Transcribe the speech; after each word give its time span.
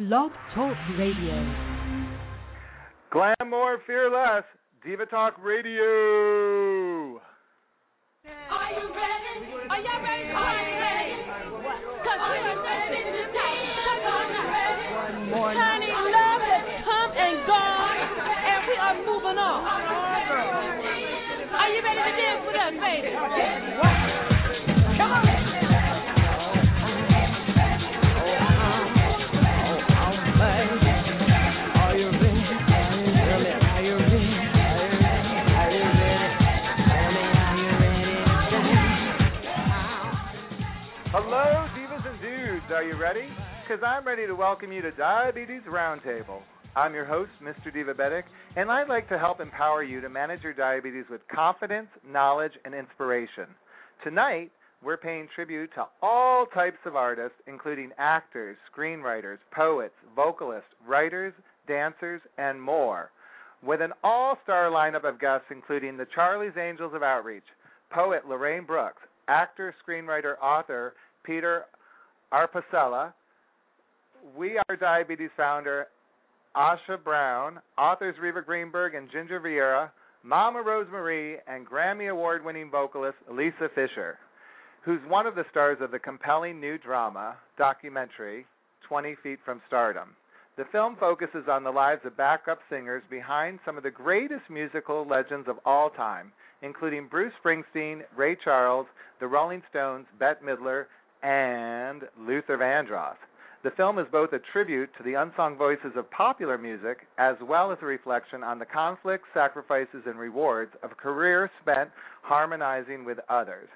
Blog 0.00 0.32
Talk 0.54 0.72
Radio. 0.96 1.36
Glamour 3.12 3.84
Fearless, 3.86 4.48
Diva 4.82 5.04
Talk 5.04 5.34
Radio. 5.44 7.20
Are 8.24 8.70
you 8.72 8.86
ready? 8.96 9.60
Are 9.68 9.76
y'all 9.76 10.00
ready? 10.00 10.32
Are 10.32 10.56
you 10.56 10.72
ready? 10.80 11.20
Cause 12.00 12.16
we 12.16 12.32
are 12.32 12.64
ready 12.64 13.12
to 13.12 13.28
take 13.28 13.60
Cause 13.76 14.00
are 14.08 14.24
you 14.24 14.40
ready? 14.40 14.88
Honey, 15.36 15.92
love 15.92 16.48
has 16.48 16.64
come 16.80 17.12
and 17.20 17.36
gone, 17.44 18.00
and 18.24 18.60
we 18.72 18.74
are 18.80 18.96
moving 19.04 19.36
on. 19.36 19.68
Are 21.60 21.68
you 21.76 21.80
ready 21.84 22.00
to 22.08 22.12
dance 22.16 22.40
with 22.48 22.56
us, 22.56 22.72
baby? 22.80 23.99
Are 42.80 42.82
you 42.82 42.96
ready? 42.96 43.28
Because 43.62 43.84
I'm 43.86 44.06
ready 44.06 44.26
to 44.26 44.32
welcome 44.32 44.72
you 44.72 44.80
to 44.80 44.90
Diabetes 44.92 45.60
Roundtable. 45.68 46.40
I'm 46.74 46.94
your 46.94 47.04
host, 47.04 47.30
Mr. 47.42 47.70
Divabetic, 47.70 48.22
and 48.56 48.70
I'd 48.70 48.88
like 48.88 49.06
to 49.10 49.18
help 49.18 49.38
empower 49.38 49.82
you 49.82 50.00
to 50.00 50.08
manage 50.08 50.42
your 50.42 50.54
diabetes 50.54 51.04
with 51.10 51.20
confidence, 51.28 51.88
knowledge, 52.10 52.54
and 52.64 52.74
inspiration. 52.74 53.48
Tonight, 54.02 54.50
we're 54.82 54.96
paying 54.96 55.28
tribute 55.34 55.68
to 55.74 55.84
all 56.00 56.46
types 56.46 56.78
of 56.86 56.96
artists, 56.96 57.36
including 57.46 57.90
actors, 57.98 58.56
screenwriters, 58.74 59.36
poets, 59.54 59.92
vocalists, 60.16 60.70
writers, 60.88 61.34
dancers, 61.68 62.22
and 62.38 62.58
more, 62.62 63.10
with 63.62 63.82
an 63.82 63.92
all 64.02 64.38
star 64.42 64.70
lineup 64.70 65.06
of 65.06 65.20
guests, 65.20 65.48
including 65.50 65.98
the 65.98 66.06
Charlie's 66.14 66.56
Angels 66.58 66.94
of 66.94 67.02
Outreach, 67.02 67.44
poet 67.90 68.22
Lorraine 68.26 68.64
Brooks, 68.64 69.02
actor, 69.28 69.74
screenwriter, 69.86 70.38
author 70.42 70.94
Peter 71.22 71.66
Arpesella, 72.32 73.12
We 74.36 74.60
Are 74.68 74.76
Diabetes 74.76 75.30
founder 75.36 75.88
Asha 76.56 77.02
Brown, 77.02 77.60
authors 77.76 78.14
Riva 78.20 78.42
Greenberg 78.42 78.94
and 78.94 79.10
Ginger 79.10 79.40
Vieira, 79.40 79.90
Mama 80.22 80.62
Rose 80.62 80.86
Marie, 80.90 81.38
and 81.46 81.66
Grammy 81.66 82.10
Award 82.10 82.44
winning 82.44 82.70
vocalist 82.70 83.16
Lisa 83.30 83.68
Fischer, 83.74 84.18
who's 84.84 85.00
one 85.08 85.26
of 85.26 85.34
the 85.34 85.44
stars 85.50 85.78
of 85.80 85.90
the 85.90 85.98
compelling 85.98 86.60
new 86.60 86.78
drama 86.78 87.36
documentary 87.58 88.46
20 88.86 89.16
Feet 89.22 89.38
from 89.44 89.60
Stardom. 89.66 90.10
The 90.56 90.64
film 90.72 90.96
focuses 91.00 91.44
on 91.48 91.64
the 91.64 91.70
lives 91.70 92.02
of 92.04 92.16
backup 92.16 92.58
singers 92.68 93.02
behind 93.08 93.60
some 93.64 93.76
of 93.76 93.82
the 93.82 93.90
greatest 93.90 94.42
musical 94.50 95.06
legends 95.06 95.48
of 95.48 95.56
all 95.64 95.90
time, 95.90 96.32
including 96.62 97.08
Bruce 97.08 97.32
Springsteen, 97.42 98.02
Ray 98.16 98.36
Charles, 98.44 98.86
the 99.20 99.26
Rolling 99.26 99.62
Stones, 99.70 100.06
Bette 100.18 100.44
Midler, 100.44 100.86
and 101.22 102.02
Luther 102.18 102.56
Vandross. 102.58 103.16
The 103.62 103.70
film 103.72 103.98
is 103.98 104.06
both 104.10 104.32
a 104.32 104.38
tribute 104.52 104.88
to 104.96 105.02
the 105.02 105.14
unsung 105.14 105.56
voices 105.56 105.92
of 105.94 106.10
popular 106.10 106.56
music 106.56 107.06
as 107.18 107.36
well 107.42 107.70
as 107.72 107.78
a 107.82 107.86
reflection 107.86 108.42
on 108.42 108.58
the 108.58 108.64
conflicts, 108.64 109.28
sacrifices, 109.34 110.02
and 110.06 110.18
rewards 110.18 110.72
of 110.82 110.92
a 110.92 110.94
career 110.94 111.50
spent 111.60 111.90
harmonizing 112.22 113.04
with 113.04 113.18
others. 113.28 113.68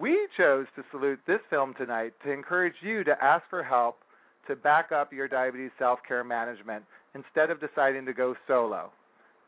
We 0.00 0.28
chose 0.36 0.66
to 0.76 0.84
salute 0.90 1.20
this 1.26 1.40
film 1.50 1.74
tonight 1.74 2.14
to 2.24 2.32
encourage 2.32 2.74
you 2.80 3.04
to 3.04 3.22
ask 3.22 3.44
for 3.50 3.62
help 3.62 3.98
to 4.46 4.56
back 4.56 4.92
up 4.92 5.12
your 5.12 5.28
diabetes 5.28 5.70
self 5.78 5.98
care 6.06 6.24
management 6.24 6.84
instead 7.14 7.50
of 7.50 7.60
deciding 7.60 8.06
to 8.06 8.14
go 8.14 8.34
solo. 8.46 8.90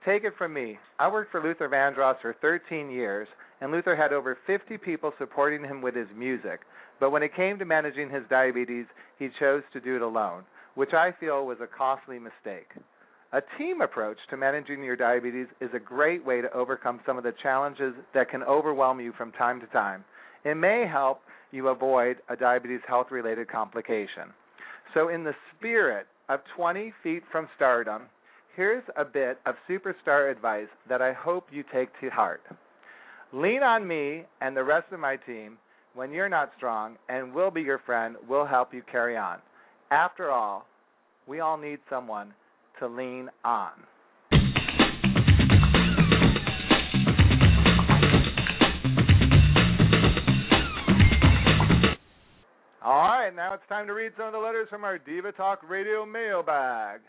Take 0.04 0.24
it 0.24 0.32
from 0.38 0.54
me. 0.54 0.78
I 0.98 1.08
worked 1.08 1.30
for 1.30 1.42
Luther 1.42 1.68
Vandross 1.68 2.20
for 2.22 2.34
13 2.40 2.90
years, 2.90 3.28
and 3.60 3.70
Luther 3.70 3.94
had 3.94 4.14
over 4.14 4.38
50 4.46 4.78
people 4.78 5.12
supporting 5.18 5.62
him 5.62 5.82
with 5.82 5.94
his 5.94 6.08
music. 6.16 6.60
But 6.98 7.10
when 7.10 7.22
it 7.22 7.36
came 7.36 7.58
to 7.58 7.66
managing 7.66 8.08
his 8.08 8.22
diabetes, 8.30 8.86
he 9.18 9.28
chose 9.38 9.62
to 9.74 9.80
do 9.80 9.96
it 9.96 10.02
alone, 10.02 10.44
which 10.74 10.94
I 10.94 11.12
feel 11.20 11.44
was 11.44 11.58
a 11.60 11.66
costly 11.66 12.18
mistake. 12.18 12.68
A 13.32 13.42
team 13.58 13.82
approach 13.82 14.16
to 14.30 14.36
managing 14.38 14.82
your 14.82 14.96
diabetes 14.96 15.46
is 15.60 15.70
a 15.74 15.78
great 15.78 16.24
way 16.24 16.40
to 16.40 16.52
overcome 16.52 17.00
some 17.04 17.18
of 17.18 17.22
the 17.24 17.34
challenges 17.42 17.94
that 18.14 18.30
can 18.30 18.42
overwhelm 18.42 19.00
you 19.00 19.12
from 19.16 19.32
time 19.32 19.60
to 19.60 19.66
time. 19.66 20.04
It 20.44 20.54
may 20.54 20.86
help 20.90 21.20
you 21.52 21.68
avoid 21.68 22.16
a 22.28 22.36
diabetes 22.36 22.80
health 22.88 23.08
related 23.10 23.48
complication. 23.48 24.32
So, 24.94 25.10
in 25.10 25.22
the 25.22 25.34
spirit 25.56 26.06
of 26.28 26.40
20 26.56 26.92
feet 27.02 27.22
from 27.30 27.48
stardom, 27.54 28.02
here's 28.56 28.82
a 28.96 29.04
bit 29.04 29.38
of 29.46 29.54
superstar 29.68 30.30
advice 30.30 30.68
that 30.88 31.00
I 31.02 31.12
hope 31.12 31.46
you 31.50 31.64
take 31.72 31.88
to 32.00 32.08
heart. 32.10 32.42
Lean 33.32 33.62
on 33.62 33.86
me 33.86 34.24
and 34.40 34.56
the 34.56 34.64
rest 34.64 34.86
of 34.92 35.00
my 35.00 35.16
team 35.16 35.56
when 35.94 36.12
you're 36.12 36.28
not 36.28 36.50
strong, 36.56 36.96
and 37.08 37.32
we'll 37.34 37.50
be 37.50 37.62
your 37.62 37.80
friend. 37.80 38.16
We'll 38.28 38.46
help 38.46 38.72
you 38.72 38.82
carry 38.90 39.16
on. 39.16 39.38
After 39.90 40.30
all, 40.30 40.66
we 41.26 41.40
all 41.40 41.56
need 41.56 41.78
someone 41.88 42.32
to 42.78 42.86
lean 42.86 43.28
on. 43.44 43.72
All 52.82 53.02
right, 53.02 53.30
now 53.34 53.54
it's 53.54 53.62
time 53.68 53.86
to 53.86 53.92
read 53.92 54.12
some 54.16 54.26
of 54.26 54.32
the 54.32 54.38
letters 54.38 54.66
from 54.70 54.84
our 54.84 54.98
Diva 54.98 55.32
Talk 55.32 55.60
Radio 55.68 56.04
mailbag. 56.04 57.00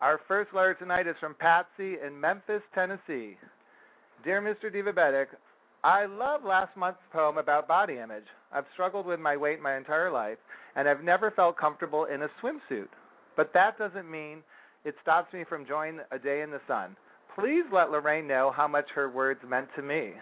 Our 0.00 0.20
first 0.28 0.52
letter 0.52 0.74
tonight 0.74 1.06
is 1.06 1.16
from 1.20 1.34
Patsy 1.38 1.96
in 2.06 2.20
Memphis, 2.20 2.60
Tennessee. 2.74 3.38
Dear 4.24 4.42
Mr. 4.42 4.70
Divabetic, 4.70 5.26
I 5.82 6.04
love 6.04 6.44
last 6.44 6.76
month's 6.76 7.00
poem 7.14 7.38
about 7.38 7.66
body 7.66 7.98
image. 7.98 8.26
I've 8.52 8.66
struggled 8.74 9.06
with 9.06 9.20
my 9.20 9.38
weight 9.38 9.62
my 9.62 9.74
entire 9.74 10.10
life, 10.10 10.36
and 10.74 10.86
I've 10.86 11.02
never 11.02 11.30
felt 11.30 11.56
comfortable 11.56 12.04
in 12.04 12.22
a 12.22 12.28
swimsuit. 12.42 12.88
But 13.38 13.52
that 13.54 13.78
doesn't 13.78 14.10
mean 14.10 14.42
it 14.84 14.94
stops 15.00 15.32
me 15.32 15.44
from 15.48 15.62
enjoying 15.62 16.00
a 16.12 16.18
day 16.18 16.42
in 16.42 16.50
the 16.50 16.60
sun. 16.68 16.94
Please 17.34 17.64
let 17.72 17.90
Lorraine 17.90 18.26
know 18.26 18.52
how 18.54 18.68
much 18.68 18.86
her 18.94 19.08
words 19.08 19.40
meant 19.48 19.68
to 19.76 19.82
me. 19.82 20.12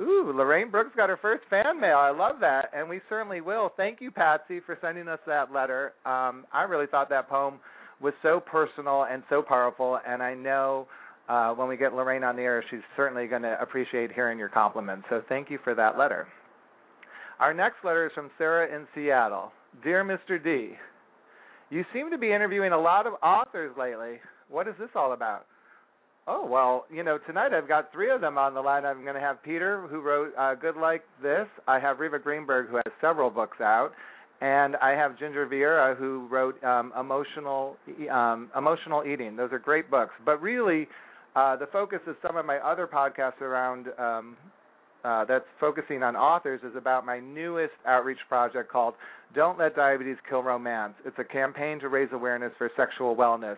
Ooh, 0.00 0.32
Lorraine 0.32 0.70
Brooks 0.70 0.94
got 0.96 1.08
her 1.08 1.16
first 1.16 1.42
fan 1.50 1.80
mail. 1.80 1.96
I 1.96 2.10
love 2.10 2.36
that, 2.40 2.70
and 2.72 2.88
we 2.88 3.00
certainly 3.08 3.40
will. 3.40 3.72
Thank 3.76 4.00
you, 4.00 4.12
Patsy, 4.12 4.60
for 4.60 4.78
sending 4.80 5.08
us 5.08 5.20
that 5.26 5.52
letter. 5.52 5.94
Um, 6.04 6.44
I 6.52 6.62
really 6.68 6.86
thought 6.86 7.08
that 7.08 7.28
poem 7.28 7.58
was 8.00 8.14
so 8.22 8.40
personal 8.40 9.06
and 9.10 9.22
so 9.28 9.42
powerful, 9.42 9.98
and 10.06 10.22
I 10.22 10.34
know 10.34 10.86
uh, 11.28 11.52
when 11.52 11.68
we 11.68 11.76
get 11.76 11.94
Lorraine 11.94 12.24
on 12.24 12.36
the 12.36 12.42
air, 12.42 12.64
she's 12.70 12.80
certainly 12.96 13.26
going 13.26 13.42
to 13.42 13.60
appreciate 13.60 14.12
hearing 14.12 14.38
your 14.38 14.48
compliments. 14.48 15.06
So 15.10 15.22
thank 15.28 15.50
you 15.50 15.58
for 15.64 15.74
that 15.74 15.98
letter. 15.98 16.28
Our 17.40 17.52
next 17.52 17.76
letter 17.84 18.06
is 18.06 18.12
from 18.14 18.30
Sarah 18.38 18.74
in 18.74 18.86
Seattle. 18.94 19.52
Dear 19.82 20.04
Mr. 20.04 20.42
D, 20.42 20.72
you 21.70 21.84
seem 21.92 22.10
to 22.10 22.18
be 22.18 22.32
interviewing 22.32 22.72
a 22.72 22.80
lot 22.80 23.06
of 23.06 23.14
authors 23.22 23.74
lately. 23.78 24.20
What 24.48 24.68
is 24.68 24.74
this 24.78 24.88
all 24.94 25.12
about? 25.12 25.46
Oh, 26.28 26.44
well, 26.44 26.86
you 26.92 27.04
know, 27.04 27.18
tonight 27.18 27.52
I've 27.52 27.68
got 27.68 27.92
three 27.92 28.10
of 28.10 28.20
them 28.20 28.36
on 28.36 28.54
the 28.54 28.60
line. 28.60 28.84
I'm 28.84 29.02
going 29.02 29.14
to 29.14 29.20
have 29.20 29.42
Peter, 29.42 29.86
who 29.88 30.00
wrote 30.00 30.32
uh, 30.36 30.54
Good 30.54 30.76
Like 30.76 31.02
This. 31.22 31.46
I 31.68 31.78
have 31.78 32.00
Riva 32.00 32.18
Greenberg, 32.18 32.68
who 32.68 32.76
has 32.76 32.92
several 33.00 33.30
books 33.30 33.60
out. 33.60 33.92
And 34.40 34.76
I 34.76 34.90
have 34.90 35.18
Ginger 35.18 35.46
Vieira, 35.46 35.96
who 35.96 36.28
wrote 36.30 36.62
um, 36.62 36.92
Emotional 36.98 37.76
um, 38.10 38.50
Emotional 38.56 39.04
Eating. 39.04 39.34
Those 39.36 39.52
are 39.52 39.58
great 39.58 39.90
books. 39.90 40.12
But 40.24 40.42
really, 40.42 40.88
uh, 41.34 41.56
the 41.56 41.66
focus 41.66 42.00
of 42.06 42.16
some 42.26 42.36
of 42.36 42.44
my 42.44 42.58
other 42.58 42.86
podcasts 42.86 43.40
around 43.40 43.86
um, 43.98 44.36
uh, 45.04 45.24
that's 45.24 45.44
focusing 45.58 46.02
on 46.02 46.16
authors 46.16 46.60
is 46.68 46.76
about 46.76 47.06
my 47.06 47.18
newest 47.18 47.74
outreach 47.86 48.18
project 48.28 48.70
called 48.70 48.94
Don't 49.34 49.58
Let 49.58 49.74
Diabetes 49.74 50.16
Kill 50.28 50.42
Romance. 50.42 50.94
It's 51.06 51.18
a 51.18 51.24
campaign 51.24 51.78
to 51.80 51.88
raise 51.88 52.08
awareness 52.12 52.52
for 52.58 52.70
sexual 52.76 53.16
wellness 53.16 53.56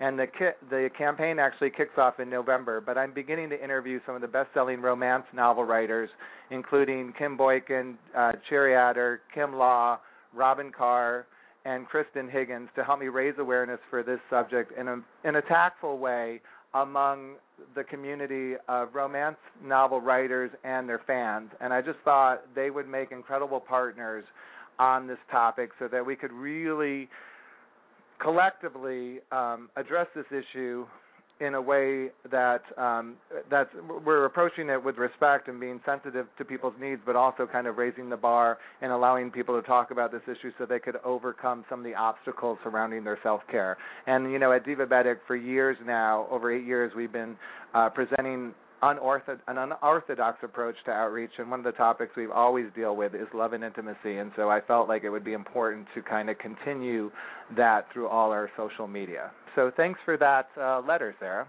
and 0.00 0.18
the 0.18 0.26
ki- 0.26 0.66
the 0.70 0.90
campaign 0.96 1.38
actually 1.38 1.70
kicks 1.70 1.96
off 1.98 2.18
in 2.20 2.28
November. 2.28 2.80
But 2.80 2.96
I'm 2.98 3.12
beginning 3.12 3.50
to 3.50 3.62
interview 3.62 4.00
some 4.06 4.14
of 4.14 4.22
the 4.22 4.28
best-selling 4.28 4.80
romance 4.80 5.24
novel 5.32 5.64
writers, 5.64 6.10
including 6.50 7.12
Kim 7.18 7.36
Boykin, 7.36 7.98
uh, 8.16 8.32
Cherry 8.48 8.74
Adair, 8.74 9.20
Kim 9.34 9.54
Law, 9.54 10.00
Robin 10.34 10.72
Carr, 10.76 11.26
and 11.64 11.86
Kristan 11.88 12.30
Higgins 12.30 12.68
to 12.74 12.84
help 12.84 13.00
me 13.00 13.08
raise 13.08 13.34
awareness 13.38 13.80
for 13.90 14.02
this 14.02 14.20
subject 14.30 14.72
in 14.78 14.88
a 14.88 14.98
in 15.24 15.36
a 15.36 15.42
tactful 15.42 15.98
way 15.98 16.40
among 16.74 17.34
the 17.74 17.84
community 17.84 18.54
of 18.68 18.94
romance 18.94 19.36
novel 19.62 20.00
writers 20.00 20.50
and 20.64 20.88
their 20.88 21.00
fans. 21.06 21.50
And 21.60 21.72
I 21.72 21.82
just 21.82 21.98
thought 22.04 22.42
they 22.54 22.70
would 22.70 22.88
make 22.88 23.12
incredible 23.12 23.60
partners 23.60 24.24
on 24.78 25.06
this 25.06 25.18
topic 25.30 25.70
so 25.78 25.88
that 25.88 26.04
we 26.04 26.16
could 26.16 26.32
really 26.32 27.08
collectively 28.20 29.18
um, 29.32 29.68
address 29.76 30.06
this 30.14 30.26
issue 30.30 30.86
in 31.40 31.54
a 31.54 31.60
way 31.60 32.08
that 32.30 32.62
um, 32.76 33.16
that's 33.50 33.70
we're 34.04 34.26
approaching 34.26 34.68
it 34.68 34.82
with 34.82 34.96
respect 34.98 35.48
and 35.48 35.58
being 35.58 35.80
sensitive 35.86 36.26
to 36.36 36.44
people's 36.44 36.74
needs, 36.80 37.00
but 37.06 37.16
also 37.16 37.46
kind 37.46 37.66
of 37.66 37.78
raising 37.78 38.10
the 38.10 38.16
bar 38.16 38.58
and 38.82 38.92
allowing 38.92 39.30
people 39.30 39.60
to 39.60 39.66
talk 39.66 39.90
about 39.90 40.12
this 40.12 40.20
issue 40.24 40.52
so 40.58 40.66
they 40.66 40.78
could 40.78 40.96
overcome 41.04 41.64
some 41.70 41.80
of 41.80 41.84
the 41.84 41.94
obstacles 41.94 42.58
surrounding 42.62 43.04
their 43.04 43.18
self 43.22 43.40
care. 43.50 43.78
And 44.06 44.30
you 44.30 44.38
know, 44.38 44.52
at 44.52 44.66
Divabetic 44.66 45.16
for 45.26 45.34
years 45.34 45.76
now, 45.86 46.26
over 46.30 46.52
eight 46.52 46.66
years, 46.66 46.92
we've 46.94 47.12
been 47.12 47.36
uh, 47.74 47.88
presenting 47.88 48.54
unorthodox, 48.82 49.40
an 49.48 49.58
unorthodox 49.58 50.38
approach 50.42 50.76
to 50.86 50.90
outreach, 50.90 51.30
and 51.38 51.50
one 51.50 51.60
of 51.60 51.64
the 51.64 51.72
topics 51.72 52.12
we've 52.16 52.30
always 52.30 52.66
deal 52.74 52.96
with 52.96 53.14
is 53.14 53.26
love 53.34 53.52
and 53.52 53.62
intimacy. 53.64 54.18
And 54.18 54.32
so 54.36 54.50
I 54.50 54.60
felt 54.60 54.88
like 54.88 55.04
it 55.04 55.10
would 55.10 55.24
be 55.24 55.32
important 55.32 55.86
to 55.94 56.02
kind 56.02 56.30
of 56.30 56.38
continue 56.38 57.10
that 57.56 57.86
through 57.92 58.08
all 58.08 58.30
our 58.30 58.50
social 58.56 58.86
media. 58.86 59.30
So 59.54 59.70
thanks 59.76 60.00
for 60.04 60.16
that 60.18 60.48
uh, 60.60 60.80
letter, 60.86 61.14
Sarah. 61.18 61.46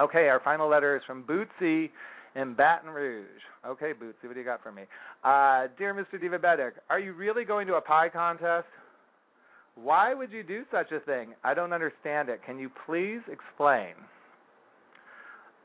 Okay, 0.00 0.28
our 0.28 0.40
final 0.44 0.68
letter 0.68 0.96
is 0.96 1.02
from 1.06 1.24
Bootsy 1.24 1.90
in 2.36 2.54
Baton 2.54 2.90
Rouge. 2.90 3.26
Okay, 3.66 3.92
Bootsy, 3.92 4.24
what 4.24 4.34
do 4.34 4.40
you 4.40 4.44
got 4.44 4.62
for 4.62 4.72
me? 4.72 4.82
Uh, 5.24 5.66
dear 5.76 5.92
Mr. 5.94 6.22
Divabetic, 6.22 6.72
are 6.88 7.00
you 7.00 7.12
really 7.12 7.44
going 7.44 7.66
to 7.66 7.74
a 7.74 7.80
pie 7.80 8.08
contest? 8.08 8.66
Why 9.74 10.14
would 10.14 10.32
you 10.32 10.42
do 10.42 10.62
such 10.70 10.92
a 10.92 11.00
thing? 11.00 11.34
I 11.44 11.54
don't 11.54 11.72
understand 11.72 12.28
it. 12.28 12.40
Can 12.44 12.58
you 12.58 12.70
please 12.86 13.20
explain? 13.30 13.94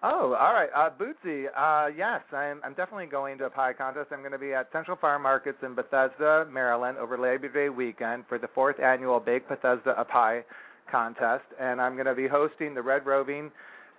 Oh, 0.05 0.35
all 0.37 0.53
right. 0.53 0.67
Uh, 0.75 0.89
Bootsy, 0.89 1.45
uh, 1.55 1.87
yes, 1.95 2.21
I'm, 2.33 2.59
I'm 2.65 2.73
definitely 2.73 3.05
going 3.05 3.37
to 3.37 3.45
a 3.45 3.49
pie 3.49 3.71
contest. 3.71 4.09
I'm 4.11 4.19
going 4.19 4.33
to 4.33 4.37
be 4.37 4.53
at 4.53 4.67
Central 4.73 4.97
Farm 4.97 5.23
Markets 5.23 5.59
in 5.63 5.75
Bethesda, 5.75 6.45
Maryland, 6.51 6.97
over 6.97 7.17
Labor 7.17 7.47
Day 7.47 7.69
weekend 7.69 8.25
for 8.27 8.37
the 8.37 8.49
fourth 8.53 8.81
annual 8.81 9.21
Bake 9.21 9.47
Bethesda 9.47 9.95
a 9.97 10.03
Pie 10.03 10.43
contest, 10.91 11.45
and 11.57 11.79
I'm 11.79 11.93
going 11.93 12.07
to 12.07 12.15
be 12.15 12.27
hosting 12.27 12.75
the 12.75 12.81
Red 12.81 13.05
Roving 13.05 13.49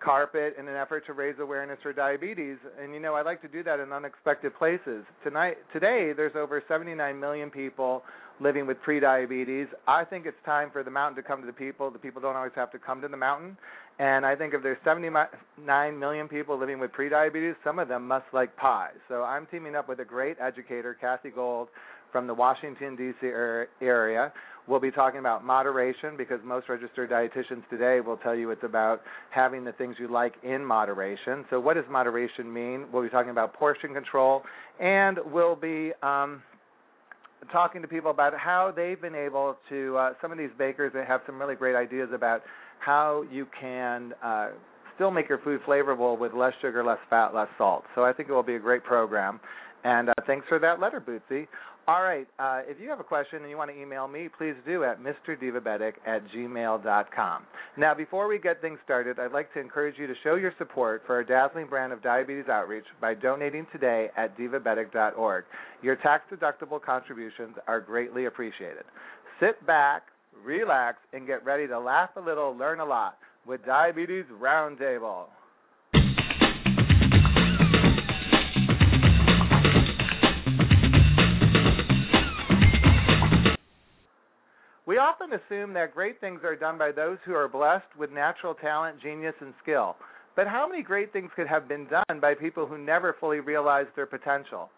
carpet 0.04 0.56
in 0.58 0.68
an 0.68 0.76
effort 0.76 1.06
to 1.06 1.14
raise 1.14 1.36
awareness 1.40 1.78
for 1.82 1.94
diabetes. 1.94 2.58
And 2.78 2.92
you 2.92 3.00
know, 3.00 3.14
I 3.14 3.22
like 3.22 3.40
to 3.40 3.48
do 3.48 3.62
that 3.62 3.80
in 3.80 3.90
unexpected 3.90 4.54
places. 4.58 5.06
Tonight, 5.24 5.56
today, 5.72 6.12
there's 6.14 6.36
over 6.36 6.62
79 6.68 7.18
million 7.18 7.48
people 7.48 8.02
living 8.40 8.66
with 8.66 8.76
prediabetes. 8.86 9.66
I 9.86 10.04
think 10.04 10.26
it's 10.26 10.36
time 10.44 10.70
for 10.72 10.82
the 10.82 10.90
mountain 10.90 11.22
to 11.22 11.26
come 11.26 11.40
to 11.40 11.46
the 11.46 11.52
people. 11.52 11.90
The 11.90 11.98
people 11.98 12.20
don't 12.20 12.36
always 12.36 12.52
have 12.56 12.72
to 12.72 12.78
come 12.78 13.00
to 13.02 13.08
the 13.08 13.16
mountain. 13.16 13.56
And 13.98 14.26
I 14.26 14.34
think 14.34 14.54
if 14.54 14.62
there's 14.62 14.78
79 14.84 15.98
million 15.98 16.28
people 16.28 16.58
living 16.58 16.80
with 16.80 16.90
prediabetes, 16.92 17.54
some 17.62 17.78
of 17.78 17.88
them 17.88 18.08
must 18.08 18.26
like 18.32 18.56
pie. 18.56 18.90
So 19.08 19.22
I'm 19.22 19.46
teaming 19.46 19.76
up 19.76 19.88
with 19.88 20.00
a 20.00 20.04
great 20.04 20.36
educator, 20.40 20.96
Kathy 21.00 21.30
Gold, 21.30 21.68
from 22.10 22.26
the 22.26 22.34
Washington, 22.34 22.96
D.C. 22.96 23.26
area. 23.80 24.32
We'll 24.66 24.80
be 24.80 24.90
talking 24.90 25.20
about 25.20 25.44
moderation 25.44 26.16
because 26.16 26.40
most 26.42 26.68
registered 26.68 27.10
dietitians 27.10 27.68
today 27.68 28.00
will 28.00 28.16
tell 28.16 28.34
you 28.34 28.50
it's 28.50 28.64
about 28.64 29.02
having 29.30 29.62
the 29.62 29.72
things 29.72 29.96
you 29.98 30.08
like 30.08 30.34
in 30.42 30.64
moderation. 30.64 31.44
So, 31.50 31.60
what 31.60 31.74
does 31.74 31.84
moderation 31.90 32.50
mean? 32.50 32.86
We'll 32.90 33.02
be 33.02 33.10
talking 33.10 33.30
about 33.30 33.52
portion 33.52 33.92
control, 33.92 34.42
and 34.80 35.18
we'll 35.26 35.54
be 35.54 35.92
um, 36.02 36.42
talking 37.52 37.82
to 37.82 37.88
people 37.88 38.10
about 38.10 38.32
how 38.36 38.72
they've 38.74 39.00
been 39.00 39.14
able 39.14 39.56
to. 39.68 39.96
Uh, 39.96 40.12
some 40.20 40.32
of 40.32 40.38
these 40.38 40.50
bakers 40.58 40.92
they 40.94 41.04
have 41.04 41.20
some 41.26 41.38
really 41.38 41.54
great 41.54 41.76
ideas 41.76 42.08
about 42.12 42.42
how 42.80 43.24
you 43.30 43.46
can 43.58 44.12
uh, 44.22 44.48
still 44.94 45.10
make 45.10 45.28
your 45.28 45.38
food 45.38 45.60
flavorful 45.66 46.18
with 46.18 46.32
less 46.32 46.52
sugar, 46.60 46.84
less 46.84 46.98
fat, 47.10 47.34
less 47.34 47.48
salt. 47.58 47.84
So 47.94 48.04
I 48.04 48.12
think 48.12 48.28
it 48.28 48.32
will 48.32 48.42
be 48.42 48.56
a 48.56 48.60
great 48.60 48.84
program. 48.84 49.40
And 49.84 50.08
uh, 50.08 50.14
thanks 50.26 50.46
for 50.48 50.58
that 50.58 50.80
letter, 50.80 51.00
Bootsy. 51.00 51.46
All 51.86 52.02
right. 52.02 52.26
Uh, 52.38 52.62
if 52.64 52.80
you 52.80 52.88
have 52.88 53.00
a 53.00 53.04
question 53.04 53.42
and 53.42 53.50
you 53.50 53.58
want 53.58 53.70
to 53.70 53.78
email 53.78 54.08
me, 54.08 54.28
please 54.38 54.54
do 54.64 54.84
at 54.84 54.98
mrdivabetic 55.02 55.92
at 56.06 56.26
gmail.com. 56.28 57.42
Now, 57.76 57.92
before 57.94 58.26
we 58.26 58.38
get 58.38 58.62
things 58.62 58.78
started, 58.84 59.18
I'd 59.18 59.32
like 59.32 59.52
to 59.52 59.60
encourage 59.60 59.98
you 59.98 60.06
to 60.06 60.14
show 60.22 60.36
your 60.36 60.54
support 60.56 61.02
for 61.06 61.16
our 61.16 61.24
dazzling 61.24 61.66
brand 61.66 61.92
of 61.92 62.02
diabetes 62.02 62.48
outreach 62.48 62.86
by 63.02 63.12
donating 63.12 63.66
today 63.70 64.08
at 64.16 64.36
divabetic.org. 64.38 65.44
Your 65.82 65.96
tax 65.96 66.24
deductible 66.32 66.80
contributions 66.80 67.56
are 67.66 67.80
greatly 67.82 68.24
appreciated. 68.24 68.84
Sit 69.38 69.66
back, 69.66 70.04
relax, 70.42 70.96
and 71.12 71.26
get 71.26 71.44
ready 71.44 71.66
to 71.66 71.78
laugh 71.78 72.10
a 72.16 72.20
little, 72.20 72.56
learn 72.56 72.80
a 72.80 72.84
lot 72.84 73.18
with 73.46 73.62
Diabetes 73.66 74.24
Roundtable. 74.40 75.26
We 84.94 84.98
often 84.98 85.30
assume 85.32 85.72
that 85.72 85.92
great 85.92 86.20
things 86.20 86.42
are 86.44 86.54
done 86.54 86.78
by 86.78 86.92
those 86.92 87.18
who 87.24 87.34
are 87.34 87.48
blessed 87.48 87.96
with 87.98 88.12
natural 88.12 88.54
talent, 88.54 89.02
genius, 89.02 89.34
and 89.40 89.52
skill. 89.60 89.96
But 90.36 90.46
how 90.46 90.68
many 90.68 90.84
great 90.84 91.12
things 91.12 91.32
could 91.34 91.48
have 91.48 91.66
been 91.66 91.88
done 91.88 92.20
by 92.20 92.34
people 92.34 92.64
who 92.64 92.78
never 92.78 93.16
fully 93.18 93.40
realized 93.40 93.88
their 93.96 94.06
potential? 94.06 94.70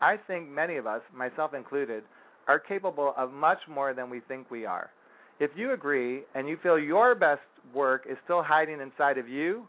I 0.00 0.16
think 0.26 0.48
many 0.48 0.76
of 0.76 0.88
us, 0.88 1.02
myself 1.14 1.54
included, 1.54 2.02
are 2.48 2.58
capable 2.58 3.14
of 3.16 3.30
much 3.30 3.60
more 3.68 3.94
than 3.94 4.10
we 4.10 4.18
think 4.26 4.50
we 4.50 4.66
are. 4.66 4.90
If 5.38 5.52
you 5.54 5.72
agree 5.72 6.22
and 6.34 6.48
you 6.48 6.58
feel 6.64 6.76
your 6.76 7.14
best 7.14 7.42
work 7.72 8.06
is 8.10 8.16
still 8.24 8.42
hiding 8.42 8.80
inside 8.80 9.18
of 9.18 9.28
you, 9.28 9.68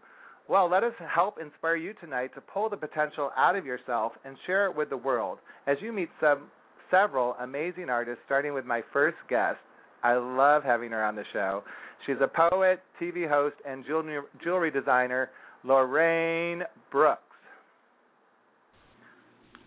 well, 0.50 0.68
let 0.68 0.84
us 0.84 0.94
help 1.14 1.38
inspire 1.40 1.76
you 1.76 1.94
tonight 2.02 2.32
to 2.34 2.42
pull 2.42 2.70
the 2.70 2.76
potential 2.76 3.30
out 3.38 3.56
of 3.56 3.68
yourself 3.68 4.14
and 4.26 4.36
share 4.48 4.66
it 4.66 4.76
with 4.76 4.90
the 4.90 4.98
world 4.98 5.38
as 5.68 5.78
you 5.80 5.94
meet 5.94 6.10
some, 6.20 6.48
several 6.90 7.36
amazing 7.40 7.92
artists, 7.92 8.24
starting 8.26 8.56
with 8.56 8.66
my 8.66 8.82
first 8.92 9.18
guest. 9.30 9.60
I 10.04 10.16
love 10.16 10.64
having 10.64 10.92
her 10.92 11.04
on 11.04 11.16
the 11.16 11.24
show. 11.34 11.64
She's 12.06 12.16
a 12.22 12.28
poet, 12.28 12.82
TV 13.00 13.30
host, 13.30 13.56
and 13.68 13.86
jewelry 13.86 14.72
designer, 14.72 15.30
Lorraine 15.64 16.64
Brooks. 16.92 17.22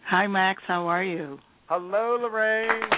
Hi, 0.08 0.26
Max. 0.26 0.62
How 0.66 0.86
are 0.86 1.04
you? 1.04 1.38
Hello, 1.68 2.18
Lorraine. 2.20 2.90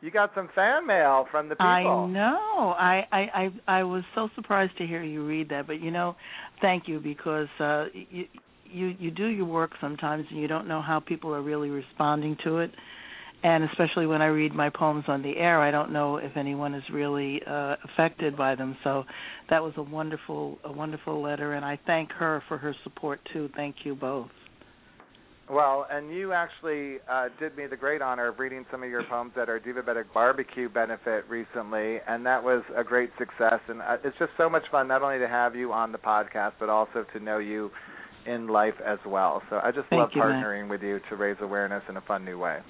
You 0.00 0.10
got 0.10 0.32
some 0.34 0.48
fan 0.54 0.86
mail 0.86 1.26
from 1.30 1.48
the 1.48 1.54
people. 1.54 1.66
I 1.66 1.82
know. 1.82 2.74
I 2.78 3.02
I 3.12 3.18
I, 3.18 3.78
I 3.80 3.82
was 3.82 4.02
so 4.14 4.30
surprised 4.34 4.76
to 4.78 4.86
hear 4.86 5.02
you 5.02 5.26
read 5.26 5.50
that, 5.50 5.66
but 5.66 5.80
you 5.80 5.90
know, 5.90 6.16
thank 6.62 6.88
you 6.88 7.00
because 7.00 7.48
uh 7.60 7.84
you 7.92 8.24
you 8.64 8.94
you 8.98 9.10
do 9.10 9.26
your 9.26 9.44
work 9.44 9.72
sometimes 9.80 10.24
and 10.30 10.40
you 10.40 10.48
don't 10.48 10.66
know 10.66 10.80
how 10.80 11.00
people 11.00 11.34
are 11.34 11.42
really 11.42 11.68
responding 11.68 12.36
to 12.44 12.58
it. 12.58 12.70
And 13.42 13.64
especially 13.64 14.06
when 14.06 14.20
I 14.20 14.26
read 14.26 14.54
my 14.54 14.68
poems 14.68 15.04
on 15.08 15.22
the 15.22 15.36
air, 15.36 15.60
I 15.62 15.70
don't 15.70 15.92
know 15.92 16.18
if 16.18 16.36
anyone 16.36 16.74
is 16.74 16.84
really 16.92 17.40
uh 17.46 17.76
affected 17.84 18.36
by 18.36 18.54
them. 18.54 18.76
So 18.84 19.04
that 19.48 19.62
was 19.62 19.72
a 19.76 19.82
wonderful 19.82 20.58
a 20.64 20.72
wonderful 20.72 21.22
letter 21.22 21.54
and 21.54 21.64
I 21.64 21.78
thank 21.86 22.12
her 22.12 22.42
for 22.48 22.58
her 22.58 22.74
support 22.84 23.20
too. 23.32 23.48
Thank 23.56 23.76
you 23.84 23.94
both. 23.94 24.30
Well, 25.50 25.84
and 25.90 26.12
you 26.14 26.32
actually 26.32 26.98
uh, 27.10 27.28
did 27.40 27.56
me 27.56 27.66
the 27.66 27.76
great 27.76 28.00
honor 28.00 28.28
of 28.28 28.38
reading 28.38 28.64
some 28.70 28.84
of 28.84 28.88
your 28.88 29.02
poems 29.02 29.32
at 29.36 29.48
our 29.48 29.58
Divabetic 29.58 30.04
Barbecue 30.14 30.68
benefit 30.68 31.24
recently, 31.28 31.98
and 32.06 32.24
that 32.24 32.40
was 32.40 32.62
a 32.76 32.84
great 32.84 33.10
success. 33.18 33.58
And 33.66 33.82
uh, 33.82 33.96
it's 34.04 34.16
just 34.20 34.30
so 34.38 34.48
much 34.48 34.62
fun 34.70 34.86
not 34.86 35.02
only 35.02 35.18
to 35.18 35.26
have 35.26 35.56
you 35.56 35.72
on 35.72 35.90
the 35.90 35.98
podcast, 35.98 36.52
but 36.60 36.68
also 36.68 37.04
to 37.12 37.18
know 37.18 37.38
you 37.38 37.68
in 38.26 38.46
life 38.46 38.74
as 38.86 39.00
well. 39.04 39.42
So 39.50 39.56
I 39.56 39.72
just 39.72 39.88
Thank 39.90 39.98
love 39.98 40.10
you, 40.14 40.22
partnering 40.22 40.70
with 40.70 40.82
you 40.82 41.00
to 41.10 41.16
raise 41.16 41.36
awareness 41.40 41.82
in 41.88 41.96
a 41.96 42.00
fun 42.02 42.24
new 42.24 42.38
way. 42.38 42.60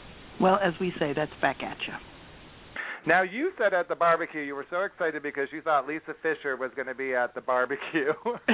Well, 0.41 0.59
as 0.63 0.73
we 0.81 0.93
say, 0.99 1.13
that's 1.15 1.33
back 1.41 1.63
at 1.63 1.77
you. 1.87 1.95
Now 3.07 3.23
you 3.23 3.53
said 3.57 3.73
at 3.73 3.89
the 3.89 3.95
barbecue 3.95 4.43
you 4.43 4.55
were 4.55 4.67
so 4.69 4.83
excited 4.83 5.23
because 5.23 5.49
you 5.53 5.63
thought 5.63 5.89
Lisa 5.89 6.15
Fischer 6.23 6.57
was 6.57 6.71
going 6.77 6.87
to 6.87 6.95
be 6.95 7.15
at 7.15 7.35
the 7.35 7.41
barbecue, 7.41 8.13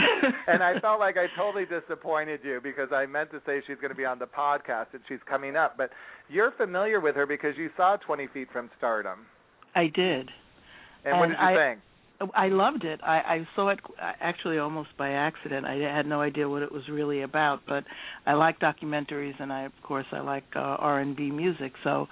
and 0.47 0.63
I 0.63 0.79
felt 0.81 1.01
like 1.01 1.17
I 1.17 1.27
totally 1.37 1.65
disappointed 1.65 2.41
you 2.45 2.61
because 2.63 2.89
I 2.93 3.07
meant 3.07 3.33
to 3.33 3.41
say 3.45 3.61
she's 3.67 3.77
going 3.77 3.91
to 3.91 3.97
be 3.97 4.05
on 4.05 4.21
the 4.21 4.27
podcast 4.27 4.87
and 4.93 5.03
she's 5.09 5.19
coming 5.29 5.57
up, 5.57 5.77
but 5.77 5.91
you're 6.29 6.53
familiar 6.53 7.01
with 7.01 7.17
her 7.17 7.27
because 7.27 7.57
you 7.57 7.71
saw 7.77 7.97
20 7.97 8.29
Feet 8.33 8.49
from 8.53 8.71
Stardom. 8.79 9.27
I 9.75 9.85
did. 9.85 10.31
And, 11.05 11.13
and 11.13 11.19
what 11.19 11.27
did 11.29 11.39
you 11.41 11.45
I, 11.45 11.55
think? 11.55 11.81
I 12.35 12.49
loved 12.49 12.85
it. 12.85 13.01
I, 13.03 13.17
I 13.17 13.49
saw 13.55 13.69
it 13.69 13.79
actually 14.21 14.59
almost 14.59 14.91
by 14.97 15.11
accident. 15.11 15.67
I 15.67 15.75
had 15.77 16.07
no 16.07 16.21
idea 16.21 16.49
what 16.49 16.63
it 16.63 16.73
was 16.73 16.83
really 16.89 17.23
about, 17.23 17.61
but 17.67 17.85
I 18.25 18.35
like 18.35 18.59
documentaries, 18.59 19.35
and 19.39 19.53
I, 19.53 19.65
of 19.65 19.73
course, 19.83 20.07
I 20.13 20.21
like 20.21 20.45
uh, 20.55 20.61
R 20.61 21.01
and 21.01 21.17
B 21.17 21.31
music. 21.31 21.73
So 21.85 22.07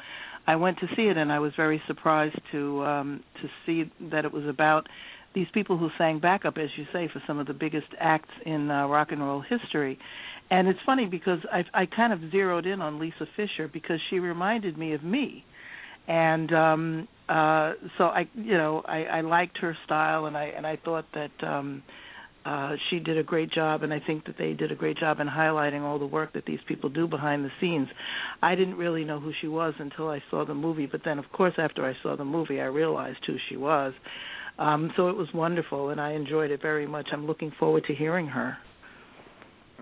I 0.46 0.56
went 0.56 0.78
to 0.78 0.87
see 0.94 1.02
it, 1.02 1.16
and 1.16 1.32
I 1.32 1.38
was 1.38 1.52
very 1.56 1.80
surprised 1.87 2.38
to 2.52 2.84
um, 2.84 3.25
to 3.40 3.49
see 3.64 3.90
that 4.11 4.25
it 4.25 4.32
was 4.32 4.44
about 4.46 4.87
these 5.34 5.49
people 5.52 5.78
who 5.78 5.88
sang 5.99 6.20
backup, 6.20 6.58
as 6.58 6.68
you 6.76 6.84
say, 6.92 7.08
for 7.12 7.23
some 7.26 7.38
of 7.38 7.46
the 7.46 7.54
biggest 7.54 7.88
acts 7.99 8.30
in 8.44 8.70
uh, 8.70 8.87
rock 8.87 9.08
and 9.11 9.20
roll 9.20 9.40
history. 9.42 9.99
And 10.50 10.68
it's 10.68 10.78
funny 10.84 11.06
because 11.06 11.38
I 11.50 11.64
I 11.73 11.87
kind 11.87 12.12
of 12.12 12.30
zeroed 12.30 12.66
in 12.66 12.82
on 12.82 12.99
Lisa 12.99 13.26
Fischer 13.37 13.68
because 13.68 14.00
she 14.11 14.18
reminded 14.18 14.76
me 14.76 14.92
of 14.92 15.02
me, 15.02 15.44
and 16.08 16.52
um 16.52 17.08
uh 17.28 17.73
so 17.99 18.04
I 18.04 18.28
you 18.34 18.56
know 18.56 18.82
I 18.87 19.04
I 19.04 19.20
liked 19.23 19.58
her 19.58 19.76
style 19.84 20.26
and 20.26 20.37
I 20.37 20.44
and 20.56 20.66
I 20.66 20.76
thought 20.76 21.06
that 21.14 21.46
um 21.46 21.82
uh, 22.44 22.73
she 22.90 22.99
did 22.99 23.16
a 23.16 23.23
great 23.23 23.50
job, 23.50 23.82
and 23.82 23.92
I 23.92 24.00
think 24.06 24.26
that 24.26 24.37
they 24.37 24.52
did 24.52 24.70
a 24.70 24.75
great 24.75 24.99
job 24.99 25.18
in 25.20 25.26
highlighting 25.26 25.80
all 25.80 25.99
the 25.99 26.06
work 26.06 26.34
that 26.34 26.44
these 26.44 26.58
people 26.68 26.90
do 26.90 27.06
behind 27.08 27.44
the 27.44 27.50
scenes. 27.61 27.88
I 28.42 28.54
didn't 28.54 28.76
really 28.76 29.04
know 29.04 29.18
who 29.18 29.32
she 29.40 29.49
was 29.49 29.73
until 29.78 30.11
I 30.11 30.23
saw 30.30 30.44
the 30.44 30.54
movie, 30.54 30.87
but 30.87 31.00
then, 31.04 31.18
of 31.18 31.25
course, 31.32 31.54
after 31.56 31.87
I 31.87 31.94
saw 32.02 32.16
the 32.16 32.25
movie, 32.25 32.61
I 32.61 32.66
realized 32.66 33.20
who 33.26 33.37
she 33.49 33.56
was. 33.56 33.94
Um, 34.58 34.92
so 34.94 35.08
it 35.08 35.16
was 35.16 35.28
wonderful, 35.32 35.88
and 35.88 36.00
I 36.00 36.12
enjoyed 36.12 36.50
it 36.50 36.61
very 36.61 36.87
much. 36.87 37.08
I'm 37.12 37.26
looking 37.26 37.50
forward 37.58 37.84
to 37.87 37.94
hearing 37.94 38.26
her. 38.26 38.58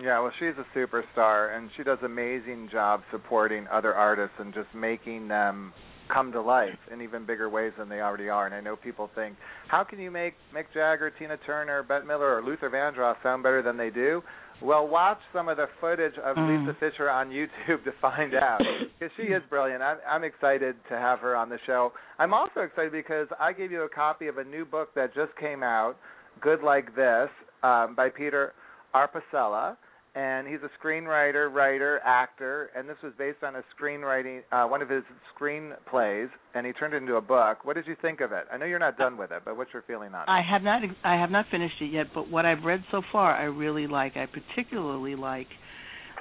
Yeah, 0.01 0.21
well, 0.21 0.31
she's 0.39 0.55
a 0.57 0.77
superstar, 0.77 1.55
and 1.55 1.69
she 1.75 1.83
does 1.83 1.99
amazing 2.03 2.69
job 2.71 3.01
supporting 3.11 3.67
other 3.67 3.93
artists 3.93 4.35
and 4.39 4.53
just 4.53 4.73
making 4.73 5.27
them 5.27 5.73
come 6.13 6.31
to 6.31 6.41
life 6.41 6.77
in 6.91 7.01
even 7.01 7.25
bigger 7.25 7.49
ways 7.49 7.71
than 7.77 7.89
they 7.89 8.01
already 8.01 8.29
are. 8.29 8.45
And 8.45 8.53
I 8.55 8.61
know 8.61 8.75
people 8.75 9.09
think, 9.15 9.35
how 9.67 9.83
can 9.83 9.99
you 9.99 10.11
make 10.11 10.35
Mick 10.55 10.65
Jagger, 10.73 11.11
Tina 11.17 11.37
Turner, 11.45 11.83
Bette 11.83 12.05
Midler, 12.05 12.37
or 12.39 12.43
Luther 12.45 12.69
Vandross 12.69 13.15
sound 13.23 13.43
better 13.43 13.61
than 13.61 13.77
they 13.77 13.89
do? 13.89 14.21
Well, 14.61 14.87
watch 14.87 15.17
some 15.33 15.49
of 15.49 15.57
the 15.57 15.65
footage 15.81 16.13
of 16.23 16.37
Mm. 16.37 16.65
Lisa 16.65 16.77
Fischer 16.79 17.09
on 17.09 17.29
YouTube 17.29 17.83
to 17.83 17.91
find 17.99 18.33
out 18.35 18.61
because 18.99 19.11
she 19.17 19.23
is 19.23 19.41
brilliant. 19.49 19.81
I'm, 19.81 19.97
I'm 20.07 20.23
excited 20.23 20.75
to 20.89 20.95
have 20.97 21.19
her 21.19 21.35
on 21.35 21.49
the 21.49 21.57
show. 21.65 21.91
I'm 22.19 22.33
also 22.33 22.61
excited 22.61 22.91
because 22.91 23.27
I 23.39 23.51
gave 23.51 23.71
you 23.71 23.81
a 23.81 23.89
copy 23.89 24.27
of 24.27 24.37
a 24.37 24.43
new 24.43 24.63
book 24.63 24.93
that 24.95 25.13
just 25.13 25.35
came 25.37 25.63
out, 25.63 25.95
Good 26.39 26.61
Like 26.63 26.95
This, 26.95 27.29
um, 27.63 27.95
by 27.95 28.09
Peter 28.09 28.53
Arpesella. 28.95 29.75
And 30.15 30.47
he's 30.47 30.59
a 30.63 30.69
screenwriter, 30.85 31.51
writer, 31.51 31.99
actor, 32.05 32.69
and 32.77 32.87
this 32.87 32.97
was 33.03 33.13
based 33.17 33.41
on 33.41 33.55
a 33.55 33.63
screenwriting, 33.75 34.41
uh, 34.51 34.65
one 34.67 34.83
of 34.83 34.89
his 34.89 35.01
screenplays, 35.35 36.29
and 36.53 36.67
he 36.67 36.73
turned 36.73 36.93
it 36.93 36.97
into 36.97 37.15
a 37.15 37.21
book. 37.21 37.65
What 37.65 37.75
did 37.75 37.87
you 37.87 37.95
think 37.99 38.21
of 38.21 38.31
it? 38.31 38.43
I 38.53 38.57
know 38.57 38.65
you're 38.67 38.77
not 38.77 38.95
done 38.95 39.17
with 39.17 39.31
it, 39.31 39.41
but 39.43 39.57
what's 39.57 39.73
your 39.73 39.81
feeling 39.87 40.13
on 40.13 40.21
it? 40.21 40.29
I 40.29 40.41
have 40.47 40.61
not 40.61 40.83
I 41.03 41.15
have 41.19 41.31
not 41.31 41.45
finished 41.49 41.81
it 41.81 41.91
yet, 41.91 42.07
but 42.13 42.29
what 42.29 42.45
I've 42.45 42.63
read 42.63 42.83
so 42.91 43.01
far 43.11 43.35
I 43.35 43.45
really 43.45 43.87
like. 43.87 44.15
I 44.15 44.27
particularly 44.27 45.15
like 45.15 45.47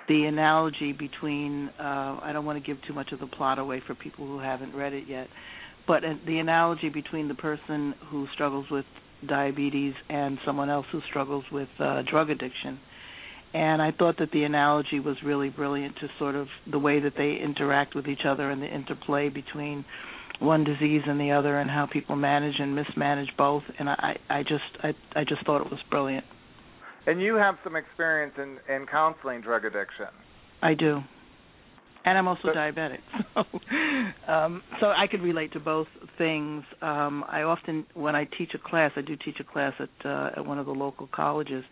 the 0.08 0.24
analogy 0.24 0.92
between 0.92 1.68
uh 1.78 2.18
I 2.22 2.30
don't 2.32 2.46
want 2.46 2.64
to 2.64 2.66
give 2.66 2.82
too 2.88 2.94
much 2.94 3.12
of 3.12 3.20
the 3.20 3.26
plot 3.26 3.58
away 3.58 3.82
for 3.86 3.94
people 3.94 4.26
who 4.26 4.38
haven't 4.38 4.74
read 4.74 4.94
it 4.94 5.04
yet, 5.06 5.26
but 5.86 6.02
uh, 6.02 6.14
the 6.26 6.38
analogy 6.38 6.88
between 6.88 7.28
the 7.28 7.34
person 7.34 7.94
who 8.10 8.26
struggles 8.32 8.64
with 8.70 8.86
diabetes 9.28 9.92
and 10.08 10.38
someone 10.46 10.70
else 10.70 10.86
who 10.92 11.00
struggles 11.10 11.44
with 11.52 11.68
uh 11.78 12.00
drug 12.10 12.30
addiction. 12.30 12.80
And 13.54 13.82
I 13.82 13.90
thought 13.92 14.16
that 14.18 14.30
the 14.32 14.44
analogy 14.44 14.98
was 14.98 15.16
really 15.22 15.50
brilliant 15.50 15.96
to 15.96 16.08
sort 16.18 16.34
of 16.34 16.48
the 16.70 16.78
way 16.78 17.00
that 17.00 17.12
they 17.16 17.36
interact 17.42 17.94
with 17.94 18.06
each 18.06 18.24
other 18.26 18.50
and 18.50 18.62
the 18.62 18.66
interplay 18.66 19.28
between 19.28 19.84
one 20.40 20.64
disease 20.64 21.02
and 21.06 21.20
the 21.20 21.30
other 21.32 21.58
and 21.58 21.70
how 21.70 21.86
people 21.90 22.16
manage 22.16 22.54
and 22.58 22.74
mismanage 22.74 23.28
both 23.38 23.62
and 23.78 23.88
I 23.88 24.18
I 24.28 24.42
just 24.42 24.64
I 24.82 24.92
I 25.14 25.24
just 25.24 25.44
thought 25.46 25.60
it 25.64 25.70
was 25.70 25.80
brilliant. 25.90 26.24
And 27.06 27.20
you 27.20 27.34
have 27.34 27.56
some 27.64 27.76
experience 27.76 28.34
in 28.38 28.58
in 28.74 28.86
counseling 28.86 29.40
drug 29.40 29.64
addiction. 29.64 30.06
I 30.62 30.74
do. 30.74 31.00
And 32.04 32.18
I'm 32.18 32.26
also 32.26 32.48
diabetic. 32.48 32.98
So 33.34 34.32
um 34.32 34.62
so 34.80 34.86
I 34.86 35.06
could 35.10 35.22
relate 35.22 35.52
to 35.52 35.60
both 35.60 35.88
things. 36.18 36.64
Um 36.80 37.24
I 37.28 37.42
often 37.42 37.86
when 37.94 38.16
I 38.16 38.24
teach 38.24 38.52
a 38.54 38.58
class, 38.58 38.92
I 38.96 39.02
do 39.02 39.16
teach 39.16 39.38
a 39.40 39.44
class 39.44 39.74
at 39.78 40.06
uh 40.06 40.30
at 40.36 40.46
one 40.46 40.58
of 40.58 40.66
the 40.66 40.72
local 40.72 41.08
colleges. 41.14 41.64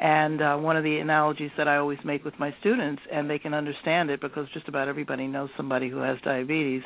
And 0.00 0.40
uh 0.40 0.56
one 0.56 0.76
of 0.76 0.84
the 0.84 0.96
analogies 0.96 1.50
that 1.58 1.68
I 1.68 1.76
always 1.76 1.98
make 2.04 2.24
with 2.24 2.34
my 2.38 2.54
students 2.60 3.02
and 3.12 3.28
they 3.28 3.38
can 3.38 3.54
understand 3.54 4.10
it 4.10 4.20
because 4.20 4.46
just 4.54 4.66
about 4.66 4.88
everybody 4.88 5.26
knows 5.26 5.50
somebody 5.56 5.90
who 5.90 5.98
has 5.98 6.16
diabetes 6.24 6.82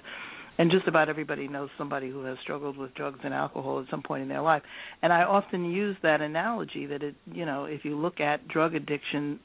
and 0.59 0.71
just 0.71 0.87
about 0.87 1.09
everybody 1.09 1.49
knows 1.49 1.69
somebody 1.77 2.11
who 2.11 2.25
has 2.25 2.37
struggled 2.43 2.77
with 2.77 2.95
drugs 2.95 3.19
and 3.25 3.35
alcohol 3.35 3.81
at 3.81 3.87
some 3.91 4.03
point 4.03 4.23
in 4.23 4.29
their 4.29 4.43
life. 4.43 4.63
And 5.03 5.13
I 5.13 5.23
often 5.23 5.65
use 5.65 5.97
that 6.03 6.21
analogy 6.21 6.87
that 6.87 7.03
it, 7.03 7.17
you 7.33 7.45
know, 7.45 7.65
if 7.65 7.85
you 7.85 7.97
look 7.97 8.21
at 8.21 8.47
drug 8.47 8.75
addiction 8.75 9.41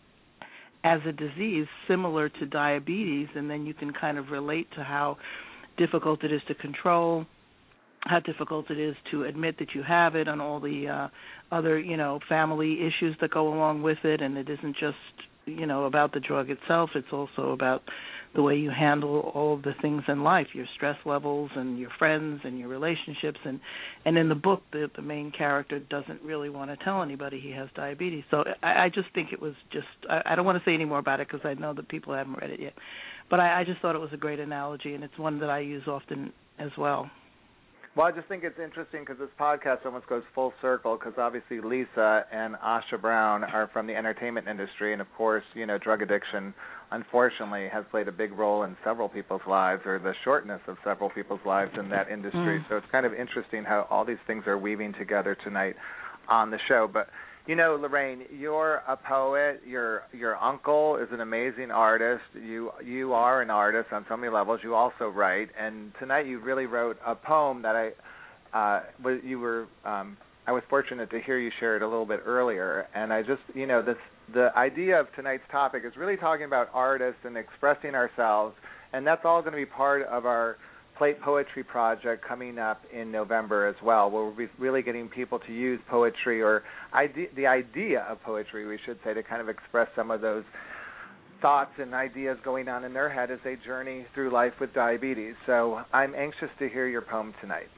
as 0.84 1.00
a 1.08 1.12
disease 1.12 1.66
similar 1.88 2.30
to 2.30 2.46
diabetes, 2.46 3.28
and 3.36 3.50
then 3.50 3.66
you 3.66 3.74
can 3.74 3.92
kind 3.92 4.18
of 4.18 4.30
relate 4.30 4.68
to 4.78 4.84
how 4.84 5.18
difficult 5.78 6.24
it 6.24 6.32
is 6.32 6.42
to 6.48 6.56
control, 6.56 7.26
how 8.02 8.20
difficult 8.20 8.70
it 8.72 8.80
is 8.80 8.96
to 9.12 9.24
admit 9.24 9.58
that 9.60 9.76
you 9.76 9.84
have 9.84 10.16
it, 10.16 10.28
and 10.28 10.42
all 10.42 10.60
the 10.60 10.88
uh, 10.88 11.56
other, 11.56 11.80
you 11.80 11.98
know, 11.98 12.20
family 12.30 12.80
issues 12.80 13.16
that 13.22 13.32
go 13.32 13.54
along 13.54 13.82
with 13.82 14.00
it. 14.04 14.22
And 14.22 14.38
it 14.38 14.50
isn't 14.50 14.76
just, 14.78 14.96
you 15.46 15.66
know, 15.66 15.86
about 15.86 16.14
the 16.14 16.20
drug 16.20 16.50
itself; 16.50 16.92
it's 16.96 17.12
also 17.12 17.52
about 17.52 17.84
the 18.36 18.42
way 18.44 18.56
you 18.56 18.70
handle 18.70 19.32
all 19.34 19.56
of 19.56 19.64
the 19.64 19.74
things 19.82 20.04
in 20.08 20.24
life, 20.24 20.48
your 20.54 20.68
stress 20.76 20.98
levels 21.06 21.50
and 21.56 21.80
your 21.80 21.90
friends 21.98 22.42
and 22.44 22.60
your 22.60 22.68
relationships 22.68 23.40
and 23.44 23.60
and 24.06 24.18
in 24.18 24.30
the 24.30 24.36
book 24.36 24.62
the 24.72 24.90
the 24.96 25.02
main 25.02 25.32
character 25.32 25.80
doesn't 25.80 26.22
really 26.22 26.50
want 26.50 26.70
to 26.70 26.78
tell 26.84 27.02
anybody 27.02 27.40
he 27.40 27.52
has 27.52 27.70
diabetes. 27.76 28.24
So 28.30 28.44
I, 28.62 28.86
I 28.86 28.90
just 28.94 29.08
think 29.16 29.34
it 29.34 29.42
was 29.42 29.54
just 29.72 29.88
I, 30.08 30.22
I 30.26 30.36
don't 30.36 30.46
want 30.46 30.60
to 30.60 30.70
say 30.70 30.76
any 30.76 30.86
more 30.86 31.00
about 31.00 31.20
it 31.20 31.28
because 31.28 31.46
I 31.46 31.56
know 31.56 31.74
that 31.74 31.90
people 31.90 32.14
haven't 32.14 32.38
read 32.40 32.52
it 32.52 32.60
yet. 32.60 32.74
But 33.30 33.40
I, 33.40 33.62
I 33.62 33.64
just 33.64 33.82
thought 33.82 33.96
it 33.96 34.00
was 34.00 34.14
a 34.14 34.18
great 34.18 34.40
analogy 34.40 34.94
and 34.94 35.04
it's 35.04 35.18
one 35.18 35.40
that 35.40 35.50
I 35.50 35.60
use 35.60 35.88
often 35.88 36.32
as 36.60 36.70
well. 36.78 37.10
Well, 38.00 38.08
I 38.08 38.12
just 38.14 38.30
think 38.30 38.46
it's 38.46 38.58
interesting 38.58 39.02
because 39.02 39.18
this 39.20 39.28
podcast 39.38 39.86
almost 39.86 40.08
goes 40.08 40.24
full 40.34 40.54
circle 40.62 40.98
because 40.98 41.16
obviously 41.18 41.60
Lisa 41.60 42.24
and 42.32 42.56
Asha 42.56 42.96
Brown 43.02 43.44
are 43.44 43.70
from 43.74 43.88
the 43.88 43.94
entertainment 43.94 44.48
industry, 44.48 44.94
and 44.94 45.02
of 45.02 45.08
course, 45.18 45.44
you 45.54 45.66
know, 45.66 45.78
drug 45.78 46.02
addiction 46.02 46.54
unfortunately 46.92 47.68
has 47.68 47.84
played 47.92 48.08
a 48.08 48.12
big 48.14 48.32
role 48.32 48.64
in 48.64 48.78
several 48.86 49.10
people's 49.10 49.42
lives 49.46 49.82
or 49.86 50.00
the 50.00 50.14
shortness 50.24 50.62
of 50.70 50.78
several 50.82 51.10
people's 51.10 51.42
lives 51.46 51.72
in 51.78 51.90
that 51.90 52.10
industry. 52.10 52.60
Mm. 52.60 52.70
So 52.70 52.78
it's 52.78 52.88
kind 52.90 53.06
of 53.06 53.14
interesting 53.14 53.66
how 53.66 53.86
all 53.90 54.06
these 54.06 54.24
things 54.26 54.46
are 54.48 54.58
weaving 54.58 54.94
together 54.98 55.36
tonight 55.44 55.76
on 56.30 56.52
the 56.52 56.60
show. 56.70 56.90
But 56.90 57.10
you 57.50 57.56
know, 57.56 57.80
Lorraine, 57.82 58.26
you're 58.32 58.84
a 58.88 58.96
poet. 58.96 59.62
Your 59.66 60.04
your 60.14 60.38
uncle 60.38 60.98
is 60.98 61.08
an 61.12 61.20
amazing 61.20 61.72
artist. 61.72 62.22
You 62.36 62.70
you 62.86 63.14
are 63.14 63.42
an 63.42 63.50
artist 63.50 63.92
on 63.92 64.06
so 64.08 64.16
many 64.16 64.32
levels. 64.32 64.60
You 64.64 64.76
also 64.76 65.08
write, 65.08 65.50
and 65.60 65.92
tonight 65.98 66.28
you 66.28 66.40
really 66.40 66.68
wrote 66.68 66.98
a 67.04 67.16
poem 67.16 67.64
that 67.64 67.76
I 67.76 67.90
uh 68.56 68.84
was 69.04 69.20
you 69.24 69.40
were 69.40 69.66
um 69.84 70.16
I 70.46 70.52
was 70.52 70.62
fortunate 70.70 71.10
to 71.10 71.20
hear 71.22 71.40
you 71.40 71.50
share 71.60 71.76
it 71.76 71.82
a 71.82 71.88
little 71.88 72.06
bit 72.06 72.20
earlier, 72.24 72.88
and 72.94 73.12
I 73.12 73.24
just 73.24 73.42
you 73.56 73.66
know 73.66 73.82
this 73.82 73.98
the 74.32 74.56
idea 74.56 75.00
of 75.00 75.08
tonight's 75.16 75.42
topic 75.52 75.82
is 75.88 75.94
really 75.98 76.18
talking 76.18 76.46
about 76.46 76.70
artists 76.72 77.22
and 77.24 77.36
expressing 77.36 77.96
ourselves, 77.96 78.56
and 78.94 79.08
that's 79.08 79.26
all 79.26 79.42
going 79.42 79.54
to 79.54 79.58
be 79.58 79.66
part 79.66 80.04
of 80.04 80.28
our 80.28 80.58
Plate 81.00 81.22
Poetry 81.22 81.64
Project 81.64 82.24
coming 82.28 82.60
up 82.60 82.82
in 82.94 83.10
November 83.10 83.68
as 83.68 83.76
well, 83.82 84.12
where 84.12 84.26
we'll 84.26 84.36
be 84.36 84.50
really 84.60 84.82
getting 84.82 85.08
people 85.08 85.40
to 85.40 85.54
use 85.54 85.80
poetry 85.90 86.42
or 86.42 86.62
ide- 86.92 87.30
the 87.38 87.48
idea 87.48 88.02
of 88.10 88.22
poetry, 88.22 88.68
we 88.68 88.78
should 88.86 89.00
say, 89.06 89.14
to 89.14 89.24
kind 89.24 89.42
of 89.42 89.48
express 89.48 89.88
some 89.96 90.12
of 90.12 90.20
those 90.20 90.44
thoughts 91.42 91.72
and 91.80 91.94
ideas 91.94 92.38
going 92.44 92.68
on 92.68 92.84
in 92.84 92.94
their 92.94 93.10
head 93.10 93.32
as 93.32 93.40
they 93.46 93.56
journey 93.66 94.06
through 94.14 94.30
life 94.30 94.52
with 94.60 94.74
diabetes. 94.74 95.36
So 95.46 95.80
I'm 95.94 96.14
anxious 96.14 96.50
to 96.60 96.68
hear 96.68 96.86
your 96.86 97.02
poem 97.02 97.34
tonight. 97.40 97.70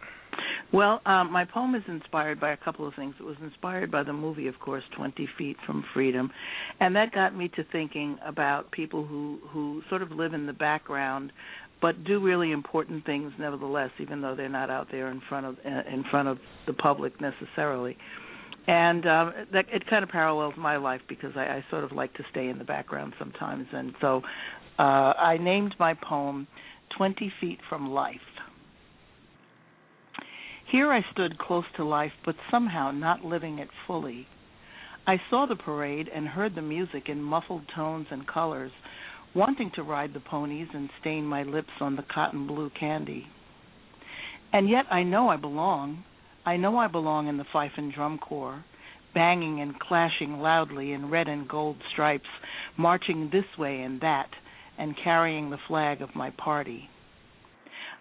Well, 0.74 1.02
um, 1.06 1.34
my 1.34 1.44
poem 1.44 1.76
is 1.76 1.84
inspired 1.88 2.40
by 2.40 2.52
a 2.52 2.58
couple 2.58 2.88
of 2.88 2.94
things. 2.96 3.16
It 3.20 3.24
was 3.24 3.36
inspired 3.42 3.92
by 3.92 4.04
the 4.04 4.14
movie, 4.14 4.48
of 4.48 4.58
course, 4.60 4.84
Twenty 4.96 5.28
Feet 5.38 5.58
from 5.66 5.84
Freedom, 5.94 6.32
and 6.80 6.96
that 6.96 7.12
got 7.12 7.36
me 7.36 7.50
to 7.58 7.64
thinking 7.74 8.18
about 8.26 8.72
people 8.72 9.06
who 9.06 9.40
who 9.50 9.82
sort 9.90 10.02
of 10.02 10.12
live 10.12 10.34
in 10.34 10.46
the 10.46 10.54
background, 10.54 11.34
but 11.82 12.06
do 12.06 12.22
really 12.22 12.52
important 12.54 13.06
things 13.06 13.34
nevertheless, 13.38 13.90
even 14.00 14.22
though 14.22 14.34
they're 14.34 14.48
not 14.48 14.70
out 14.70 14.88
there 14.92 15.10
in 15.10 15.22
front 15.28 15.46
of 15.46 15.58
uh, 15.66 15.94
in 15.94 16.06
front 16.10 16.30
of 16.30 16.38
the 16.68 16.74
public 16.74 17.20
necessarily. 17.20 17.98
And 18.66 19.06
um, 19.06 19.34
that 19.52 19.66
it 19.74 19.90
kind 19.90 20.04
of 20.04 20.10
parallels 20.10 20.54
my 20.58 20.78
life 20.78 21.02
because 21.10 21.32
I, 21.36 21.42
I 21.42 21.66
sort 21.70 21.84
of 21.84 21.92
like 21.92 22.14
to 22.14 22.24
stay 22.32 22.48
in 22.48 22.60
the 22.60 22.64
background 22.64 23.14
sometimes, 23.20 23.68
and 23.74 23.94
so 24.00 24.22
uh, 24.80 24.82
I 24.82 25.38
named 25.38 25.76
my 25.80 25.96
poem 25.96 26.48
Twenty 26.96 27.30
Feet 27.42 27.60
from 27.68 27.90
Life. 27.90 28.22
Here 30.72 30.94
I 30.94 31.02
stood 31.12 31.38
close 31.38 31.66
to 31.76 31.84
life, 31.84 32.14
but 32.26 32.36
somehow 32.50 32.92
not 32.92 33.26
living 33.26 33.60
it 33.60 33.68
fully. 33.86 34.26
I 35.06 35.18
saw 35.30 35.46
the 35.46 35.58
parade 35.58 36.08
and 36.08 36.30
heard 36.30 36.56
the 36.56 36.62
music 36.62 37.10
in 37.10 37.22
muffled 37.22 37.64
tones 37.76 38.08
and 38.10 38.26
colors, 38.26 38.72
wanting 39.36 39.72
to 39.76 39.84
ride 39.84 40.14
the 40.14 40.22
ponies 40.22 40.70
and 40.74 40.90
stain 41.02 41.26
my 41.26 41.44
lips 41.44 41.74
on 41.82 41.98
the 41.98 42.04
cotton 42.04 42.48
blue 42.48 42.70
candy. 42.80 43.28
And 44.54 44.70
yet 44.70 44.86
I 44.90 45.04
know 45.04 45.28
I 45.28 45.36
belong. 45.36 46.06
I 46.46 46.56
know 46.56 46.78
I 46.78 46.88
belong 46.88 47.28
in 47.28 47.36
the 47.36 47.46
fife 47.52 47.74
and 47.76 47.94
drum 47.94 48.18
corps, 48.18 48.64
banging 49.14 49.60
and 49.60 49.78
clashing 49.78 50.40
loudly 50.40 50.94
in 50.94 51.10
red 51.10 51.28
and 51.28 51.50
gold 51.50 51.78
stripes, 51.92 52.30
marching 52.78 53.30
this 53.30 53.58
way 53.60 53.82
and 53.82 54.00
that, 54.00 54.30
and 54.78 54.96
carrying 55.04 55.50
the 55.50 55.60
flag 55.68 56.02
of 56.02 56.16
my 56.16 56.30
party. 56.30 56.90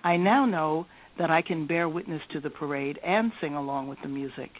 I 0.04 0.16
now 0.16 0.46
know 0.46 0.86
that 1.18 1.30
I 1.30 1.42
can 1.42 1.66
bear 1.66 1.88
witness 1.88 2.22
to 2.32 2.40
the 2.40 2.50
parade 2.50 2.98
and 3.04 3.32
sing 3.40 3.54
along 3.54 3.88
with 3.88 3.98
the 4.02 4.08
music, 4.08 4.50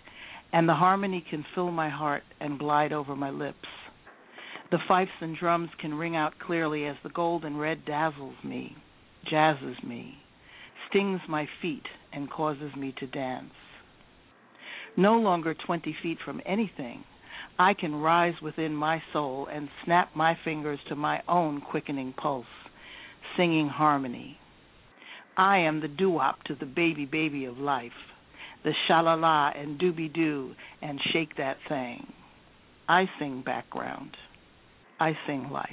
and 0.52 0.68
the 0.68 0.74
harmony 0.74 1.24
can 1.30 1.44
fill 1.54 1.70
my 1.70 1.88
heart 1.88 2.22
and 2.40 2.58
glide 2.58 2.92
over 2.92 3.14
my 3.14 3.30
lips. 3.30 3.68
The 4.70 4.78
fifes 4.88 5.10
and 5.20 5.36
drums 5.36 5.70
can 5.80 5.94
ring 5.94 6.16
out 6.16 6.38
clearly 6.38 6.86
as 6.86 6.96
the 7.02 7.10
gold 7.10 7.44
and 7.44 7.58
red 7.58 7.84
dazzles 7.84 8.36
me, 8.44 8.76
jazzes 9.30 9.82
me, 9.84 10.14
stings 10.88 11.20
my 11.28 11.46
feet, 11.62 11.86
and 12.12 12.30
causes 12.30 12.74
me 12.76 12.94
to 12.98 13.06
dance. 13.06 13.52
No 14.96 15.14
longer 15.14 15.54
twenty 15.54 15.96
feet 16.02 16.18
from 16.24 16.40
anything, 16.44 17.04
I 17.58 17.74
can 17.74 17.94
rise 17.94 18.34
within 18.42 18.74
my 18.74 19.02
soul 19.12 19.46
and 19.52 19.68
snap 19.84 20.10
my 20.16 20.36
fingers 20.44 20.80
to 20.88 20.96
my 20.96 21.22
own 21.28 21.60
quickening 21.60 22.12
pulse, 22.12 22.46
singing 23.36 23.68
harmony. 23.68 24.39
I 25.36 25.58
am 25.58 25.80
the 25.80 25.88
doo-wop 25.88 26.42
to 26.44 26.54
the 26.54 26.66
baby 26.66 27.06
baby 27.06 27.44
of 27.44 27.58
life, 27.58 27.92
the 28.64 28.72
sha-la-la 28.86 29.52
and 29.56 29.80
dooby-doo 29.80 30.54
and 30.82 31.00
shake 31.12 31.36
that 31.36 31.56
thing. 31.68 32.06
I 32.88 33.04
sing 33.18 33.42
background. 33.44 34.16
I 34.98 35.12
sing 35.26 35.48
life. 35.50 35.68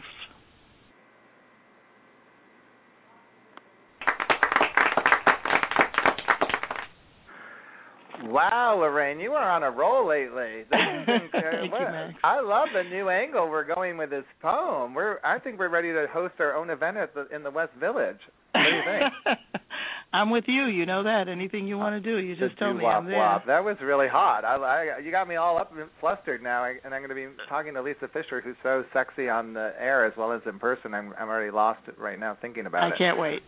Wow, 8.25 8.77
Lorraine, 8.79 9.19
you 9.19 9.31
are 9.33 9.51
on 9.51 9.63
a 9.63 9.71
roll 9.71 10.07
lately. 10.07 10.63
This 10.71 10.79
has 10.79 11.05
been, 11.05 11.29
Thank 11.31 11.71
what- 11.71 11.81
you, 11.81 11.87
Max. 11.87 12.13
I 12.23 12.41
love 12.41 12.67
the 12.73 12.83
new 12.89 13.09
angle 13.09 13.49
we're 13.49 13.63
going 13.63 13.97
with 13.97 14.09
this 14.09 14.25
poem. 14.41 14.93
We're 14.93 15.19
I 15.23 15.39
think 15.39 15.59
we're 15.59 15.69
ready 15.69 15.91
to 15.93 16.07
host 16.11 16.33
our 16.39 16.55
own 16.55 16.69
event 16.69 16.97
at 16.97 17.13
the 17.13 17.27
in 17.33 17.43
the 17.43 17.51
West 17.51 17.73
Village. 17.79 18.17
What 18.53 18.61
do 18.63 18.69
you 18.75 18.81
think? 18.85 19.37
I'm 20.13 20.29
with 20.29 20.45
you. 20.47 20.65
You 20.67 20.85
know 20.85 21.03
that. 21.03 21.27
Anything 21.27 21.67
you 21.67 21.77
want 21.77 22.01
to 22.01 22.11
do, 22.11 22.17
you 22.17 22.35
just 22.37 22.55
The 22.55 22.59
tell 22.59 22.73
me. 22.73 22.79
doo-wop 22.79 22.97
I'm 23.03 23.05
there. 23.07 23.17
wop. 23.17 23.45
That 23.45 23.63
was 23.63 23.75
really 23.81 24.07
hot. 24.07 24.45
I, 24.45 24.55
I 24.55 24.99
you 24.99 25.11
got 25.11 25.27
me 25.27 25.35
all 25.35 25.57
up 25.57 25.71
and 25.77 25.89
flustered 25.99 26.41
now, 26.41 26.63
I, 26.63 26.75
and 26.83 26.93
I'm 26.93 27.01
going 27.01 27.09
to 27.09 27.15
be 27.15 27.27
talking 27.49 27.73
to 27.73 27.81
Lisa 27.81 28.07
Fischer, 28.13 28.39
who's 28.41 28.55
so 28.63 28.83
sexy 28.93 29.27
on 29.29 29.53
the 29.53 29.73
air 29.79 30.05
as 30.05 30.13
well 30.17 30.31
as 30.31 30.41
in 30.45 30.59
person. 30.59 30.93
I'm 30.93 31.13
I'm 31.19 31.27
already 31.27 31.51
lost 31.51 31.81
right 31.97 32.19
now 32.19 32.37
thinking 32.41 32.65
about 32.65 32.83
I 32.83 32.87
it. 32.87 32.93
I 32.93 32.97
can't 32.97 33.19
wait. 33.19 33.41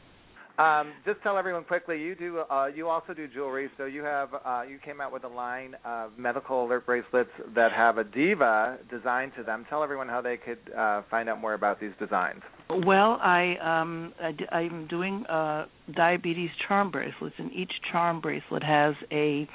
Um, 0.59 0.91
just 1.05 1.21
tell 1.23 1.37
everyone 1.37 1.63
quickly. 1.63 2.01
You 2.01 2.15
do. 2.15 2.39
Uh, 2.39 2.67
you 2.67 2.89
also 2.89 3.13
do 3.13 3.27
jewelry. 3.27 3.69
So 3.77 3.85
you 3.85 4.03
have. 4.03 4.29
Uh, 4.33 4.63
you 4.69 4.77
came 4.83 4.99
out 4.99 5.13
with 5.13 5.23
a 5.23 5.27
line 5.29 5.75
of 5.85 6.11
medical 6.17 6.65
alert 6.65 6.85
bracelets 6.85 7.29
that 7.55 7.71
have 7.71 7.97
a 7.97 8.03
diva 8.03 8.77
design 8.91 9.31
to 9.37 9.43
them. 9.43 9.65
Tell 9.69 9.83
everyone 9.83 10.09
how 10.09 10.21
they 10.21 10.35
could 10.35 10.59
uh, 10.77 11.03
find 11.09 11.29
out 11.29 11.39
more 11.39 11.53
about 11.53 11.79
these 11.79 11.93
designs. 11.97 12.41
Well, 12.69 13.17
I 13.21 13.55
um 13.63 14.13
I 14.21 14.31
d- 14.33 14.45
I'm 14.51 14.87
doing 14.87 15.25
uh 15.27 15.65
diabetes 15.95 16.49
charm 16.67 16.91
bracelets, 16.91 17.35
and 17.37 17.51
each 17.53 17.71
charm 17.91 18.19
bracelet 18.19 18.63
has 18.63 18.95
a 19.11 19.47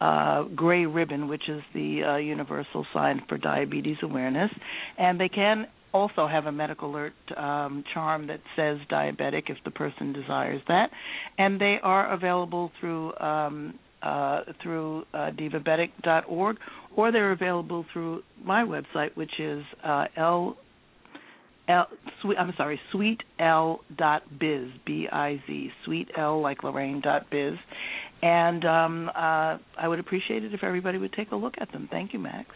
uh 0.00 0.42
gray 0.54 0.84
ribbon, 0.84 1.26
which 1.26 1.48
is 1.48 1.62
the 1.72 2.02
uh, 2.04 2.16
universal 2.16 2.86
sign 2.92 3.22
for 3.28 3.38
diabetes 3.38 3.96
awareness, 4.02 4.50
and 4.98 5.18
they 5.18 5.28
can 5.28 5.66
also 5.92 6.26
have 6.26 6.46
a 6.46 6.52
medical 6.52 6.90
alert 6.90 7.12
um, 7.36 7.84
charm 7.92 8.26
that 8.28 8.40
says 8.56 8.78
diabetic 8.90 9.44
if 9.48 9.58
the 9.64 9.70
person 9.70 10.12
desires 10.12 10.62
that, 10.68 10.90
and 11.38 11.60
they 11.60 11.76
are 11.82 12.12
available 12.12 12.70
through 12.80 13.16
um, 13.18 13.78
uh, 14.02 14.40
through 14.62 15.04
uh, 15.12 15.30
divabetic.org, 15.38 16.56
or 16.96 17.12
they're 17.12 17.32
available 17.32 17.84
through 17.92 18.22
my 18.42 18.62
website, 18.62 19.14
which 19.14 19.38
is 19.38 19.62
uh, 19.84 20.04
l 20.16 20.56
L, 21.68 21.86
sweet, 22.22 22.36
I'm 22.36 22.52
sorry, 22.56 22.80
sweetl.biz, 22.92 24.68
B-I-Z, 24.84 25.70
sweet 25.84 26.08
L 26.16 26.40
like 26.40 26.64
Lorraine 26.64 27.00
dot 27.00 27.30
biz, 27.30 27.54
and 28.22 28.64
um, 28.64 29.08
uh, 29.10 29.58
I 29.78 29.86
would 29.86 30.00
appreciate 30.00 30.44
it 30.44 30.52
if 30.52 30.64
everybody 30.64 30.98
would 30.98 31.12
take 31.12 31.30
a 31.30 31.36
look 31.36 31.54
at 31.60 31.70
them. 31.72 31.88
Thank 31.90 32.12
you, 32.12 32.18
Max. 32.18 32.48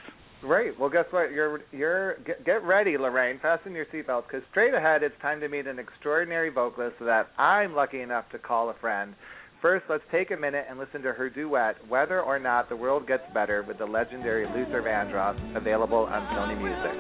Great. 0.45 0.79
Well, 0.79 0.91
guess 0.91 1.07
what? 1.11 1.33
You're 1.33 1.61
you're 1.73 2.17
get, 2.19 2.45
get 2.45 2.63
ready, 2.65 2.99
Lorraine. 2.99 3.39
Fasten 3.41 3.73
your 3.73 3.87
seatbelts 3.87 4.25
because 4.27 4.43
straight 4.51 4.75
ahead 4.75 5.03
it's 5.03 5.15
time 5.23 5.41
to 5.41 5.49
meet 5.49 5.67
an 5.67 5.79
extraordinary 5.79 6.51
vocalist 6.51 6.97
that 7.01 7.29
I'm 7.39 7.75
lucky 7.75 8.03
enough 8.03 8.27
to 8.33 8.39
call 8.39 8.69
a 8.69 8.75
friend. 8.75 9.15
First, 9.63 9.87
let's 9.89 10.05
take 10.13 10.31
a 10.33 10.37
minute 10.37 10.67
and 10.69 10.79
listen 10.79 11.01
to 11.01 11.13
her 11.15 11.31
duet, 11.31 11.77
"Whether 11.89 12.21
or 12.21 12.39
Not 12.39 12.69
the 12.69 12.77
World 12.77 13.07
Gets 13.07 13.25
Better" 13.33 13.63
with 13.67 13.79
the 13.79 13.87
legendary 13.87 14.45
Luther 14.45 14.83
Vandross, 14.83 15.39
available 15.57 16.05
on 16.05 16.27
Sony 16.37 16.59
Music. 16.61 16.93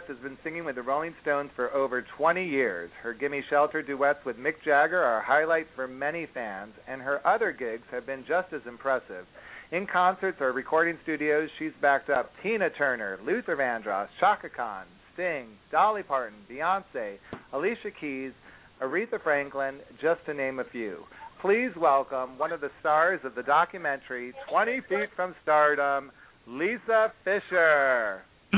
Guest 0.00 0.12
has 0.12 0.22
been 0.22 0.38
singing 0.42 0.64
with 0.64 0.76
the 0.76 0.82
Rolling 0.82 1.14
Stones 1.20 1.50
for 1.54 1.70
over 1.74 2.02
20 2.16 2.42
years. 2.42 2.90
Her 3.02 3.12
Gimme 3.12 3.44
Shelter 3.50 3.82
duets 3.82 4.24
with 4.24 4.36
Mick 4.38 4.54
Jagger 4.64 5.02
are 5.02 5.18
a 5.18 5.24
highlight 5.24 5.66
for 5.76 5.86
many 5.86 6.26
fans, 6.32 6.72
and 6.88 7.02
her 7.02 7.26
other 7.26 7.52
gigs 7.52 7.82
have 7.90 8.06
been 8.06 8.24
just 8.26 8.50
as 8.54 8.62
impressive. 8.66 9.26
In 9.72 9.86
concerts 9.86 10.38
or 10.40 10.52
recording 10.52 10.96
studios, 11.02 11.50
she's 11.58 11.72
backed 11.82 12.08
up 12.08 12.30
Tina 12.42 12.70
Turner, 12.70 13.18
Luther 13.26 13.56
Vandross, 13.56 14.08
Chaka 14.18 14.48
Khan, 14.48 14.86
Sting, 15.12 15.48
Dolly 15.70 16.02
Parton, 16.02 16.38
Beyonce, 16.50 17.16
Alicia 17.52 17.90
Keys, 18.00 18.32
Aretha 18.80 19.22
Franklin, 19.22 19.80
just 20.00 20.24
to 20.24 20.32
name 20.32 20.60
a 20.60 20.64
few. 20.72 21.00
Please 21.42 21.72
welcome 21.76 22.38
one 22.38 22.52
of 22.52 22.62
the 22.62 22.70
stars 22.80 23.20
of 23.24 23.34
the 23.34 23.42
documentary 23.42 24.32
20 24.48 24.80
Feet 24.88 25.08
from 25.14 25.34
Stardom, 25.42 26.10
Lisa 26.46 27.12
Fischer. 27.22 28.22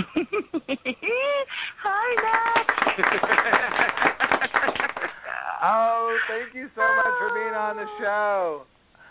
Hi, 1.83 2.07
Max. 2.23 2.63
oh, 5.63 6.19
thank 6.29 6.55
you 6.55 6.69
so 6.75 6.81
much 6.81 7.15
for 7.19 7.35
being 7.35 7.55
on 7.55 7.77
the 7.77 7.85
show. 8.01 8.63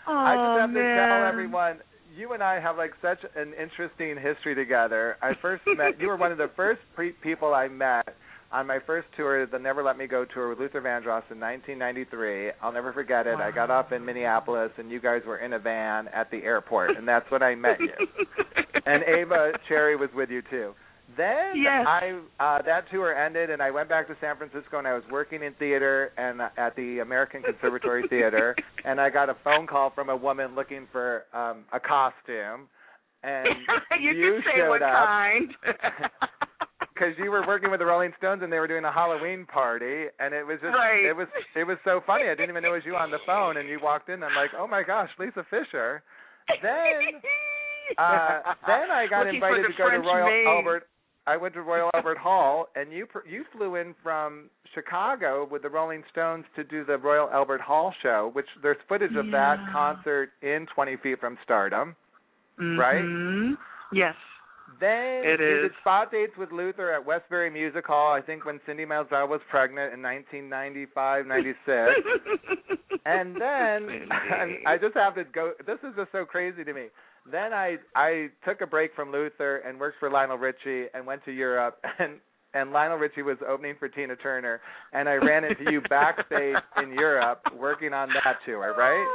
I 0.06 0.34
just 0.34 0.60
have 0.60 0.70
oh, 0.70 0.74
to 0.74 0.80
tell 0.80 1.24
everyone, 1.28 1.78
you 2.16 2.32
and 2.32 2.42
I 2.42 2.58
have 2.58 2.76
like 2.76 2.94
such 3.00 3.20
an 3.36 3.54
interesting 3.54 4.16
history 4.16 4.54
together. 4.54 5.16
I 5.22 5.34
first 5.40 5.62
met 5.76 6.00
you 6.00 6.08
were 6.08 6.16
one 6.16 6.32
of 6.32 6.38
the 6.38 6.50
first 6.56 6.80
pre- 6.94 7.12
people 7.12 7.54
I 7.54 7.68
met 7.68 8.16
on 8.52 8.66
my 8.66 8.78
first 8.86 9.08
tour, 9.16 9.46
the 9.46 9.58
Never 9.58 9.82
Let 9.82 9.96
Me 9.98 10.06
Go 10.06 10.24
tour 10.24 10.48
with 10.50 10.58
Luther 10.58 10.80
Vandross 10.80 11.24
in 11.30 11.40
1993. 11.40 12.50
I'll 12.62 12.72
never 12.72 12.92
forget 12.92 13.26
it. 13.26 13.36
I 13.36 13.50
got 13.50 13.70
off 13.70 13.92
in 13.92 14.04
Minneapolis, 14.04 14.70
and 14.78 14.90
you 14.90 15.00
guys 15.00 15.22
were 15.26 15.38
in 15.38 15.54
a 15.54 15.58
van 15.58 16.08
at 16.08 16.30
the 16.30 16.38
airport, 16.44 16.96
and 16.96 17.06
that's 17.08 17.30
when 17.30 17.42
I 17.42 17.54
met 17.54 17.78
you. 17.80 18.06
and 18.86 19.02
Ava 19.04 19.52
Cherry 19.68 19.96
was 19.96 20.10
with 20.14 20.30
you 20.30 20.42
too. 20.50 20.74
Then 21.16 21.56
Yes. 21.56 21.84
I 21.86 22.20
uh 22.40 22.62
that 22.62 22.84
tour 22.90 23.14
ended 23.14 23.50
and 23.50 23.60
I 23.60 23.70
went 23.70 23.90
back 23.90 24.06
to 24.08 24.16
San 24.18 24.34
Francisco 24.38 24.78
and 24.78 24.88
I 24.88 24.94
was 24.94 25.02
working 25.10 25.42
in 25.42 25.52
theater 25.58 26.10
and 26.16 26.40
uh, 26.40 26.48
at 26.56 26.74
the 26.74 27.00
American 27.00 27.42
Conservatory 27.42 28.08
Theater 28.08 28.56
and 28.86 28.98
I 28.98 29.10
got 29.10 29.28
a 29.28 29.36
phone 29.44 29.66
call 29.66 29.90
from 29.94 30.08
a 30.08 30.16
woman 30.16 30.54
looking 30.54 30.86
for 30.90 31.24
um 31.34 31.64
a 31.70 31.78
costume 31.80 32.66
and 33.22 33.46
you, 34.00 34.10
you 34.10 34.32
can 34.32 34.42
say 34.42 34.58
showed 34.60 34.68
what 34.70 34.82
up. 34.82 34.94
Because 37.02 37.18
you 37.18 37.32
were 37.32 37.44
working 37.46 37.68
with 37.70 37.80
the 37.80 37.86
Rolling 37.86 38.12
Stones 38.16 38.42
and 38.44 38.52
they 38.52 38.60
were 38.60 38.68
doing 38.68 38.84
a 38.84 38.92
Halloween 38.92 39.44
party 39.44 40.06
and 40.20 40.32
it 40.32 40.46
was 40.46 40.58
just 40.62 40.72
Right. 40.72 41.02
it 41.04 41.16
was 41.16 41.26
it 41.56 41.64
was 41.66 41.76
so 41.82 42.00
funny. 42.06 42.24
I 42.30 42.34
didn't 42.38 42.50
even 42.50 42.62
know 42.62 42.70
it 42.74 42.76
was 42.78 42.86
you 42.86 42.94
on 42.94 43.10
the 43.10 43.18
phone 43.26 43.56
and 43.56 43.68
you 43.68 43.80
walked 43.82 44.08
in 44.08 44.14
and 44.22 44.24
I'm 44.24 44.36
like, 44.36 44.50
"Oh 44.56 44.68
my 44.68 44.84
gosh, 44.84 45.10
Lisa 45.18 45.44
Fischer." 45.50 46.02
Then 46.62 47.20
uh 47.98 48.54
then 48.68 48.90
I 48.92 49.06
got 49.10 49.26
Looking 49.26 49.34
invited 49.42 49.66
to 49.66 49.72
go 49.76 49.90
to 49.90 49.98
Royal 49.98 50.26
maid. 50.28 50.46
Albert 50.46 50.86
I 51.26 51.36
went 51.36 51.54
to 51.54 51.62
Royal 51.62 51.90
Albert 51.94 52.18
Hall 52.18 52.68
and 52.76 52.92
you 52.92 53.08
you 53.28 53.44
flew 53.52 53.74
in 53.74 53.96
from 54.02 54.48
Chicago 54.72 55.44
with 55.50 55.62
the 55.62 55.70
Rolling 55.70 56.04
Stones 56.12 56.44
to 56.54 56.62
do 56.62 56.84
the 56.84 56.98
Royal 56.98 57.28
Albert 57.30 57.60
Hall 57.62 57.92
show, 58.02 58.30
which 58.32 58.46
there's 58.62 58.78
footage 58.88 59.16
of 59.16 59.26
that 59.32 59.58
concert 59.72 60.30
in 60.42 60.66
20 60.74 60.96
Feet 61.02 61.18
from 61.20 61.36
Stardom. 61.42 61.96
right? 62.58 63.02
Mhm. 63.02 63.56
Yes. 63.92 64.14
Then 64.80 65.22
It 65.24 65.40
is. 65.40 65.62
did 65.62 65.72
spot 65.80 66.10
dates 66.10 66.32
with 66.38 66.50
Luther 66.52 66.92
at 66.92 67.04
Westbury 67.04 67.50
Music 67.50 67.86
Hall, 67.86 68.12
I 68.12 68.20
think 68.20 68.44
when 68.44 68.60
Cindy 68.66 68.84
Mizell 68.84 69.28
was 69.28 69.40
pregnant 69.50 69.92
in 69.94 70.02
1995, 70.02 71.26
96. 71.26 71.58
and 73.06 73.34
then 73.40 73.88
Cindy. 73.88 74.64
I 74.66 74.76
just 74.80 74.94
have 74.94 75.14
to 75.16 75.24
go. 75.24 75.52
This 75.66 75.78
is 75.82 75.94
just 75.96 76.12
so 76.12 76.24
crazy 76.24 76.64
to 76.64 76.72
me. 76.72 76.86
Then 77.30 77.52
I 77.52 77.76
I 77.94 78.28
took 78.44 78.60
a 78.62 78.66
break 78.66 78.94
from 78.96 79.12
Luther 79.12 79.58
and 79.58 79.78
worked 79.78 79.98
for 80.00 80.10
Lionel 80.10 80.38
Richie 80.38 80.86
and 80.94 81.06
went 81.06 81.24
to 81.24 81.30
Europe 81.32 81.78
and 81.98 82.14
and 82.54 82.72
Lionel 82.72 82.98
Richie 82.98 83.22
was 83.22 83.38
opening 83.48 83.76
for 83.78 83.88
Tina 83.88 84.16
Turner 84.16 84.60
and 84.92 85.08
I 85.08 85.14
ran 85.14 85.44
into 85.44 85.70
you 85.70 85.80
backstage 85.88 86.56
in 86.82 86.92
Europe 86.92 87.40
working 87.56 87.92
on 87.94 88.08
that 88.24 88.38
tour, 88.44 88.74
right? 88.76 89.06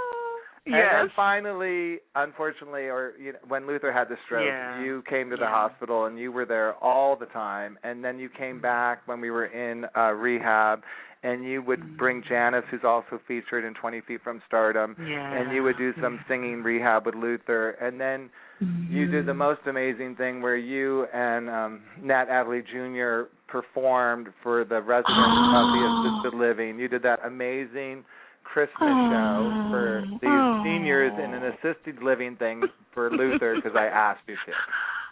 And 0.68 0.76
Yes. 0.76 0.94
then 0.94 1.10
finally, 1.16 2.00
unfortunately, 2.16 2.90
or 2.90 3.14
you 3.18 3.32
know, 3.32 3.40
when 3.48 3.66
Luther 3.66 3.92
had 3.92 4.10
the 4.10 4.18
stroke, 4.26 4.44
Yeah. 4.46 4.82
you 4.82 5.02
came 5.08 5.30
to 5.30 5.38
the 5.38 5.44
Yeah. 5.44 5.50
hospital 5.50 6.06
and 6.06 6.20
you 6.20 6.32
were 6.32 6.44
there 6.46 6.74
all 6.84 7.16
the 7.16 7.28
time. 7.28 7.80
And 7.84 8.04
then 8.04 8.20
you 8.20 8.28
came 8.28 8.60
back 8.60 9.02
when 9.08 9.22
we 9.22 9.32
were 9.32 9.46
in 9.46 9.86
uh 9.96 10.12
rehab, 10.12 10.84
and 11.24 11.44
you 11.46 11.62
would 11.62 11.80
Mm. 11.80 11.98
bring 11.98 12.22
Janice, 12.24 12.66
who's 12.70 12.84
also 12.84 13.18
featured 13.28 13.64
in 13.64 13.74
Twenty 13.76 14.02
Feet 14.02 14.22
from 14.24 14.42
Stardom, 14.46 14.96
Yeah. 15.00 15.32
and 15.32 15.54
you 15.54 15.64
would 15.64 15.78
do 15.78 15.94
some 16.02 16.20
singing 16.28 16.62
rehab 16.64 17.06
with 17.06 17.16
Luther, 17.16 17.72
and 17.80 18.00
then 18.00 18.30
you 18.90 19.08
did 19.08 19.26
the 19.26 19.34
Mhm. 19.34 19.38
most 19.38 19.62
amazing 19.68 20.16
thing 20.16 20.42
where 20.42 20.58
you 20.58 21.06
and 21.14 21.50
um 21.50 21.82
Nat 22.02 22.28
Adderley 22.30 22.62
Jr. 22.62 23.30
performed 23.48 24.34
for 24.44 24.66
the 24.66 24.82
residents 24.82 25.40
of 25.60 25.66
the 25.72 25.84
Oh. 25.88 25.88
assisted 26.24 26.38
living. 26.38 26.78
You 26.78 26.90
did 26.90 27.04
that 27.04 27.22
amazing 27.24 28.04
Christmas 28.58 28.90
Oh. 28.90 29.10
show 29.12 29.70
for 29.70 30.02
these 30.20 30.32
Oh. 30.32 30.62
seniors 30.64 31.14
in 31.22 31.32
an 31.34 31.44
assisted 31.54 32.02
living 32.02 32.36
thing 32.38 32.64
for 32.92 33.12
Luther 33.22 33.56
because 33.56 33.78
I 33.78 33.86
asked 33.86 34.26
you 34.28 34.34
to. 34.34 34.52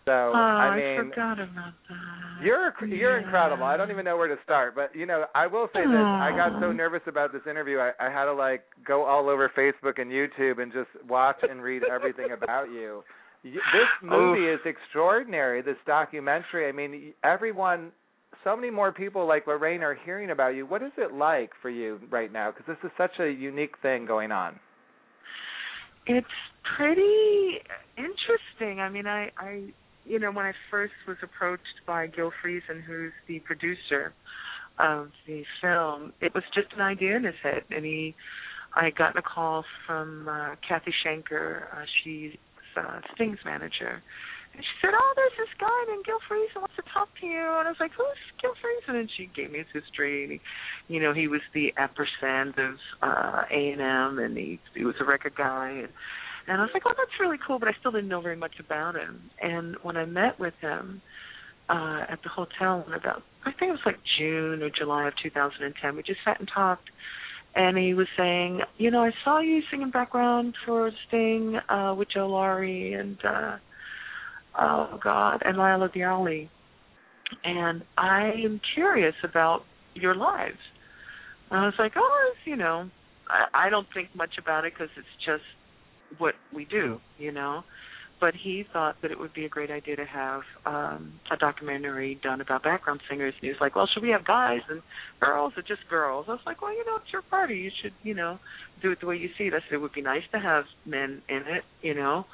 So 0.06 0.34
oh, 0.34 0.36
I 0.36 0.76
mean, 0.76 1.10
forgot 1.12 1.40
about 1.40 1.74
that. 1.90 2.44
you're 2.44 2.74
you're 2.90 3.20
Yeah. 3.20 3.26
incredible. 3.26 3.64
I 3.64 3.78
don't 3.78 3.92
even 3.92 4.04
know 4.06 4.18
where 4.18 4.28
to 4.28 4.38
start, 4.44 4.74
but 4.74 4.96
you 4.96 5.06
know, 5.06 5.26
I 5.36 5.46
will 5.46 5.68
say 5.74 5.82
this: 5.86 6.08
I 6.20 6.32
got 6.36 6.54
so 6.60 6.72
nervous 6.72 7.02
about 7.08 7.32
this 7.34 7.42
interview, 7.48 7.78
I, 7.80 7.92
I 8.00 8.10
had 8.10 8.26
to 8.26 8.34
like 8.34 8.64
go 8.86 9.04
all 9.06 9.30
over 9.30 9.52
Facebook 9.56 10.00
and 10.02 10.10
YouTube 10.12 10.60
and 10.60 10.72
just 10.74 10.90
watch 11.08 11.38
and 11.48 11.62
read 11.62 11.84
everything 11.92 12.32
about 12.32 12.72
you. 12.72 13.04
This 13.44 13.92
movie 14.02 14.48
is 14.48 14.60
extraordinary. 14.66 15.62
This 15.62 15.78
documentary. 15.86 16.68
I 16.68 16.72
mean, 16.72 17.14
everyone, 17.24 17.92
so 18.46 18.56
many 18.56 18.70
more 18.70 18.94
people 18.94 19.28
like 19.28 19.48
Lorraine 19.48 19.82
are 19.82 19.98
hearing 20.06 20.30
about 20.30 20.56
you. 20.56 20.66
What 20.66 20.84
is 20.84 20.92
it 20.98 21.14
like 21.14 21.50
for 21.62 21.70
you 21.70 22.00
right 22.10 22.32
now? 22.32 22.52
Because 22.52 22.68
this 22.68 22.90
is 22.90 22.96
such 22.98 23.20
a 23.20 23.30
unique 23.30 23.74
thing 23.82 24.06
going 24.06 24.32
on. 24.32 24.58
It's 26.06 26.28
pretty 26.78 27.58
interesting. 27.98 28.80
I 28.80 28.90
mean, 28.90 29.08
I, 29.08 29.32
I, 29.38 29.64
you 30.06 30.20
know, 30.20 30.32
when 30.32 30.46
I 30.46 30.54
first 30.70 30.94
was 31.08 31.18
approached 31.24 31.64
by 31.88 32.06
Gil 32.06 32.32
Friesen, 32.44 32.84
who's 32.86 33.12
the 33.28 33.40
producer 33.40 34.14
of 34.78 35.10
the 35.26 35.44
film, 35.62 36.14
it 36.22 36.32
was 36.36 36.44
just 36.54 36.68
an 36.76 36.82
idea 36.82 37.16
in 37.18 37.24
his 37.24 37.36
head, 37.42 37.64
and 37.72 37.84
he, 37.84 38.14
I 38.76 38.92
gotten 38.92 39.18
a 39.18 39.24
call 39.24 39.66
from 39.88 40.28
uh, 40.30 40.56
Kathy 40.68 40.94
Schenker. 41.04 41.64
Uh, 41.74 41.86
she's 42.04 42.34
uh, 42.78 43.00
Sting's 43.16 43.40
manager. 43.44 44.04
And 44.56 44.64
she 44.64 44.76
said, 44.82 44.94
"Oh, 44.96 45.14
there's 45.16 45.36
this 45.38 45.54
guy 45.60 45.84
named 45.90 46.06
Gil 46.06 46.20
Friesen 46.30 46.62
wants 46.62 46.76
to 46.78 46.84
talk 46.94 47.10
to 47.20 47.26
you." 47.28 47.44
And 47.60 47.68
I 47.68 47.72
was 47.72 47.80
like, 47.80 47.92
"Who's 47.92 48.24
Gil 48.42 48.54
Friesen?" 48.56 48.96
And 49.00 49.10
she 49.12 49.30
gave 49.36 49.52
me 49.52 49.60
his 49.60 49.84
history. 49.84 50.24
And 50.24 50.32
he, 50.34 50.42
you 50.88 51.02
know, 51.02 51.14
he 51.14 51.28
was 51.28 51.42
the 51.54 51.74
ampersand 51.78 52.58
of 52.58 52.76
uh, 53.02 53.44
A 53.52 53.72
and 53.72 53.82
M, 53.82 54.20
and 54.20 54.38
he 54.38 54.60
he 54.74 54.86
was 54.86 54.96
a 55.02 55.06
record 55.06 55.36
guy. 55.36 55.70
And 55.72 55.90
and 56.48 56.62
I 56.62 56.64
was 56.64 56.72
like, 56.74 56.84
"Oh, 56.86 56.94
that's 56.96 57.20
really 57.20 57.38
cool," 57.46 57.60
but 57.60 57.68
I 57.68 57.74
still 57.80 57.92
didn't 57.92 58.08
know 58.08 58.22
very 58.22 58.38
much 58.38 58.60
about 58.60 58.96
him. 58.96 59.30
And 59.42 59.76
when 59.84 59.98
I 59.98 60.06
met 60.06 60.40
with 60.40 60.54
him 60.62 61.02
uh, 61.68 62.06
at 62.08 62.20
the 62.24 62.30
hotel 62.30 62.86
in 62.88 62.94
about, 62.94 63.24
I 63.46 63.52
think 63.52 63.70
it 63.70 63.72
was 63.72 63.86
like 63.86 64.00
June 64.18 64.64
or 64.64 64.70
July 64.70 65.08
of 65.08 65.14
2010, 65.22 65.96
we 65.96 66.04
just 66.04 66.20
sat 66.24 66.40
and 66.40 66.50
talked. 66.54 66.90
And 67.56 67.78
he 67.78 67.94
was 67.94 68.08
saying, 68.18 68.62
you 68.78 68.92
know, 68.92 69.02
I 69.02 69.12
saw 69.24 69.40
you 69.40 69.62
singing 69.72 69.90
background 69.90 70.56
for 70.66 70.92
Sting 71.08 71.56
uh, 71.70 71.94
with 71.98 72.10
Jo 72.10 72.28
Lawry 72.28 72.94
and. 72.94 73.18
uh 73.26 73.58
oh 74.60 75.00
God, 75.04 75.42
and 75.46 75.58
Lila 75.58 75.90
Diali. 75.96 76.50
And 77.44 77.84
I 77.98 78.32
am 78.44 78.62
curious 78.76 79.16
about 79.24 79.62
your 79.96 80.16
lives. 80.16 80.60
And 81.50 81.60
I 81.60 81.66
was 81.66 81.74
like, 81.80 81.94
oh, 81.96 82.32
you 82.46 82.56
know, 82.56 82.90
I, 83.28 83.68
I 83.68 83.70
don't 83.70 83.88
think 83.94 84.10
much 84.16 84.38
about 84.40 84.66
it 84.66 84.74
because 84.74 84.90
it's 84.98 85.08
just 85.26 85.44
what 86.20 86.36
we 86.54 86.66
do, 86.66 87.00
you 87.18 87.32
know. 87.32 87.64
But 88.22 88.34
he 88.42 88.64
thought 88.72 88.96
that 89.02 89.12
it 89.12 89.20
would 89.20 89.34
be 89.34 89.46
a 89.46 89.50
great 89.50 89.70
idea 89.70 89.98
to 89.98 90.06
have 90.06 90.42
um 90.66 91.20
a 91.30 91.36
documentary 91.36 92.18
done 92.24 92.40
about 92.42 92.64
background 92.64 93.02
singers. 93.10 93.34
And 93.36 93.44
he 93.44 93.50
was 93.50 93.58
like, 93.60 93.76
well, 93.76 93.90
should 93.94 94.04
we 94.04 94.10
have 94.12 94.26
guys 94.26 94.62
and 94.70 94.82
girls 95.20 95.54
or 95.58 95.64
just 95.64 95.82
girls? 95.90 96.26
I 96.30 96.32
was 96.32 96.40
like, 96.46 96.62
well, 96.62 96.72
you 96.72 96.86
know, 96.86 96.96
it's 96.98 97.12
your 97.12 97.24
party. 97.24 97.56
You 97.56 97.72
should, 97.82 97.94
you 98.04 98.14
know, 98.14 98.40
do 98.82 98.92
it 98.92 99.00
the 99.02 99.08
way 99.08 99.18
you 99.18 99.30
see 99.38 99.46
it. 99.46 99.54
I 99.54 99.60
said 99.60 99.74
it 99.74 99.82
would 99.82 99.94
be 99.94 100.02
nice 100.02 100.24
to 100.32 100.40
have 100.40 100.64
men 100.86 101.22
in 101.28 101.38
it, 101.38 101.64
you 101.82 101.94
know. 101.94 102.26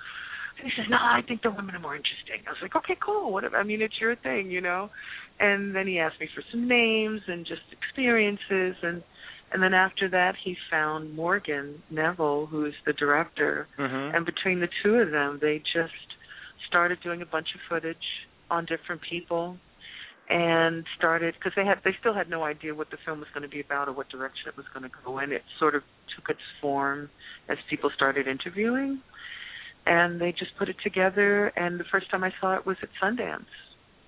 And 0.61 0.69
he 0.69 0.75
says, 0.79 0.89
"No, 0.89 0.97
I 0.97 1.21
think 1.27 1.41
the 1.41 1.49
women 1.49 1.75
are 1.75 1.79
more 1.79 1.95
interesting." 1.95 2.45
I 2.45 2.51
was 2.51 2.61
like, 2.61 2.75
"Okay, 2.75 2.95
cool. 3.03 3.33
Whatever. 3.33 3.57
I 3.57 3.63
mean, 3.63 3.81
it's 3.81 3.99
your 3.99 4.15
thing, 4.15 4.51
you 4.51 4.61
know." 4.61 4.91
And 5.39 5.75
then 5.75 5.87
he 5.87 5.97
asked 5.97 6.19
me 6.19 6.27
for 6.35 6.43
some 6.51 6.67
names 6.67 7.21
and 7.27 7.45
just 7.47 7.63
experiences, 7.71 8.75
and 8.83 9.01
and 9.51 9.61
then 9.61 9.73
after 9.73 10.07
that, 10.09 10.35
he 10.43 10.55
found 10.69 11.15
Morgan 11.15 11.81
Neville, 11.89 12.45
who's 12.45 12.75
the 12.85 12.93
director, 12.93 13.67
Mm-hmm. 13.77 14.15
and 14.15 14.25
between 14.25 14.59
the 14.59 14.69
two 14.83 14.95
of 14.95 15.11
them, 15.11 15.39
they 15.41 15.57
just 15.73 15.93
started 16.67 16.99
doing 17.01 17.21
a 17.21 17.25
bunch 17.25 17.47
of 17.55 17.61
footage 17.67 18.27
on 18.49 18.65
different 18.65 19.01
people, 19.01 19.57
and 20.29 20.85
started 20.95 21.33
because 21.33 21.53
they 21.55 21.65
had 21.65 21.79
they 21.83 21.95
still 21.99 22.13
had 22.13 22.29
no 22.29 22.43
idea 22.43 22.75
what 22.75 22.91
the 22.91 22.97
film 23.03 23.19
was 23.19 23.27
going 23.33 23.43
to 23.43 23.49
be 23.49 23.61
about 23.61 23.87
or 23.89 23.93
what 23.93 24.09
direction 24.09 24.47
it 24.47 24.55
was 24.55 24.67
going 24.73 24.83
to 24.83 24.91
go 25.03 25.17
in. 25.19 25.31
It 25.31 25.41
sort 25.57 25.73
of 25.73 25.81
took 26.15 26.29
its 26.29 26.45
form 26.61 27.09
as 27.49 27.57
people 27.67 27.89
started 27.95 28.27
interviewing 28.27 29.01
and 29.85 30.21
they 30.21 30.31
just 30.31 30.51
put 30.57 30.69
it 30.69 30.75
together 30.83 31.47
and 31.55 31.79
the 31.79 31.85
first 31.91 32.09
time 32.11 32.23
I 32.23 32.31
saw 32.39 32.55
it 32.55 32.65
was 32.65 32.77
at 32.81 32.89
Sundance, 33.01 33.45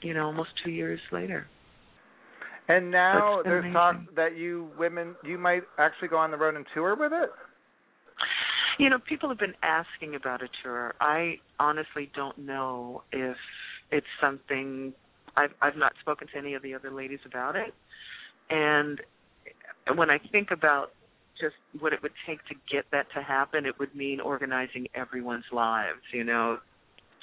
you 0.02 0.14
know, 0.14 0.26
almost 0.26 0.50
two 0.64 0.72
years 0.72 1.00
later. 1.12 1.48
And 2.68 2.92
now 2.92 3.42
there's 3.44 3.74
talk 3.74 3.98
that 4.16 4.38
you 4.38 4.70
women 4.78 5.16
you 5.24 5.38
might 5.38 5.64
actually 5.78 6.08
go 6.08 6.18
on 6.18 6.32
the 6.32 6.38
road 6.38 6.56
and 6.56 6.66
tour 6.74 6.96
with 6.96 7.12
it. 7.12 7.30
You 8.80 8.90
know, 8.90 8.98
people 9.08 9.30
have 9.30 9.38
been 9.38 9.54
asking 9.62 10.16
about 10.16 10.42
a 10.42 10.48
tour. 10.64 10.94
I 11.02 11.36
honestly 11.60 12.10
don't 12.16 12.38
know 12.38 13.04
if 13.12 13.36
it's 13.92 14.08
something 14.22 14.94
I've 15.36 15.52
I've 15.62 15.76
not 15.76 15.94
spoken 16.00 16.28
to 16.30 16.38
any 16.38 16.54
of 16.54 16.64
the 16.64 16.74
other 16.74 16.92
ladies 16.92 17.20
about 17.26 17.56
it. 17.56 17.74
And 18.50 19.02
when 19.96 20.10
I 20.10 20.20
think 20.32 20.50
about 20.52 20.92
just 21.40 21.56
what 21.80 21.94
it 21.94 22.02
would 22.02 22.14
take 22.28 22.40
to 22.48 22.56
get 22.72 22.86
that 22.92 23.08
to 23.16 23.22
happen, 23.22 23.66
it 23.66 23.78
would 23.80 23.96
mean 23.96 24.20
organizing 24.20 24.88
everyone's 24.96 25.46
lives, 25.52 26.02
you 26.12 26.24
know, 26.24 26.60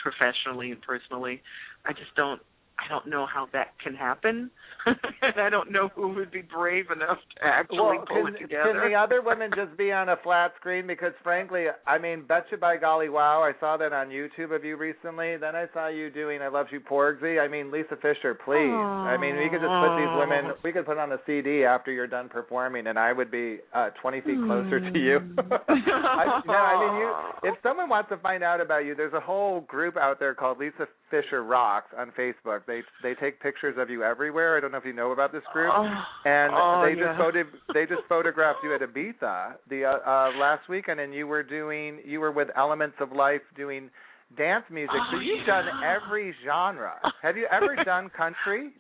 professionally 0.03 0.71
and 0.73 0.81
personally. 0.83 1.43
I 1.85 1.93
just 1.93 2.15
don't 2.17 2.41
I 2.81 2.89
don't 2.89 3.07
know 3.09 3.27
how 3.27 3.49
that 3.53 3.75
can 3.83 3.95
happen. 3.95 4.51
and 4.87 5.37
I 5.41 5.51
don't 5.51 5.71
know 5.71 5.91
who 5.95 6.15
would 6.15 6.31
be 6.31 6.43
brave 6.43 6.87
enough 6.91 7.19
to 7.37 7.45
actually 7.45 7.79
well, 7.79 8.05
pull 8.09 8.25
can, 8.25 8.35
it 8.35 8.39
together. 8.39 8.81
can 8.81 8.91
the 8.91 8.97
other 8.97 9.21
women 9.23 9.51
just 9.55 9.77
be 9.77 9.93
on 9.93 10.09
a 10.09 10.17
flat 10.23 10.53
screen? 10.59 10.87
Because 10.87 11.13
frankly, 11.23 11.67
I 11.87 11.99
mean, 11.99 12.25
betcha 12.27 12.57
by 12.57 12.77
golly, 12.79 13.09
wow! 13.09 13.43
I 13.43 13.53
saw 13.61 13.77
that 13.77 13.93
on 13.93 14.09
YouTube 14.09 14.55
of 14.55 14.65
you 14.65 14.77
recently. 14.77 15.37
Then 15.37 15.55
I 15.55 15.67
saw 15.75 15.89
you 15.89 16.11
doing 16.11 16.41
"I 16.41 16.49
Love 16.49 16.67
You, 16.73 16.81
Porgy." 16.81 17.39
I 17.39 17.49
mean, 17.49 17.71
Lisa 17.71 17.97
Fischer, 18.01 18.35
please. 18.35 18.73
I 18.73 19.17
mean, 19.21 19.37
we 19.37 19.51
could 19.51 19.61
just 19.61 19.77
put 19.85 19.97
these 20.01 20.15
women. 20.17 20.57
We 20.65 20.73
could 20.73 20.87
put 20.87 20.97
on 20.97 21.13
a 21.13 21.19
CD 21.27 21.65
after 21.65 21.93
you're 21.93 22.07
done 22.07 22.29
performing, 22.29 22.87
and 22.87 22.99
I 22.99 23.13
would 23.13 23.31
be 23.31 23.59
uh 23.75 23.91
20 24.01 24.21
feet 24.23 24.39
closer 24.47 24.81
to 24.81 24.99
you. 24.99 25.19
I, 25.39 26.41
no, 26.47 26.55
I 26.55 26.87
mean, 26.87 27.01
you. 27.01 27.51
If 27.51 27.59
someone 27.63 27.89
wants 27.89 28.09
to 28.09 28.17
find 28.19 28.43
out 28.43 28.61
about 28.61 28.87
you, 28.87 28.95
there's 28.95 29.13
a 29.13 29.21
whole 29.21 29.61
group 29.63 29.97
out 29.97 30.19
there 30.19 30.35
called 30.35 30.59
Lisa 30.59 30.87
Fischer 31.11 31.43
Rocks 31.45 31.91
on 31.97 32.13
Facebook. 32.19 32.61
They 32.67 32.83
they 33.03 33.15
take 33.15 33.41
pictures 33.41 33.77
of 33.79 33.91
you 33.91 34.03
everywhere. 34.05 34.57
I 34.57 34.61
don't 34.61 34.73
know 34.73 34.79
if 34.79 34.85
you 34.85 34.93
know 34.93 35.13
about 35.13 35.33
this 35.33 35.43
group. 35.53 35.73
Oh, 35.75 35.85
And 36.25 36.53
oh, 36.55 36.83
they 36.87 36.99
yeah. 36.99 37.07
just 37.09 37.19
photo 37.19 37.43
they 37.75 37.87
just 37.87 38.03
photographed 38.09 38.61
you 38.63 38.75
at 38.75 38.81
Ibiza 38.81 39.55
the 39.69 39.85
uh, 39.85 40.09
uh 40.09 40.31
last 40.39 40.69
weekend 40.69 41.01
and 41.01 41.13
you 41.13 41.27
were 41.27 41.43
doing 41.43 41.99
you 42.05 42.21
were 42.21 42.33
with 42.33 42.49
Elements 42.57 42.97
of 43.01 43.13
Life 43.13 43.43
doing 43.57 43.91
dance 44.37 44.65
music. 44.71 44.95
so 45.11 45.17
Oh, 45.17 45.21
you've 45.21 45.41
yeah. 45.47 45.63
done 45.63 45.67
every 45.85 46.35
genre. 46.45 46.95
Have 47.23 47.37
you 47.37 47.47
ever 47.51 47.75
done 47.85 48.11
country? 48.17 48.71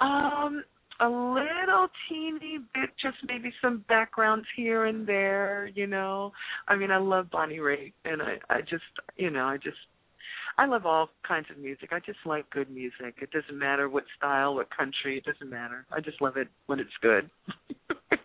Um, 0.00 0.62
a 1.00 1.08
little 1.08 1.88
teeny 2.08 2.58
bit, 2.74 2.90
just 3.00 3.16
maybe 3.26 3.52
some 3.62 3.84
backgrounds 3.88 4.46
here 4.56 4.86
and 4.86 5.06
there, 5.06 5.70
you 5.74 5.86
know. 5.86 6.32
I 6.66 6.76
mean, 6.76 6.90
I 6.90 6.98
love 6.98 7.30
Bonnie 7.30 7.58
Raitt, 7.58 7.92
and 8.04 8.20
I, 8.20 8.38
I 8.50 8.60
just, 8.60 8.82
you 9.16 9.30
know, 9.30 9.44
I 9.44 9.56
just, 9.56 9.76
I 10.58 10.66
love 10.66 10.84
all 10.86 11.08
kinds 11.26 11.46
of 11.50 11.58
music. 11.58 11.90
I 11.92 12.00
just 12.00 12.18
like 12.26 12.50
good 12.50 12.68
music. 12.68 13.14
It 13.22 13.30
doesn't 13.30 13.56
matter 13.56 13.88
what 13.88 14.04
style, 14.16 14.56
what 14.56 14.68
country. 14.76 15.18
It 15.18 15.24
doesn't 15.24 15.48
matter. 15.48 15.86
I 15.92 16.00
just 16.00 16.20
love 16.20 16.36
it 16.36 16.48
when 16.66 16.80
it's 16.80 16.90
good. 17.00 17.30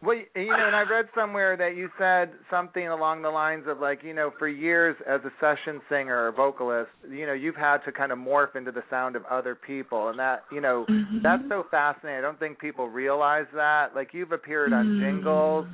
Well, 0.00 0.16
you 0.36 0.46
know, 0.46 0.66
and 0.66 0.76
I 0.76 0.82
read 0.82 1.06
somewhere 1.12 1.56
that 1.56 1.76
you 1.76 1.90
said 1.98 2.30
something 2.48 2.86
along 2.86 3.22
the 3.22 3.30
lines 3.30 3.64
of 3.66 3.80
like, 3.80 4.04
you 4.04 4.14
know, 4.14 4.32
for 4.38 4.46
years 4.46 4.94
as 5.08 5.20
a 5.24 5.30
session 5.40 5.80
singer 5.88 6.28
or 6.28 6.32
vocalist, 6.32 6.90
you 7.10 7.26
know, 7.26 7.32
you've 7.32 7.56
had 7.56 7.78
to 7.78 7.90
kind 7.90 8.12
of 8.12 8.18
morph 8.18 8.54
into 8.54 8.70
the 8.70 8.84
sound 8.90 9.16
of 9.16 9.24
other 9.26 9.56
people, 9.56 10.08
and 10.08 10.18
that, 10.18 10.44
you 10.52 10.60
know, 10.60 10.86
Mhm. 10.88 11.20
that's 11.22 11.42
so 11.48 11.64
fascinating. 11.64 12.20
I 12.20 12.22
don't 12.22 12.38
think 12.38 12.60
people 12.60 12.88
realize 12.88 13.48
that. 13.54 13.96
Like 13.96 14.14
you've 14.14 14.30
appeared 14.30 14.72
on 14.72 15.00
jingles. 15.00 15.66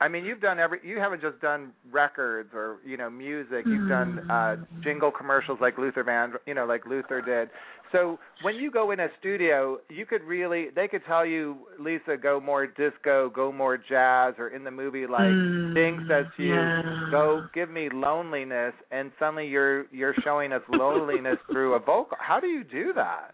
I 0.00 0.08
mean, 0.08 0.24
you've 0.24 0.40
done 0.42 0.58
every. 0.58 0.78
You 0.84 0.98
haven't 0.98 1.22
just 1.22 1.40
done 1.40 1.72
records 1.90 2.50
or 2.52 2.78
you 2.84 2.96
know 2.96 3.08
music. 3.08 3.64
You've 3.66 3.88
done 3.88 4.30
uh 4.30 4.56
jingle 4.82 5.10
commercials 5.10 5.58
like 5.60 5.78
Luther 5.78 6.04
Van, 6.04 6.34
you 6.46 6.54
know, 6.54 6.66
like 6.66 6.84
Luther 6.86 7.22
did. 7.22 7.48
So 7.92 8.18
when 8.42 8.56
you 8.56 8.70
go 8.70 8.90
in 8.90 9.00
a 9.00 9.06
studio, 9.18 9.78
you 9.88 10.04
could 10.04 10.22
really. 10.22 10.66
They 10.74 10.86
could 10.88 11.02
tell 11.06 11.24
you, 11.24 11.56
Lisa, 11.80 12.16
go 12.20 12.40
more 12.40 12.66
disco, 12.66 13.30
go 13.30 13.50
more 13.50 13.78
jazz, 13.78 14.34
or 14.38 14.48
in 14.48 14.64
the 14.64 14.70
movie 14.70 15.06
like 15.06 15.22
Mm, 15.22 15.72
Sting 15.72 16.06
says 16.08 16.26
to 16.36 16.42
you, 16.42 16.54
yeah. 16.54 16.82
go 17.10 17.46
give 17.54 17.70
me 17.70 17.88
loneliness, 17.92 18.74
and 18.90 19.10
suddenly 19.18 19.46
you're 19.46 19.86
you're 19.92 20.14
showing 20.24 20.52
us 20.52 20.62
loneliness 20.68 21.38
through 21.50 21.74
a 21.74 21.78
vocal. 21.78 22.18
How 22.20 22.38
do 22.38 22.48
you 22.48 22.64
do 22.64 22.92
that? 22.94 23.30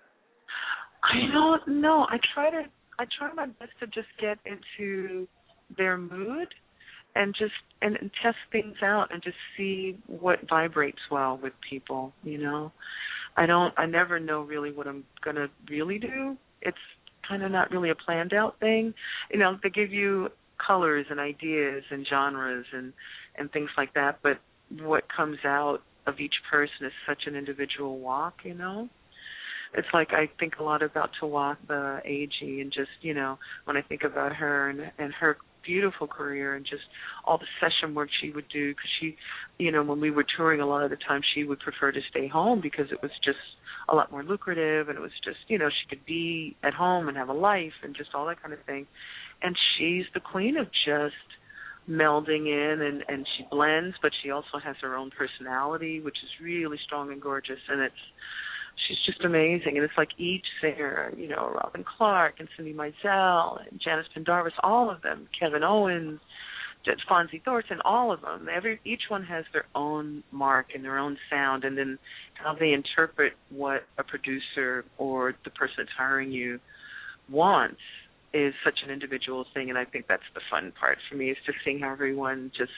I 1.03 1.33
don't 1.33 1.81
know. 1.81 2.07
I 2.09 2.19
try 2.35 2.51
to 2.51 2.63
I 2.99 3.05
try 3.19 3.33
my 3.33 3.47
best 3.47 3.73
to 3.81 3.87
just 3.87 4.09
get 4.21 4.39
into 4.47 5.27
their 5.77 5.97
mood 5.97 6.49
and 7.15 7.35
just 7.39 7.53
and, 7.81 7.97
and 7.97 8.11
test 8.23 8.37
things 8.51 8.77
out 8.83 9.13
and 9.13 9.23
just 9.23 9.37
see 9.57 9.99
what 10.07 10.39
vibrates 10.49 11.01
well 11.11 11.39
with 11.43 11.53
people, 11.69 12.13
you 12.23 12.39
know. 12.39 12.73
I 13.37 13.47
don't 13.47 13.75
I 13.77 13.87
never 13.87 14.21
know 14.21 14.43
really 14.43 14.73
what 14.73 14.87
I'm 14.87 15.05
going 15.25 15.37
to 15.37 15.49
really 15.69 15.99
do. 15.99 16.37
It's 16.61 16.77
kind 17.27 17.43
of 17.43 17.51
not 17.51 17.71
really 17.71 17.91
a 17.91 17.95
planned 17.95 18.33
out 18.33 18.59
thing. 18.61 18.95
You 19.33 19.39
know, 19.39 19.59
they 19.63 19.71
give 19.71 19.93
you 19.93 20.29
colors 20.65 21.07
and 21.11 21.19
ideas 21.19 21.83
and 21.91 22.07
genres 22.09 22.67
and 22.73 22.93
and 23.37 23.51
things 23.53 23.71
like 23.77 23.95
that, 23.95 24.19
but 24.23 24.39
what 24.81 25.05
comes 25.15 25.39
out 25.45 25.79
of 26.07 26.19
each 26.19 26.35
person 26.51 26.87
is 26.87 26.93
such 27.07 27.23
an 27.27 27.37
individual 27.37 27.99
walk, 27.99 28.35
you 28.45 28.55
know. 28.55 28.89
It's 29.75 29.89
like 29.95 30.13
I 30.13 30.29
think 30.39 30.55
a 30.59 30.63
lot 30.63 30.83
about 30.83 31.11
Tawatha 31.21 32.05
Agee 32.07 32.61
and 32.61 32.71
just, 32.71 32.91
you 33.01 33.15
know, 33.15 33.39
when 33.65 33.77
I 33.77 33.83
think 33.83 34.03
about 34.05 34.35
her 34.37 34.69
and 34.69 34.93
and 34.99 35.13
her 35.15 35.39
beautiful 35.65 36.07
career 36.07 36.55
and 36.55 36.65
just 36.65 36.83
all 37.25 37.39
the 37.39 37.47
session 37.61 37.95
work 37.95 38.09
she 38.21 38.31
would 38.31 38.49
do 38.53 38.71
because 38.71 38.91
she 39.01 39.17
you 39.59 39.71
know 39.71 39.83
when 39.83 40.01
we 40.01 40.11
were 40.11 40.25
touring 40.37 40.61
a 40.61 40.67
lot 40.67 40.83
of 40.83 40.91
the 40.91 40.97
time 40.97 41.21
she 41.35 41.45
would 41.45 41.61
prefer 41.61 41.93
to 41.93 42.01
stay 42.11 42.29
home 42.29 42.61
because 42.61 42.87
it 42.91 43.01
was 43.03 43.11
just 43.25 43.39
a 43.89 43.95
lot 43.95 44.11
more 44.11 44.23
lucrative 44.23 44.89
and 44.89 44.97
it 44.97 45.01
was 45.01 45.13
just 45.25 45.39
you 45.49 45.59
know 45.59 45.69
she 45.69 45.89
could 45.89 46.05
be 46.07 46.57
at 46.63 46.75
home 46.75 47.09
and 47.09 47.17
have 47.17 47.29
a 47.29 47.33
life 47.33 47.73
and 47.83 47.97
just 47.97 48.11
all 48.15 48.27
that 48.27 48.41
kind 48.41 48.53
of 48.55 48.61
thing. 48.65 48.87
And 49.43 49.57
she's 49.77 50.05
the 50.15 50.21
queen 50.21 50.57
of 50.57 50.67
just 50.87 51.15
melding 51.91 52.47
in 52.47 52.81
and 52.81 53.05
and 53.09 53.27
she 53.37 53.45
blends 53.51 53.97
but 54.01 54.13
she 54.23 54.31
also 54.31 54.59
has 54.63 54.77
her 54.81 54.95
own 54.97 55.11
personality 55.11 56.01
which 56.01 56.17
is 56.23 56.31
really 56.45 56.79
strong 56.85 57.11
and 57.11 57.21
gorgeous. 57.21 57.59
And 57.69 57.81
it's 57.81 57.95
she's 58.87 58.99
just 59.07 59.25
amazing 59.25 59.77
and 59.77 59.85
it's 59.85 59.97
like 59.97 60.11
each 60.19 60.47
singer 60.61 61.13
you 61.17 61.29
know 61.29 61.53
robin 61.55 61.85
clark 61.97 62.35
and 62.39 62.49
cindy 62.57 62.73
mizell 62.73 63.59
and 63.69 63.81
janice 63.83 64.07
pendarvis 64.15 64.53
all 64.63 64.91
of 64.91 65.03
them 65.03 65.29
kevin 65.39 65.63
owens 65.63 66.21
Fonzie 67.09 67.43
Thornton, 67.45 67.81
all 67.85 68.13
of 68.13 68.23
them. 68.23 68.49
Every 68.53 68.81
each 68.85 69.03
one 69.09 69.25
has 69.25 69.45
their 69.53 69.67
own 69.75 70.23
mark 70.33 70.69
and 70.75 70.85
their 70.85 70.99
own 70.99 71.17
sound, 71.31 71.65
and 71.65 71.77
then 71.77 71.99
how 72.35 72.55
they 72.59 72.73
interpret 72.73 73.35
what 73.51 73.85
a 73.99 74.03
producer 74.03 74.85
or 74.99 75.35
the 75.45 75.51
person 75.51 75.75
that's 75.79 75.91
hiring 75.97 76.33
you 76.33 76.59
wants 77.31 77.81
is 78.35 78.55
such 78.65 78.81
an 78.85 78.91
individual 78.91 79.45
thing, 79.55 79.69
and 79.69 79.79
I 79.79 79.85
think 79.85 80.07
that's 80.09 80.23
the 80.35 80.41
fun 80.51 80.73
part 80.79 80.99
for 81.09 81.17
me 81.17 81.31
is 81.31 81.37
just 81.45 81.59
seeing 81.65 81.81
how 81.81 81.93
everyone 81.93 82.51
just 82.57 82.73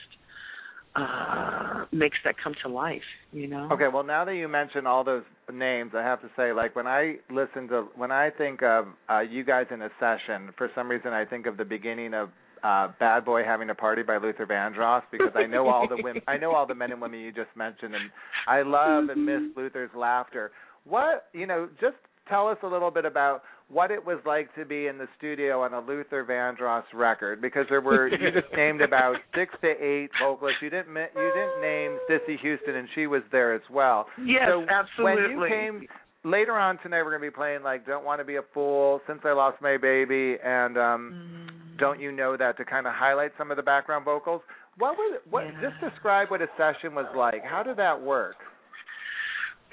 uh 0.95 1.85
makes 1.91 2.17
that 2.23 2.35
come 2.41 2.53
to 2.63 2.69
life 2.69 3.01
you 3.31 3.47
know? 3.47 3.69
Okay 3.71 3.87
well 3.91 4.03
now 4.03 4.25
that 4.25 4.35
you 4.35 4.47
mention 4.47 4.87
all 4.87 5.03
those 5.03 5.23
names 5.53 5.91
i 5.95 6.01
have 6.01 6.21
to 6.21 6.29
say 6.35 6.51
like 6.53 6.75
when 6.75 6.87
i 6.87 7.15
listen 7.29 7.67
to 7.67 7.87
when 7.95 8.11
i 8.11 8.29
think 8.29 8.61
of 8.63 8.87
uh 9.09 9.19
you 9.19 9.43
guys 9.43 9.65
in 9.71 9.81
a 9.81 9.89
session 9.99 10.49
for 10.57 10.69
some 10.73 10.89
reason 10.89 11.13
i 11.13 11.25
think 11.25 11.45
of 11.45 11.57
the 11.57 11.65
beginning 11.65 12.13
of 12.13 12.29
uh 12.63 12.87
bad 12.99 13.25
boy 13.25 13.43
having 13.43 13.69
a 13.69 13.75
party 13.75 14.03
by 14.03 14.17
luther 14.17 14.45
vandross 14.45 15.03
because 15.11 15.31
i 15.35 15.45
know 15.45 15.67
all 15.67 15.87
the 15.87 15.97
women 16.01 16.21
i 16.27 16.37
know 16.37 16.53
all 16.53 16.65
the 16.65 16.75
men 16.75 16.91
and 16.91 17.01
women 17.01 17.19
you 17.19 17.31
just 17.31 17.49
mentioned 17.55 17.93
and 17.93 18.09
i 18.47 18.61
love 18.61 19.09
and 19.09 19.25
miss 19.25 19.41
luther's 19.55 19.91
laughter. 19.95 20.51
What 20.85 21.27
you 21.33 21.47
know 21.47 21.67
just 21.81 21.95
tell 22.27 22.47
us 22.47 22.57
a 22.63 22.67
little 22.67 22.91
bit 22.91 23.05
about 23.05 23.43
what 23.67 23.89
it 23.89 24.05
was 24.05 24.19
like 24.25 24.53
to 24.55 24.65
be 24.65 24.87
in 24.87 24.97
the 24.97 25.07
studio 25.17 25.63
on 25.63 25.73
a 25.73 25.79
Luther 25.79 26.23
Vandross 26.23 26.83
record 26.93 27.41
because 27.41 27.65
there 27.69 27.81
were 27.81 28.07
you 28.07 28.31
just 28.31 28.53
named 28.55 28.81
about 28.81 29.15
six 29.35 29.53
to 29.61 29.67
eight 29.67 30.09
vocalists. 30.21 30.61
You 30.61 30.69
didn't 30.69 30.93
you 30.93 31.31
didn't 31.33 31.61
name 31.61 31.97
Cissy 32.07 32.37
Houston 32.41 32.75
and 32.75 32.87
she 32.93 33.07
was 33.07 33.23
there 33.31 33.53
as 33.53 33.61
well. 33.71 34.05
Yes, 34.23 34.43
so 34.47 34.65
absolutely. 34.69 35.35
When 35.35 35.41
you 35.41 35.47
came 35.49 35.87
later 36.23 36.53
on 36.53 36.77
tonight, 36.79 37.03
we're 37.03 37.17
going 37.17 37.21
to 37.21 37.31
be 37.31 37.35
playing 37.35 37.63
like 37.63 37.85
"Don't 37.85 38.05
Want 38.05 38.19
to 38.19 38.25
Be 38.25 38.35
a 38.35 38.41
Fool," 38.53 39.01
"Since 39.07 39.21
I 39.23 39.33
Lost 39.33 39.61
My 39.61 39.77
Baby," 39.77 40.37
and 40.43 40.77
um, 40.77 41.49
mm. 41.49 41.79
"Don't 41.79 41.99
You 41.99 42.11
Know 42.11 42.37
That" 42.37 42.57
to 42.57 42.65
kind 42.65 42.85
of 42.85 42.93
highlight 42.93 43.31
some 43.37 43.51
of 43.51 43.57
the 43.57 43.63
background 43.63 44.05
vocals. 44.05 44.41
What 44.77 44.95
was 44.97 45.21
what? 45.29 45.45
Yeah. 45.45 45.69
Just 45.69 45.93
describe 45.93 46.29
what 46.29 46.41
a 46.41 46.47
session 46.57 46.93
was 46.93 47.07
like. 47.15 47.43
How 47.43 47.63
did 47.63 47.77
that 47.77 47.99
work? 47.99 48.35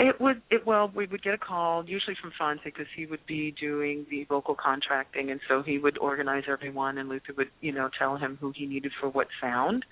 It 0.02 0.20
would 0.20 0.42
it 0.50 0.66
well 0.66 0.90
we 0.92 1.06
would 1.06 1.22
get 1.22 1.32
a 1.32 1.38
call 1.38 1.84
usually 1.88 2.16
from 2.20 2.32
Fonzie 2.38 2.64
because 2.64 2.88
he 2.96 3.06
would 3.06 3.24
be 3.24 3.52
doing 3.52 4.04
the 4.10 4.24
vocal 4.24 4.56
contracting 4.56 5.30
and 5.30 5.40
so 5.48 5.62
he 5.62 5.78
would 5.78 5.96
organize 5.98 6.42
everyone 6.48 6.98
and 6.98 7.08
Luther 7.08 7.32
would 7.36 7.50
you 7.60 7.70
know 7.70 7.88
tell 7.96 8.16
him 8.16 8.36
who 8.40 8.52
he 8.52 8.66
needed 8.66 8.90
for 9.00 9.08
what 9.08 9.28
sound. 9.40 9.84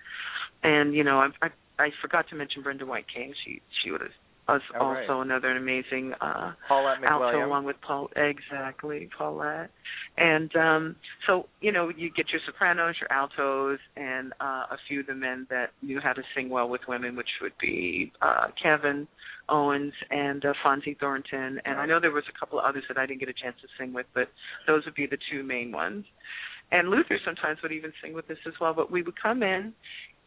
And 0.65 0.95
you 0.95 1.05
know 1.05 1.21
I 1.21 1.29
I, 1.41 1.51
I 1.79 1.91
forgot 2.03 2.29
to 2.31 2.35
mention 2.35 2.63
Brenda 2.63 2.87
White 2.87 3.07
King. 3.07 3.35
She 3.45 3.63
she 3.81 3.93
would 3.93 4.01
have 4.01 4.11
was 4.53 4.63
Oh, 4.75 4.85
also 4.87 5.13
right. 5.19 5.23
another 5.27 5.51
amazing 5.57 6.15
uh 6.21 6.53
Paulette 6.69 7.03
alto 7.05 7.45
along 7.45 7.65
with 7.65 7.77
Paul 7.81 8.09
exactly 8.17 9.09
Paulette. 9.17 9.71
And 10.19 10.55
um 10.57 10.97
so 11.27 11.47
you 11.61 11.73
know 11.73 11.89
you 11.89 12.11
get 12.11 12.31
your 12.31 12.41
sopranos 12.47 12.97
your 13.01 13.11
altos 13.13 13.79
and 13.97 14.33
uh 14.41 14.67
a 14.71 14.79
few 14.89 15.01
of 15.01 15.07
the 15.07 15.15
men 15.15 15.47
that 15.51 15.71
knew 15.83 16.01
how 16.01 16.13
to 16.13 16.23
sing 16.35 16.49
well 16.49 16.69
with 16.69 16.83
women 16.89 17.17
which 17.17 17.29
would 17.41 17.57
be 17.61 18.13
uh 18.23 18.49
Kevin 18.63 19.07
Owens 19.49 19.93
and 20.11 20.45
uh, 20.45 20.53
Fonzie 20.65 20.97
Thornton. 21.01 21.61
And 21.65 21.81
I 21.81 21.85
know 21.85 21.99
there 21.99 22.13
was 22.13 22.23
a 22.33 22.39
couple 22.39 22.61
of 22.61 22.65
others 22.65 22.85
that 22.87 22.97
I 22.99 23.05
didn't 23.05 23.19
get 23.19 23.29
a 23.29 23.33
chance 23.33 23.57
to 23.63 23.69
sing 23.79 23.93
with 23.93 24.07
but 24.15 24.29
those 24.67 24.85
would 24.85 24.95
be 24.95 25.07
the 25.07 25.19
two 25.31 25.43
main 25.43 25.73
ones. 25.73 26.05
And 26.73 26.89
Luther 26.89 27.19
sometimes 27.25 27.59
would 27.63 27.73
even 27.73 27.93
sing 28.01 28.13
with 28.15 28.31
us 28.31 28.39
as 28.47 28.55
well 28.61 28.75
but 28.75 28.91
we 28.91 29.03
would 29.03 29.21
come 29.21 29.43
in 29.43 29.73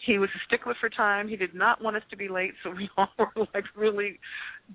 he 0.05 0.17
was 0.19 0.29
a 0.35 0.39
stickler 0.47 0.75
for 0.79 0.89
time. 0.89 1.27
He 1.27 1.35
did 1.35 1.53
not 1.55 1.81
want 1.81 1.95
us 1.95 2.03
to 2.09 2.17
be 2.17 2.27
late, 2.27 2.53
so 2.63 2.71
we 2.71 2.89
all 2.97 3.09
were 3.17 3.47
like 3.53 3.65
really 3.75 4.19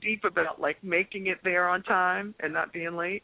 deep 0.00 0.24
about 0.24 0.60
like 0.60 0.82
making 0.82 1.26
it 1.26 1.38
there 1.44 1.68
on 1.68 1.82
time 1.82 2.34
and 2.40 2.52
not 2.52 2.72
being 2.72 2.96
late. 2.96 3.22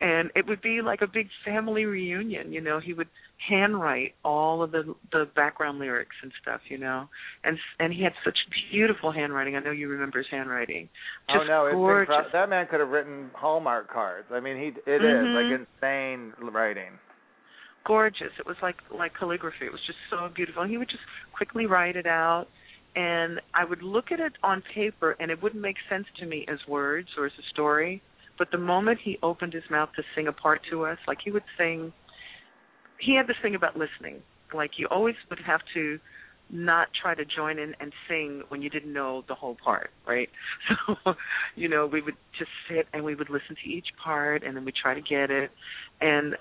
And 0.00 0.30
it 0.36 0.46
would 0.46 0.62
be 0.62 0.80
like 0.80 1.00
a 1.02 1.08
big 1.12 1.26
family 1.44 1.84
reunion, 1.84 2.52
you 2.52 2.60
know. 2.60 2.78
He 2.78 2.92
would 2.92 3.08
handwrite 3.50 4.14
all 4.24 4.62
of 4.62 4.70
the 4.70 4.94
the 5.10 5.24
background 5.34 5.80
lyrics 5.80 6.14
and 6.22 6.30
stuff, 6.40 6.60
you 6.68 6.78
know. 6.78 7.08
And 7.42 7.58
and 7.80 7.92
he 7.92 8.04
had 8.04 8.12
such 8.24 8.36
beautiful 8.70 9.10
handwriting. 9.10 9.56
I 9.56 9.58
know 9.60 9.72
you 9.72 9.88
remember 9.88 10.18
his 10.18 10.28
handwriting. 10.30 10.88
Just 11.28 11.40
oh 11.42 11.48
no, 11.48 11.66
it's 11.66 11.74
gorgeous. 11.74 12.14
that 12.32 12.48
man 12.48 12.68
could 12.70 12.78
have 12.78 12.90
written 12.90 13.30
Hallmark 13.34 13.90
cards. 13.92 14.28
I 14.32 14.38
mean, 14.38 14.56
he 14.56 14.66
it 14.90 15.02
is 15.02 15.26
Mhm. 15.26 15.34
like 15.34 15.66
insane 15.82 16.32
writing. 16.52 16.92
Gorgeous. 17.88 18.32
It 18.38 18.46
was 18.46 18.56
like 18.62 18.76
like 18.96 19.12
calligraphy. 19.18 19.66
It 19.66 19.72
was 19.72 19.80
just 19.86 19.98
so 20.10 20.28
beautiful. 20.32 20.64
He 20.64 20.76
would 20.76 20.88
just 20.88 21.02
quickly 21.34 21.66
write 21.66 21.96
it 21.96 22.06
out 22.06 22.46
and 22.94 23.40
I 23.54 23.64
would 23.64 23.82
look 23.82 24.12
at 24.12 24.20
it 24.20 24.32
on 24.42 24.62
paper 24.74 25.16
and 25.18 25.30
it 25.30 25.42
wouldn't 25.42 25.62
make 25.62 25.76
sense 25.88 26.06
to 26.20 26.26
me 26.26 26.44
as 26.48 26.58
words 26.68 27.08
or 27.16 27.26
as 27.26 27.32
a 27.38 27.46
story. 27.52 28.02
But 28.38 28.48
the 28.52 28.58
moment 28.58 28.98
he 29.02 29.18
opened 29.22 29.54
his 29.54 29.64
mouth 29.70 29.88
to 29.96 30.02
sing 30.14 30.28
a 30.28 30.32
part 30.32 30.60
to 30.70 30.84
us, 30.84 30.98
like 31.08 31.18
he 31.24 31.30
would 31.30 31.44
sing 31.56 31.92
he 33.00 33.16
had 33.16 33.26
this 33.26 33.36
thing 33.42 33.54
about 33.54 33.76
listening. 33.76 34.22
Like 34.54 34.72
you 34.76 34.86
always 34.90 35.14
would 35.30 35.40
have 35.46 35.60
to 35.74 35.98
not 36.50 36.88
try 37.00 37.14
to 37.14 37.24
join 37.24 37.58
in 37.58 37.74
and 37.80 37.92
sing 38.08 38.42
when 38.48 38.62
you 38.62 38.70
didn't 38.70 38.92
know 38.92 39.22
the 39.28 39.34
whole 39.34 39.56
part, 39.62 39.90
right? 40.06 40.28
So, 40.86 41.14
you 41.54 41.68
know, 41.68 41.86
we 41.86 42.00
would 42.00 42.16
just 42.38 42.50
sit 42.68 42.86
and 42.92 43.04
we 43.04 43.14
would 43.14 43.30
listen 43.30 43.56
to 43.62 43.70
each 43.70 43.88
part 44.02 44.42
and 44.42 44.56
then 44.56 44.64
we'd 44.64 44.74
try 44.74 44.94
to 44.94 45.00
get 45.00 45.30
it. 45.30 45.50
And 46.00 46.36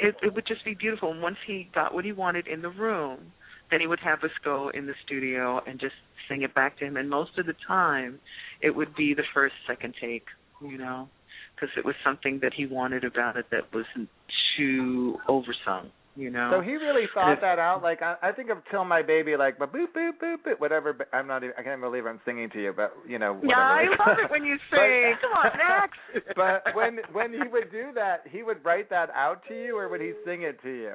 it 0.00 0.16
it 0.22 0.34
would 0.34 0.46
just 0.46 0.64
be 0.64 0.74
beautiful. 0.74 1.10
And 1.10 1.22
once 1.22 1.36
he 1.46 1.68
got 1.74 1.94
what 1.94 2.04
he 2.04 2.12
wanted 2.12 2.46
in 2.46 2.62
the 2.62 2.70
room, 2.70 3.32
then 3.70 3.80
he 3.80 3.86
would 3.86 4.00
have 4.00 4.22
us 4.22 4.30
go 4.44 4.70
in 4.72 4.86
the 4.86 4.94
studio 5.04 5.60
and 5.66 5.80
just 5.80 5.94
sing 6.28 6.42
it 6.42 6.54
back 6.54 6.78
to 6.78 6.84
him. 6.84 6.96
And 6.96 7.10
most 7.10 7.38
of 7.38 7.46
the 7.46 7.54
time, 7.66 8.20
it 8.60 8.70
would 8.70 8.94
be 8.94 9.14
the 9.14 9.24
first, 9.34 9.54
second 9.66 9.94
take, 10.00 10.26
you 10.60 10.78
know, 10.78 11.08
because 11.54 11.70
it 11.76 11.84
was 11.84 11.94
something 12.04 12.40
that 12.42 12.52
he 12.54 12.66
wanted 12.66 13.04
about 13.04 13.36
it 13.36 13.46
that 13.50 13.72
wasn't 13.72 14.08
too 14.56 15.18
oversung, 15.28 15.90
you 16.16 16.30
know. 16.30 16.50
So 16.52 16.60
he 16.60 16.72
really 16.74 17.04
thought 17.14 17.40
that 17.40 17.58
out. 17.58 17.82
Like 17.82 18.02
I, 18.02 18.16
I 18.22 18.32
think 18.32 18.50
of 18.50 18.58
"Till 18.70 18.84
My 18.84 19.02
Baby" 19.02 19.36
like 19.36 19.58
ba 19.58 19.66
boop 19.66 19.88
boop 19.96 20.12
boop 20.22 20.36
boop 20.46 20.58
whatever. 20.58 20.92
But 20.92 21.08
I'm 21.12 21.26
not. 21.26 21.44
Even, 21.44 21.54
I 21.58 21.62
can't 21.62 21.80
believe 21.80 22.06
I'm 22.06 22.20
singing 22.24 22.50
to 22.50 22.60
you, 22.62 22.72
but 22.74 22.92
you 23.06 23.18
know. 23.18 23.34
Whatever. 23.34 23.50
yeah, 23.50 23.58
I 23.58 23.84
love 24.08 24.18
it 24.24 24.30
when 24.30 24.44
you 24.44 24.56
But- 24.70 24.76
sing. 24.78 25.14
Come 25.20 25.32
on, 25.32 25.50
next. 25.58 26.34
but 26.36 26.74
when 26.74 26.98
when 27.12 27.32
he 27.32 27.48
would 27.50 27.70
do 27.70 27.90
that, 27.94 28.22
he 28.30 28.42
would 28.42 28.64
write 28.64 28.90
that 28.90 29.10
out 29.10 29.42
to 29.48 29.54
you, 29.54 29.76
or 29.76 29.88
would 29.88 30.00
he 30.00 30.12
sing 30.24 30.42
it 30.42 30.60
to 30.62 30.70
you? 30.70 30.94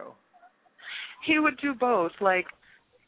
he 1.25 1.38
would 1.38 1.57
do 1.62 1.73
both. 1.75 2.12
Like 2.19 2.45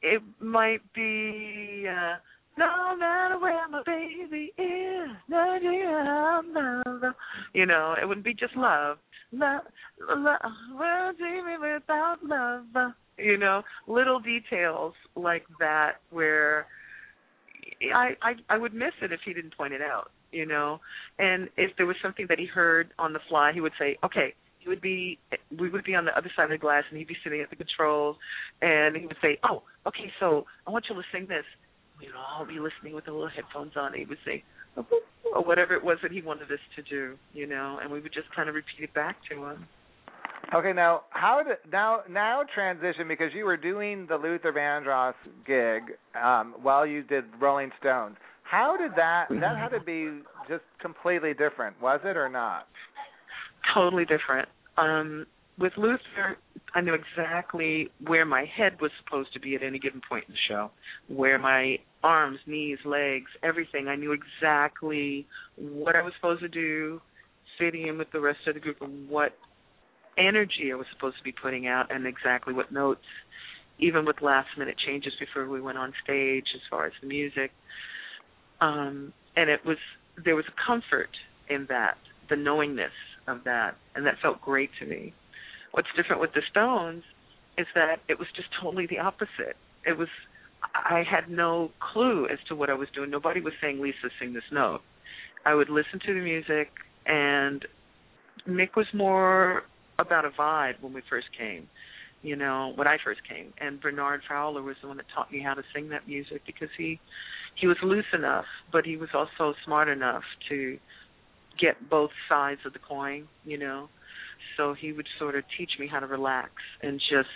it 0.03 0.21
might 0.39 0.81
be 0.93 1.85
uh 1.89 2.15
no 2.57 2.95
matter 2.95 3.39
where 3.39 3.67
my 3.67 3.81
baby 3.83 4.53
is, 4.59 5.09
no 5.27 5.57
love. 6.95 7.13
You 7.53 7.65
know, 7.65 7.95
it 7.99 8.05
wouldn't 8.05 8.23
be 8.25 8.35
just 8.35 8.55
love. 8.55 8.97
Love, 9.33 9.63
love, 9.99 10.39
we're 10.77 11.13
dreaming 11.17 11.59
without 11.59 12.17
love. 12.23 12.93
You 13.17 13.37
know, 13.37 13.63
little 13.87 14.19
details 14.19 14.93
like 15.15 15.43
that 15.59 15.93
where 16.11 16.67
I, 17.93 18.11
I 18.21 18.33
I 18.49 18.57
would 18.57 18.73
miss 18.73 18.93
it 19.01 19.11
if 19.11 19.21
he 19.25 19.33
didn't 19.33 19.57
point 19.57 19.73
it 19.73 19.81
out. 19.81 20.11
You 20.31 20.45
know, 20.45 20.79
and 21.19 21.49
if 21.57 21.71
there 21.77 21.85
was 21.85 21.95
something 22.01 22.25
that 22.29 22.39
he 22.39 22.45
heard 22.45 22.89
on 22.97 23.13
the 23.13 23.19
fly, 23.29 23.51
he 23.53 23.61
would 23.61 23.73
say, 23.79 23.97
"Okay, 24.03 24.33
he 24.63 24.69
would 24.69 24.81
be 24.81 25.19
we 25.57 25.69
would 25.69 25.83
be 25.83 25.95
on 25.95 26.05
the 26.05 26.17
other 26.17 26.31
side 26.35 26.45
of 26.45 26.49
the 26.51 26.57
glass 26.57 26.83
and 26.89 26.97
he'd 26.97 27.07
be 27.07 27.17
sitting 27.23 27.41
at 27.41 27.49
the 27.49 27.55
controls 27.55 28.15
and 28.61 28.95
he 28.95 29.05
would 29.05 29.17
say, 29.21 29.37
Oh, 29.43 29.63
okay, 29.85 30.11
so 30.19 30.45
I 30.65 30.71
want 30.71 30.85
you 30.89 30.95
to 30.95 31.01
sing 31.11 31.27
this. 31.27 31.43
We'd 31.99 32.09
all 32.17 32.45
be 32.45 32.59
listening 32.59 32.95
with 32.95 33.05
the 33.05 33.11
little 33.11 33.29
headphones 33.29 33.73
on 33.75 33.87
and 33.93 33.95
he 33.97 34.05
would 34.05 34.17
say 34.25 34.43
oh, 34.77 34.85
or 35.33 35.43
whatever 35.43 35.73
it 35.73 35.83
was 35.83 35.97
that 36.03 36.11
he 36.11 36.21
wanted 36.21 36.51
us 36.51 36.59
to 36.75 36.81
do, 36.83 37.17
you 37.33 37.47
know, 37.47 37.79
and 37.81 37.91
we 37.91 37.99
would 37.99 38.13
just 38.13 38.27
kind 38.35 38.49
of 38.49 38.55
repeat 38.55 38.83
it 38.83 38.93
back 38.93 39.17
to 39.29 39.43
him. 39.43 39.67
Okay, 40.53 40.73
now 40.73 41.01
how 41.09 41.41
did 41.41 41.57
now 41.71 42.01
now 42.09 42.43
transition 42.53 43.07
because 43.07 43.31
you 43.33 43.45
were 43.45 43.57
doing 43.57 44.05
the 44.07 44.15
Luther 44.15 44.53
Vandross 44.53 45.15
gig 45.47 45.95
um, 46.21 46.55
while 46.61 46.85
you 46.85 47.01
did 47.01 47.23
Rolling 47.41 47.71
Stones. 47.79 48.15
How 48.43 48.77
did 48.77 48.91
that 48.95 49.27
that 49.29 49.57
had 49.57 49.69
to 49.69 49.79
be 49.79 50.21
just 50.47 50.63
completely 50.79 51.33
different, 51.33 51.81
was 51.81 52.01
it 52.03 52.17
or 52.17 52.29
not? 52.29 52.67
Totally 53.73 54.05
different. 54.05 54.47
Um, 54.77 55.25
with 55.57 55.73
Luther, 55.77 56.37
I 56.73 56.81
knew 56.81 56.95
exactly 56.95 57.89
where 58.05 58.25
my 58.25 58.45
head 58.45 58.81
was 58.81 58.91
supposed 59.03 59.33
to 59.33 59.39
be 59.39 59.55
at 59.55 59.63
any 59.63 59.79
given 59.79 60.01
point 60.07 60.25
in 60.27 60.33
the 60.33 60.39
show, 60.47 60.71
where 61.07 61.37
my 61.37 61.77
arms, 62.03 62.39
knees, 62.47 62.79
legs, 62.85 63.29
everything. 63.43 63.87
I 63.87 63.95
knew 63.95 64.13
exactly 64.13 65.27
what 65.55 65.95
I 65.95 66.01
was 66.01 66.13
supposed 66.15 66.41
to 66.41 66.49
do, 66.49 67.01
fitting 67.59 67.87
in 67.87 67.97
with 67.97 68.11
the 68.11 68.19
rest 68.19 68.39
of 68.47 68.55
the 68.55 68.59
group, 68.59 68.77
and 68.81 69.07
what 69.09 69.37
energy 70.17 70.71
I 70.71 70.75
was 70.75 70.87
supposed 70.93 71.17
to 71.17 71.23
be 71.23 71.31
putting 71.31 71.67
out, 71.67 71.93
and 71.93 72.07
exactly 72.07 72.53
what 72.53 72.71
notes. 72.71 73.05
Even 73.79 74.05
with 74.05 74.21
last 74.21 74.49
minute 74.57 74.75
changes 74.85 75.13
before 75.19 75.47
we 75.47 75.59
went 75.59 75.77
on 75.77 75.93
stage, 76.03 76.45
as 76.55 76.61
far 76.69 76.85
as 76.85 76.93
the 77.01 77.07
music, 77.07 77.51
um, 78.61 79.11
and 79.35 79.49
it 79.49 79.65
was 79.65 79.77
there 80.23 80.35
was 80.35 80.45
a 80.47 80.67
comfort 80.67 81.09
in 81.49 81.65
that, 81.69 81.97
the 82.29 82.35
knowingness 82.35 82.91
of 83.27 83.43
that, 83.45 83.75
and 83.95 84.05
that 84.05 84.15
felt 84.21 84.41
great 84.41 84.69
to 84.79 84.85
me. 84.85 85.13
What's 85.73 85.89
different 85.97 86.21
with 86.21 86.33
the 86.33 86.41
Stones 86.49 87.03
is 87.57 87.67
that 87.75 87.97
it 88.07 88.17
was 88.17 88.27
just 88.35 88.47
totally 88.61 88.85
the 88.87 88.99
opposite. 88.99 89.57
It 89.85 89.97
was 89.97 90.07
I 90.73 91.03
had 91.03 91.29
no 91.29 91.71
clue 91.79 92.27
as 92.31 92.39
to 92.47 92.55
what 92.55 92.69
I 92.69 92.73
was 92.73 92.87
doing. 92.95 93.09
Nobody 93.09 93.41
was 93.41 93.53
saying, 93.59 93.81
"Lisa, 93.81 94.09
sing 94.19 94.33
this 94.33 94.49
note." 94.51 94.81
I 95.45 95.55
would 95.55 95.69
listen 95.69 95.99
to 96.05 96.13
the 96.13 96.21
music, 96.21 96.71
and 97.05 97.65
Mick 98.47 98.75
was 98.75 98.87
more 98.93 99.63
about 99.99 100.25
a 100.25 100.29
vibe 100.29 100.75
when 100.81 100.93
we 100.93 101.01
first 101.09 101.27
came. 101.37 101.67
You 102.21 102.37
know, 102.37 102.71
when 102.75 102.87
I 102.87 102.97
first 103.03 103.21
came, 103.27 103.53
and 103.59 103.81
Bernard 103.81 104.21
Fowler 104.29 104.61
was 104.61 104.77
the 104.81 104.87
one 104.87 104.97
that 104.97 105.07
taught 105.13 105.31
me 105.31 105.41
how 105.41 105.55
to 105.55 105.63
sing 105.73 105.89
that 105.89 106.07
music 106.07 106.43
because 106.45 106.69
he 106.77 106.99
he 107.55 107.67
was 107.67 107.77
loose 107.83 108.05
enough, 108.13 108.45
but 108.71 108.85
he 108.85 108.95
was 108.95 109.09
also 109.13 109.53
smart 109.65 109.89
enough 109.89 110.23
to 110.49 110.77
get 111.59 111.89
both 111.89 112.11
sides 112.29 112.61
of 112.65 112.73
the 112.73 112.79
coin. 112.79 113.27
You 113.43 113.57
know, 113.57 113.89
so 114.57 114.73
he 114.73 114.91
would 114.91 115.07
sort 115.19 115.35
of 115.35 115.43
teach 115.57 115.71
me 115.79 115.87
how 115.87 115.99
to 115.99 116.07
relax 116.07 116.51
and 116.81 116.99
just 116.99 117.29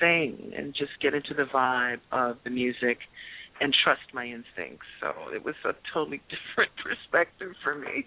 sing 0.00 0.52
and 0.56 0.74
just 0.74 0.92
get 1.00 1.14
into 1.14 1.34
the 1.34 1.44
vibe 1.52 2.00
of 2.10 2.36
the 2.44 2.50
music 2.50 2.98
and 3.60 3.74
trust 3.84 4.02
my 4.12 4.24
instincts. 4.24 4.86
So 5.00 5.12
it 5.34 5.44
was 5.44 5.54
a 5.64 5.72
totally 5.94 6.20
different 6.28 6.72
perspective 6.82 7.52
for 7.62 7.74
me. 7.74 8.06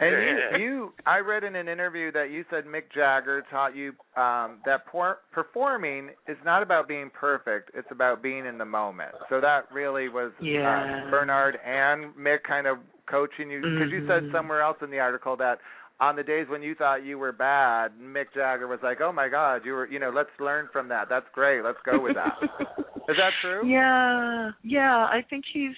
and 0.00 0.58
you, 0.58 0.58
you, 0.64 0.92
I 1.06 1.18
read 1.18 1.44
in 1.44 1.56
an 1.56 1.68
interview 1.68 2.12
that 2.12 2.30
you 2.30 2.44
said 2.50 2.64
Mick 2.64 2.92
Jagger 2.94 3.44
taught 3.50 3.74
you 3.74 3.92
um, 4.16 4.58
that 4.66 4.86
por- 4.90 5.18
performing 5.32 6.10
is 6.28 6.36
not 6.44 6.62
about 6.62 6.88
being 6.88 7.10
perfect; 7.18 7.70
it's 7.74 7.88
about 7.90 8.22
being 8.22 8.44
in 8.44 8.58
the 8.58 8.64
moment. 8.64 9.12
So 9.30 9.40
that 9.40 9.72
really 9.72 10.08
was 10.08 10.32
uh, 10.40 10.44
yeah. 10.44 11.04
uh, 11.06 11.10
Bernard 11.10 11.58
and 11.64 12.14
Mick 12.14 12.42
kind 12.46 12.66
of 12.66 12.78
coaching 13.08 13.50
you 13.50 13.60
because 13.60 13.92
mm-hmm. 13.92 14.02
you 14.02 14.08
said 14.08 14.30
somewhere 14.32 14.62
else 14.62 14.78
in 14.82 14.90
the 14.90 14.98
article 14.98 15.36
that 15.36 15.58
on 16.02 16.16
the 16.16 16.22
days 16.24 16.46
when 16.48 16.62
you 16.62 16.74
thought 16.74 17.04
you 17.04 17.16
were 17.16 17.30
bad, 17.30 17.92
Mick 18.02 18.34
Jagger 18.34 18.66
was 18.66 18.80
like, 18.82 19.00
"Oh 19.00 19.12
my 19.12 19.28
God, 19.28 19.62
you 19.64 19.72
were, 19.72 19.86
you 19.86 20.00
know, 20.00 20.10
let's 20.10 20.30
learn 20.40 20.68
from 20.72 20.88
that. 20.88 21.08
That's 21.08 21.26
great. 21.32 21.62
Let's 21.62 21.78
go 21.86 22.00
with 22.00 22.16
that." 22.16 22.36
Is 23.08 23.16
that 23.16 23.30
true? 23.40 23.66
Yeah, 23.66 24.50
yeah. 24.64 25.06
I 25.06 25.24
think 25.30 25.44
he's 25.52 25.76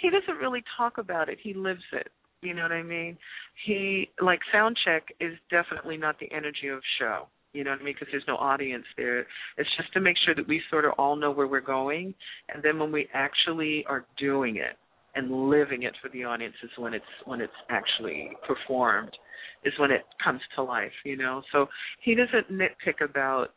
he 0.00 0.08
doesn't 0.08 0.40
really 0.40 0.64
talk 0.76 0.96
about 0.96 1.28
it. 1.28 1.38
He 1.42 1.52
lives 1.52 1.84
it. 1.92 2.08
You 2.40 2.54
know 2.54 2.62
what 2.62 2.72
I 2.72 2.82
mean? 2.82 3.18
He 3.66 4.08
like 4.22 4.40
sound 4.50 4.76
check 4.84 5.08
is 5.20 5.34
definitely 5.50 5.98
not 5.98 6.18
the 6.18 6.32
energy 6.32 6.68
of 6.68 6.80
show. 6.98 7.26
You 7.52 7.64
know 7.64 7.70
what 7.72 7.80
I 7.80 7.84
mean? 7.84 7.94
Because 7.94 8.08
there's 8.10 8.24
no 8.26 8.36
audience 8.36 8.84
there. 8.96 9.20
It's 9.58 9.70
just 9.76 9.92
to 9.94 10.00
make 10.00 10.16
sure 10.24 10.34
that 10.34 10.48
we 10.48 10.62
sort 10.70 10.86
of 10.86 10.92
all 10.96 11.14
know 11.14 11.30
where 11.30 11.46
we're 11.46 11.60
going, 11.60 12.14
and 12.48 12.62
then 12.62 12.78
when 12.78 12.90
we 12.90 13.08
actually 13.12 13.84
are 13.86 14.06
doing 14.18 14.56
it 14.56 14.78
and 15.14 15.50
living 15.50 15.82
it 15.82 15.94
for 16.00 16.08
the 16.10 16.24
audience 16.24 16.54
is 16.62 16.70
when 16.78 16.94
it's 16.94 17.04
when 17.26 17.42
it's 17.42 17.52
actually 17.68 18.30
performed 18.46 19.10
is 19.64 19.72
when 19.78 19.90
it 19.90 20.02
comes 20.22 20.40
to 20.54 20.62
life, 20.62 20.92
you 21.04 21.16
know. 21.16 21.42
So 21.52 21.66
he 22.02 22.14
doesn't 22.14 22.50
nitpick 22.50 23.04
about 23.04 23.48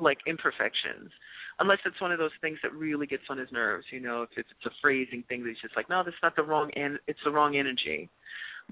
like 0.00 0.18
imperfections 0.26 1.10
unless 1.58 1.78
it's 1.84 2.00
one 2.00 2.12
of 2.12 2.18
those 2.18 2.34
things 2.40 2.58
that 2.62 2.72
really 2.72 3.06
gets 3.06 3.22
on 3.30 3.38
his 3.38 3.48
nerves, 3.52 3.84
you 3.90 4.00
know, 4.00 4.22
if 4.22 4.30
it's, 4.36 4.48
a 4.66 4.70
phrasing 4.80 5.24
thing 5.28 5.42
that 5.42 5.48
he's 5.48 5.60
just 5.60 5.76
like, 5.76 5.88
no, 5.88 6.02
that's 6.04 6.16
not 6.22 6.36
the 6.36 6.42
wrong 6.42 6.70
and 6.76 6.98
it's 7.06 7.18
the 7.24 7.30
wrong 7.30 7.56
energy. 7.56 8.08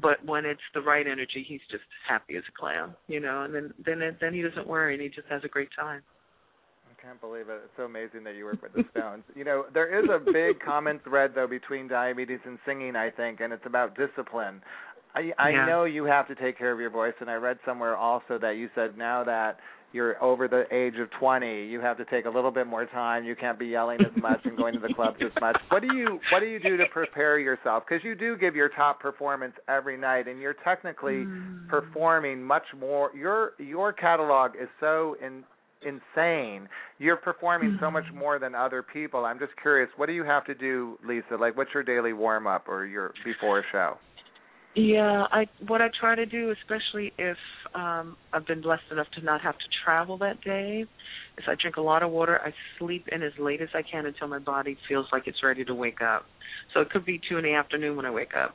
But 0.01 0.25
when 0.25 0.45
it's 0.45 0.61
the 0.73 0.81
right 0.81 1.07
energy, 1.07 1.45
he's 1.47 1.61
just 1.71 1.83
happy 2.09 2.37
as 2.37 2.43
a 2.49 2.59
clam, 2.59 2.95
you 3.09 3.21
know, 3.21 3.43
and 3.43 3.55
then 3.55 3.75
then 3.85 4.03
it, 4.03 4.19
then 4.21 4.33
he 4.33 4.41
doesn't 4.41 4.67
worry 4.67 4.95
and 4.95 5.03
he 5.03 5.09
just 5.09 5.27
has 5.29 5.43
a 5.45 5.49
great 5.49 5.69
time. 5.79 6.03
I 6.89 7.03
can't 7.03 7.21
believe 7.21 7.49
it. 7.49 7.61
It's 7.65 7.73
so 7.77 7.85
amazing 7.85 8.23
that 8.25 8.37
you 8.37 8.45
work 8.45 8.63
with 8.63 8.73
the 8.73 8.85
Stones. 8.93 9.25
you 9.35 9.45
know, 9.45 9.65
there 9.75 9.99
is 9.99 10.09
a 10.09 10.19
big 10.33 10.61
common 10.61 11.01
thread 11.01 11.33
though 11.35 11.49
between 11.49 11.89
diabetes 11.89 12.41
and 12.45 12.59
singing, 12.65 12.95
I 12.95 13.11
think, 13.11 13.41
and 13.41 13.53
it's 13.53 13.67
about 13.67 13.97
discipline. 13.97 14.63
I 15.14 15.33
I 15.38 15.51
yeah. 15.51 15.66
know 15.66 15.85
you 15.85 16.05
have 16.05 16.29
to 16.29 16.35
take 16.35 16.59
care 16.59 16.73
of 16.73 16.81
your 16.81 16.90
voice, 16.90 17.14
and 17.20 17.31
I 17.31 17.35
read 17.35 17.59
somewhere 17.64 17.96
also 17.96 18.38
that 18.40 18.57
you 18.57 18.68
said 18.75 18.96
now 18.96 19.25
that 19.25 19.59
you're 19.92 20.23
over 20.23 20.46
the 20.46 20.64
age 20.73 20.94
of 21.01 21.09
20, 21.18 21.66
you 21.66 21.81
have 21.81 21.96
to 21.96 22.05
take 22.05 22.25
a 22.25 22.31
little 22.31 22.53
bit 22.53 22.66
more 22.66 22.87
time. 22.87 23.25
You 23.25 23.35
can't 23.35 23.59
be 23.59 23.66
yelling 23.66 23.99
as 24.01 24.23
much 24.23 24.40
and 24.44 24.57
going 24.57 24.75
to 24.75 24.79
the 24.79 24.94
clubs 24.94 25.16
as 25.20 25.33
much. 25.40 25.57
What 25.70 25.83
do 25.83 25.94
you 25.94 26.20
What 26.33 26.40
do 26.40 26.46
you 26.46 26.61
do 26.61 26.77
to 26.77 26.85
prepare 26.92 27.38
yourself? 27.38 27.85
Because 27.88 28.05
you 28.05 28.14
do 28.14 28.37
give 28.37 28.55
your 28.55 28.68
top 28.68 29.01
performance 29.01 29.55
every 29.68 29.96
night, 29.96 30.29
and 30.29 30.40
you're 30.40 30.57
technically 30.64 31.25
mm. 31.25 31.68
performing 31.68 32.42
much 32.42 32.66
more. 32.79 33.11
Your 33.16 33.53
Your 33.59 33.92
catalog 33.92 34.53
is 34.61 34.68
so 34.79 35.16
in 35.25 35.44
insane. 35.83 36.68
You're 36.99 37.16
performing 37.16 37.79
so 37.81 37.90
much 37.90 38.05
Mm-hmm. 38.05 38.18
more 38.18 38.38
than 38.38 38.55
other 38.55 38.83
people. 38.83 39.25
I'm 39.25 39.38
just 39.38 39.53
curious, 39.61 39.88
what 39.96 40.07
do 40.07 40.12
you 40.12 40.25
have 40.25 40.44
to 40.46 40.55
do, 40.55 40.99
Lisa? 41.07 41.37
Like, 41.38 41.57
what's 41.57 41.70
your 41.73 41.83
daily 41.83 42.12
warm 42.12 42.46
up 42.46 42.68
or 42.68 42.87
your 42.87 43.12
before 43.25 43.61
a 43.61 43.62
show? 43.73 43.96
Yeah, 44.76 45.26
I 45.33 45.46
what 45.66 45.83
I 45.83 45.88
try 45.98 46.14
to 46.14 46.26
do, 46.26 46.52
especially 46.52 47.12
if 47.18 47.37
um 47.74 48.16
I've 48.33 48.46
been 48.46 48.61
blessed 48.61 48.85
enough 48.92 49.09
to 49.14 49.24
not 49.24 49.40
have 49.40 49.54
to 49.59 49.64
travel 49.85 50.16
that 50.18 50.40
day, 50.42 50.85
is 51.38 51.44
I 51.48 51.56
drink 51.61 51.76
a 51.76 51.80
lot 51.80 52.04
of 52.04 52.11
water. 52.12 52.40
I 52.40 52.52
sleep 52.78 53.06
in 53.11 53.22
as 53.22 53.33
late 53.38 53.61
as 53.61 53.68
I 53.74 53.83
can 53.83 54.06
until 54.06 54.28
my 54.28 54.38
body 54.38 54.78
feels 54.88 55.06
like 55.11 55.24
it's 55.26 55.42
ready 55.42 55.64
to 55.64 55.74
wake 55.74 56.00
up. 56.00 56.24
So 56.72 56.80
it 56.80 56.90
could 56.90 57.04
be 57.04 57.20
two 57.28 57.37
in 57.37 57.44
the 57.44 57.54
afternoon 57.54 57.96
when 57.96 58.06
I 58.06 58.12
wake 58.12 58.35
up. 58.37 58.54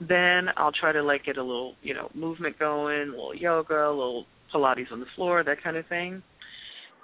Then 0.00 0.48
I'll 0.56 0.72
try 0.72 0.90
to 0.90 1.02
like 1.04 1.24
get 1.24 1.36
a 1.36 1.42
little, 1.42 1.74
you 1.82 1.94
know, 1.94 2.10
movement 2.14 2.58
going, 2.58 3.08
a 3.08 3.12
little 3.12 3.34
yoga, 3.34 3.88
a 3.88 3.90
little 3.90 4.26
Pilates 4.52 4.90
on 4.90 4.98
the 4.98 5.06
floor, 5.14 5.44
that 5.44 5.62
kind 5.62 5.76
of 5.76 5.86
thing. 5.86 6.20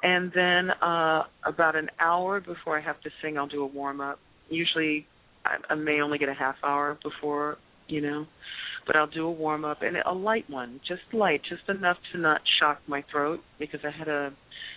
And 0.02 0.32
then 0.34 0.70
uh 0.82 1.22
about 1.46 1.76
an 1.76 1.88
hour 2.00 2.40
before 2.40 2.76
I 2.76 2.80
have 2.82 3.00
to 3.02 3.10
sing, 3.22 3.38
I'll 3.38 3.46
do 3.46 3.62
a 3.62 3.66
warm 3.66 4.00
up. 4.00 4.18
Usually 4.48 5.06
I, 5.44 5.58
I 5.72 5.76
may 5.76 6.00
only 6.00 6.18
get 6.18 6.28
a 6.28 6.34
half 6.34 6.56
hour 6.64 6.98
before 7.04 7.58
you 7.88 8.00
know. 8.00 8.26
But 8.86 8.96
I'll 8.96 9.06
do 9.06 9.26
a 9.26 9.30
warm 9.30 9.64
up 9.64 9.82
and 9.82 9.96
a 9.98 10.12
light 10.12 10.48
one, 10.48 10.80
just 10.88 11.02
light, 11.12 11.42
just 11.48 11.68
enough 11.68 11.98
to 12.12 12.18
not 12.18 12.40
shock 12.58 12.78
my 12.86 13.04
throat 13.10 13.40
because 13.58 13.80
I 13.84 13.90
had 13.96 14.08
a 14.08 14.30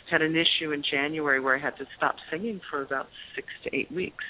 had 0.09 0.21
an 0.21 0.35
issue 0.35 0.71
in 0.71 0.83
January 0.91 1.39
where 1.39 1.55
I 1.55 1.61
had 1.61 1.77
to 1.77 1.85
stop 1.97 2.15
singing 2.29 2.59
for 2.69 2.81
about 2.81 3.07
six 3.35 3.47
to 3.63 3.75
eight 3.75 3.91
weeks. 3.91 4.23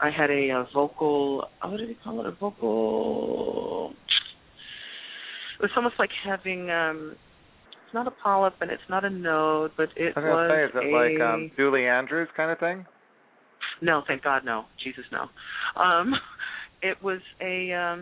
I 0.00 0.10
had 0.10 0.30
a, 0.30 0.48
a 0.50 0.66
vocal, 0.72 1.44
oh, 1.62 1.70
what 1.70 1.76
did 1.76 1.88
he 1.88 1.96
call 2.02 2.20
it? 2.20 2.26
A 2.26 2.32
vocal. 2.32 3.92
It 5.58 5.62
was 5.62 5.70
almost 5.76 5.96
like 5.98 6.10
having 6.24 6.70
um 6.70 7.16
it's 7.84 7.94
not 7.94 8.06
a 8.06 8.10
polyp 8.10 8.54
and 8.60 8.70
it's 8.70 8.82
not 8.88 9.04
a 9.04 9.10
node, 9.10 9.72
but 9.76 9.88
it 9.96 10.14
I 10.16 10.20
was 10.20 10.28
was 10.28 10.50
say, 10.50 10.64
is 10.64 10.70
it 10.74 10.92
a, 10.92 10.96
like 10.96 11.20
um, 11.20 11.50
Julie 11.56 11.86
Andrews 11.86 12.28
kind 12.36 12.50
of 12.50 12.58
thing? 12.58 12.86
No, 13.82 14.02
thank 14.06 14.22
God, 14.22 14.44
no. 14.44 14.64
Jesus, 14.82 15.04
no. 15.12 15.28
Um, 15.80 16.12
it 16.84 17.02
was 17.02 17.20
a 17.40 17.72
um 17.72 18.00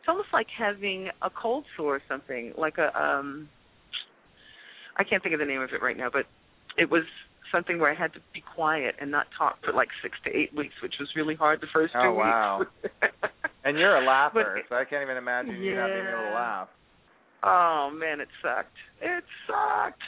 it's 0.00 0.08
almost 0.08 0.28
like 0.32 0.46
having 0.56 1.08
a 1.22 1.30
cold 1.30 1.64
sore 1.76 1.96
or 1.96 2.02
something 2.08 2.52
like 2.56 2.78
a 2.78 2.88
um 3.00 3.48
i 4.96 5.04
can't 5.04 5.22
think 5.22 5.34
of 5.34 5.38
the 5.40 5.46
name 5.46 5.60
of 5.60 5.70
it 5.72 5.82
right 5.82 5.96
now 5.96 6.08
but 6.12 6.24
it 6.78 6.90
was 6.90 7.02
something 7.52 7.78
where 7.78 7.90
i 7.90 7.94
had 7.94 8.12
to 8.12 8.20
be 8.32 8.42
quiet 8.54 8.94
and 9.00 9.10
not 9.10 9.26
talk 9.38 9.58
for 9.64 9.72
like 9.72 9.88
six 10.02 10.16
to 10.24 10.30
eight 10.36 10.52
weeks 10.56 10.74
which 10.82 10.94
was 10.98 11.08
really 11.16 11.34
hard 11.34 11.60
the 11.60 11.66
first 11.72 11.92
two 11.92 11.98
Oh, 12.00 12.14
wow. 12.14 12.58
weeks 12.60 13.04
And 13.66 13.76
you're 13.76 13.96
a 13.96 14.04
laugher, 14.06 14.62
But- 14.62 14.68
so 14.68 14.76
I 14.80 14.84
can't 14.84 15.02
even 15.02 15.16
imagine 15.16 15.60
you 15.60 15.74
not 15.74 15.88
being 15.88 16.06
able 16.06 16.22
to 16.30 16.34
laugh. 16.34 16.68
oh 17.42 17.90
man 17.92 18.20
it 18.20 18.28
sucked 18.40 18.78
it 19.02 19.24
sucked 19.48 20.02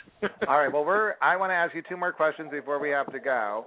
All 0.49 0.59
right. 0.59 0.73
Well, 0.73 0.85
we're. 0.85 1.15
I 1.23 1.37
want 1.37 1.51
to 1.51 1.55
ask 1.55 1.75
you 1.75 1.83
two 1.89 1.97
more 1.97 2.11
questions 2.13 2.51
before 2.51 2.79
we 2.81 2.91
have 2.91 3.11
to 3.13 3.21
go. 3.21 3.67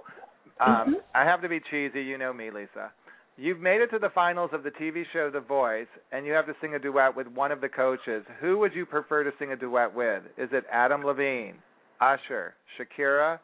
Um, 0.60 0.96
Mhm. 0.96 1.02
I 1.14 1.24
have 1.24 1.40
to 1.42 1.48
be 1.48 1.60
cheesy. 1.70 2.02
You 2.02 2.18
know 2.18 2.32
me, 2.32 2.50
Lisa. 2.50 2.90
You've 3.36 3.60
made 3.60 3.80
it 3.80 3.90
to 3.92 3.98
the 3.98 4.10
finals 4.14 4.50
of 4.52 4.62
the 4.62 4.70
TV 4.70 5.04
show 5.12 5.30
The 5.30 5.40
Voice, 5.40 5.86
and 6.12 6.26
you 6.26 6.32
have 6.32 6.46
to 6.46 6.54
sing 6.60 6.74
a 6.74 6.78
duet 6.78 7.16
with 7.16 7.26
one 7.28 7.50
of 7.50 7.62
the 7.62 7.68
coaches. 7.68 8.24
Who 8.40 8.58
would 8.58 8.74
you 8.74 8.84
prefer 8.84 9.24
to 9.24 9.30
sing 9.38 9.52
a 9.52 9.56
duet 9.56 9.94
with? 9.94 10.22
Is 10.36 10.50
it 10.52 10.64
Adam 10.70 11.02
Levine, 11.02 11.54
Usher, 12.00 12.54
Shakira, 12.78 13.38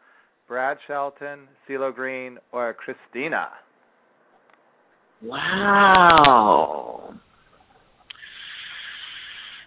Brad 0.46 0.76
Shelton, 0.86 1.48
CeeLo 1.66 1.94
Green, 1.94 2.38
or 2.52 2.74
Christina? 2.74 3.48
wow 5.22 7.14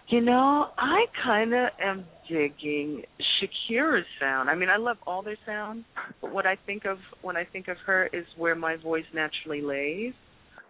You 0.08 0.20
know, 0.20 0.68
I 0.78 1.04
kind 1.24 1.52
of 1.52 1.68
am 1.80 2.04
digging 2.32 3.02
Shakira's 3.20 4.06
sound. 4.20 4.48
I 4.48 4.54
mean, 4.54 4.68
I 4.68 4.76
love 4.76 4.96
all 5.06 5.22
their 5.22 5.36
sounds, 5.44 5.84
but 6.20 6.32
what 6.32 6.46
I 6.46 6.56
think 6.66 6.84
of 6.84 6.98
when 7.20 7.36
I 7.36 7.44
think 7.44 7.68
of 7.68 7.76
her 7.86 8.08
is 8.12 8.24
where 8.36 8.54
my 8.54 8.76
voice 8.76 9.04
naturally 9.14 9.60
lays, 9.60 10.14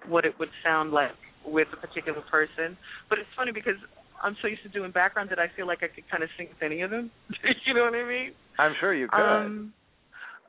what 0.08 0.24
it 0.24 0.38
would 0.38 0.48
sound 0.64 0.92
like 0.92 1.12
with 1.46 1.68
a 1.72 1.76
particular 1.76 2.22
person. 2.30 2.76
But 3.08 3.18
it's 3.18 3.28
funny 3.36 3.52
because 3.52 3.76
I'm 4.22 4.36
so 4.42 4.48
used 4.48 4.62
to 4.62 4.68
doing 4.68 4.90
background 4.90 5.30
that 5.30 5.38
I 5.38 5.46
feel 5.56 5.66
like 5.66 5.78
I 5.82 5.88
could 5.94 6.08
kind 6.10 6.22
of 6.22 6.28
sing 6.36 6.48
with 6.48 6.62
any 6.62 6.82
of 6.82 6.90
them. 6.90 7.10
you 7.66 7.74
know 7.74 7.84
what 7.84 7.94
I 7.94 8.06
mean? 8.06 8.32
I'm 8.58 8.72
sure 8.80 8.94
you 8.94 9.08
could. 9.08 9.20
Um, 9.20 9.72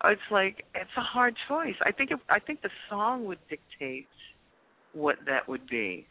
it's 0.06 0.22
like 0.32 0.66
it's 0.76 0.92
a 0.98 1.02
hard 1.02 1.36
choice. 1.48 1.76
I 1.86 1.92
think 1.92 2.12
it, 2.12 2.20
I 2.30 2.40
think 2.40 2.62
the 2.62 2.70
song 2.90 3.26
would 3.26 3.40
dictate 3.50 4.08
what 4.94 5.16
that 5.26 5.48
would 5.48 5.68
be. 5.68 6.06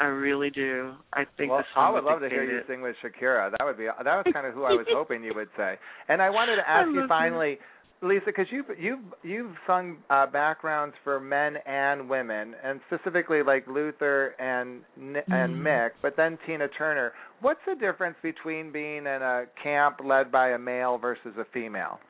I 0.00 0.06
really 0.06 0.48
do. 0.48 0.94
I 1.12 1.24
think 1.36 1.50
well, 1.50 1.58
the 1.58 1.64
song 1.74 1.88
I 1.88 1.90
would, 1.90 2.04
love 2.04 2.20
to 2.20 2.30
hear 2.30 2.42
you 2.42 2.60
sing 2.66 2.80
with 2.80 2.96
Shakira. 3.04 3.50
That 3.50 3.64
would 3.64 3.76
be 3.76 3.84
that 3.84 4.04
was 4.04 4.24
kind 4.32 4.46
of 4.46 4.54
who 4.54 4.64
I 4.64 4.72
was 4.72 4.86
hoping 4.90 5.22
you 5.22 5.32
would 5.34 5.50
say. 5.58 5.78
And 6.08 6.22
I 6.22 6.30
wanted 6.30 6.56
to 6.56 6.68
ask 6.68 6.88
you 6.94 7.04
finally, 7.06 7.58
Lisa, 8.02 8.24
because 8.26 8.46
you've 8.50 8.66
you've 8.78 9.00
you've 9.22 9.52
sung 9.66 9.98
uh, 10.08 10.26
backgrounds 10.26 10.94
for 11.04 11.20
men 11.20 11.56
and 11.66 12.08
women, 12.08 12.54
and 12.64 12.80
specifically 12.86 13.42
like 13.42 13.66
Luther 13.66 14.28
and 14.38 14.80
and 14.96 15.54
Mhm. 15.54 15.62
Mick, 15.62 15.90
but 16.00 16.16
then 16.16 16.38
Tina 16.46 16.68
Turner. 16.68 17.12
What's 17.42 17.60
the 17.66 17.74
difference 17.74 18.16
between 18.22 18.72
being 18.72 18.98
in 18.98 19.06
a 19.06 19.44
camp 19.62 20.00
led 20.02 20.32
by 20.32 20.50
a 20.50 20.58
male 20.58 20.96
versus 20.96 21.34
a 21.38 21.44
female? 21.52 22.00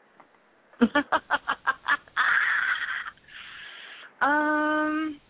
um, 4.20 5.20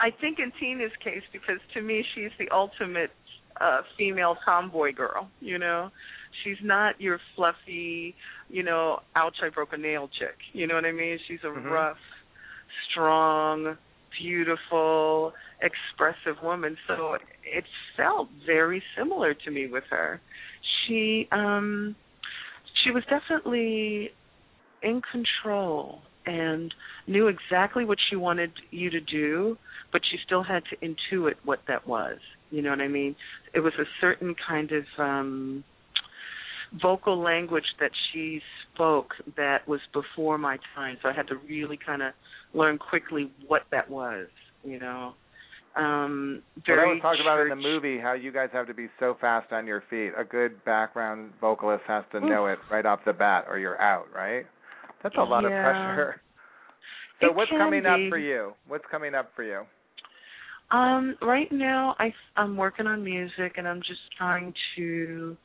I 0.00 0.10
think 0.20 0.38
in 0.38 0.52
Tina's 0.60 0.92
case, 1.02 1.22
because 1.32 1.58
to 1.74 1.80
me 1.80 2.04
she's 2.14 2.30
the 2.38 2.48
ultimate 2.54 3.10
uh 3.60 3.80
female 3.96 4.36
tomboy 4.44 4.92
girl. 4.92 5.28
You 5.40 5.58
know, 5.58 5.90
she's 6.44 6.58
not 6.62 7.00
your 7.00 7.18
fluffy, 7.34 8.14
you 8.48 8.62
know, 8.62 9.00
ouch 9.14 9.36
I 9.42 9.48
broke 9.48 9.72
a 9.72 9.78
nail 9.78 10.08
chick. 10.18 10.36
You 10.52 10.66
know 10.66 10.74
what 10.74 10.84
I 10.84 10.92
mean? 10.92 11.18
She's 11.26 11.40
a 11.42 11.46
Mhm. 11.46 11.70
rough, 11.70 11.98
strong, 12.90 13.78
beautiful, 14.20 15.32
expressive 15.62 16.42
woman. 16.42 16.76
So 16.86 17.18
it 17.44 17.64
felt 17.96 18.28
very 18.44 18.82
similar 18.96 19.34
to 19.34 19.50
me 19.50 19.66
with 19.66 19.84
her. 19.90 20.20
She 20.86 21.28
um 21.32 21.96
she 22.84 22.90
was 22.90 23.04
definitely 23.06 24.12
in 24.82 25.00
control 25.10 26.02
and 26.26 26.74
knew 27.06 27.28
exactly 27.28 27.84
what 27.84 27.98
she 28.10 28.16
wanted 28.16 28.50
you 28.70 28.90
to 28.90 29.00
do, 29.00 29.56
but 29.92 30.02
she 30.10 30.18
still 30.26 30.42
had 30.42 30.62
to 30.70 30.76
intuit 30.86 31.34
what 31.44 31.60
that 31.68 31.86
was. 31.86 32.18
You 32.50 32.62
know 32.62 32.70
what 32.70 32.80
I 32.80 32.88
mean? 32.88 33.16
It 33.54 33.60
was 33.60 33.72
a 33.78 33.84
certain 34.00 34.34
kind 34.46 34.70
of 34.72 34.84
um 34.98 35.64
vocal 36.82 37.18
language 37.22 37.64
that 37.80 37.90
she 38.12 38.40
spoke 38.74 39.14
that 39.36 39.66
was 39.68 39.80
before 39.92 40.36
my 40.36 40.58
time, 40.74 40.98
so 41.02 41.08
I 41.08 41.12
had 41.12 41.28
to 41.28 41.36
really 41.48 41.78
kind 41.84 42.02
of 42.02 42.12
learn 42.54 42.78
quickly 42.78 43.30
what 43.46 43.62
that 43.70 43.88
was, 43.88 44.26
you 44.64 44.78
know. 44.78 45.14
Um 45.76 46.42
Well, 46.56 46.76
very 46.76 46.88
that 46.88 46.94
was 46.94 47.02
talked 47.02 47.20
about 47.20 47.40
in 47.40 47.48
the 47.50 47.56
movie 47.56 47.98
how 48.00 48.14
you 48.14 48.32
guys 48.32 48.48
have 48.52 48.66
to 48.66 48.74
be 48.74 48.88
so 48.98 49.16
fast 49.20 49.52
on 49.52 49.66
your 49.66 49.82
feet. 49.88 50.10
A 50.16 50.24
good 50.24 50.64
background 50.64 51.32
vocalist 51.40 51.84
has 51.86 52.04
to 52.12 52.20
know 52.20 52.46
it 52.46 52.58
right 52.70 52.86
off 52.86 53.00
the 53.04 53.12
bat, 53.12 53.44
or 53.48 53.58
you're 53.58 53.80
out. 53.80 54.06
Right? 54.14 54.46
That's 55.02 55.16
a 55.16 55.22
lot 55.22 55.44
of 55.44 55.50
pressure. 55.50 56.20
So 57.20 57.28
It 57.28 57.34
what's 57.34 57.50
coming 57.50 57.86
up 57.86 57.98
for 58.08 58.18
you? 58.18 58.52
What's 58.68 58.84
coming 58.90 59.14
up 59.14 59.30
for 59.34 59.42
you? 59.42 59.62
Um, 60.70 61.16
right 61.22 61.50
now 61.52 61.94
I 61.98 62.12
I'm 62.36 62.56
working 62.56 62.86
on 62.86 63.04
music 63.04 63.54
and 63.56 63.68
I'm 63.68 63.80
just 63.80 64.00
trying 64.18 64.52
to 64.76 65.36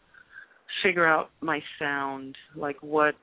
figure 0.84 1.06
out 1.06 1.30
my 1.42 1.62
sound, 1.78 2.36
like 2.56 2.82
what 2.82 3.16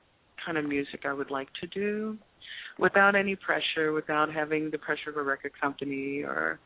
kind 0.45 0.57
of 0.57 0.65
music 0.65 1.01
I 1.05 1.13
would 1.13 1.29
like 1.29 1.49
to 1.61 1.67
do 1.67 2.17
without 2.77 3.15
any 3.15 3.35
pressure, 3.35 3.91
without 3.91 4.31
having 4.31 4.71
the 4.71 4.77
pressure 4.77 5.09
of 5.09 5.17
a 5.17 5.23
record 5.23 5.51
company 5.59 6.23
or 6.23 6.59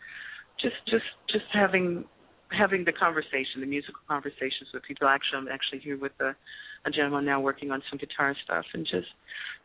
just 0.61 0.75
just 0.87 1.03
just 1.31 1.45
having 1.51 2.05
having 2.51 2.85
the 2.85 2.91
conversation, 2.91 3.61
the 3.61 3.65
musical 3.65 4.01
conversations 4.07 4.69
with 4.73 4.83
people. 4.83 5.07
Actually 5.07 5.39
I'm 5.39 5.47
actually 5.47 5.79
here 5.79 5.97
with 5.97 6.13
a 6.19 6.35
a 6.85 6.91
gentleman 6.91 7.25
now 7.25 7.39
working 7.39 7.71
on 7.71 7.81
some 7.89 7.97
guitar 7.97 8.35
stuff 8.43 8.65
and 8.73 8.85
just 8.85 9.07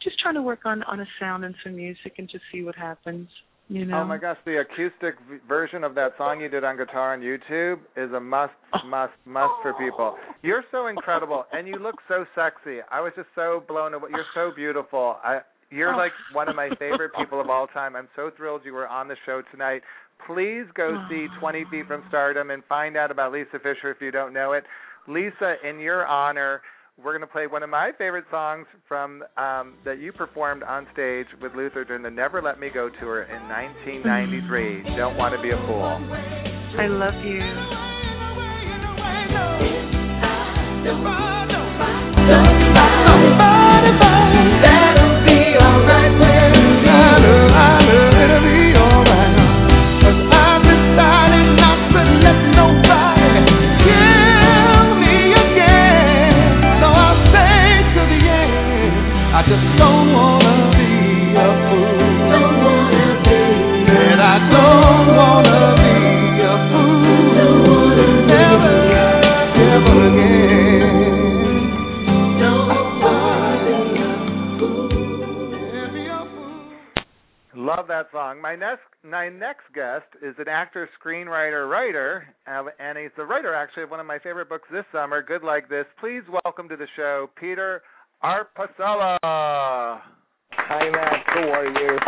just 0.02 0.18
trying 0.20 0.34
to 0.34 0.42
work 0.42 0.60
on 0.64 0.82
on 0.84 1.00
a 1.00 1.06
sound 1.18 1.44
and 1.44 1.54
some 1.64 1.76
music 1.76 2.14
and 2.18 2.28
just 2.28 2.44
see 2.52 2.62
what 2.62 2.74
happens. 2.74 3.28
You 3.70 3.84
know. 3.84 3.98
Oh 3.98 4.04
my 4.06 4.16
gosh, 4.16 4.38
the 4.46 4.60
acoustic 4.60 5.16
v- 5.28 5.36
version 5.46 5.84
of 5.84 5.94
that 5.94 6.12
song 6.16 6.40
you 6.40 6.48
did 6.48 6.64
on 6.64 6.78
guitar 6.78 7.12
on 7.12 7.20
YouTube 7.20 7.80
is 7.98 8.10
a 8.14 8.20
must, 8.20 8.54
oh. 8.72 8.86
must, 8.88 9.12
must 9.26 9.52
for 9.60 9.74
people. 9.74 10.16
You're 10.42 10.64
so 10.70 10.86
incredible, 10.86 11.44
and 11.52 11.68
you 11.68 11.74
look 11.74 11.96
so 12.08 12.24
sexy. 12.34 12.78
I 12.90 13.02
was 13.02 13.12
just 13.14 13.28
so 13.34 13.62
blown 13.68 13.92
away. 13.92 14.08
You're 14.10 14.24
so 14.34 14.56
beautiful. 14.56 15.16
I, 15.22 15.40
you're 15.70 15.92
oh. 15.92 15.98
like 15.98 16.12
one 16.32 16.48
of 16.48 16.56
my 16.56 16.70
favorite 16.78 17.10
people 17.18 17.42
of 17.42 17.50
all 17.50 17.66
time. 17.66 17.94
I'm 17.94 18.08
so 18.16 18.30
thrilled 18.34 18.62
you 18.64 18.72
were 18.72 18.88
on 18.88 19.06
the 19.06 19.16
show 19.26 19.42
tonight. 19.50 19.82
Please 20.26 20.64
go 20.74 21.06
see 21.08 21.26
20 21.40 21.64
Feet 21.70 21.86
from 21.86 22.02
Stardom 22.08 22.50
and 22.50 22.62
find 22.68 22.96
out 22.96 23.10
about 23.10 23.32
Lisa 23.32 23.58
Fischer 23.62 23.90
if 23.90 24.00
you 24.00 24.10
don't 24.10 24.32
know 24.32 24.52
it. 24.52 24.64
Lisa, 25.06 25.54
in 25.66 25.78
your 25.78 26.06
honor, 26.06 26.60
we're 27.02 27.12
going 27.12 27.26
to 27.26 27.32
play 27.32 27.46
one 27.46 27.62
of 27.62 27.70
my 27.70 27.92
favorite 27.96 28.24
songs 28.30 28.66
from 28.88 29.22
um, 29.36 29.74
that 29.84 29.98
you 30.00 30.12
performed 30.12 30.62
on 30.62 30.86
stage 30.92 31.26
with 31.40 31.54
Luther 31.54 31.84
during 31.84 32.02
the 32.02 32.10
Never 32.10 32.42
Let 32.42 32.58
Me 32.58 32.68
Go 32.72 32.90
tour 33.00 33.22
in 33.22 33.48
1993. 33.48 34.96
Don't 34.96 35.16
want 35.16 35.34
to 35.34 35.42
be 35.42 35.50
a 35.50 35.56
fool. 35.66 35.84
I 35.84 36.86
love 36.88 37.14
you. 37.24 37.40
I 40.90 41.47
actor, 80.78 80.90
screenwriter, 81.02 81.68
writer, 81.68 82.26
uh, 82.46 82.64
and 82.78 82.98
he's 82.98 83.10
the 83.16 83.24
writer 83.24 83.54
actually 83.54 83.82
of 83.82 83.90
one 83.90 84.00
of 84.00 84.06
my 84.06 84.18
favorite 84.18 84.48
books 84.48 84.68
this 84.70 84.84
summer, 84.92 85.22
Good 85.22 85.42
Like 85.42 85.68
This. 85.68 85.86
Please 85.98 86.22
welcome 86.44 86.68
to 86.68 86.76
the 86.76 86.86
show 86.94 87.28
Peter 87.38 87.82
Arpesella. 88.22 89.18
Hi, 89.22 90.90
Matt. 90.90 91.24
How 91.26 91.48
are 91.50 91.66
you? 91.66 91.98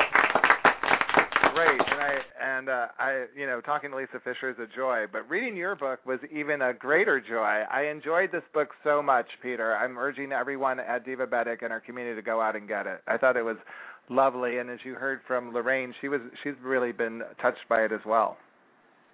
Great, 1.52 1.80
and 1.80 2.00
I 2.00 2.14
and 2.40 2.68
uh, 2.68 2.86
I, 2.98 3.24
you 3.36 3.46
know, 3.46 3.60
talking 3.60 3.90
to 3.90 3.96
Lisa 3.96 4.20
Fischer 4.22 4.50
is 4.50 4.56
a 4.58 4.76
joy, 4.76 5.06
but 5.10 5.28
reading 5.28 5.56
your 5.56 5.74
book 5.74 6.00
was 6.06 6.20
even 6.32 6.62
a 6.62 6.72
greater 6.72 7.20
joy. 7.20 7.64
I 7.70 7.90
enjoyed 7.90 8.30
this 8.30 8.44
book 8.54 8.68
so 8.84 9.02
much, 9.02 9.26
Peter. 9.42 9.76
I'm 9.76 9.98
urging 9.98 10.30
everyone 10.30 10.78
at 10.78 11.04
Divabetic 11.04 11.62
and 11.62 11.72
our 11.72 11.80
community 11.80 12.14
to 12.16 12.22
go 12.22 12.40
out 12.40 12.54
and 12.54 12.68
get 12.68 12.86
it. 12.86 13.00
I 13.08 13.16
thought 13.16 13.36
it 13.36 13.44
was 13.44 13.56
lovely, 14.08 14.58
and 14.58 14.70
as 14.70 14.78
you 14.84 14.94
heard 14.94 15.20
from 15.26 15.52
Lorraine, 15.52 15.92
she 16.00 16.08
was 16.08 16.20
she's 16.44 16.54
really 16.62 16.92
been 16.92 17.22
touched 17.42 17.68
by 17.68 17.80
it 17.82 17.90
as 17.90 18.00
well. 18.06 18.36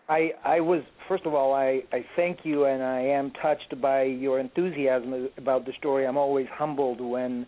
I 0.09 0.31
I 0.45 0.61
was 0.61 0.83
first 1.09 1.27
of 1.27 1.35
all 1.35 1.53
I 1.55 1.83
I 1.93 2.05
thank 2.15 2.41
you 2.45 2.65
and 2.67 2.83
I 2.83 3.01
am 3.01 3.33
touched 3.43 3.81
by 3.81 4.03
your 4.03 4.39
enthusiasm 4.39 5.29
about 5.37 5.67
the 5.67 5.73
story. 5.79 6.07
I'm 6.07 6.17
always 6.17 6.47
humbled 6.53 7.01
when 7.01 7.47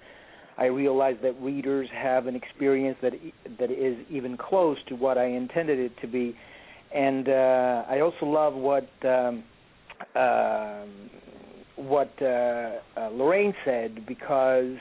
I 0.57 0.67
realize 0.67 1.17
that 1.23 1.41
readers 1.41 1.89
have 1.95 2.27
an 2.27 2.35
experience 2.35 2.99
that 3.03 3.13
that 3.61 3.71
is 3.71 3.97
even 4.11 4.37
close 4.37 4.77
to 4.89 4.97
what 4.97 5.19
I 5.19 5.27
intended 5.27 5.79
it 5.79 5.93
to 6.01 6.09
be. 6.09 6.37
And 6.93 7.29
uh 7.29 7.85
I 7.89 8.01
also 8.01 8.27
love 8.27 8.55
what 8.55 8.89
um 9.05 9.45
um 10.17 11.11
what 11.77 12.11
uh, 12.21 12.27
uh 12.97 13.11
Lorraine 13.13 13.55
said 13.65 14.05
because 14.07 14.77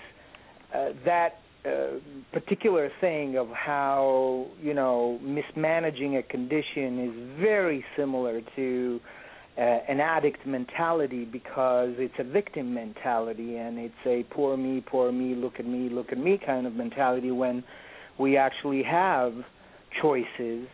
uh, 0.74 0.90
that 1.06 1.36
uh, 1.68 2.00
particular 2.32 2.90
thing 3.02 3.38
of 3.38 3.50
how 3.50 4.48
you 4.62 4.74
know 4.74 5.20
mismanaging 5.22 6.18
a 6.18 6.24
condition 6.24 7.00
is 7.00 7.40
very 7.42 7.84
similar 7.96 8.42
to 8.56 9.00
uh, 9.58 9.62
an 9.62 10.00
addict 10.00 10.46
mentality 10.46 11.26
because 11.26 11.90
it's 11.98 12.14
a 12.20 12.24
victim 12.24 12.74
mentality 12.74 13.58
and 13.58 13.80
it's 13.80 13.94
a 14.06 14.24
poor 14.34 14.56
me, 14.56 14.84
poor 14.86 15.12
me, 15.12 15.34
look 15.34 15.60
at 15.60 15.66
me, 15.66 15.90
look 15.90 16.12
at 16.12 16.18
me 16.18 16.40
kind 16.46 16.68
of 16.68 16.74
mentality 16.74 17.32
when 17.32 17.64
we 18.20 18.38
actually 18.38 18.84
have 18.84 19.34
choices 20.02 20.68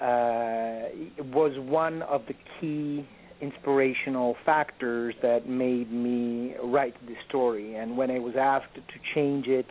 uh, 0.00 0.92
was 1.32 1.52
one 1.58 2.02
of 2.02 2.22
the 2.28 2.34
key 2.60 3.06
inspirational 3.40 4.36
factors 4.44 5.14
that 5.22 5.48
made 5.48 5.90
me 5.92 6.54
write 6.62 6.94
this 7.06 7.16
story. 7.28 7.76
And 7.76 7.96
when 7.96 8.10
I 8.10 8.18
was 8.18 8.34
asked 8.38 8.74
to 8.74 9.14
change 9.14 9.46
it 9.46 9.66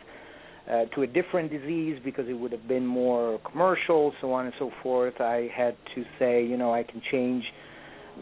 uh, 0.70 0.84
to 0.94 1.02
a 1.02 1.06
different 1.06 1.50
disease 1.50 1.98
because 2.04 2.28
it 2.28 2.34
would 2.34 2.52
have 2.52 2.68
been 2.68 2.86
more 2.86 3.40
commercial, 3.50 4.12
so 4.20 4.32
on 4.32 4.46
and 4.46 4.54
so 4.58 4.70
forth, 4.82 5.20
I 5.20 5.48
had 5.54 5.76
to 5.94 6.04
say, 6.18 6.44
you 6.44 6.56
know, 6.56 6.74
I 6.74 6.82
can 6.82 7.00
change 7.10 7.44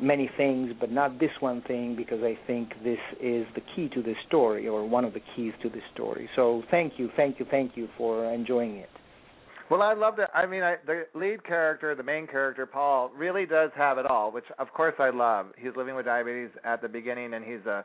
many 0.00 0.30
things, 0.36 0.72
but 0.78 0.90
not 0.92 1.18
this 1.18 1.30
one 1.40 1.62
thing 1.62 1.96
because 1.96 2.22
I 2.22 2.38
think 2.46 2.70
this 2.84 2.98
is 3.20 3.46
the 3.54 3.62
key 3.74 3.88
to 3.94 4.02
this 4.02 4.16
story 4.28 4.68
or 4.68 4.86
one 4.86 5.04
of 5.04 5.14
the 5.14 5.22
keys 5.34 5.54
to 5.62 5.68
this 5.68 5.82
story. 5.94 6.28
So 6.36 6.62
thank 6.70 6.94
you, 6.98 7.10
thank 7.16 7.38
you, 7.40 7.46
thank 7.50 7.76
you 7.76 7.88
for 7.96 8.32
enjoying 8.32 8.76
it. 8.76 8.90
Well, 9.68 9.82
I 9.82 9.94
love 9.94 10.14
that. 10.18 10.30
I 10.32 10.46
mean, 10.46 10.62
I, 10.62 10.76
the 10.86 11.06
lead 11.14 11.44
character, 11.44 11.94
the 11.96 12.02
main 12.04 12.28
character, 12.28 12.66
Paul, 12.66 13.10
really 13.16 13.46
does 13.46 13.70
have 13.74 13.98
it 13.98 14.06
all, 14.06 14.30
which 14.30 14.44
of 14.60 14.72
course 14.72 14.94
I 15.00 15.10
love. 15.10 15.46
He's 15.58 15.72
living 15.76 15.96
with 15.96 16.04
diabetes 16.04 16.50
at 16.64 16.82
the 16.82 16.88
beginning, 16.88 17.34
and 17.34 17.44
he's 17.44 17.66
a, 17.66 17.84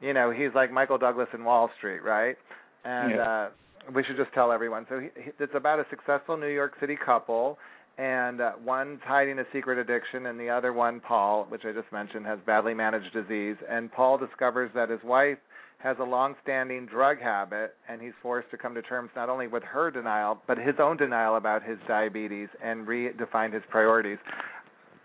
you 0.00 0.12
know, 0.12 0.30
he's 0.30 0.50
like 0.54 0.70
Michael 0.70 0.98
Douglas 0.98 1.28
in 1.34 1.42
Wall 1.44 1.70
Street, 1.78 2.04
right? 2.04 2.36
And 2.84 3.16
Yeah. 3.16 3.22
uh 3.22 3.48
we 3.94 4.04
should 4.04 4.16
just 4.16 4.32
tell 4.32 4.52
everyone. 4.52 4.86
So 4.88 5.00
he, 5.00 5.08
he, 5.20 5.30
it's 5.38 5.54
about 5.54 5.78
a 5.78 5.86
successful 5.90 6.36
New 6.36 6.48
York 6.48 6.74
City 6.80 6.96
couple, 6.96 7.58
and 7.96 8.40
uh, 8.40 8.52
one's 8.64 9.00
hiding 9.04 9.38
a 9.38 9.44
secret 9.52 9.78
addiction, 9.78 10.26
and 10.26 10.38
the 10.38 10.48
other 10.48 10.72
one, 10.72 11.00
Paul, 11.00 11.46
which 11.48 11.62
I 11.64 11.72
just 11.72 11.90
mentioned, 11.92 12.26
has 12.26 12.38
badly 12.46 12.74
managed 12.74 13.12
disease. 13.12 13.56
And 13.68 13.90
Paul 13.90 14.18
discovers 14.18 14.70
that 14.74 14.88
his 14.88 15.00
wife 15.02 15.38
has 15.78 15.96
a 16.00 16.04
long-standing 16.04 16.86
drug 16.86 17.20
habit, 17.20 17.74
and 17.88 18.02
he's 18.02 18.12
forced 18.20 18.50
to 18.50 18.56
come 18.56 18.74
to 18.74 18.82
terms 18.82 19.10
not 19.14 19.28
only 19.28 19.46
with 19.46 19.62
her 19.62 19.90
denial, 19.90 20.40
but 20.46 20.58
his 20.58 20.74
own 20.80 20.96
denial 20.96 21.36
about 21.36 21.62
his 21.62 21.78
diabetes 21.86 22.48
and 22.62 22.86
redefine 22.86 23.52
his 23.52 23.62
priorities. 23.70 24.18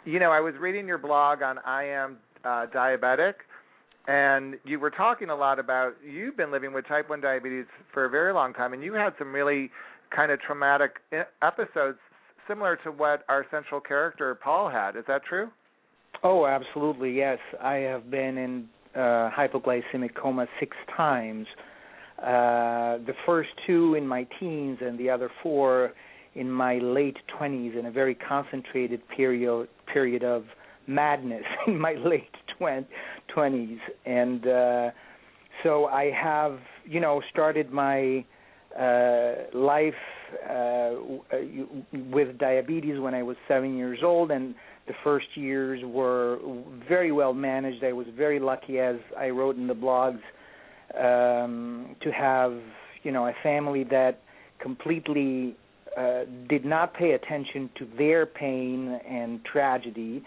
You 0.05 0.19
know, 0.19 0.31
I 0.31 0.39
was 0.39 0.53
reading 0.59 0.88
your 0.88 0.97
blog 0.97 1.41
on 1.41 1.59
I 1.59 1.86
am 1.86 2.17
uh, 2.43 2.65
diabetic, 2.75 3.34
and 4.08 4.56
you 4.66 4.80
were 4.80 4.89
talking 4.91 5.30
a 5.30 5.36
lot 5.36 5.60
about 5.60 5.93
you've 6.06 6.36
been 6.36 6.51
living 6.51 6.74
with 6.74 6.88
type 6.88 7.10
1 7.10 7.22
diabetes 7.22 7.66
for 7.93 8.06
a 8.06 8.10
very 8.10 8.34
long 8.34 8.54
time, 8.54 8.74
and 8.74 8.84
you 8.84 8.93
had 8.93 9.14
some 9.18 9.32
really 9.34 9.72
kind 10.16 10.32
of 10.32 10.41
traumatic 10.41 10.97
i- 11.12 11.24
episodes 11.41 11.97
similar 12.47 12.76
to 12.84 12.91
what 12.91 13.24
our 13.30 13.45
central 13.49 13.80
character 13.80 14.36
Paul 14.36 14.70
had. 14.70 14.95
Is 14.95 15.06
that 15.08 15.24
true? 15.24 15.49
Oh, 16.24 16.45
absolutely, 16.45 17.12
yes. 17.14 17.39
I 17.62 17.76
have 17.76 18.12
been 18.12 18.38
in 18.38 18.68
uh, 18.95 19.30
hypoglycemic 19.32 20.14
coma 20.16 20.47
six 20.60 20.76
times. 20.95 21.47
Uh, 22.20 22.99
the 23.06 23.14
first 23.26 23.49
two 23.66 23.95
in 23.95 24.08
my 24.08 24.28
teens, 24.39 24.78
and 24.82 24.99
the 24.99 25.10
other 25.10 25.30
four 25.41 25.93
in 26.36 26.49
my 26.49 26.78
late 26.78 27.18
twenties, 27.38 27.74
in 27.78 27.86
a 27.86 27.91
very 27.91 28.16
concentrated 28.16 29.01
period 29.10 29.68
period 29.91 30.24
of 30.24 30.45
madness 30.88 31.43
in 31.68 31.80
my 31.80 31.93
late 31.93 32.34
twenties. 33.34 33.79
And 34.05 34.47
uh, 34.47 34.89
so 35.63 35.86
I 35.86 36.11
have, 36.11 36.59
you 36.86 36.99
know, 36.99 37.21
started 37.31 37.71
my 37.71 38.25
uh, 38.79 39.34
life 39.53 39.93
uh, 40.49 40.91
with 42.11 42.38
diabetes 42.39 42.99
when 42.99 43.13
I 43.13 43.23
was 43.23 43.38
seven 43.47 43.77
years 43.77 43.99
old, 44.03 44.31
and 44.31 44.55
the 44.88 44.93
first 45.03 45.27
years 45.36 45.79
were 45.86 46.39
very 46.89 47.11
well 47.11 47.34
managed. 47.34 47.84
I 47.84 47.93
was 47.93 48.07
very 48.17 48.39
lucky, 48.39 48.79
as 48.79 48.97
I 49.17 49.29
wrote 49.29 49.55
in 49.55 49.67
the 49.67 49.75
blogs, 49.75 50.23
um, 50.99 51.95
to 52.01 52.11
have 52.11 52.53
you 53.03 53.11
know 53.11 53.27
a 53.27 53.34
family 53.43 53.84
that 53.86 54.21
completely 54.59 55.55
uh, 55.97 56.21
did 56.49 56.65
not 56.65 56.93
pay 56.93 57.11
attention 57.11 57.69
to 57.77 57.88
their 57.97 58.25
pain 58.25 58.99
and 59.07 59.43
tragedy, 59.45 60.23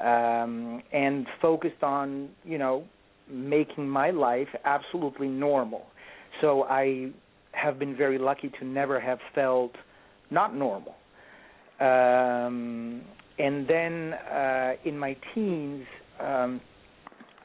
um, 0.00 0.82
and 0.92 1.26
focused 1.40 1.82
on 1.82 2.28
you 2.44 2.58
know 2.58 2.84
making 3.28 3.88
my 3.88 4.10
life 4.10 4.48
absolutely 4.64 5.28
normal. 5.28 5.86
So 6.40 6.64
I 6.64 7.10
have 7.52 7.78
been 7.78 7.96
very 7.96 8.18
lucky 8.18 8.50
to 8.60 8.64
never 8.64 9.00
have 9.00 9.18
felt 9.34 9.72
not 10.30 10.54
normal. 10.54 10.94
Um, 11.80 13.02
and 13.38 13.66
then 13.66 14.14
uh, 14.14 14.72
in 14.84 14.98
my 14.98 15.16
teens, 15.34 15.86
um, 16.20 16.60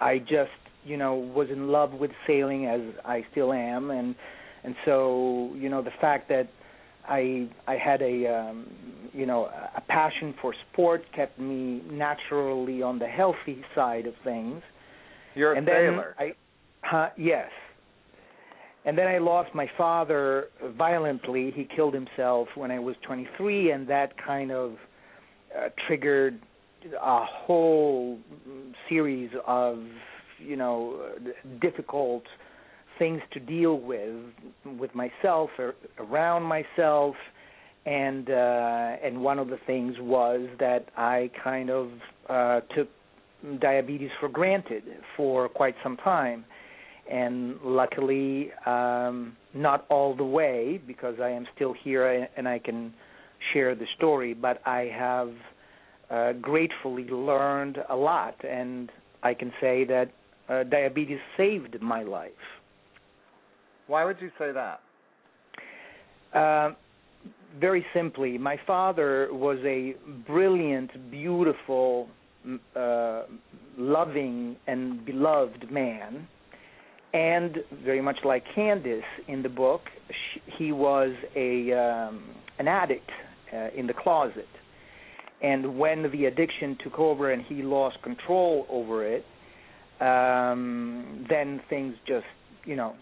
I 0.01 0.19
just 0.19 0.51
you 0.83 0.97
know 0.97 1.15
was 1.15 1.47
in 1.49 1.69
love 1.69 1.93
with 1.93 2.11
sailing 2.27 2.65
as 2.65 2.81
I 3.05 3.25
still 3.31 3.53
am, 3.53 3.91
and 3.91 4.15
and 4.63 4.75
so 4.85 5.51
you 5.55 5.69
know 5.69 5.81
the 5.81 5.93
fact 6.01 6.29
that 6.29 6.49
I 7.07 7.49
I 7.67 7.75
had 7.75 8.01
a 8.01 8.27
um, 8.27 8.67
you 9.13 9.25
know 9.25 9.45
a 9.75 9.81
passion 9.81 10.33
for 10.41 10.53
sport 10.71 11.03
kept 11.15 11.39
me 11.39 11.81
naturally 11.89 12.81
on 12.81 12.99
the 12.99 13.07
healthy 13.07 13.61
side 13.73 14.05
of 14.05 14.13
things. 14.23 14.61
You're 15.35 15.53
a 15.53 15.57
and 15.57 15.67
sailor. 15.67 16.15
I, 16.17 16.31
huh, 16.81 17.09
yes. 17.17 17.49
And 18.85 18.97
then 18.97 19.07
I 19.07 19.17
lost 19.17 19.53
my 19.55 19.67
father 19.77 20.49
violently. 20.77 21.51
He 21.55 21.67
killed 21.75 21.95
himself 21.95 22.47
when 22.53 22.69
I 22.69 22.77
was 22.77 22.95
23, 23.01 23.71
and 23.71 23.87
that 23.89 24.13
kind 24.23 24.51
of 24.51 24.73
uh, 25.57 25.69
triggered 25.87 26.39
a 27.01 27.25
whole 27.25 28.19
series 28.87 29.31
of 29.47 29.79
you 30.39 30.55
know 30.55 31.09
difficult 31.61 32.23
things 32.97 33.21
to 33.33 33.39
deal 33.39 33.79
with 33.79 34.15
with 34.79 34.93
myself 34.95 35.49
or 35.57 35.75
around 35.99 36.43
myself 36.43 37.15
and 37.85 38.29
uh 38.29 38.95
and 39.03 39.21
one 39.21 39.39
of 39.39 39.47
the 39.47 39.59
things 39.67 39.95
was 39.99 40.47
that 40.59 40.89
I 40.97 41.29
kind 41.43 41.69
of 41.69 41.89
uh 42.29 42.61
took 42.75 42.89
diabetes 43.59 44.09
for 44.19 44.29
granted 44.29 44.83
for 45.15 45.49
quite 45.49 45.75
some 45.83 45.97
time. 45.97 46.45
And 47.11 47.59
luckily 47.63 48.51
um 48.65 49.35
not 49.53 49.85
all 49.89 50.15
the 50.15 50.25
way 50.25 50.81
because 50.85 51.15
I 51.21 51.29
am 51.29 51.45
still 51.55 51.73
here 51.83 52.27
and 52.35 52.47
I 52.47 52.59
can 52.59 52.93
share 53.53 53.75
the 53.75 53.85
story 53.97 54.33
but 54.33 54.61
I 54.65 54.91
have 54.97 55.33
uh 56.09 56.33
gratefully 56.33 57.05
learned 57.05 57.77
a 57.89 57.95
lot. 57.95 58.35
And 58.43 58.91
I 59.21 59.33
can 59.33 59.51
say 59.61 59.85
that 59.85 60.11
uh, 60.47 60.63
diabetes 60.63 61.19
saved 61.37 61.81
my 61.81 62.03
life 62.03 62.31
Why 63.87 64.05
would 64.05 64.17
you 64.19 64.31
say 64.39 64.51
that? 64.51 64.79
Uh, 66.33 66.73
very 67.59 67.85
simply, 67.93 68.37
my 68.37 68.57
father 68.67 69.29
was 69.31 69.57
a 69.63 69.95
brilliant, 70.27 71.11
beautiful, 71.11 72.09
uh, 72.75 73.23
loving, 73.77 74.57
and 74.67 75.05
beloved 75.05 75.71
man. 75.71 76.27
And 77.13 77.57
very 77.83 78.01
much 78.01 78.17
like 78.25 78.43
Candace 78.53 79.03
in 79.29 79.41
the 79.41 79.49
book, 79.49 79.81
sh- 80.09 80.39
he 80.57 80.73
was 80.73 81.11
a 81.35 81.71
um, 81.71 82.23
an 82.59 82.67
addict 82.67 83.09
uh, 83.53 83.69
in 83.75 83.87
the 83.87 83.93
closet. 83.93 84.47
And 85.41 85.77
when 85.77 86.11
the 86.11 86.25
addiction 86.25 86.77
took 86.83 86.99
over 86.99 87.31
and 87.31 87.41
he 87.43 87.61
lost 87.61 88.01
control 88.03 88.65
over 88.69 89.05
it, 89.05 89.25
um, 90.01 91.25
then 91.29 91.61
things 91.69 91.95
just, 92.07 92.25
you 92.65 92.75
know, 92.75 92.95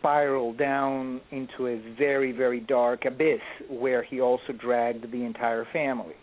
spiral 0.00 0.52
down 0.54 1.20
into 1.30 1.68
a 1.68 1.80
very, 1.96 2.32
very 2.32 2.60
dark 2.60 3.04
abyss 3.04 3.40
where 3.68 4.02
he 4.02 4.20
also 4.20 4.52
dragged 4.58 5.10
the 5.12 5.24
entire 5.24 5.66
family. 5.72 6.14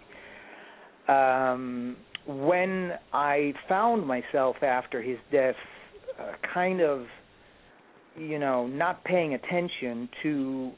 Um, 1.08 1.96
when 2.28 2.94
I 3.14 3.54
found 3.70 4.06
myself 4.06 4.58
after 4.62 5.02
his 5.02 5.18
death, 5.32 5.56
uh, 6.20 6.34
kind 6.54 6.82
of, 6.82 7.06
you 8.18 8.40
know, 8.40 8.68
not 8.68 9.04
paying 9.06 9.36
attention 9.36 10.10
to 10.24 10.72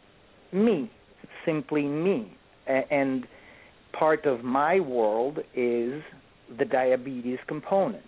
me, 0.52 0.92
simply 1.46 1.84
me, 1.84 2.38
and 2.68 3.26
part 3.98 4.26
of 4.26 4.44
my 4.44 4.80
world 4.80 5.40
is 5.56 6.04
the 6.58 6.66
diabetes 6.66 7.40
component 7.48 8.04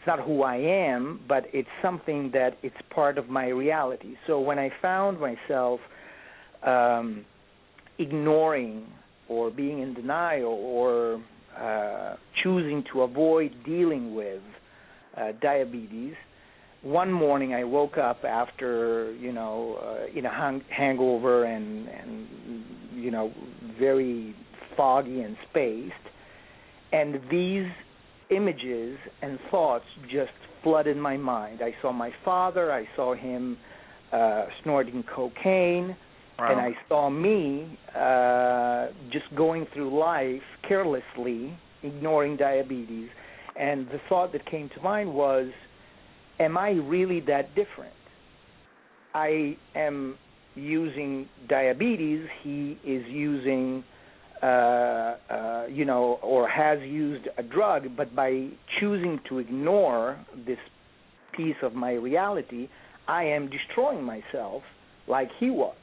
it's 0.00 0.06
not 0.06 0.20
who 0.20 0.42
I 0.42 0.56
am, 0.56 1.20
but 1.28 1.44
it's 1.52 1.68
something 1.82 2.30
that 2.32 2.56
it's 2.62 2.76
part 2.88 3.18
of 3.18 3.28
my 3.28 3.48
reality. 3.48 4.14
So 4.26 4.40
when 4.40 4.58
I 4.58 4.70
found 4.80 5.20
myself 5.20 5.78
um, 6.66 7.26
ignoring 7.98 8.86
or 9.28 9.50
being 9.50 9.80
in 9.82 9.92
denial 9.92 10.52
or 10.52 11.22
uh, 11.54 12.16
choosing 12.42 12.82
to 12.94 13.02
avoid 13.02 13.52
dealing 13.66 14.14
with 14.14 14.40
uh, 15.18 15.32
diabetes, 15.42 16.14
one 16.80 17.12
morning 17.12 17.52
I 17.52 17.64
woke 17.64 17.98
up 17.98 18.24
after 18.24 19.12
you 19.12 19.32
know 19.34 19.76
uh, 19.82 20.18
in 20.18 20.24
a 20.24 20.30
hang- 20.30 20.64
hangover 20.74 21.44
and 21.44 21.86
and 21.88 22.26
you 22.94 23.10
know 23.10 23.34
very 23.78 24.34
foggy 24.78 25.20
and 25.20 25.36
spaced, 25.50 25.92
and 26.90 27.20
these 27.30 27.66
images 28.30 28.98
and 29.22 29.38
thoughts 29.50 29.84
just 30.04 30.32
flooded 30.62 30.96
my 30.96 31.16
mind. 31.16 31.60
I 31.62 31.74
saw 31.80 31.92
my 31.92 32.10
father, 32.24 32.70
I 32.72 32.86
saw 32.96 33.14
him 33.14 33.56
uh, 34.12 34.46
snorting 34.62 35.04
cocaine, 35.14 35.96
Wow. 36.38 36.52
and 36.52 36.60
I 36.60 36.70
saw 36.88 37.10
me 37.10 37.78
uh, 37.94 38.86
just 39.12 39.26
going 39.36 39.66
through 39.74 39.98
life 39.98 40.40
carelessly, 40.66 41.54
ignoring 41.82 42.36
diabetes, 42.38 43.10
And 43.56 43.86
the 43.88 44.00
thought 44.08 44.32
that 44.32 44.46
came 44.46 44.70
to 44.74 44.80
mind 44.82 45.12
was, 45.12 45.48
am 46.38 46.56
I 46.56 46.70
really 46.70 47.20
that 47.26 47.54
different? 47.54 47.92
I 49.14 49.56
am 49.74 50.16
using 50.54 51.28
diabetes. 51.48 52.26
He 52.42 52.78
is 52.84 53.04
using, 53.08 53.84
uh, 54.42 54.46
uh, 54.46 55.66
you 55.70 55.84
know, 55.84 56.18
or 56.22 56.48
has 56.48 56.78
used 56.80 57.28
a 57.36 57.42
drug. 57.42 57.96
But 57.96 58.14
by 58.14 58.48
choosing 58.78 59.20
to 59.28 59.38
ignore 59.38 60.18
this 60.46 60.58
piece 61.36 61.56
of 61.62 61.74
my 61.74 61.92
reality, 61.92 62.68
I 63.06 63.24
am 63.24 63.50
destroying 63.50 64.02
myself 64.02 64.62
like 65.08 65.28
he 65.38 65.50
was. 65.50 65.74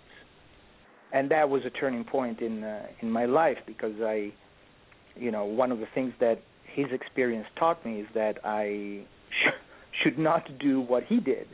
And 1.14 1.32
that 1.32 1.49
was 1.49 1.64
a 1.66 1.70
turning 1.70 2.03
point 2.03 2.41
in 2.41 2.64
uh, 2.64 2.88
in 3.01 3.10
my 3.12 3.26
life 3.26 3.58
because 3.66 3.93
I, 4.01 4.34
you 5.16 5.32
know, 5.32 5.45
one 5.45 5.72
of 5.72 5.80
the 5.80 5.88
things 5.95 6.14
that 6.20 6.41
his 6.66 6.88
experience 6.91 7.47
taught 7.58 7.86
me 7.86 8.01
is 8.01 8.08
that 8.14 8.39
I 8.43 9.03
sh- 9.30 9.53
should 10.03 10.18
not 10.20 10.47
do 10.60 10.82
what 10.82 11.03
he 11.03 11.20
did, 11.20 11.47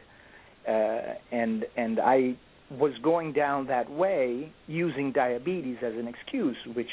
uh, 0.68 1.16
and 1.32 1.66
and 1.78 2.00
I 2.00 2.36
was 2.80 2.94
going 3.04 3.34
down 3.34 3.68
that 3.68 3.90
way 3.90 4.52
using 4.68 5.12
diabetes 5.12 5.78
as 5.84 5.94
an 5.94 6.08
excuse, 6.08 6.58
which 6.76 6.90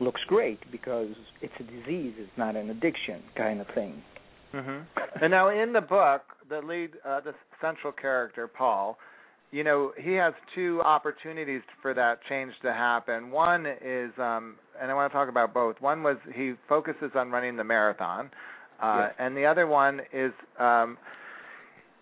looks 0.00 0.20
great 0.28 0.60
because 0.70 1.10
it's 1.40 1.52
a 1.58 1.62
disease, 1.64 2.14
it's 2.18 2.30
not 2.36 2.56
an 2.56 2.70
addiction 2.70 3.22
kind 3.36 3.60
of 3.60 3.66
thing. 3.74 4.02
Mm-hmm. 4.54 5.22
And 5.22 5.30
now 5.30 5.48
in 5.50 5.72
the 5.72 5.80
book, 5.80 6.22
the 6.48 6.60
lead, 6.60 6.90
uh, 7.06 7.20
the 7.20 7.34
central 7.60 7.92
character, 7.92 8.48
Paul, 8.48 8.98
you 9.50 9.64
know, 9.64 9.92
he 9.98 10.12
has 10.14 10.34
two 10.54 10.80
opportunities 10.84 11.62
for 11.80 11.94
that 11.94 12.20
change 12.28 12.52
to 12.62 12.72
happen. 12.72 13.30
One 13.30 13.66
is, 13.66 14.10
um, 14.18 14.56
and 14.80 14.90
I 14.90 14.94
want 14.94 15.10
to 15.10 15.16
talk 15.16 15.28
about 15.28 15.54
both. 15.54 15.76
One 15.80 16.02
was 16.02 16.16
he 16.34 16.52
focuses 16.68 17.10
on 17.14 17.30
running 17.30 17.56
the 17.56 17.64
marathon, 17.64 18.30
uh, 18.82 19.06
Yes. 19.08 19.14
and 19.18 19.36
the 19.36 19.46
other 19.46 19.66
one 19.66 20.00
is, 20.12 20.32
um, 20.58 20.98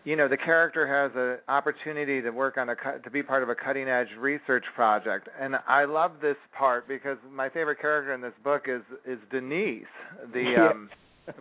you 0.07 0.15
know, 0.15 0.29
the 0.29 0.37
character 0.37 0.87
has 0.87 1.11
an 1.17 1.39
opportunity 1.53 2.23
to 2.23 2.31
work 2.31 2.57
on 2.59 2.69
a 2.69 2.77
to 3.03 3.11
be 3.11 3.25
part 3.25 3.43
of 3.43 3.49
a 3.49 3.57
cutting 3.57 3.89
edge 3.89 4.07
research 4.17 4.65
project. 4.77 5.29
And 5.39 5.57
I 5.67 5.85
love 5.85 6.13
this 6.23 6.37
part 6.57 6.87
because 6.87 7.19
my 7.31 7.49
favorite 7.49 7.81
character 7.81 8.15
in 8.15 8.21
this 8.21 8.33
book 8.45 8.67
is 8.69 8.83
is 9.05 9.19
Denise, 9.33 9.85
the 10.33 10.71
um, 10.71 10.89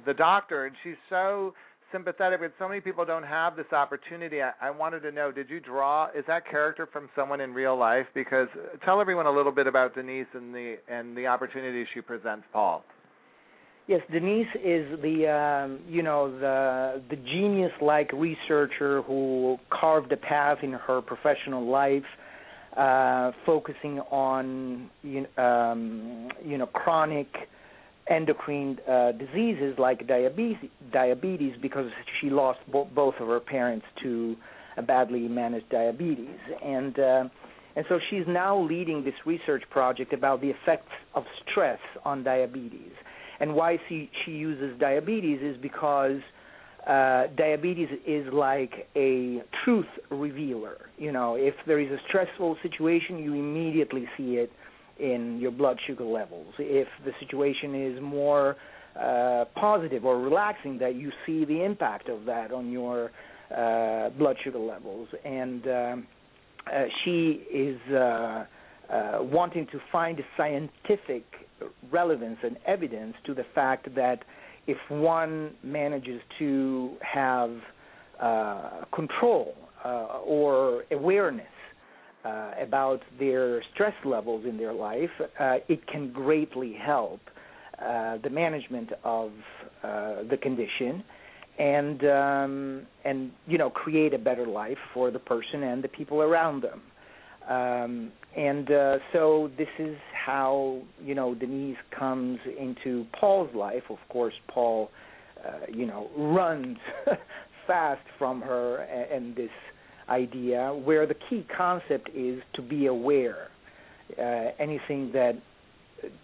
the 0.07 0.15
doctor, 0.15 0.65
and 0.65 0.75
she's 0.83 0.95
so 1.11 1.53
sympathetic 1.91 2.39
but 2.39 2.51
so 2.57 2.67
many 2.67 2.81
people 2.81 3.05
don't 3.05 3.23
have 3.23 3.55
this 3.55 3.71
opportunity. 3.71 4.41
I, 4.41 4.51
I 4.59 4.71
wanted 4.71 5.01
to 5.01 5.11
know 5.11 5.31
did 5.31 5.47
you 5.47 5.59
draw 5.59 6.07
is 6.17 6.25
that 6.25 6.49
character 6.49 6.89
from 6.91 7.07
someone 7.15 7.41
in 7.41 7.53
real 7.53 7.77
life? 7.77 8.07
Because 8.15 8.47
uh, 8.55 8.83
tell 8.83 8.99
everyone 8.99 9.27
a 9.27 9.31
little 9.31 9.51
bit 9.51 9.67
about 9.67 9.93
denise 9.93 10.25
and 10.33 10.51
the 10.55 10.77
and 10.89 11.15
the 11.15 11.27
opportunity 11.27 11.85
she 11.93 12.01
presents 12.01 12.45
paul 12.51 12.83
Yes, 13.87 14.01
Denise 14.11 14.47
is 14.55 14.99
the 15.03 15.29
um, 15.29 15.79
you 15.87 16.01
know 16.01 16.31
the 16.39 17.03
the 17.07 17.17
genius-like 17.17 18.11
researcher 18.13 19.03
who 19.03 19.57
carved 19.69 20.11
a 20.11 20.17
path 20.17 20.59
in 20.63 20.71
her 20.71 21.03
professional 21.03 21.69
life, 21.69 22.03
uh, 22.75 23.31
focusing 23.45 23.99
on 24.09 24.89
you, 25.03 25.27
um, 25.37 26.29
you 26.43 26.57
know 26.57 26.65
chronic 26.65 27.27
endocrine 28.07 28.79
uh, 28.89 29.11
diseases 29.11 29.75
like 29.77 30.07
diabetes, 30.07 30.57
diabetes 30.91 31.53
because 31.61 31.89
she 32.19 32.31
lost 32.31 32.59
bo- 32.71 32.89
both 32.95 33.15
of 33.19 33.27
her 33.27 33.39
parents 33.39 33.85
to 34.01 34.35
a 34.77 34.81
badly 34.81 35.27
managed 35.27 35.69
diabetes, 35.69 36.39
and 36.63 36.97
uh, 36.97 37.23
and 37.75 37.85
so 37.87 37.99
she's 38.09 38.25
now 38.27 38.59
leading 38.59 39.03
this 39.03 39.13
research 39.27 39.61
project 39.69 40.11
about 40.11 40.41
the 40.41 40.49
effects 40.49 40.91
of 41.13 41.23
stress 41.51 41.79
on 42.03 42.23
diabetes. 42.23 42.93
And 43.39 43.55
why 43.55 43.77
she 43.89 44.09
she 44.23 44.31
uses 44.31 44.79
diabetes 44.79 45.39
is 45.41 45.57
because 45.61 46.19
uh, 46.87 47.23
diabetes 47.35 47.89
is 48.05 48.25
like 48.31 48.87
a 48.95 49.41
truth 49.63 49.87
revealer. 50.09 50.77
You 50.97 51.11
know, 51.11 51.35
if 51.35 51.55
there 51.65 51.79
is 51.79 51.91
a 51.91 51.97
stressful 52.07 52.57
situation, 52.61 53.19
you 53.19 53.33
immediately 53.33 54.05
see 54.17 54.35
it 54.35 54.51
in 54.99 55.39
your 55.39 55.51
blood 55.51 55.77
sugar 55.87 56.05
levels. 56.05 56.53
If 56.59 56.87
the 57.03 57.11
situation 57.19 57.75
is 57.75 58.01
more 58.01 58.55
uh, 58.99 59.45
positive 59.55 60.05
or 60.05 60.19
relaxing, 60.19 60.77
that 60.79 60.95
you 60.95 61.11
see 61.25 61.43
the 61.43 61.63
impact 61.63 62.07
of 62.07 62.25
that 62.25 62.51
on 62.51 62.71
your 62.71 63.11
uh, 63.55 64.09
blood 64.11 64.37
sugar 64.43 64.59
levels. 64.59 65.07
And 65.25 65.67
um, 65.67 66.07
uh, 66.71 66.83
she 67.03 67.43
is 67.51 67.79
uh, 67.91 68.45
uh, 68.91 69.19
wanting 69.21 69.67
to 69.67 69.79
find 69.91 70.19
scientific 70.37 71.23
relevance 71.91 72.37
and 72.43 72.57
evidence 72.65 73.15
to 73.25 73.33
the 73.33 73.45
fact 73.53 73.93
that 73.95 74.23
if 74.67 74.77
one 74.89 75.53
manages 75.63 76.21
to 76.39 76.95
have 77.01 77.51
uh, 78.19 78.85
control 78.93 79.55
uh, 79.83 80.19
or 80.25 80.83
awareness 80.91 81.45
uh, 82.23 82.51
about 82.59 83.01
their 83.19 83.61
stress 83.73 83.93
levels 84.03 84.45
in 84.45 84.57
their 84.57 84.73
life, 84.73 85.09
uh, 85.39 85.57
it 85.67 85.85
can 85.87 86.11
greatly 86.11 86.73
help 86.73 87.19
the 88.23 88.29
management 88.29 88.89
of 89.03 89.31
the 89.83 90.37
condition 90.41 91.03
and 91.57 92.03
um, 92.05 92.81
and 93.03 93.31
you 93.47 93.57
know 93.57 93.69
create 93.69 94.13
a 94.13 94.17
better 94.17 94.45
life 94.45 94.77
for 94.93 95.11
the 95.11 95.19
person 95.19 95.63
and 95.63 95.83
the 95.83 95.87
people 95.87 96.21
around 96.21 96.63
them. 96.63 96.81
Um, 97.49 98.11
and 98.35 98.69
uh, 98.69 98.97
so 99.13 99.49
this 99.57 99.67
is 99.79 99.95
how 100.13 100.81
you 101.03 101.15
know 101.15 101.35
Denise 101.35 101.77
comes 101.97 102.39
into 102.59 103.05
Paul's 103.19 103.53
life. 103.55 103.83
Of 103.89 103.99
course, 104.09 104.33
Paul, 104.47 104.89
uh, 105.45 105.51
you 105.71 105.85
know, 105.85 106.09
runs 106.17 106.77
fast 107.67 108.01
from 108.17 108.41
her 108.41 108.77
and, 108.83 109.25
and 109.25 109.35
this 109.35 109.51
idea. 110.09 110.73
Where 110.83 111.07
the 111.07 111.15
key 111.29 111.45
concept 111.55 112.09
is 112.13 112.41
to 112.55 112.61
be 112.61 112.87
aware. 112.87 113.47
Uh, 114.19 114.51
anything 114.59 115.11
that 115.13 115.33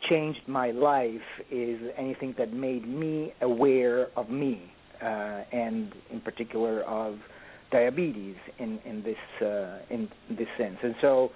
changed 0.10 0.42
my 0.48 0.72
life 0.72 1.22
is 1.50 1.80
anything 1.98 2.36
that 2.38 2.54
made 2.54 2.88
me 2.88 3.34
aware 3.42 4.08
of 4.18 4.30
me, 4.30 4.62
uh, 5.02 5.06
and 5.52 5.94
in 6.12 6.20
particular 6.22 6.82
of 6.84 7.16
diabetes 7.72 8.36
in 8.60 8.80
in 8.86 9.02
this 9.02 9.48
uh, 9.48 9.80
in 9.90 10.10
this 10.30 10.48
sense. 10.58 10.78
And 10.84 10.94
so 11.02 11.32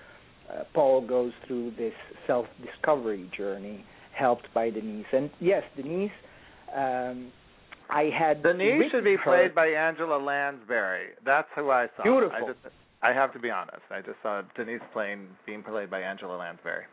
uh, 0.51 0.63
Paul 0.73 1.05
goes 1.05 1.33
through 1.47 1.71
this 1.77 1.93
self 2.27 2.45
discovery 2.63 3.29
journey, 3.35 3.83
helped 4.13 4.47
by 4.53 4.69
Denise. 4.69 5.05
And 5.11 5.29
yes, 5.39 5.63
Denise. 5.75 6.11
Um, 6.75 7.31
I 7.89 8.09
had 8.17 8.41
denise 8.41 8.91
should 8.91 9.03
be 9.03 9.15
played 9.23 9.53
by 9.53 9.67
angela 9.67 10.17
lansbury 10.17 11.09
that's 11.23 11.47
who 11.55 11.69
i 11.69 11.85
saw 11.95 12.01
Beautiful. 12.01 12.35
i 12.35 12.39
just 12.47 12.75
i 13.03 13.13
have 13.13 13.31
to 13.33 13.39
be 13.39 13.51
honest 13.51 13.83
i 13.91 14.01
just 14.01 14.17
saw 14.23 14.41
denise 14.55 14.81
playing 14.91 15.27
being 15.45 15.61
played 15.61 15.91
by 15.91 15.99
angela 16.01 16.35
lansbury 16.35 16.85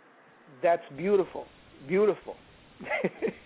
That's 0.63 0.83
beautiful, 0.97 1.47
beautiful. 1.89 2.37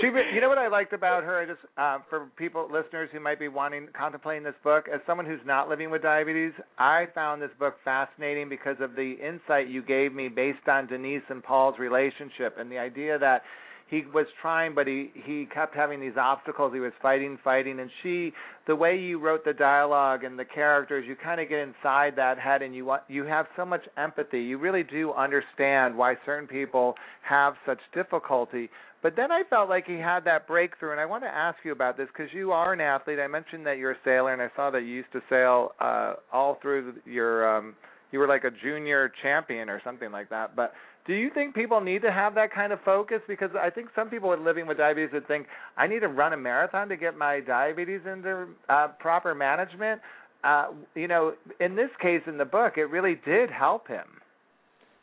She, 0.00 0.06
you 0.06 0.40
know 0.40 0.48
what 0.48 0.58
I 0.58 0.68
liked 0.68 0.92
about 0.92 1.22
her? 1.22 1.38
I 1.38 1.46
just 1.46 1.60
uh, 1.78 1.98
for 2.10 2.26
people, 2.36 2.68
listeners 2.72 3.08
who 3.12 3.20
might 3.20 3.38
be 3.38 3.48
wanting, 3.48 3.88
contemplating 3.96 4.42
this 4.42 4.54
book, 4.64 4.86
as 4.92 5.00
someone 5.06 5.24
who's 5.24 5.40
not 5.46 5.68
living 5.68 5.90
with 5.90 6.02
diabetes, 6.02 6.52
I 6.78 7.06
found 7.14 7.40
this 7.40 7.50
book 7.58 7.76
fascinating 7.84 8.48
because 8.48 8.76
of 8.80 8.96
the 8.96 9.14
insight 9.22 9.68
you 9.68 9.82
gave 9.82 10.12
me 10.12 10.28
based 10.28 10.66
on 10.68 10.88
Denise 10.88 11.22
and 11.28 11.42
Paul's 11.42 11.78
relationship 11.78 12.56
and 12.58 12.70
the 12.70 12.78
idea 12.78 13.18
that 13.18 13.42
he 13.88 14.02
was 14.12 14.26
trying, 14.40 14.74
but 14.74 14.86
he 14.86 15.10
he 15.24 15.46
kept 15.52 15.74
having 15.74 16.00
these 16.00 16.16
obstacles. 16.16 16.72
He 16.72 16.80
was 16.80 16.92
fighting, 17.02 17.38
fighting, 17.44 17.80
and 17.80 17.90
she, 18.02 18.32
the 18.66 18.74
way 18.74 18.98
you 18.98 19.20
wrote 19.20 19.44
the 19.44 19.52
dialogue 19.52 20.24
and 20.24 20.38
the 20.38 20.44
characters, 20.44 21.04
you 21.06 21.16
kind 21.16 21.40
of 21.40 21.48
get 21.48 21.58
inside 21.58 22.14
that 22.16 22.38
head, 22.38 22.62
and 22.62 22.74
you 22.74 22.86
want 22.86 23.02
you 23.08 23.24
have 23.24 23.46
so 23.56 23.64
much 23.64 23.82
empathy. 23.96 24.40
You 24.40 24.58
really 24.58 24.82
do 24.82 25.12
understand 25.12 25.96
why 25.96 26.16
certain 26.24 26.48
people 26.48 26.94
have 27.22 27.54
such 27.66 27.78
difficulty. 27.94 28.70
But 29.04 29.16
then 29.16 29.30
I 29.30 29.42
felt 29.50 29.68
like 29.68 29.84
he 29.86 29.98
had 29.98 30.24
that 30.24 30.46
breakthrough, 30.46 30.92
and 30.92 30.98
I 30.98 31.04
want 31.04 31.24
to 31.24 31.28
ask 31.28 31.58
you 31.62 31.72
about 31.72 31.98
this 31.98 32.08
because 32.08 32.32
you 32.32 32.52
are 32.52 32.72
an 32.72 32.80
athlete. 32.80 33.18
I 33.20 33.26
mentioned 33.26 33.66
that 33.66 33.76
you're 33.76 33.90
a 33.90 33.98
sailor, 34.02 34.32
and 34.32 34.40
I 34.40 34.48
saw 34.56 34.70
that 34.70 34.80
you 34.80 34.94
used 34.94 35.12
to 35.12 35.20
sail 35.28 35.72
uh, 35.78 36.14
all 36.32 36.58
through 36.62 36.94
your. 37.04 37.58
Um, 37.58 37.74
you 38.12 38.18
were 38.18 38.26
like 38.26 38.44
a 38.44 38.50
junior 38.50 39.12
champion 39.22 39.68
or 39.68 39.82
something 39.84 40.10
like 40.10 40.30
that. 40.30 40.56
But 40.56 40.72
do 41.06 41.12
you 41.12 41.30
think 41.34 41.54
people 41.54 41.82
need 41.82 42.00
to 42.00 42.10
have 42.10 42.34
that 42.36 42.50
kind 42.54 42.72
of 42.72 42.78
focus? 42.82 43.20
Because 43.28 43.50
I 43.60 43.68
think 43.68 43.88
some 43.94 44.08
people 44.08 44.30
with 44.30 44.40
living 44.40 44.66
with 44.66 44.78
diabetes 44.78 45.10
would 45.12 45.28
think 45.28 45.48
I 45.76 45.86
need 45.86 46.00
to 46.00 46.08
run 46.08 46.32
a 46.32 46.38
marathon 46.38 46.88
to 46.88 46.96
get 46.96 47.14
my 47.14 47.40
diabetes 47.40 48.00
into 48.10 48.46
uh, 48.70 48.88
proper 49.00 49.34
management. 49.34 50.00
Uh, 50.44 50.68
you 50.94 51.08
know, 51.08 51.34
in 51.60 51.76
this 51.76 51.90
case 52.00 52.22
in 52.26 52.38
the 52.38 52.44
book, 52.46 52.78
it 52.78 52.84
really 52.84 53.20
did 53.26 53.50
help 53.50 53.86
him. 53.86 54.06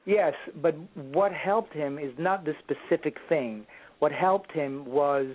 Yes, 0.05 0.33
but 0.59 0.75
what 0.95 1.31
helped 1.31 1.73
him 1.73 1.99
is 1.99 2.11
not 2.17 2.45
the 2.45 2.53
specific 2.63 3.17
thing. 3.29 3.67
What 4.01 4.11
helped 4.11 4.51
him 4.51 4.83
was 4.87 5.27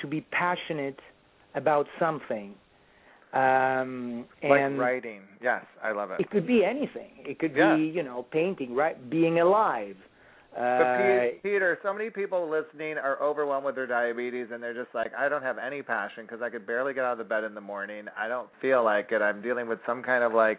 to 0.00 0.06
be 0.06 0.22
passionate 0.32 0.98
about 1.54 1.86
something. 2.00 2.54
Um 3.34 4.24
Like 4.42 4.60
and 4.62 4.78
writing. 4.78 5.20
Yes, 5.42 5.64
I 5.84 5.92
love 5.92 6.10
it. 6.10 6.20
it 6.20 6.30
could 6.30 6.46
be 6.46 6.64
anything. 6.64 7.10
It 7.18 7.38
could 7.38 7.54
Yeah. 7.54 7.76
be, 7.76 7.82
you 7.82 8.02
know, 8.02 8.22
painting, 8.30 8.74
right? 8.74 8.96
Being 9.10 9.40
alive. 9.40 9.96
But 10.54 10.62
Uh, 10.62 10.96
Pe- 10.96 11.34
Peter, 11.42 11.78
so 11.82 11.92
many 11.92 12.08
people 12.08 12.48
listening 12.48 12.96
are 12.96 13.18
overwhelmed 13.20 13.66
with 13.66 13.74
their 13.74 13.86
diabetes, 13.86 14.50
and 14.50 14.62
they're 14.62 14.72
just 14.82 14.94
like, 14.94 15.12
I 15.14 15.28
don't 15.28 15.42
have 15.42 15.58
any 15.58 15.82
passion 15.82 16.24
because 16.24 16.40
I 16.40 16.48
could 16.48 16.66
barely 16.66 16.94
get 16.94 17.04
out 17.04 17.12
of 17.12 17.18
the 17.18 17.24
bed 17.24 17.44
in 17.44 17.54
the 17.54 17.60
morning. 17.60 18.06
I 18.16 18.26
don't 18.28 18.48
feel 18.62 18.82
like 18.82 19.12
it. 19.12 19.20
I'm 19.20 19.42
dealing 19.42 19.68
with 19.68 19.80
some 19.84 20.02
kind 20.02 20.24
of 20.24 20.32
like 20.32 20.58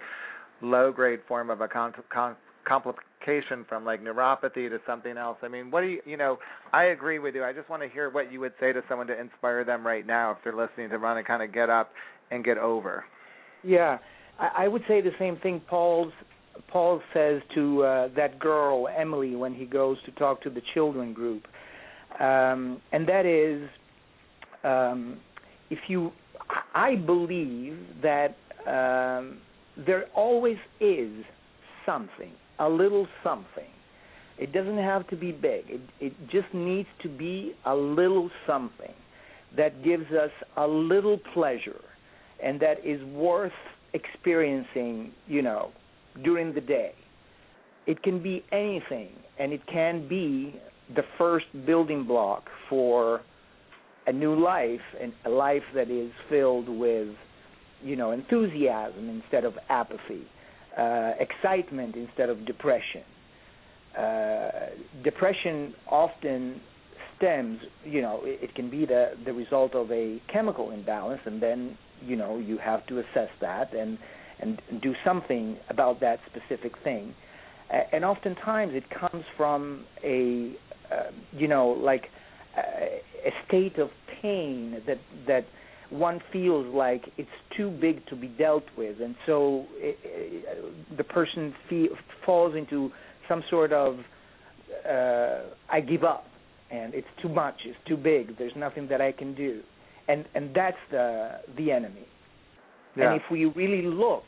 low 0.61 0.91
grade 0.91 1.21
form 1.27 1.49
of 1.49 1.61
a 1.61 1.67
con- 1.67 1.95
con- 2.09 2.35
complication 3.17 3.65
from 3.67 3.85
like 3.85 4.03
neuropathy 4.03 4.69
to 4.69 4.79
something 4.85 5.17
else. 5.17 5.37
I 5.41 5.47
mean, 5.47 5.71
what 5.71 5.81
do 5.81 5.87
you, 5.87 6.01
you 6.05 6.17
know? 6.17 6.37
I 6.73 6.85
agree 6.85 7.19
with 7.19 7.35
you. 7.35 7.43
I 7.43 7.53
just 7.53 7.69
want 7.69 7.81
to 7.83 7.89
hear 7.89 8.09
what 8.09 8.31
you 8.31 8.39
would 8.39 8.53
say 8.59 8.73
to 8.73 8.81
someone 8.89 9.07
to 9.07 9.19
inspire 9.19 9.63
them 9.63 9.85
right 9.85 10.05
now 10.05 10.31
if 10.31 10.37
they're 10.43 10.55
listening 10.55 10.89
to 10.89 10.97
run 10.97 11.17
and 11.17 11.25
kind 11.25 11.43
of 11.43 11.53
get 11.53 11.69
up 11.69 11.91
and 12.31 12.43
get 12.43 12.57
over. 12.57 13.05
Yeah, 13.63 13.97
I, 14.39 14.65
I 14.65 14.67
would 14.67 14.83
say 14.87 15.01
the 15.01 15.11
same 15.19 15.37
thing. 15.37 15.61
Paul's 15.69 16.13
Paul 16.69 17.01
says 17.13 17.41
to 17.53 17.83
uh, 17.83 18.09
that 18.15 18.39
girl 18.39 18.87
Emily 18.87 19.35
when 19.35 19.53
he 19.53 19.65
goes 19.65 19.97
to 20.05 20.11
talk 20.11 20.41
to 20.41 20.49
the 20.49 20.61
children 20.73 21.13
group, 21.13 21.43
um, 22.19 22.81
and 22.91 23.07
that 23.07 23.27
is, 23.27 23.69
um, 24.63 25.19
if 25.69 25.77
you, 25.87 26.11
I 26.73 26.95
believe 26.95 27.77
that 28.01 28.37
um, 28.65 29.37
there 29.85 30.05
always 30.15 30.57
is 30.79 31.11
something, 31.85 32.31
a 32.59 32.69
little 32.69 33.07
something. 33.23 33.69
It 34.37 34.53
doesn't 34.53 34.77
have 34.77 35.07
to 35.09 35.15
be 35.15 35.31
big. 35.31 35.65
It, 35.67 35.81
it 35.99 36.13
just 36.29 36.53
needs 36.53 36.87
to 37.01 37.09
be 37.09 37.53
a 37.65 37.75
little 37.75 38.29
something 38.45 38.93
that 39.55 39.83
gives 39.83 40.11
us 40.11 40.31
a 40.57 40.67
little 40.67 41.19
pleasure 41.33 41.81
and 42.43 42.59
that 42.59 42.85
is 42.85 43.03
worth 43.05 43.51
experiencing, 43.93 45.11
you 45.27 45.41
know, 45.41 45.71
during 46.23 46.53
the 46.53 46.61
day. 46.61 46.93
It 47.87 48.03
can 48.03 48.21
be 48.21 48.43
anything, 48.51 49.09
and 49.39 49.53
it 49.53 49.61
can 49.71 50.07
be 50.07 50.59
the 50.95 51.03
first 51.17 51.45
building 51.65 52.05
block 52.05 52.43
for 52.69 53.21
a 54.05 54.11
new 54.11 54.41
life, 54.41 54.81
and 55.01 55.11
a 55.25 55.29
life 55.29 55.63
that 55.73 55.89
is 55.89 56.11
filled 56.29 56.69
with, 56.69 57.09
you 57.83 57.95
know, 57.95 58.11
enthusiasm 58.11 59.09
instead 59.09 59.43
of 59.43 59.53
apathy, 59.69 60.25
uh, 60.77 61.13
excitement 61.19 61.95
instead 61.95 62.29
of 62.29 62.45
depression. 62.45 63.03
Uh, 63.97 64.49
depression 65.03 65.73
often 65.89 66.61
stems, 67.17 67.59
you 67.83 68.01
know, 68.01 68.21
it, 68.23 68.49
it 68.49 68.55
can 68.55 68.69
be 68.69 68.85
the 68.85 69.13
the 69.25 69.33
result 69.33 69.73
of 69.73 69.91
a 69.91 70.21
chemical 70.31 70.71
imbalance, 70.71 71.21
and 71.25 71.41
then 71.41 71.77
you 72.01 72.15
know 72.15 72.37
you 72.37 72.57
have 72.57 72.85
to 72.87 72.99
assess 72.99 73.29
that 73.41 73.73
and 73.73 73.97
and 74.39 74.61
do 74.81 74.93
something 75.03 75.57
about 75.69 75.99
that 75.99 76.19
specific 76.27 76.73
thing. 76.83 77.13
Uh, 77.73 77.79
and 77.91 78.05
oftentimes 78.05 78.73
it 78.75 78.83
comes 78.89 79.25
from 79.35 79.83
a 80.03 80.53
uh, 80.91 81.11
you 81.31 81.47
know 81.47 81.69
like 81.69 82.05
uh, 82.55 82.61
a 83.25 83.31
state 83.47 83.77
of 83.79 83.89
pain 84.21 84.81
that 84.85 84.99
that 85.25 85.45
one 85.89 86.21
feels 86.31 86.73
like 86.73 87.05
it's 87.17 87.29
too 87.55 87.69
big 87.69 88.05
to 88.07 88.15
be 88.15 88.27
dealt 88.27 88.65
with, 88.77 88.99
and 89.01 89.15
so 89.25 89.65
it, 89.75 89.97
it, 90.03 90.97
the 90.97 91.03
person 91.03 91.53
feel, 91.69 91.89
falls 92.25 92.55
into 92.55 92.91
some 93.27 93.43
sort 93.49 93.71
of 93.71 93.99
uh, 94.89 95.43
I 95.69 95.79
give 95.81 96.03
up, 96.03 96.25
and 96.71 96.93
it's 96.93 97.07
too 97.21 97.29
much, 97.29 97.55
it's 97.65 97.77
too 97.87 97.97
big. 97.97 98.37
There's 98.37 98.55
nothing 98.55 98.87
that 98.89 99.01
I 99.01 99.11
can 99.11 99.33
do, 99.33 99.61
and 100.07 100.25
and 100.35 100.53
that's 100.53 100.77
the 100.91 101.39
the 101.57 101.71
enemy. 101.71 102.07
Yeah. 102.95 103.11
And 103.11 103.21
if 103.21 103.31
we 103.31 103.45
really 103.45 103.83
look, 103.83 104.25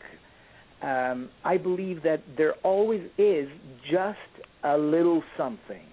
um, 0.82 1.30
I 1.43 1.57
believe 1.57 2.03
that 2.03 2.22
there 2.38 2.53
always 2.64 3.01
is 3.18 3.49
just 3.91 4.18
a 4.64 4.78
little 4.78 5.24
something 5.38 5.84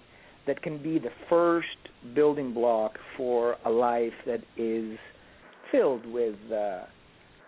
that 0.45 0.61
can 0.61 0.81
be 0.81 0.99
the 0.99 1.11
first 1.29 1.67
building 2.15 2.53
block 2.53 2.97
for 3.17 3.57
a 3.65 3.69
life 3.69 4.13
that 4.25 4.41
is 4.55 4.97
filled 5.71 6.05
with 6.05 6.35
uh, 6.51 6.81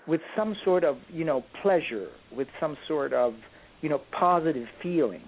with 0.07 0.21
some 0.35 0.55
sort 0.63 0.83
of 0.83 0.97
you 1.09 1.25
know 1.25 1.43
pleasure, 1.61 2.07
with 2.35 2.47
some 2.59 2.77
sort 2.87 3.13
of 3.13 3.33
you 3.81 3.89
know 3.89 4.01
positive 4.17 4.67
feeling. 4.81 5.23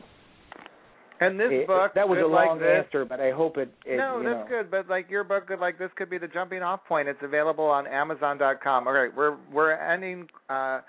And 1.20 1.40
this 1.40 1.52
It- 1.52 1.68
book, 1.68 1.94
that 1.94 2.10
was 2.10 2.18
a 2.18 2.26
long 2.26 2.60
like 2.60 2.68
answer, 2.68 3.06
but 3.06 3.20
I 3.20 3.30
hope 3.30 3.58
it. 3.58 3.70
it 3.86 3.98
no, 3.98 4.24
that's 4.24 4.50
know. 4.50 4.58
good. 4.58 4.72
But 4.72 4.90
like 4.90 5.08
your 5.08 5.24
book, 5.24 5.46
Good 5.48 5.60
Like 5.60 5.78
This, 5.78 5.92
could 5.96 6.10
be 6.10 6.18
the 6.18 6.28
jumping 6.28 6.64
off 6.64 6.84
point. 6.86 7.08
It's 7.08 7.22
available 7.22 7.66
on 7.66 7.86
Amazon.com. 7.86 8.88
All 8.88 8.94
right, 8.94 9.16
we're 9.16 9.38
we're 9.54 9.72
ending 9.74 10.28
uh, 10.50 10.80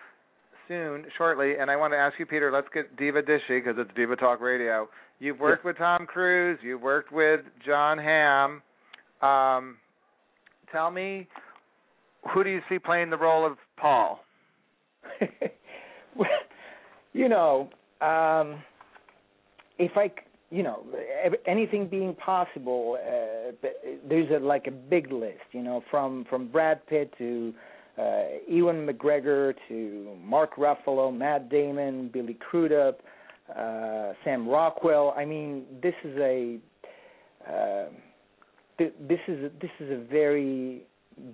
soon, 0.68 1.04
shortly, 1.18 1.56
and 1.60 1.70
I 1.70 1.76
want 1.76 1.92
to 1.92 1.98
ask 1.98 2.18
you, 2.18 2.24
Peter. 2.24 2.50
Let's 2.50 2.68
get 2.72 2.96
Diva 2.96 3.22
Dishy 3.22 3.62
because 3.62 3.74
it's 3.76 3.90
Diva 3.94 4.16
Talk 4.16 4.40
Radio. 4.40 4.88
You've 5.18 5.38
worked 5.38 5.66
with 5.66 5.76
Tom 5.76 6.06
Cruise. 6.06 6.58
You've 6.62 6.80
worked 6.80 7.12
with 7.12 7.40
Jon 7.66 7.98
Hamm. 7.98 8.62
Um, 9.20 9.76
tell 10.72 10.90
me, 10.90 11.28
who 12.30 12.44
do 12.44 12.50
you 12.50 12.60
see 12.68 12.78
playing 12.78 13.10
the 13.10 13.16
role 13.16 13.46
of 13.46 13.56
Paul? 13.76 14.24
you 17.12 17.28
know, 17.28 17.68
um, 18.00 18.62
if 19.78 19.92
I, 19.96 20.10
you 20.50 20.62
know, 20.62 20.84
anything 21.46 21.88
being 21.88 22.14
possible, 22.14 22.98
uh, 23.00 23.68
there's 24.08 24.30
a, 24.30 24.44
like 24.44 24.66
a 24.66 24.70
big 24.70 25.10
list, 25.10 25.40
you 25.52 25.62
know, 25.62 25.82
from 25.90 26.24
from 26.28 26.48
Brad 26.48 26.86
Pitt 26.86 27.12
to 27.18 27.52
uh, 27.98 28.22
Ewan 28.48 28.86
McGregor 28.86 29.54
to 29.68 30.16
Mark 30.22 30.56
Ruffalo, 30.56 31.16
Matt 31.16 31.50
Damon, 31.50 32.08
Billy 32.12 32.34
Crudup, 32.34 33.00
uh, 33.56 34.12
Sam 34.24 34.48
Rockwell. 34.48 35.14
I 35.16 35.24
mean, 35.24 35.64
this 35.82 35.94
is 36.04 36.16
a 36.18 36.58
uh, 37.48 37.86
th- 38.78 38.94
this 39.08 39.20
is 39.28 39.44
a, 39.44 39.50
this 39.60 39.70
is 39.80 39.90
a 39.90 40.04
very 40.10 40.82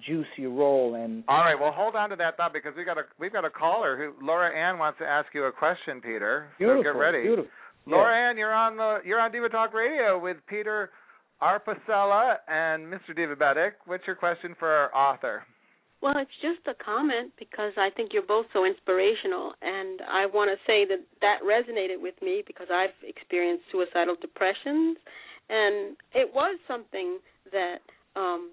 juicy 0.06 0.46
role, 0.46 0.94
and 0.94 1.24
All 1.28 1.38
right, 1.38 1.58
well, 1.58 1.72
hold 1.72 1.94
on 1.94 2.10
to 2.10 2.16
that 2.16 2.36
thought 2.36 2.52
because 2.52 2.72
we 2.76 2.84
got 2.84 2.98
a 2.98 3.02
we've 3.18 3.32
got 3.32 3.44
a 3.44 3.50
caller 3.50 3.96
who 3.96 4.24
Laura 4.24 4.54
Ann 4.54 4.78
wants 4.78 4.98
to 4.98 5.06
ask 5.06 5.28
you 5.34 5.44
a 5.44 5.52
question, 5.52 6.00
Peter. 6.00 6.48
beautiful, 6.58 6.82
so 6.82 6.92
get 6.92 6.98
ready. 6.98 7.22
beautiful. 7.22 7.50
Laura 7.86 8.14
Ann, 8.14 8.36
you're 8.36 8.54
on 8.54 8.76
the 8.76 8.98
you're 9.04 9.20
on 9.20 9.32
Diva 9.32 9.48
Talk 9.48 9.72
Radio 9.72 10.18
with 10.18 10.36
Peter 10.46 10.90
Arpesella 11.42 12.36
and 12.48 12.86
Mr. 12.86 13.16
Divabetic. 13.16 13.72
What's 13.86 14.06
your 14.06 14.16
question 14.16 14.54
for 14.58 14.68
our 14.68 14.94
author? 14.94 15.44
Well, 16.00 16.14
it's 16.16 16.30
just 16.40 16.62
a 16.68 16.78
comment 16.84 17.32
because 17.38 17.72
I 17.76 17.90
think 17.96 18.12
you're 18.12 18.22
both 18.22 18.46
so 18.52 18.64
inspirational, 18.64 19.52
and 19.62 20.00
I 20.08 20.26
want 20.26 20.50
to 20.50 20.56
say 20.64 20.86
that 20.86 21.02
that 21.20 21.38
resonated 21.42 22.00
with 22.00 22.14
me 22.22 22.42
because 22.46 22.68
I've 22.72 22.94
experienced 23.02 23.64
suicidal 23.72 24.14
depressions, 24.20 24.96
and 25.48 25.96
it 26.14 26.30
was 26.32 26.58
something 26.68 27.18
that 27.52 27.82
um 28.14 28.50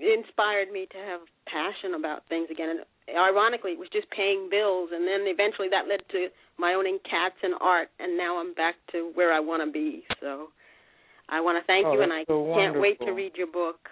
inspired 0.00 0.70
me 0.70 0.86
to 0.90 0.98
have 0.98 1.20
passion 1.46 1.94
about 1.94 2.22
things 2.28 2.48
again. 2.50 2.70
And 2.70 3.16
ironically, 3.16 3.72
it 3.72 3.78
was 3.78 3.88
just 3.92 4.10
paying 4.10 4.48
bills, 4.50 4.90
and 4.92 5.06
then 5.06 5.26
eventually 5.26 5.68
that 5.70 5.88
led 5.88 6.00
to 6.12 6.28
my 6.58 6.74
owning 6.74 6.98
cats 7.08 7.36
and 7.42 7.54
art, 7.60 7.88
and 7.98 8.16
now 8.16 8.38
I'm 8.38 8.54
back 8.54 8.74
to 8.92 9.10
where 9.14 9.32
I 9.32 9.40
want 9.40 9.62
to 9.64 9.70
be. 9.70 10.04
So 10.20 10.48
I 11.28 11.40
want 11.40 11.62
to 11.62 11.66
thank 11.66 11.86
Oh, 11.86 11.92
you, 11.92 12.02
and 12.02 12.12
I 12.12 12.24
so 12.26 12.52
can't 12.54 12.80
wait 12.80 12.98
to 13.00 13.12
read 13.12 13.32
your 13.36 13.46
book. 13.46 13.88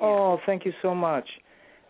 Oh, 0.00 0.38
thank 0.46 0.64
you 0.64 0.72
so 0.82 0.94
much. 0.94 1.28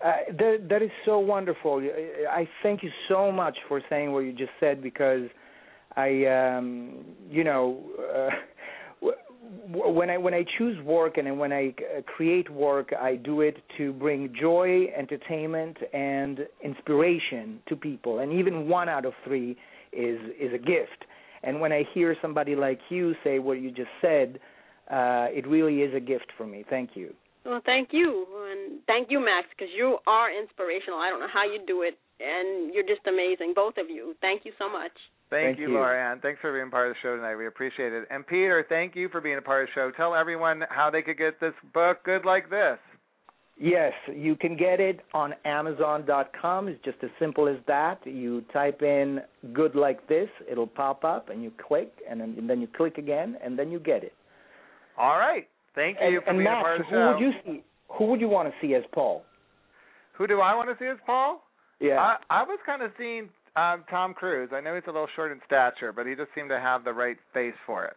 Uh, 0.04 0.12
that 0.36 0.66
that 0.68 0.82
is 0.82 0.90
so 1.04 1.18
wonderful. 1.18 1.80
I 2.28 2.48
thank 2.62 2.82
you 2.82 2.90
so 3.08 3.30
much 3.30 3.56
for 3.68 3.80
saying 3.88 4.12
what 4.12 4.20
you 4.20 4.32
just 4.32 4.50
said 4.58 4.82
because 4.82 5.28
I, 5.96 6.24
um, 6.26 7.04
you 7.30 7.44
know, 7.44 7.82
uh, 8.12 9.10
when 9.68 10.10
I 10.10 10.18
when 10.18 10.34
I 10.34 10.44
choose 10.58 10.78
work 10.84 11.18
and 11.18 11.38
when 11.38 11.52
I 11.52 11.74
uh, 11.80 12.02
create 12.02 12.50
work, 12.50 12.92
I 12.98 13.16
do 13.16 13.40
it 13.40 13.56
to 13.78 13.92
bring 13.94 14.32
joy, 14.38 14.86
entertainment, 14.96 15.76
and 15.92 16.40
inspiration 16.62 17.60
to 17.68 17.76
people. 17.76 18.20
And 18.20 18.32
even 18.32 18.68
one 18.68 18.88
out 18.88 19.04
of 19.04 19.12
three 19.24 19.56
is 19.92 20.18
is 20.40 20.52
a 20.54 20.58
gift. 20.58 21.04
And 21.42 21.60
when 21.60 21.72
I 21.72 21.84
hear 21.92 22.16
somebody 22.22 22.54
like 22.54 22.78
you 22.88 23.14
say 23.24 23.40
what 23.40 23.60
you 23.60 23.72
just 23.72 23.90
said, 24.00 24.38
uh, 24.90 25.26
it 25.30 25.46
really 25.46 25.78
is 25.82 25.92
a 25.94 26.00
gift 26.00 26.26
for 26.36 26.46
me. 26.46 26.64
Thank 26.70 26.90
you. 26.94 27.12
Well, 27.44 27.60
thank 27.66 27.88
you, 27.90 28.26
and 28.52 28.78
thank 28.86 29.10
you, 29.10 29.18
Max, 29.18 29.48
because 29.50 29.72
you 29.76 29.98
are 30.06 30.30
inspirational. 30.30 31.00
I 31.00 31.10
don't 31.10 31.18
know 31.18 31.32
how 31.32 31.42
you 31.42 31.58
do 31.66 31.82
it, 31.82 31.98
and 32.20 32.72
you're 32.72 32.86
just 32.86 33.04
amazing, 33.08 33.52
both 33.56 33.74
of 33.78 33.90
you. 33.90 34.14
Thank 34.20 34.44
you 34.44 34.52
so 34.60 34.70
much. 34.70 34.92
Thank, 35.32 35.56
Thank 35.56 35.58
you, 35.60 35.68
you. 35.68 35.74
Laura 35.76 36.12
Ann. 36.12 36.20
Thanks 36.20 36.42
for 36.42 36.52
being 36.52 36.70
part 36.70 36.88
of 36.88 36.94
the 36.94 36.98
show 37.02 37.16
tonight. 37.16 37.36
We 37.36 37.46
appreciate 37.46 37.90
it. 37.94 38.04
And 38.10 38.26
Peter, 38.26 38.66
thank 38.68 38.94
you 38.94 39.08
for 39.08 39.22
being 39.22 39.38
a 39.38 39.42
part 39.42 39.62
of 39.62 39.68
the 39.68 39.72
show. 39.74 39.90
Tell 39.96 40.14
everyone 40.14 40.62
how 40.68 40.90
they 40.90 41.00
could 41.00 41.16
get 41.16 41.40
this 41.40 41.54
book, 41.72 42.04
Good 42.04 42.26
Like 42.26 42.50
This. 42.50 42.76
Yes, 43.58 43.92
you 44.14 44.36
can 44.36 44.58
get 44.58 44.78
it 44.78 45.00
on 45.14 45.32
Amazon.com. 45.46 46.68
It's 46.68 46.84
just 46.84 46.98
as 47.02 47.08
simple 47.18 47.48
as 47.48 47.56
that. 47.66 47.98
You 48.04 48.42
type 48.52 48.82
in 48.82 49.20
"good 49.54 49.74
like 49.74 50.06
this," 50.06 50.28
it'll 50.50 50.66
pop 50.66 51.02
up, 51.02 51.30
and 51.30 51.42
you 51.42 51.50
click, 51.66 51.92
and 52.08 52.20
then, 52.20 52.34
and 52.36 52.50
then 52.50 52.60
you 52.60 52.66
click 52.66 52.98
again, 52.98 53.38
and 53.42 53.58
then 53.58 53.70
you 53.70 53.78
get 53.78 54.04
it. 54.04 54.12
All 54.98 55.18
right. 55.18 55.48
Thank 55.74 55.96
you 56.00 56.16
and 56.16 56.24
for 56.24 56.30
and 56.30 56.38
being 56.40 56.44
Max, 56.44 56.60
a 56.60 56.62
part 56.62 56.80
of 56.80 56.86
the 56.86 56.90
who 56.90 56.96
show. 56.96 57.12
would 57.12 57.20
you 57.20 57.32
see? 57.44 57.64
Who 57.98 58.06
would 58.06 58.20
you 58.20 58.28
want 58.28 58.48
to 58.48 58.54
see 58.66 58.74
as 58.74 58.82
Paul? 58.92 59.24
Who 60.18 60.26
do 60.26 60.40
I 60.40 60.54
want 60.54 60.68
to 60.68 60.76
see 60.82 60.88
as 60.90 60.98
Paul? 61.06 61.42
Yeah. 61.80 61.98
I, 61.98 62.16
I 62.30 62.42
was 62.42 62.58
kind 62.66 62.82
of 62.82 62.90
seeing 62.98 63.28
um, 63.56 63.84
Tom 63.90 64.14
Cruise. 64.14 64.50
I 64.52 64.60
know 64.60 64.74
he's 64.74 64.84
a 64.86 64.90
little 64.90 65.08
short 65.14 65.32
in 65.32 65.40
stature, 65.46 65.92
but 65.92 66.06
he 66.06 66.14
just 66.14 66.30
seemed 66.34 66.50
to 66.50 66.60
have 66.60 66.84
the 66.84 66.92
right 66.92 67.16
face 67.34 67.54
for 67.66 67.84
it. 67.84 67.96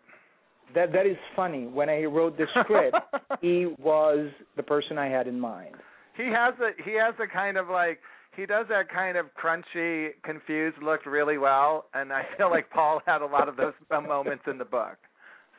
that 0.74 0.92
that 0.94 1.06
is 1.06 1.18
funny. 1.36 1.68
When 1.68 1.90
I 1.90 2.04
wrote 2.04 2.38
the 2.38 2.46
script, 2.62 2.98
he 3.42 3.68
was 3.80 4.30
the 4.58 4.64
person 4.64 4.98
I 4.98 5.08
had 5.08 5.28
in 5.28 5.40
mind. 5.40 5.76
He 6.18 6.24
has 6.24 6.54
a 6.60 6.72
he 6.84 6.92
has 6.98 7.14
a 7.24 7.28
kind 7.32 7.58
of 7.58 7.68
like 7.70 8.00
he 8.36 8.46
does 8.46 8.66
that 8.70 8.90
kind 8.90 9.18
of 9.18 9.28
crunchy, 9.42 10.10
confused 10.24 10.78
look 10.84 11.06
really 11.06 11.38
well, 11.38 11.86
and 11.94 12.12
I 12.12 12.24
feel 12.38 12.50
like 12.50 12.70
Paul 12.70 13.02
had 13.06 13.22
a 13.22 13.26
lot 13.26 13.48
of 13.48 13.56
those 13.56 13.74
moments 13.92 14.44
in 14.48 14.58
the 14.58 14.66
book. 14.66 14.98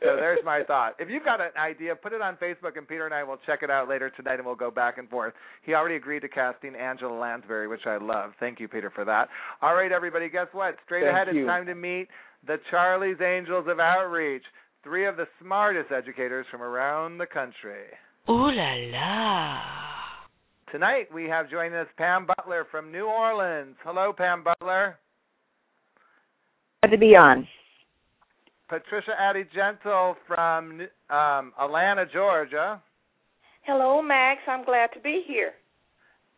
So 0.02 0.16
there's 0.16 0.40
my 0.44 0.62
thought. 0.66 0.94
If 0.98 1.08
you've 1.08 1.24
got 1.24 1.40
an 1.40 1.50
idea, 1.58 1.96
put 1.96 2.12
it 2.12 2.20
on 2.20 2.36
Facebook, 2.36 2.76
and 2.76 2.86
Peter 2.86 3.06
and 3.06 3.14
I 3.14 3.22
will 3.22 3.38
check 3.46 3.60
it 3.62 3.70
out 3.70 3.88
later 3.88 4.10
tonight, 4.10 4.34
and 4.34 4.44
we'll 4.44 4.54
go 4.54 4.70
back 4.70 4.98
and 4.98 5.08
forth. 5.08 5.32
He 5.62 5.74
already 5.74 5.96
agreed 5.96 6.20
to 6.20 6.28
casting 6.28 6.74
Angela 6.74 7.18
Lansbury, 7.18 7.66
which 7.66 7.86
I 7.86 7.96
love. 7.96 8.32
Thank 8.38 8.60
you, 8.60 8.68
Peter, 8.68 8.90
for 8.94 9.04
that. 9.06 9.28
All 9.62 9.74
right, 9.74 9.90
everybody, 9.90 10.28
guess 10.28 10.48
what? 10.52 10.76
Straight 10.84 11.04
Thank 11.04 11.14
ahead, 11.14 11.34
you. 11.34 11.42
it's 11.42 11.48
time 11.48 11.66
to 11.66 11.74
meet 11.74 12.08
the 12.46 12.58
Charlie's 12.70 13.20
Angels 13.20 13.66
of 13.68 13.80
Outreach, 13.80 14.44
three 14.84 15.06
of 15.06 15.16
the 15.16 15.26
smartest 15.42 15.90
educators 15.90 16.46
from 16.50 16.62
around 16.62 17.18
the 17.18 17.26
country. 17.26 17.86
Ooh 18.28 18.50
la 18.50 18.74
la. 18.92 19.60
Tonight 20.70 21.06
we 21.14 21.24
have 21.24 21.48
joining 21.48 21.74
us 21.74 21.86
Pam 21.96 22.26
Butler 22.26 22.66
from 22.70 22.92
New 22.92 23.06
Orleans. 23.06 23.76
Hello, 23.82 24.12
Pam 24.12 24.44
Butler. 24.44 24.98
Glad 26.82 26.90
to 26.90 26.98
be 26.98 27.16
on. 27.16 27.48
Patricia 28.68 29.12
Addy 29.18 29.44
Gentle 29.54 30.16
from 30.26 30.80
um, 31.10 31.52
Atlanta, 31.60 32.04
Georgia. 32.12 32.80
Hello, 33.62 34.02
Max. 34.02 34.40
I'm 34.48 34.64
glad 34.64 34.88
to 34.94 35.00
be 35.00 35.22
here. 35.26 35.52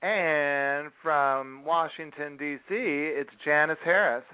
And 0.03 0.93
from 1.03 1.65
Washington, 1.65 2.37
D.C., 2.37 2.69
it's 2.71 3.31
Janice 3.45 3.79
Harris. 3.85 4.25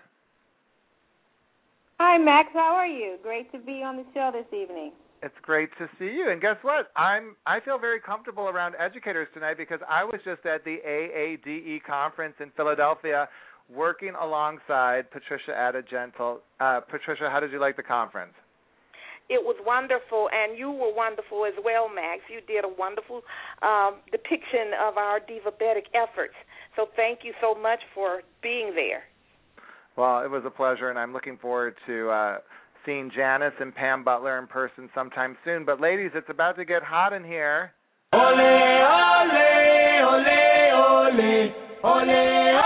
Hi, 1.99 2.19
Max. 2.19 2.49
How 2.53 2.75
are 2.75 2.87
you? 2.87 3.17
Great 3.23 3.51
to 3.53 3.59
be 3.59 3.83
on 3.83 3.97
the 3.97 4.05
show 4.13 4.31
this 4.33 4.47
evening. 4.53 4.93
It's 5.23 5.35
great 5.41 5.71
to 5.79 5.89
see 5.99 6.05
you. 6.05 6.29
And 6.31 6.41
guess 6.41 6.57
what? 6.61 6.91
I'm 6.97 7.35
I 7.47 7.61
feel 7.61 7.79
very 7.79 7.99
comfortable 7.99 8.45
around 8.45 8.75
educators 8.79 9.29
tonight 9.33 9.57
because 9.57 9.81
I 9.89 10.05
was 10.05 10.21
just 10.23 10.45
at 10.45 10.65
the 10.65 10.77
AADE 10.87 11.83
conference 11.85 12.35
in 12.41 12.51
Philadelphia 12.55 13.27
working 13.73 14.13
alongside 14.21 15.11
Patricia 15.11 15.55
Addy 15.57 15.81
Gentle. 15.91 16.41
Uh, 16.61 16.81
Patricia, 16.81 17.29
how 17.31 17.41
did 17.41 17.53
you 17.53 17.61
like 17.61 17.77
the 17.77 17.83
conference? 17.83 18.33
It 19.31 19.43
was 19.43 19.57
wonderful, 19.65 20.29
and 20.33 20.59
you 20.59 20.71
were 20.71 20.93
wonderful 20.93 21.47
as 21.47 21.55
well, 21.65 21.89
Max. 21.89 22.21
You 22.29 22.41
did 22.47 22.65
a 22.65 22.69
wonderful 22.69 23.23
um, 23.63 23.97
depiction 24.13 24.77
of 24.87 24.99
our 24.99 25.19
diabetic 25.19 25.89
efforts. 25.95 26.35
So 26.77 26.87
thank 26.95 27.21
you 27.23 27.33
so 27.41 27.55
much 27.55 27.81
for 27.95 28.21
being 28.43 28.73
there. 28.75 29.05
Well, 29.97 30.23
it 30.25 30.31
was 30.31 30.43
a 30.45 30.51
pleasure, 30.51 30.91
and 30.91 30.99
I'm 30.99 31.15
looking 31.15 31.39
forward 31.39 31.75
to 31.87 32.11
uh, 32.11 32.39
seeing 32.85 33.11
Janice 33.15 33.55
and 33.61 33.75
Pam 33.75 34.05
Butler 34.05 34.39
in 34.39 34.47
person 34.47 34.91
sometime 34.95 35.39
soon. 35.45 35.65
But 35.65 35.81
ladies, 35.81 36.11
it's 36.15 36.29
about 36.29 36.57
to 36.57 36.65
get 36.67 36.83
hot 36.83 37.15
in 37.15 37.25
here. 37.25 37.73
Ole, 38.13 38.21
ole, 38.21 39.31
ole, 40.05 40.29
ole, 40.77 41.51
ole, 41.85 42.11
ole, 42.11 42.64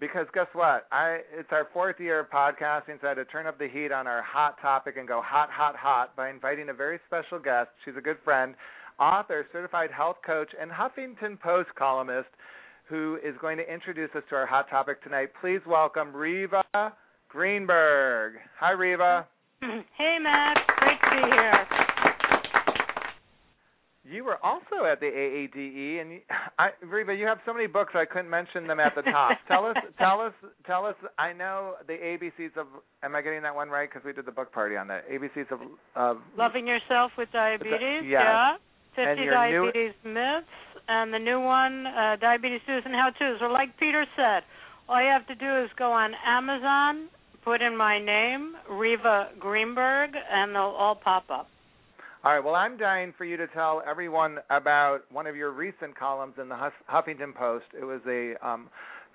Because 0.00 0.26
guess 0.32 0.46
what? 0.52 0.86
I 0.92 1.20
it's 1.36 1.48
our 1.50 1.68
fourth 1.72 1.96
year 1.98 2.20
of 2.20 2.30
podcasting, 2.30 3.00
so 3.00 3.06
I 3.06 3.08
had 3.10 3.14
to 3.14 3.24
turn 3.24 3.46
up 3.46 3.58
the 3.58 3.68
heat 3.68 3.90
on 3.90 4.06
our 4.06 4.22
hot 4.22 4.60
topic 4.60 4.96
and 4.96 5.08
go 5.08 5.20
hot, 5.24 5.50
hot, 5.50 5.74
hot 5.76 6.14
by 6.14 6.30
inviting 6.30 6.68
a 6.68 6.74
very 6.74 7.00
special 7.06 7.38
guest. 7.38 7.70
She's 7.84 7.96
a 7.96 8.00
good 8.00 8.18
friend, 8.24 8.54
author, 9.00 9.46
certified 9.52 9.90
health 9.90 10.18
coach, 10.24 10.50
and 10.60 10.70
Huffington 10.70 11.40
Post 11.40 11.70
columnist 11.76 12.28
who 12.88 13.18
is 13.24 13.34
going 13.40 13.58
to 13.58 13.72
introduce 13.72 14.10
us 14.14 14.22
to 14.30 14.36
our 14.36 14.46
hot 14.46 14.70
topic 14.70 15.02
tonight. 15.02 15.30
Please 15.40 15.60
welcome 15.66 16.14
Riva 16.14 16.62
Greenberg. 17.28 18.34
Hi, 18.58 18.70
Riva. 18.72 19.26
Hey, 19.98 20.18
Max. 20.22 20.60
Great 20.78 20.98
to 21.02 21.26
be 21.26 21.30
here. 21.32 21.87
You 24.10 24.24
were 24.24 24.38
also 24.44 24.84
at 24.90 25.00
the 25.00 25.06
AADE, 25.06 26.00
and 26.00 26.12
you, 26.12 26.20
I, 26.58 26.70
Riva, 26.82 27.14
you 27.14 27.26
have 27.26 27.38
so 27.44 27.52
many 27.52 27.66
books 27.66 27.92
I 27.94 28.04
couldn't 28.04 28.30
mention 28.30 28.66
them 28.66 28.80
at 28.80 28.94
the 28.94 29.02
top. 29.02 29.38
tell 29.48 29.66
us, 29.66 29.76
tell 29.98 30.20
us, 30.20 30.32
tell 30.66 30.86
us. 30.86 30.94
I 31.18 31.32
know 31.32 31.74
the 31.86 31.94
ABCs 31.94 32.56
of. 32.56 32.66
Am 33.02 33.14
I 33.14 33.22
getting 33.22 33.42
that 33.42 33.54
one 33.54 33.68
right? 33.68 33.88
Because 33.88 34.04
we 34.04 34.12
did 34.12 34.26
the 34.26 34.32
book 34.32 34.52
party 34.52 34.76
on 34.76 34.88
that. 34.88 35.08
ABCs 35.10 35.50
of. 35.52 35.60
of 35.94 36.18
Loving 36.36 36.66
yourself 36.66 37.12
with 37.18 37.28
diabetes. 37.32 38.04
yes. 38.04 38.22
Yeah. 38.22 38.56
And 38.96 39.16
50 39.16 39.22
your 39.22 39.48
new- 39.48 39.70
diabetes 39.70 39.94
myths, 40.04 40.46
and 40.88 41.14
the 41.14 41.20
new 41.20 41.38
one, 41.38 41.86
uh, 41.86 42.16
Diabetes 42.20 42.60
Do's 42.66 42.82
and 42.84 42.94
How 42.94 43.10
To's. 43.16 43.38
Or 43.40 43.48
like 43.48 43.78
Peter 43.78 44.04
said, 44.16 44.42
all 44.88 45.00
you 45.00 45.08
have 45.08 45.26
to 45.28 45.36
do 45.36 45.64
is 45.64 45.70
go 45.78 45.92
on 45.92 46.12
Amazon, 46.26 47.08
put 47.44 47.62
in 47.62 47.76
my 47.76 48.00
name, 48.02 48.54
Riva 48.68 49.28
Greenberg, 49.38 50.10
and 50.28 50.52
they'll 50.52 50.74
all 50.76 50.96
pop 50.96 51.30
up. 51.30 51.46
All 52.28 52.34
right. 52.34 52.44
Well, 52.44 52.56
I'm 52.56 52.76
dying 52.76 53.14
for 53.16 53.24
you 53.24 53.38
to 53.38 53.46
tell 53.46 53.82
everyone 53.88 54.36
about 54.50 54.98
one 55.10 55.26
of 55.26 55.34
your 55.34 55.50
recent 55.50 55.98
columns 55.98 56.34
in 56.38 56.50
the 56.50 56.70
Huffington 56.86 57.34
Post. 57.34 57.64
It 57.72 57.84
was 57.86 58.02
a 58.06 58.34
um, 58.46 58.68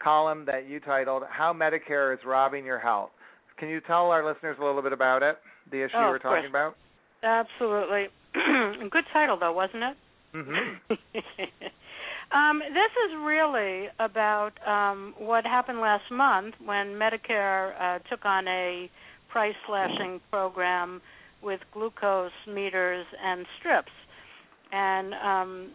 column 0.04 0.46
that 0.48 0.68
you 0.68 0.80
titled 0.80 1.22
"How 1.30 1.54
Medicare 1.54 2.12
is 2.12 2.20
Robbing 2.26 2.66
Your 2.66 2.80
Health." 2.80 3.12
Can 3.60 3.70
you 3.70 3.82
tell 3.82 4.10
our 4.10 4.26
listeners 4.26 4.58
a 4.60 4.66
little 4.66 4.82
bit 4.82 4.94
about 4.94 5.22
it? 5.22 5.38
The 5.70 5.84
issue 5.84 5.94
Oh, 5.96 6.10
we're 6.10 6.18
talking 6.18 6.50
about. 6.50 6.76
Absolutely. 7.22 8.08
Good 8.90 9.06
title, 9.14 9.38
though, 9.40 9.54
wasn't 9.54 9.84
it? 9.84 9.98
Mm-hmm. 10.34 10.94
um, 12.36 12.62
this 12.66 12.92
is 13.06 13.16
really 13.22 13.90
about 14.00 14.54
um, 14.68 15.14
what 15.20 15.46
happened 15.46 15.82
last 15.82 16.10
month 16.12 16.56
when 16.66 16.96
Medicare 16.96 17.80
uh, 17.80 18.00
took 18.10 18.26
on 18.26 18.48
a 18.48 18.90
price 19.30 19.54
slashing 19.68 20.20
program 20.32 21.00
with 21.44 21.60
glucose 21.74 22.32
meters 22.48 23.06
and 23.24 23.46
strips. 23.60 23.92
And 24.72 25.14
um, 25.14 25.72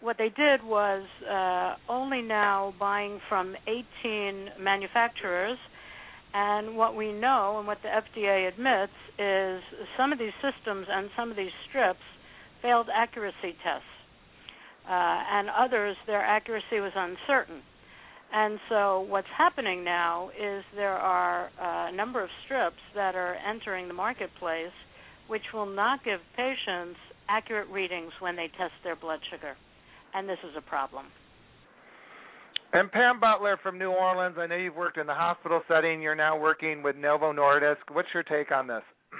what 0.00 0.18
they 0.18 0.28
did 0.28 0.62
was 0.62 1.02
uh, 1.30 1.76
only 1.90 2.20
now 2.20 2.74
buying 2.78 3.20
from 3.28 3.56
18 3.66 4.50
manufacturers. 4.60 5.58
And 6.34 6.76
what 6.76 6.96
we 6.96 7.12
know 7.12 7.56
and 7.58 7.66
what 7.66 7.78
the 7.82 7.88
FDA 7.88 8.48
admits 8.48 8.92
is 9.18 9.62
some 9.96 10.12
of 10.12 10.18
these 10.18 10.34
systems 10.42 10.86
and 10.90 11.08
some 11.16 11.30
of 11.30 11.36
these 11.36 11.52
strips 11.68 12.02
failed 12.60 12.88
accuracy 12.94 13.56
tests. 13.62 13.86
Uh, 14.86 14.90
and 14.90 15.48
others, 15.48 15.96
their 16.06 16.20
accuracy 16.20 16.80
was 16.80 16.92
uncertain. 16.94 17.62
And 18.32 18.58
so, 18.68 19.06
what's 19.08 19.28
happening 19.36 19.84
now 19.84 20.30
is 20.30 20.64
there 20.74 20.96
are 20.98 21.50
uh, 21.58 21.92
a 21.92 21.96
number 21.96 22.22
of 22.22 22.28
strips 22.44 22.82
that 22.94 23.14
are 23.14 23.36
entering 23.36 23.86
the 23.86 23.94
marketplace 23.94 24.74
which 25.28 25.42
will 25.52 25.66
not 25.66 26.04
give 26.04 26.20
patients 26.36 26.98
accurate 27.28 27.68
readings 27.68 28.12
when 28.20 28.36
they 28.36 28.48
test 28.58 28.72
their 28.82 28.96
blood 28.96 29.20
sugar. 29.30 29.56
And 30.14 30.28
this 30.28 30.38
is 30.44 30.54
a 30.56 30.60
problem. 30.60 31.06
And 32.72 32.90
Pam 32.90 33.20
Butler 33.20 33.56
from 33.62 33.78
New 33.78 33.90
Orleans. 33.90 34.36
I 34.38 34.46
know 34.46 34.56
you've 34.56 34.74
worked 34.74 34.98
in 34.98 35.06
the 35.06 35.14
hospital 35.14 35.62
setting. 35.68 36.02
You're 36.02 36.16
now 36.16 36.38
working 36.38 36.82
with 36.82 36.96
Novo 36.96 37.32
Nordisk. 37.32 37.76
What's 37.92 38.08
your 38.12 38.24
take 38.24 38.50
on 38.52 38.66
this? 38.66 38.82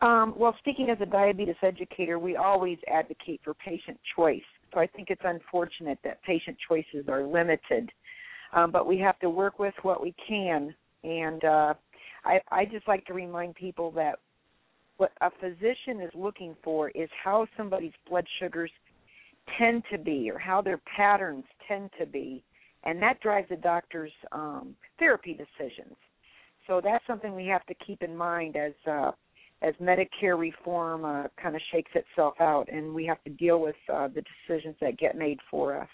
Um, 0.00 0.34
well, 0.36 0.54
speaking 0.60 0.90
as 0.90 0.98
a 1.00 1.06
diabetes 1.06 1.56
educator, 1.60 2.20
we 2.20 2.36
always 2.36 2.78
advocate 2.86 3.40
for 3.42 3.54
patient 3.54 3.98
choice. 4.14 4.44
So 4.72 4.78
I 4.78 4.86
think 4.86 5.08
it's 5.10 5.22
unfortunate 5.24 5.98
that 6.04 6.22
patient 6.22 6.56
choices 6.68 7.08
are 7.08 7.24
limited, 7.24 7.90
um, 8.52 8.70
but 8.70 8.86
we 8.86 8.98
have 8.98 9.18
to 9.18 9.28
work 9.28 9.58
with 9.58 9.74
what 9.82 10.00
we 10.00 10.14
can. 10.28 10.72
And 11.02 11.44
uh, 11.44 11.74
I, 12.28 12.40
I 12.50 12.64
just 12.66 12.86
like 12.86 13.04
to 13.06 13.14
remind 13.14 13.54
people 13.54 13.90
that 13.92 14.18
what 14.98 15.12
a 15.20 15.30
physician 15.40 16.00
is 16.02 16.10
looking 16.14 16.54
for 16.62 16.90
is 16.90 17.08
how 17.24 17.46
somebody's 17.56 17.92
blood 18.08 18.26
sugars 18.38 18.70
tend 19.58 19.82
to 19.90 19.98
be 19.98 20.30
or 20.30 20.38
how 20.38 20.60
their 20.60 20.80
patterns 20.96 21.44
tend 21.66 21.90
to 21.98 22.04
be, 22.04 22.44
and 22.84 23.00
that 23.02 23.20
drives 23.20 23.48
the 23.48 23.56
doctor's 23.56 24.12
um, 24.32 24.76
therapy 24.98 25.32
decisions. 25.32 25.96
So 26.66 26.80
that's 26.84 27.06
something 27.06 27.34
we 27.34 27.46
have 27.46 27.64
to 27.66 27.74
keep 27.74 28.02
in 28.02 28.14
mind 28.14 28.56
as 28.56 28.72
uh, 28.86 29.12
as 29.60 29.74
Medicare 29.82 30.38
reform 30.38 31.04
uh, 31.04 31.24
kind 31.42 31.56
of 31.56 31.62
shakes 31.72 31.90
itself 31.94 32.34
out, 32.40 32.68
and 32.70 32.94
we 32.94 33.04
have 33.06 33.22
to 33.24 33.30
deal 33.30 33.60
with 33.60 33.74
uh, 33.92 34.06
the 34.06 34.22
decisions 34.22 34.76
that 34.80 34.98
get 34.98 35.16
made 35.16 35.38
for 35.50 35.80
us. 35.80 35.88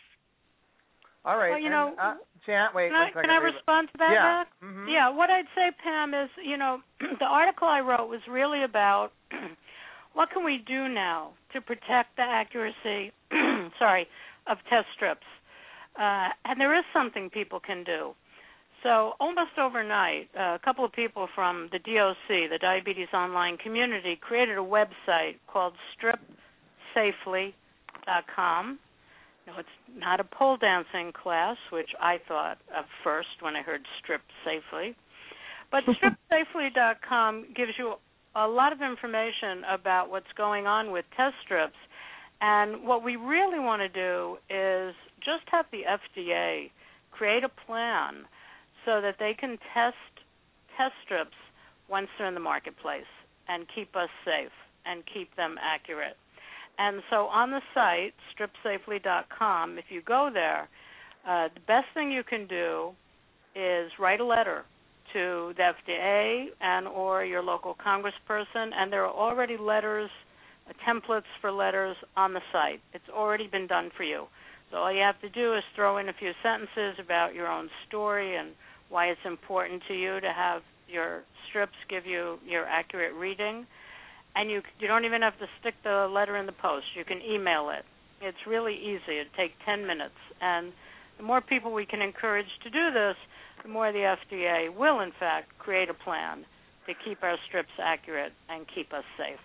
All 1.24 1.38
right. 1.38 1.50
Well, 1.50 1.58
you 1.58 1.66
and, 1.66 1.74
know, 1.74 1.94
uh, 1.98 2.14
wait 2.74 2.90
can 2.90 2.94
I, 2.94 3.10
can 3.10 3.30
I 3.30 3.38
respond 3.38 3.88
to 3.92 3.98
that, 3.98 4.12
Yeah. 4.12 4.22
Mac? 4.22 4.48
Mhm. 4.62 4.92
Yeah, 4.92 5.08
what 5.08 5.30
I'd 5.30 5.48
say, 5.54 5.70
Pam, 5.82 6.12
is 6.12 6.30
you 6.42 6.56
know 6.56 6.82
the 7.18 7.24
article 7.24 7.66
I 7.68 7.80
wrote 7.80 8.08
was 8.08 8.20
really 8.28 8.62
about 8.62 9.12
what 10.12 10.30
can 10.30 10.44
we 10.44 10.58
do 10.58 10.88
now 10.88 11.32
to 11.52 11.60
protect 11.60 12.16
the 12.16 12.22
accuracy, 12.22 13.12
sorry, 13.78 14.06
of 14.46 14.58
test 14.68 14.86
strips, 14.94 15.26
uh, 15.98 16.28
and 16.44 16.60
there 16.60 16.74
is 16.78 16.84
something 16.92 17.30
people 17.30 17.60
can 17.60 17.84
do. 17.84 18.14
So 18.82 19.14
almost 19.18 19.58
overnight, 19.58 20.28
uh, 20.38 20.56
a 20.56 20.58
couple 20.62 20.84
of 20.84 20.92
people 20.92 21.26
from 21.34 21.70
the 21.72 21.78
DOC, 21.78 22.50
the 22.50 22.58
Diabetes 22.60 23.08
Online 23.14 23.56
Community, 23.56 24.16
created 24.20 24.58
a 24.58 24.62
website 24.62 25.38
called 25.50 25.72
StripSafely.com. 26.94 28.78
No, 29.47 29.53
it's 29.59 29.68
not 29.95 30.20
a 30.20 30.24
pole 30.24 30.57
dancing 30.57 31.12
class, 31.12 31.57
which 31.70 31.90
I 32.01 32.18
thought 32.26 32.59
of 32.76 32.86
first 33.03 33.28
when 33.40 33.57
I 33.57 33.62
heard 33.62 33.82
strip 34.03 34.22
safely. 34.45 34.97
But 35.70 35.84
stripsafely.com 36.32 37.47
gives 37.55 37.72
you 37.78 37.95
a 38.36 38.47
lot 38.49 38.72
of 38.72 38.80
information 38.80 39.62
about 39.70 40.11
what's 40.11 40.32
going 40.36 40.66
on 40.66 40.90
with 40.90 41.05
test 41.16 41.34
strips. 41.45 41.76
And 42.40 42.84
what 42.84 43.05
we 43.05 43.16
really 43.16 43.59
want 43.59 43.80
to 43.80 43.88
do 43.88 44.36
is 44.51 44.95
just 45.18 45.49
have 45.51 45.66
the 45.70 45.82
FDA 45.86 46.70
create 47.11 47.45
a 47.45 47.49
plan 47.66 48.24
so 48.84 49.01
that 49.01 49.16
they 49.18 49.34
can 49.38 49.59
test 49.72 49.97
test 50.76 50.95
strips 51.05 51.36
once 51.88 52.09
they're 52.18 52.26
in 52.26 52.34
the 52.34 52.40
marketplace 52.40 53.09
and 53.49 53.66
keep 53.74 53.95
us 53.95 54.09
safe 54.24 54.53
and 54.84 55.03
keep 55.12 55.34
them 55.36 55.57
accurate. 55.62 56.16
And 56.78 57.02
so 57.10 57.26
on 57.26 57.50
the 57.50 57.60
site, 57.72 58.14
stripsafely.com, 58.34 59.78
if 59.78 59.84
you 59.90 60.02
go 60.02 60.30
there, 60.32 60.68
uh, 61.26 61.48
the 61.54 61.60
best 61.66 61.86
thing 61.94 62.10
you 62.10 62.22
can 62.24 62.46
do 62.46 62.90
is 63.54 63.90
write 63.98 64.20
a 64.20 64.24
letter 64.24 64.64
to 65.12 65.52
the 65.56 65.62
FDA 65.62 66.46
and 66.60 66.88
or 66.88 67.24
your 67.24 67.42
local 67.42 67.74
congressperson, 67.74 68.70
and 68.74 68.92
there 68.92 69.04
are 69.04 69.12
already 69.12 69.56
letters, 69.56 70.10
uh, 70.68 70.72
templates 70.86 71.30
for 71.40 71.52
letters 71.52 71.96
on 72.16 72.34
the 72.34 72.40
site. 72.52 72.80
It's 72.92 73.08
already 73.08 73.46
been 73.46 73.66
done 73.66 73.90
for 73.96 74.02
you. 74.02 74.24
So 74.70 74.78
all 74.78 74.92
you 74.92 75.02
have 75.02 75.20
to 75.20 75.28
do 75.28 75.54
is 75.54 75.62
throw 75.76 75.98
in 75.98 76.08
a 76.08 76.12
few 76.12 76.32
sentences 76.42 76.98
about 76.98 77.34
your 77.34 77.46
own 77.46 77.70
story 77.86 78.36
and 78.36 78.50
why 78.88 79.06
it's 79.06 79.20
important 79.24 79.82
to 79.88 79.94
you 79.94 80.20
to 80.20 80.32
have 80.32 80.62
your 80.88 81.22
strips 81.48 81.76
give 81.88 82.06
you 82.06 82.38
your 82.46 82.64
accurate 82.64 83.14
reading. 83.14 83.66
And 84.37 84.51
you 84.51 84.62
you 84.80 84.89
don't 84.89 85.05
even 85.05 85.22
have 85.22 85.39
to 85.39 85.47
stick 85.61 85.74
the 85.85 86.09
letter 86.11 86.37
in 86.37 86.47
the 86.47 86.53
post. 86.53 86.87
You 86.97 87.05
can 87.05 87.20
email 87.22 87.70
it. 87.70 87.85
It's 88.20 88.47
really 88.47 88.74
easy. 88.74 89.18
It 89.18 89.28
takes 89.37 89.55
10 89.64 89.87
minutes. 89.87 90.18
And 90.41 90.72
the 91.18 91.22
more 91.22 91.41
people 91.41 91.72
we 91.72 91.87
can 91.87 92.03
encourage 92.03 92.49
to 92.64 92.70
do 92.70 92.91
this, 92.93 93.16
the 93.62 93.68
more 93.68 93.93
the 93.93 94.16
FDA 94.16 94.74
will, 94.74 95.01
in 95.01 95.12
fact, 95.18 95.57
create 95.59 95.89
a 95.89 95.95
plan 95.95 96.45
to 96.87 96.93
keep 97.05 97.22
our 97.22 97.37
strips 97.49 97.72
accurate 97.82 98.32
and 98.49 98.66
keep 98.74 98.93
us 98.93 99.05
safe. 99.16 99.41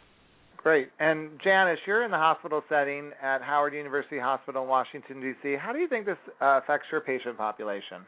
Great. 0.58 0.90
And 1.00 1.40
Janice, 1.42 1.80
you're 1.88 2.04
in 2.04 2.12
the 2.12 2.18
hospital 2.18 2.62
setting 2.68 3.12
at 3.22 3.42
Howard 3.42 3.74
University 3.74 4.20
Hospital 4.20 4.64
in 4.64 4.70
Washington, 4.70 5.22
D.C. 5.22 5.56
How 5.60 5.72
do 5.72 5.80
you 5.80 5.88
think 5.88 6.06
this 6.06 6.18
uh, 6.42 6.60
affects 6.62 6.88
your 6.92 7.00
patient 7.00 7.38
population? 7.38 8.06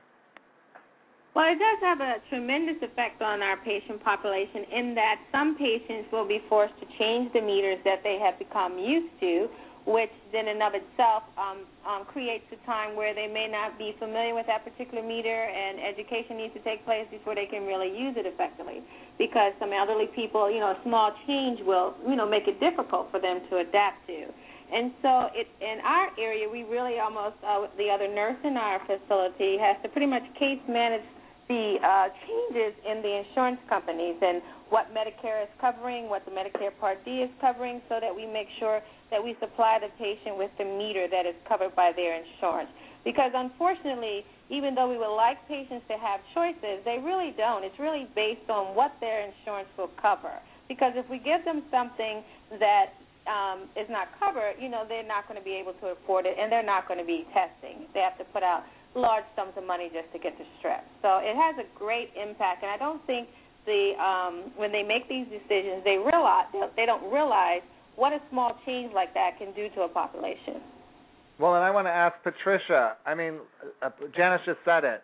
Well, 1.34 1.48
it 1.48 1.60
does 1.60 1.80
have 1.80 2.02
a 2.02 2.20
tremendous 2.28 2.84
effect 2.84 3.22
on 3.22 3.42
our 3.42 3.56
patient 3.64 4.04
population 4.04 4.68
in 4.68 4.96
that 4.96 5.16
some 5.32 5.56
patients 5.56 6.12
will 6.12 6.28
be 6.28 6.44
forced 6.50 6.76
to 6.84 6.86
change 7.00 7.32
the 7.32 7.40
meters 7.40 7.80
that 7.86 8.04
they 8.04 8.20
have 8.20 8.38
become 8.38 8.78
used 8.78 9.16
to, 9.22 9.48
which 9.88 10.12
then 10.36 10.52
in 10.52 10.62
of 10.62 10.76
itself 10.76 11.24
um, 11.40 11.64
um, 11.88 12.04
creates 12.04 12.44
a 12.52 12.60
time 12.68 13.00
where 13.00 13.16
they 13.16 13.32
may 13.32 13.48
not 13.48 13.80
be 13.80 13.96
familiar 13.98 14.36
with 14.36 14.46
that 14.48 14.68
particular 14.68 15.02
meter, 15.02 15.48
and 15.48 15.80
education 15.80 16.36
needs 16.36 16.54
to 16.54 16.60
take 16.68 16.84
place 16.84 17.08
before 17.10 17.34
they 17.34 17.48
can 17.48 17.64
really 17.64 17.88
use 17.88 18.20
it 18.20 18.28
effectively. 18.28 18.84
Because 19.18 19.56
some 19.58 19.72
elderly 19.72 20.12
people, 20.12 20.52
you 20.52 20.60
know, 20.60 20.76
a 20.76 20.80
small 20.84 21.16
change 21.26 21.64
will, 21.64 21.96
you 22.04 22.20
know, 22.20 22.28
make 22.28 22.52
it 22.52 22.60
difficult 22.60 23.08
for 23.10 23.22
them 23.24 23.40
to 23.50 23.64
adapt 23.64 24.06
to. 24.12 24.28
And 24.68 24.92
so, 25.02 25.32
it, 25.32 25.48
in 25.64 25.80
our 25.80 26.12
area, 26.20 26.48
we 26.48 26.64
really 26.64 27.00
almost 27.00 27.40
uh, 27.40 27.72
the 27.78 27.88
other 27.88 28.12
nurse 28.12 28.40
in 28.44 28.58
our 28.58 28.84
facility 28.84 29.56
has 29.64 29.80
to 29.84 29.88
pretty 29.88 30.08
much 30.08 30.24
case 30.36 30.60
manage 30.68 31.08
the 31.52 31.76
uh, 31.84 32.08
changes 32.24 32.72
in 32.88 33.04
the 33.04 33.12
insurance 33.28 33.60
companies 33.68 34.16
and 34.24 34.40
what 34.72 34.88
Medicare 34.96 35.44
is 35.44 35.52
covering, 35.60 36.08
what 36.08 36.24
the 36.24 36.32
Medicare 36.32 36.72
Part 36.80 37.04
D 37.04 37.28
is 37.28 37.32
covering, 37.44 37.82
so 37.92 38.00
that 38.00 38.16
we 38.16 38.24
make 38.24 38.48
sure 38.56 38.80
that 39.12 39.20
we 39.20 39.36
supply 39.44 39.76
the 39.84 39.92
patient 40.00 40.40
with 40.40 40.52
the 40.56 40.64
meter 40.64 41.12
that 41.12 41.28
is 41.28 41.36
covered 41.44 41.76
by 41.76 41.92
their 41.92 42.16
insurance. 42.16 42.72
Because 43.04 43.36
unfortunately, 43.36 44.24
even 44.48 44.76
though 44.76 44.88
we 44.88 44.96
would 44.96 45.12
like 45.12 45.36
patients 45.52 45.84
to 45.92 46.00
have 46.00 46.24
choices, 46.32 46.80
they 46.88 47.04
really 47.04 47.36
don't. 47.36 47.68
It's 47.68 47.80
really 47.80 48.08
based 48.16 48.48
on 48.48 48.72
what 48.72 48.96
their 49.04 49.28
insurance 49.28 49.68
will 49.76 49.92
cover. 50.00 50.40
Because 50.72 50.94
if 50.96 51.04
we 51.12 51.20
give 51.20 51.44
them 51.44 51.64
something 51.68 52.24
that 52.64 52.96
um, 53.28 53.68
is 53.76 53.92
not 53.92 54.08
covered, 54.24 54.56
you 54.56 54.70
know, 54.70 54.86
they're 54.88 55.04
not 55.04 55.28
going 55.28 55.38
to 55.38 55.44
be 55.44 55.60
able 55.60 55.74
to 55.84 56.00
afford 56.00 56.24
it, 56.26 56.40
and 56.40 56.48
they're 56.48 56.64
not 56.64 56.88
going 56.88 57.00
to 57.00 57.06
be 57.06 57.28
testing. 57.36 57.92
They 57.94 58.00
have 58.00 58.18
to 58.24 58.26
put 58.32 58.42
out 58.42 58.64
large 58.96 59.26
sums 59.36 59.54
of 59.58 59.66
money 59.66 59.90
just 59.94 60.12
to 60.14 60.20
get 60.20 60.38
the 60.38 60.46
strip. 60.60 60.84
So 61.02 61.20
it 61.24 61.36
has 61.36 61.56
a 61.64 61.68
great 61.78 62.12
impact, 62.16 62.64
and 62.64 62.72
I 62.72 62.78
don't 62.78 63.06
think 63.08 63.30
the 63.66 63.94
um, 64.02 64.52
when 64.58 64.72
they 64.72 64.84
make 64.84 65.08
these 65.08 65.28
decisions, 65.28 65.84
they 65.84 65.98
realize 65.98 66.50
they 66.76 66.86
don't 66.86 67.12
realize 67.12 67.62
what 67.96 68.14
a 68.14 68.20
small 68.30 68.58
change 68.66 68.92
like 68.94 69.14
that 69.14 69.38
can 69.38 69.54
do 69.54 69.70
to 69.76 69.82
a 69.82 69.90
population. 69.90 70.62
Well, 71.40 71.56
and 71.56 71.64
I 71.64 71.72
want 71.72 71.88
to 71.88 71.92
ask 71.92 72.16
Patricia. 72.24 72.98
I 73.06 73.16
mean, 73.16 73.40
uh, 73.82 73.90
Janice 74.16 74.42
just 74.46 74.60
said 74.66 74.84
it 74.84 75.04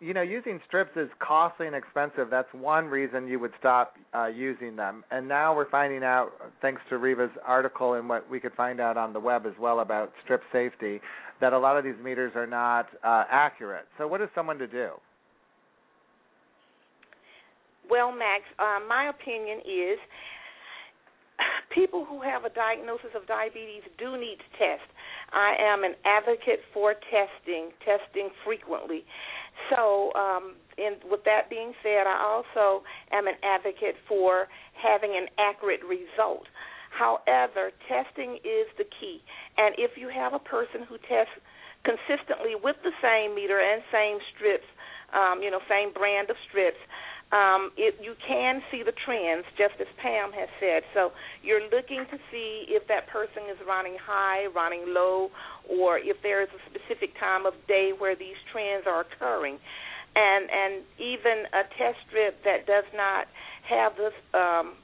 you 0.00 0.14
know, 0.14 0.22
using 0.22 0.60
strips 0.66 0.92
is 0.96 1.10
costly 1.18 1.66
and 1.66 1.76
expensive. 1.76 2.28
That's 2.30 2.48
one 2.52 2.86
reason 2.86 3.28
you 3.28 3.38
would 3.38 3.52
stop 3.58 3.94
uh, 4.14 4.26
using 4.26 4.74
them. 4.74 5.04
And 5.10 5.28
now 5.28 5.54
we're 5.54 5.68
finding 5.68 6.02
out, 6.02 6.30
thanks 6.62 6.80
to 6.88 6.96
Riva's 6.96 7.30
article 7.46 7.94
and 7.94 8.08
what 8.08 8.28
we 8.30 8.40
could 8.40 8.54
find 8.54 8.80
out 8.80 8.96
on 8.96 9.12
the 9.12 9.20
web 9.20 9.44
as 9.44 9.52
well 9.60 9.80
about 9.80 10.12
strip 10.24 10.40
safety, 10.52 11.00
that 11.42 11.52
a 11.52 11.58
lot 11.58 11.76
of 11.76 11.84
these 11.84 11.94
meters 12.02 12.32
are 12.34 12.46
not 12.46 12.86
uh, 13.04 13.24
accurate. 13.30 13.86
So, 13.98 14.08
what 14.08 14.22
is 14.22 14.28
someone 14.34 14.58
to 14.58 14.66
do? 14.66 14.90
Well, 17.90 18.10
Max, 18.10 18.44
uh, 18.58 18.78
my 18.88 19.10
opinion 19.10 19.58
is 19.58 19.98
people 21.74 22.06
who 22.08 22.22
have 22.22 22.44
a 22.44 22.50
diagnosis 22.50 23.10
of 23.14 23.26
diabetes 23.26 23.82
do 23.98 24.16
need 24.16 24.38
to 24.38 24.58
test. 24.58 24.88
I 25.32 25.56
am 25.60 25.84
an 25.84 25.94
advocate 26.04 26.60
for 26.72 26.94
testing, 26.94 27.70
testing 27.84 28.30
frequently. 28.44 29.04
So, 29.68 30.12
um, 30.14 30.56
and 30.78 30.96
with 31.10 31.24
that 31.24 31.50
being 31.50 31.72
said, 31.82 32.06
I 32.06 32.16
also 32.16 32.82
am 33.12 33.26
an 33.26 33.36
advocate 33.42 33.96
for 34.08 34.48
having 34.72 35.12
an 35.12 35.28
accurate 35.38 35.84
result. 35.84 36.46
However, 36.90 37.70
testing 37.86 38.40
is 38.42 38.66
the 38.78 38.84
key. 38.98 39.22
And 39.58 39.74
if 39.78 39.92
you 39.96 40.08
have 40.08 40.34
a 40.34 40.42
person 40.42 40.82
who 40.88 40.98
tests 41.06 41.34
consistently 41.84 42.56
with 42.56 42.76
the 42.82 42.92
same 43.00 43.34
meter 43.34 43.60
and 43.60 43.82
same 43.92 44.18
strips, 44.34 44.66
um, 45.14 45.42
you 45.42 45.50
know, 45.50 45.60
same 45.68 45.92
brand 45.92 46.30
of 46.30 46.36
strips, 46.48 46.78
um, 47.32 47.70
it, 47.76 47.94
you 48.02 48.14
can 48.26 48.60
see 48.70 48.82
the 48.82 48.92
trends, 49.04 49.46
just 49.56 49.74
as 49.80 49.86
Pam 50.02 50.32
has 50.32 50.48
said. 50.58 50.82
So 50.94 51.12
you're 51.42 51.62
looking 51.70 52.04
to 52.10 52.18
see 52.30 52.66
if 52.66 52.88
that 52.88 53.06
person 53.06 53.46
is 53.46 53.56
running 53.66 53.96
high, 54.02 54.46
running 54.46 54.84
low, 54.88 55.30
or 55.68 55.98
if 55.98 56.16
there 56.22 56.42
is 56.42 56.48
a 56.50 56.60
specific 56.70 57.14
time 57.20 57.46
of 57.46 57.54
day 57.68 57.92
where 57.96 58.16
these 58.16 58.34
trends 58.50 58.84
are 58.86 59.06
occurring. 59.06 59.58
And 60.16 60.50
and 60.50 60.82
even 60.98 61.46
a 61.54 61.62
test 61.78 62.02
strip 62.08 62.42
that 62.42 62.66
does 62.66 62.88
not 62.96 63.28
have 63.62 63.94
this 63.94 64.16
um, 64.34 64.74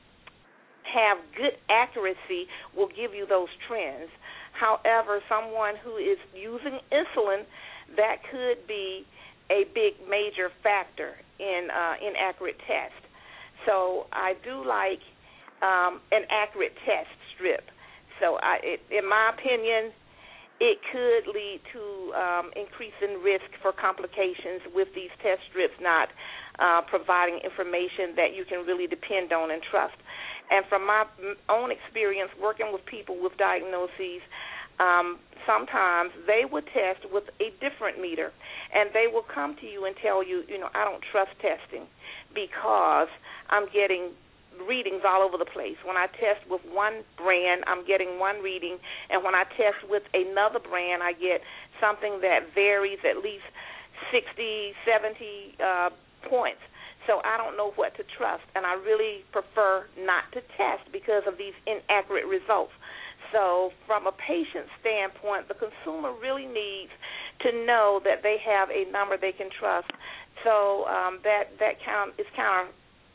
have 0.87 1.19
good 1.35 1.59
accuracy 1.69 2.47
will 2.77 2.87
give 2.95 3.11
you 3.13 3.27
those 3.27 3.51
trends. 3.67 4.07
However, 4.55 5.19
someone 5.29 5.75
who 5.83 5.97
is 5.97 6.19
using 6.33 6.79
insulin, 6.95 7.43
that 7.97 8.23
could 8.31 8.67
be 8.69 9.05
a 9.51 9.65
big 9.75 9.95
major 10.09 10.51
factor 10.63 11.15
in 11.39 11.69
uh, 11.71 11.95
inaccurate 12.03 12.59
test. 12.67 12.99
So 13.67 14.07
I 14.13 14.35
do 14.45 14.65
like 14.67 15.03
um, 15.63 16.01
an 16.13 16.25
accurate 16.31 16.75
test 16.85 17.11
strip. 17.35 17.65
So 18.21 18.39
I, 18.41 18.59
it, 18.63 18.81
in 18.91 19.09
my 19.09 19.33
opinion, 19.35 19.93
it 20.59 20.79
could 20.89 21.29
lead 21.29 21.61
to 21.73 21.83
um, 22.17 22.47
increasing 22.57 23.21
risk 23.21 23.45
for 23.61 23.73
complications 23.73 24.65
with 24.73 24.89
these 24.95 25.13
test 25.21 25.45
strips 25.53 25.77
not 25.81 26.09
uh, 26.59 26.81
providing 26.89 27.41
information 27.45 28.17
that 28.17 28.33
you 28.33 28.49
can 28.49 28.65
really 28.65 28.87
depend 28.87 29.33
on 29.33 29.51
and 29.53 29.61
trust. 29.69 29.97
And 30.49 30.65
from 30.71 30.87
my 30.87 31.05
own 31.51 31.69
experience 31.69 32.31
working 32.41 32.73
with 32.73 32.81
people 32.87 33.21
with 33.21 33.37
diagnoses, 33.37 34.25
um, 34.79 35.19
sometimes 35.47 36.11
they 36.27 36.43
would 36.51 36.67
test 36.67 37.11
with 37.13 37.25
a 37.41 37.51
different 37.61 38.01
meter, 38.01 38.33
and 38.75 38.91
they 38.93 39.07
will 39.07 39.25
come 39.25 39.57
to 39.61 39.67
you 39.67 39.87
and 39.87 39.95
tell 40.03 40.23
you, 40.27 40.43
you 40.49 40.59
know, 40.59 40.69
I 40.75 40.85
don't 40.85 41.03
trust 41.13 41.31
testing 41.41 41.87
because 42.35 43.09
I'm 43.49 43.67
getting 43.73 44.11
readings 44.67 45.03
all 45.07 45.23
over 45.23 45.37
the 45.37 45.49
place. 45.49 45.77
When 45.85 45.97
I 45.97 46.07
test 46.07 46.49
with 46.49 46.63
one 46.69 47.05
brand, 47.17 47.65
I'm 47.67 47.87
getting 47.87 48.19
one 48.19 48.43
reading, 48.43 48.79
and 49.11 49.23
when 49.23 49.35
I 49.35 49.45
test 49.57 49.85
with 49.89 50.03
another 50.15 50.59
brand, 50.59 51.03
I 51.03 51.13
get 51.13 51.41
something 51.81 52.21
that 52.23 52.55
varies 52.55 52.99
at 53.05 53.23
least 53.23 53.45
60, 54.13 54.73
70 54.85 55.57
uh, 55.61 55.91
points. 56.29 56.61
So 57.07 57.23
I 57.23 57.39
don't 57.39 57.57
know 57.57 57.71
what 57.77 57.95
to 57.97 58.05
trust, 58.19 58.43
and 58.57 58.67
I 58.67 58.75
really 58.75 59.23
prefer 59.31 59.87
not 59.99 60.27
to 60.35 60.41
test 60.59 60.91
because 60.91 61.23
of 61.27 61.39
these 61.39 61.55
inaccurate 61.65 62.27
results. 62.27 62.73
So, 63.33 63.71
from 63.87 64.07
a 64.07 64.13
patient 64.13 64.67
standpoint, 64.81 65.49
the 65.49 65.55
consumer 65.55 66.13
really 66.21 66.47
needs 66.47 66.93
to 67.43 67.53
know 67.67 68.01
that 68.05 68.23
they 68.23 68.37
have 68.45 68.71
a 68.71 68.91
number 68.91 69.17
they 69.17 69.33
can 69.33 69.51
trust. 69.59 69.91
So 70.45 70.87
um, 70.87 71.21
that 71.25 71.57
that 71.59 71.81
count 71.85 72.15
is 72.19 72.27
counter 72.37 72.71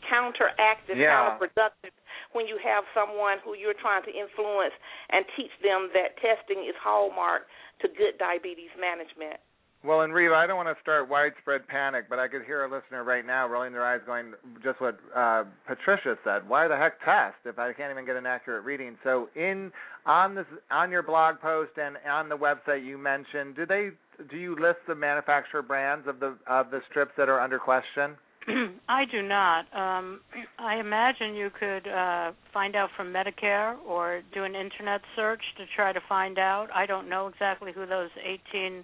counteractive, 0.09 0.97
yeah. 0.97 1.37
counterproductive 1.37 1.93
when 2.33 2.47
you 2.47 2.57
have 2.63 2.83
someone 2.93 3.37
who 3.45 3.55
you're 3.55 3.77
trying 3.77 4.03
to 4.03 4.11
influence 4.11 4.73
and 5.11 5.23
teach 5.37 5.51
them 5.61 5.89
that 5.93 6.17
testing 6.19 6.65
is 6.65 6.75
hallmark 6.81 7.47
to 7.81 7.87
good 7.87 8.17
diabetes 8.17 8.73
management. 8.79 9.39
Well, 9.83 10.01
and 10.01 10.13
Riva, 10.13 10.35
I 10.35 10.45
don't 10.45 10.57
want 10.57 10.69
to 10.69 10.79
start 10.79 11.09
widespread 11.09 11.67
panic, 11.67 12.05
but 12.07 12.19
I 12.19 12.27
could 12.27 12.43
hear 12.45 12.63
a 12.65 12.71
listener 12.71 13.03
right 13.03 13.25
now 13.25 13.47
rolling 13.47 13.73
their 13.73 13.83
eyes, 13.83 13.99
going, 14.05 14.33
just 14.63 14.79
what 14.79 14.99
uh, 15.15 15.43
Patricia 15.67 16.17
said. 16.23 16.47
Why 16.47 16.67
the 16.67 16.77
heck 16.77 17.03
test 17.03 17.37
if 17.45 17.57
I 17.57 17.73
can't 17.73 17.91
even 17.91 18.05
get 18.05 18.15
an 18.15 18.27
accurate 18.27 18.63
reading? 18.63 18.95
So, 19.03 19.29
in 19.35 19.71
on 20.05 20.35
this 20.35 20.45
on 20.69 20.91
your 20.91 21.01
blog 21.01 21.39
post 21.39 21.71
and 21.77 21.97
on 22.07 22.29
the 22.29 22.37
website 22.37 22.85
you 22.85 22.99
mentioned, 22.99 23.55
do 23.55 23.65
they 23.65 23.89
do 24.29 24.37
you 24.37 24.51
list 24.51 24.79
the 24.87 24.93
manufacturer 24.93 25.63
brands 25.63 26.07
of 26.07 26.19
the 26.19 26.37
of 26.45 26.69
the 26.69 26.81
strips 26.89 27.13
that 27.17 27.27
are 27.27 27.39
under 27.39 27.57
question? 27.57 28.15
I 28.87 29.05
do 29.11 29.23
not. 29.23 29.65
Um, 29.73 30.21
I 30.59 30.75
imagine 30.75 31.33
you 31.33 31.49
could 31.59 31.87
uh, 31.87 32.33
find 32.53 32.75
out 32.75 32.89
from 32.95 33.11
Medicare 33.11 33.75
or 33.87 34.21
do 34.31 34.43
an 34.43 34.53
internet 34.53 35.01
search 35.15 35.41
to 35.57 35.65
try 35.75 35.91
to 35.91 36.01
find 36.07 36.37
out. 36.37 36.67
I 36.73 36.85
don't 36.85 37.09
know 37.09 37.25
exactly 37.27 37.71
who 37.73 37.87
those 37.87 38.09
18 38.23 38.83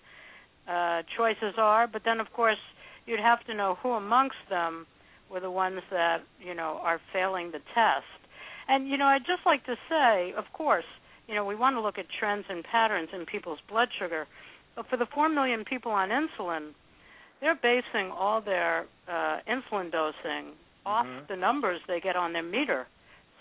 uh, 0.67 1.01
choices 1.17 1.55
are, 1.57 1.87
but 1.87 2.01
then 2.05 2.19
of 2.19 2.27
course 2.33 2.57
you'd 3.05 3.19
have 3.19 3.43
to 3.45 3.53
know 3.53 3.77
who 3.81 3.91
amongst 3.91 4.35
them 4.49 4.85
were 5.31 5.39
the 5.39 5.51
ones 5.51 5.81
that 5.91 6.19
you 6.39 6.53
know 6.53 6.79
are 6.83 6.99
failing 7.13 7.51
the 7.51 7.59
test. 7.73 8.05
And 8.67 8.89
you 8.89 8.97
know, 8.97 9.05
I'd 9.05 9.21
just 9.25 9.45
like 9.45 9.65
to 9.65 9.75
say, 9.89 10.33
of 10.37 10.45
course, 10.53 10.85
you 11.27 11.35
know, 11.35 11.45
we 11.45 11.55
want 11.55 11.75
to 11.75 11.81
look 11.81 11.97
at 11.97 12.05
trends 12.19 12.45
and 12.49 12.63
patterns 12.63 13.09
in 13.13 13.25
people's 13.25 13.59
blood 13.69 13.89
sugar, 13.97 14.27
but 14.75 14.87
for 14.89 14.97
the 14.97 15.05
4 15.13 15.29
million 15.29 15.63
people 15.65 15.91
on 15.91 16.09
insulin, 16.09 16.71
they're 17.41 17.55
basing 17.61 18.11
all 18.11 18.41
their 18.41 18.85
uh, 19.07 19.37
insulin 19.49 19.91
dosing 19.91 20.53
off 20.85 21.05
Mm-hmm. 21.05 21.25
the 21.29 21.35
numbers 21.35 21.79
they 21.87 21.99
get 21.99 22.15
on 22.15 22.31
their 22.33 22.43
meter. 22.43 22.87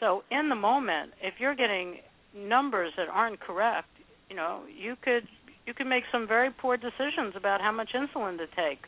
So 0.01 0.23
in 0.31 0.49
the 0.49 0.55
moment, 0.57 1.13
if 1.23 1.35
you're 1.39 1.55
getting 1.55 1.99
numbers 2.37 2.93
that 2.97 3.09
aren't 3.09 3.41
correct, 3.41 3.89
you 4.29 4.37
know, 4.37 4.63
you 4.69 4.97
could 5.03 5.27
you 5.67 5.75
can 5.75 5.89
make 5.89 6.05
some 6.11 6.27
very 6.27 6.51
poor 6.51 6.77
decisions 6.77 7.35
about 7.37 7.61
how 7.61 7.73
much 7.73 7.91
insulin 7.95 8.39
to 8.39 8.47
take. 8.57 8.79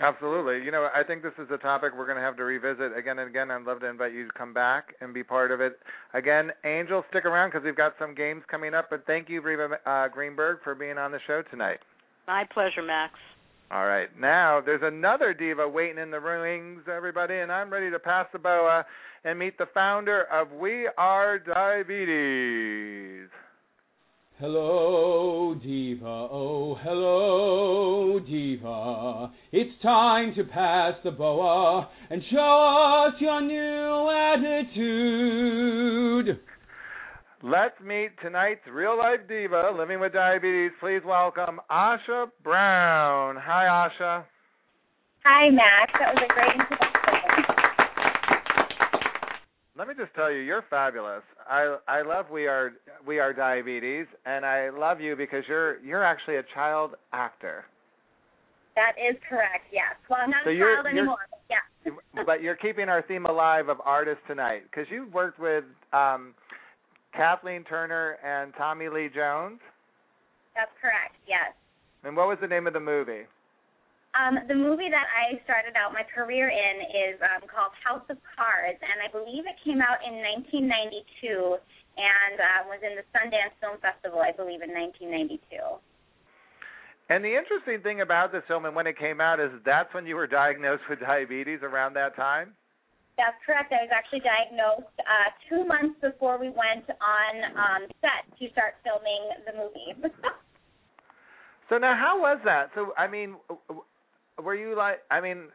Absolutely. 0.00 0.64
You 0.64 0.72
know, 0.72 0.88
I 0.92 1.04
think 1.04 1.22
this 1.22 1.32
is 1.38 1.48
a 1.52 1.58
topic 1.58 1.92
we're 1.96 2.06
going 2.06 2.16
to 2.16 2.22
have 2.22 2.36
to 2.38 2.44
revisit 2.44 2.96
again 2.96 3.20
and 3.20 3.30
again. 3.30 3.50
I'd 3.50 3.62
love 3.62 3.80
to 3.80 3.86
invite 3.86 4.12
you 4.12 4.26
to 4.26 4.32
come 4.32 4.52
back 4.52 4.94
and 5.00 5.14
be 5.14 5.22
part 5.22 5.52
of 5.52 5.60
it. 5.60 5.78
Again, 6.14 6.50
Angel, 6.64 7.04
stick 7.10 7.24
around 7.24 7.50
because 7.50 7.64
we've 7.64 7.76
got 7.76 7.94
some 7.98 8.14
games 8.14 8.42
coming 8.50 8.74
up. 8.74 8.86
But 8.90 9.06
thank 9.06 9.28
you, 9.28 9.40
Riva 9.40 9.78
uh, 9.86 10.08
Greenberg, 10.08 10.58
for 10.64 10.74
being 10.74 10.98
on 10.98 11.12
the 11.12 11.20
show 11.26 11.42
tonight. 11.48 11.78
My 12.26 12.44
pleasure, 12.52 12.82
Max. 12.82 13.12
All 13.70 13.86
right. 13.86 14.08
Now, 14.18 14.60
there's 14.64 14.82
another 14.82 15.32
diva 15.32 15.68
waiting 15.68 15.98
in 15.98 16.10
the 16.10 16.20
wings, 16.20 16.82
everybody, 16.92 17.38
and 17.38 17.52
I'm 17.52 17.72
ready 17.72 17.90
to 17.90 17.98
pass 17.98 18.26
the 18.32 18.38
boa 18.38 18.84
and 19.24 19.38
meet 19.38 19.58
the 19.58 19.66
founder 19.72 20.24
of 20.32 20.50
We 20.52 20.88
Are 20.98 21.38
Diabetes. 21.38 23.28
Hello, 24.40 25.54
Diva. 25.62 26.04
Oh, 26.04 26.76
hello, 26.82 28.18
Diva. 28.18 29.30
It's 29.52 29.80
time 29.80 30.34
to 30.34 30.42
pass 30.42 30.94
the 31.04 31.12
boa 31.12 31.88
and 32.10 32.20
show 32.32 33.06
us 33.06 33.14
your 33.20 33.40
new 33.40 34.10
attitude. 34.66 36.40
Let's 37.44 37.80
meet 37.80 38.10
tonight's 38.20 38.66
real 38.72 38.98
life 38.98 39.20
diva 39.28 39.70
living 39.78 40.00
with 40.00 40.14
diabetes. 40.14 40.72
Please 40.80 41.02
welcome 41.06 41.60
Asha 41.70 42.26
Brown. 42.42 43.36
Hi, 43.38 43.88
Asha. 43.88 44.24
Hi, 45.24 45.48
Max. 45.50 45.92
That 46.00 46.12
was 46.12 46.24
a 46.28 46.34
great 46.34 46.54
introduction. 46.60 46.93
Let 49.76 49.88
me 49.88 49.94
just 49.98 50.14
tell 50.14 50.30
you, 50.30 50.38
you're 50.38 50.64
fabulous. 50.70 51.22
I 51.50 51.76
I 51.88 52.02
love 52.02 52.26
we 52.30 52.46
are 52.46 52.72
we 53.06 53.18
are 53.18 53.32
diabetes, 53.32 54.06
and 54.24 54.46
I 54.46 54.70
love 54.70 55.00
you 55.00 55.16
because 55.16 55.42
you're 55.48 55.80
you're 55.80 56.04
actually 56.04 56.36
a 56.36 56.44
child 56.54 56.94
actor. 57.12 57.64
That 58.76 58.92
is 58.98 59.16
correct. 59.28 59.66
Yes. 59.72 59.94
Well, 60.08 60.20
I'm 60.22 60.30
not 60.30 60.44
So 60.44 60.50
a 60.50 60.52
you're- 60.52 60.74
child 60.74 60.86
you're- 60.86 60.98
anymore. 61.00 61.16
but 61.30 61.40
Yeah. 61.50 62.22
but 62.26 62.42
you're 62.42 62.56
keeping 62.56 62.88
our 62.88 63.02
theme 63.02 63.26
alive 63.26 63.68
of 63.68 63.78
artists 63.84 64.22
tonight 64.26 64.62
because 64.70 64.86
you've 64.90 65.12
worked 65.12 65.38
with 65.38 65.64
um, 65.92 66.34
Kathleen 67.12 67.62
Turner 67.64 68.16
and 68.24 68.52
Tommy 68.56 68.88
Lee 68.88 69.08
Jones. 69.14 69.60
That's 70.54 70.70
correct. 70.80 71.14
Yes. 71.26 71.52
And 72.04 72.16
what 72.16 72.28
was 72.28 72.38
the 72.40 72.46
name 72.48 72.66
of 72.66 72.72
the 72.74 72.80
movie? 72.80 73.22
Um, 74.14 74.46
the 74.46 74.54
movie 74.54 74.86
that 74.94 75.10
I 75.10 75.42
started 75.42 75.74
out 75.74 75.90
my 75.90 76.06
career 76.06 76.46
in 76.46 76.76
is 76.86 77.18
um, 77.18 77.50
called 77.50 77.74
House 77.82 78.06
of 78.06 78.18
Cards, 78.38 78.78
and 78.78 79.02
I 79.02 79.10
believe 79.10 79.42
it 79.42 79.58
came 79.66 79.82
out 79.82 79.98
in 80.06 80.22
1992 80.46 81.58
and 81.98 82.36
uh, 82.38 82.60
was 82.70 82.78
in 82.86 82.94
the 82.94 83.02
Sundance 83.10 83.54
Film 83.58 83.74
Festival, 83.82 84.22
I 84.22 84.30
believe, 84.30 84.62
in 84.62 84.70
1992. 84.70 85.58
And 87.10 87.26
the 87.26 87.34
interesting 87.34 87.82
thing 87.82 88.00
about 88.06 88.30
this 88.30 88.46
film 88.46 88.64
and 88.64 88.74
when 88.74 88.86
it 88.86 88.98
came 88.98 89.20
out 89.20 89.42
is 89.42 89.50
that's 89.66 89.92
when 89.92 90.06
you 90.06 90.14
were 90.14 90.30
diagnosed 90.30 90.86
with 90.88 91.02
diabetes 91.02 91.60
around 91.66 91.94
that 91.94 92.14
time. 92.14 92.54
That's 93.18 93.38
correct. 93.46 93.70
I 93.74 93.82
was 93.82 93.92
actually 93.94 94.22
diagnosed 94.22 94.94
uh, 95.02 95.30
two 95.50 95.66
months 95.66 95.98
before 96.00 96.38
we 96.38 96.54
went 96.54 96.86
on 97.02 97.32
um, 97.54 97.82
set 97.98 98.26
to 98.38 98.44
start 98.50 98.78
filming 98.86 99.22
the 99.42 99.54
movie. 99.58 99.90
So 101.70 101.78
now, 101.78 101.96
how 101.96 102.20
was 102.20 102.38
that? 102.44 102.70
So 102.74 102.92
I 102.98 103.08
mean, 103.08 103.36
were 104.42 104.54
you 104.54 104.76
like? 104.76 104.98
I 105.10 105.20
mean, 105.20 105.48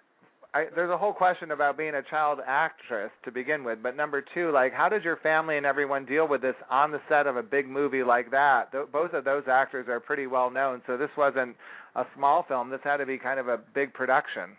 I, 0.54 0.66
there's 0.74 0.90
a 0.90 0.98
whole 0.98 1.14
question 1.14 1.52
about 1.52 1.78
being 1.78 1.94
a 1.94 2.02
child 2.02 2.40
actress 2.46 3.12
to 3.24 3.32
begin 3.32 3.64
with, 3.64 3.84
but 3.84 3.96
number 3.96 4.24
two, 4.34 4.52
like, 4.52 4.74
how 4.74 4.90
did 4.90 5.04
your 5.04 5.18
family 5.18 5.58
and 5.58 5.66
everyone 5.66 6.06
deal 6.06 6.28
with 6.28 6.42
this 6.42 6.56
on 6.72 6.92
the 6.92 7.00
set 7.08 7.28
of 7.28 7.38
a 7.38 7.44
big 7.44 7.68
movie 7.68 8.04
like 8.04 8.32
that? 8.32 8.72
Th- 8.72 8.90
both 8.92 9.14
of 9.14 9.26
those 9.26 9.44
actors 9.50 9.88
are 9.88 10.00
pretty 10.00 10.26
well 10.26 10.50
known, 10.50 10.82
so 10.88 10.98
this 10.98 11.12
wasn't 11.16 11.56
a 11.96 12.04
small 12.16 12.46
film. 12.48 12.70
This 12.70 12.82
had 12.84 12.98
to 12.98 13.06
be 13.06 13.18
kind 13.18 13.40
of 13.40 13.48
a 13.48 13.60
big 13.76 13.94
production. 13.94 14.58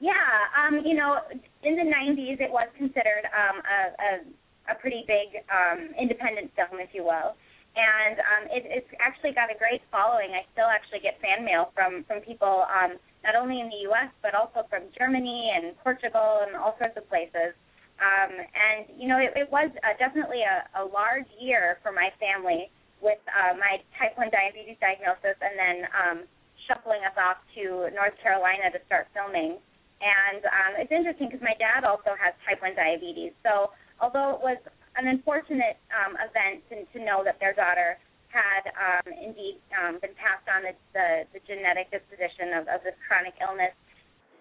Yeah, 0.00 0.12
um, 0.58 0.82
you 0.84 0.94
know, 0.94 1.18
in 1.62 1.76
the 1.76 1.86
'90s, 1.86 2.40
it 2.40 2.50
was 2.50 2.68
considered 2.76 3.24
um, 3.32 3.62
a, 3.64 3.80
a 3.96 4.72
a 4.72 4.74
pretty 4.80 5.04
big 5.06 5.40
um, 5.48 5.94
independent 5.94 6.50
film, 6.56 6.80
if 6.82 6.90
you 6.92 7.04
will, 7.04 7.38
and 7.76 8.18
um, 8.18 8.44
it, 8.50 8.66
it's 8.66 8.90
actually 8.98 9.32
got 9.32 9.54
a 9.54 9.56
great 9.56 9.80
following. 9.92 10.34
I 10.34 10.44
still 10.52 10.66
actually 10.66 11.00
get 11.00 11.20
fan 11.22 11.44
mail 11.44 11.70
from 11.74 12.04
from 12.04 12.20
people 12.20 12.66
um, 12.68 12.98
not 13.26 13.34
only 13.34 13.58
in 13.58 13.66
the 13.66 13.82
U.S. 13.90 14.08
but 14.22 14.38
also 14.38 14.62
from 14.70 14.86
Germany 14.94 15.50
and 15.50 15.74
Portugal 15.82 16.46
and 16.46 16.54
all 16.54 16.78
sorts 16.78 16.94
of 16.96 17.02
places. 17.10 17.58
Um, 17.98 18.30
and 18.38 18.86
you 18.94 19.10
know, 19.10 19.18
it, 19.18 19.34
it 19.34 19.50
was 19.50 19.68
uh, 19.82 19.98
definitely 19.98 20.46
a, 20.46 20.62
a 20.78 20.84
large 20.86 21.26
year 21.42 21.82
for 21.82 21.90
my 21.90 22.14
family 22.22 22.70
with 23.02 23.18
uh, 23.28 23.58
my 23.58 23.82
type 23.98 24.16
1 24.16 24.30
diabetes 24.30 24.78
diagnosis, 24.80 25.36
and 25.42 25.54
then 25.58 25.76
um, 25.92 26.18
shuffling 26.64 27.04
us 27.04 27.16
off 27.18 27.42
to 27.58 27.92
North 27.92 28.16
Carolina 28.22 28.70
to 28.72 28.80
start 28.86 29.08
filming. 29.12 29.58
And 30.00 30.40
um, 30.44 30.72
it's 30.78 30.92
interesting 30.92 31.28
because 31.28 31.42
my 31.42 31.56
dad 31.58 31.84
also 31.84 32.14
has 32.20 32.36
type 32.44 32.60
1 32.60 32.76
diabetes. 32.76 33.32
So 33.42 33.72
although 34.00 34.36
it 34.36 34.42
was 34.44 34.60
an 34.96 35.08
unfortunate 35.08 35.76
um, 35.92 36.16
event 36.20 36.64
to, 36.72 36.84
to 36.96 36.98
know 37.04 37.24
that 37.24 37.40
their 37.40 37.52
daughter 37.52 37.96
had 38.36 38.68
um, 38.76 39.08
indeed 39.16 39.56
um, 39.72 39.96
been 40.04 40.12
passed 40.20 40.44
on 40.52 40.68
the, 40.68 40.74
the, 40.92 41.08
the 41.32 41.40
genetic 41.48 41.88
disposition 41.88 42.52
of, 42.52 42.68
of 42.68 42.84
this 42.84 42.92
chronic 43.08 43.32
illness, 43.40 43.72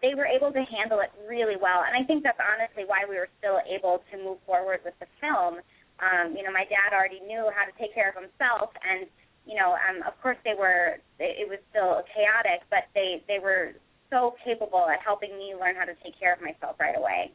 they 0.03 0.11
were 0.11 0.27
able 0.27 0.51
to 0.51 0.63
handle 0.67 0.99
it 0.99 1.15
really 1.23 1.55
well. 1.55 1.87
And 1.87 1.95
I 1.95 2.03
think 2.03 2.27
that's 2.27 2.39
honestly 2.43 2.83
why 2.83 3.07
we 3.07 3.15
were 3.15 3.31
still 3.39 3.63
able 3.63 4.03
to 4.11 4.15
move 4.19 4.43
forward 4.43 4.83
with 4.83 4.93
the 4.99 5.07
film. 5.23 5.63
Um, 6.03 6.35
you 6.35 6.43
know, 6.43 6.51
my 6.51 6.67
dad 6.67 6.91
already 6.91 7.23
knew 7.23 7.47
how 7.55 7.63
to 7.63 7.71
take 7.79 7.95
care 7.95 8.11
of 8.11 8.19
himself, 8.19 8.75
and 8.83 9.07
you 9.47 9.55
know, 9.55 9.79
um, 9.79 10.03
of 10.03 10.19
course 10.19 10.35
they 10.43 10.57
were. 10.57 10.99
It 11.23 11.47
was 11.47 11.63
still 11.71 12.03
chaotic, 12.11 12.67
but 12.67 12.91
they 12.91 13.23
they 13.31 13.39
were 13.39 13.79
so 14.11 14.35
capable 14.43 14.85
at 14.91 14.99
helping 14.99 15.37
me 15.37 15.55
learn 15.55 15.75
how 15.75 15.85
to 15.85 15.95
take 16.03 16.19
care 16.19 16.33
of 16.33 16.41
myself 16.41 16.75
right 16.79 16.97
away. 16.97 17.31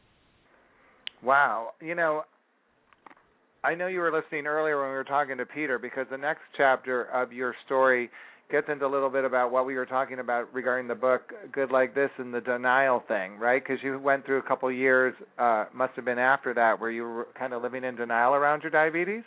Wow. 1.23 1.73
You 1.81 1.95
know, 1.95 2.23
I 3.63 3.75
know 3.75 3.85
you 3.85 3.99
were 3.99 4.11
listening 4.11 4.47
earlier 4.47 4.81
when 4.81 4.89
we 4.89 4.95
were 4.95 5.03
talking 5.03 5.37
to 5.37 5.45
Peter 5.45 5.77
because 5.77 6.07
the 6.09 6.17
next 6.17 6.41
chapter 6.57 7.03
of 7.13 7.31
your 7.31 7.53
story 7.65 8.09
gets 8.49 8.67
into 8.69 8.85
a 8.85 8.89
little 8.89 9.09
bit 9.09 9.23
about 9.23 9.51
what 9.51 9.67
we 9.67 9.75
were 9.75 9.85
talking 9.85 10.17
about 10.17 10.51
regarding 10.51 10.87
the 10.87 10.95
book 10.95 11.31
Good 11.53 11.69
Like 11.69 11.93
This 11.93 12.09
and 12.17 12.33
the 12.33 12.41
denial 12.41 13.03
thing, 13.07 13.37
right? 13.37 13.61
Because 13.61 13.77
you 13.83 13.99
went 13.99 14.25
through 14.25 14.39
a 14.39 14.41
couple 14.41 14.67
of 14.67 14.73
years, 14.73 15.13
uh, 15.37 15.65
must 15.73 15.93
have 15.95 16.05
been 16.05 16.17
after 16.17 16.55
that, 16.55 16.81
where 16.81 16.89
you 16.89 17.03
were 17.03 17.27
kind 17.37 17.53
of 17.53 17.61
living 17.61 17.83
in 17.83 17.95
denial 17.95 18.33
around 18.33 18.63
your 18.63 18.71
diabetes. 18.71 19.23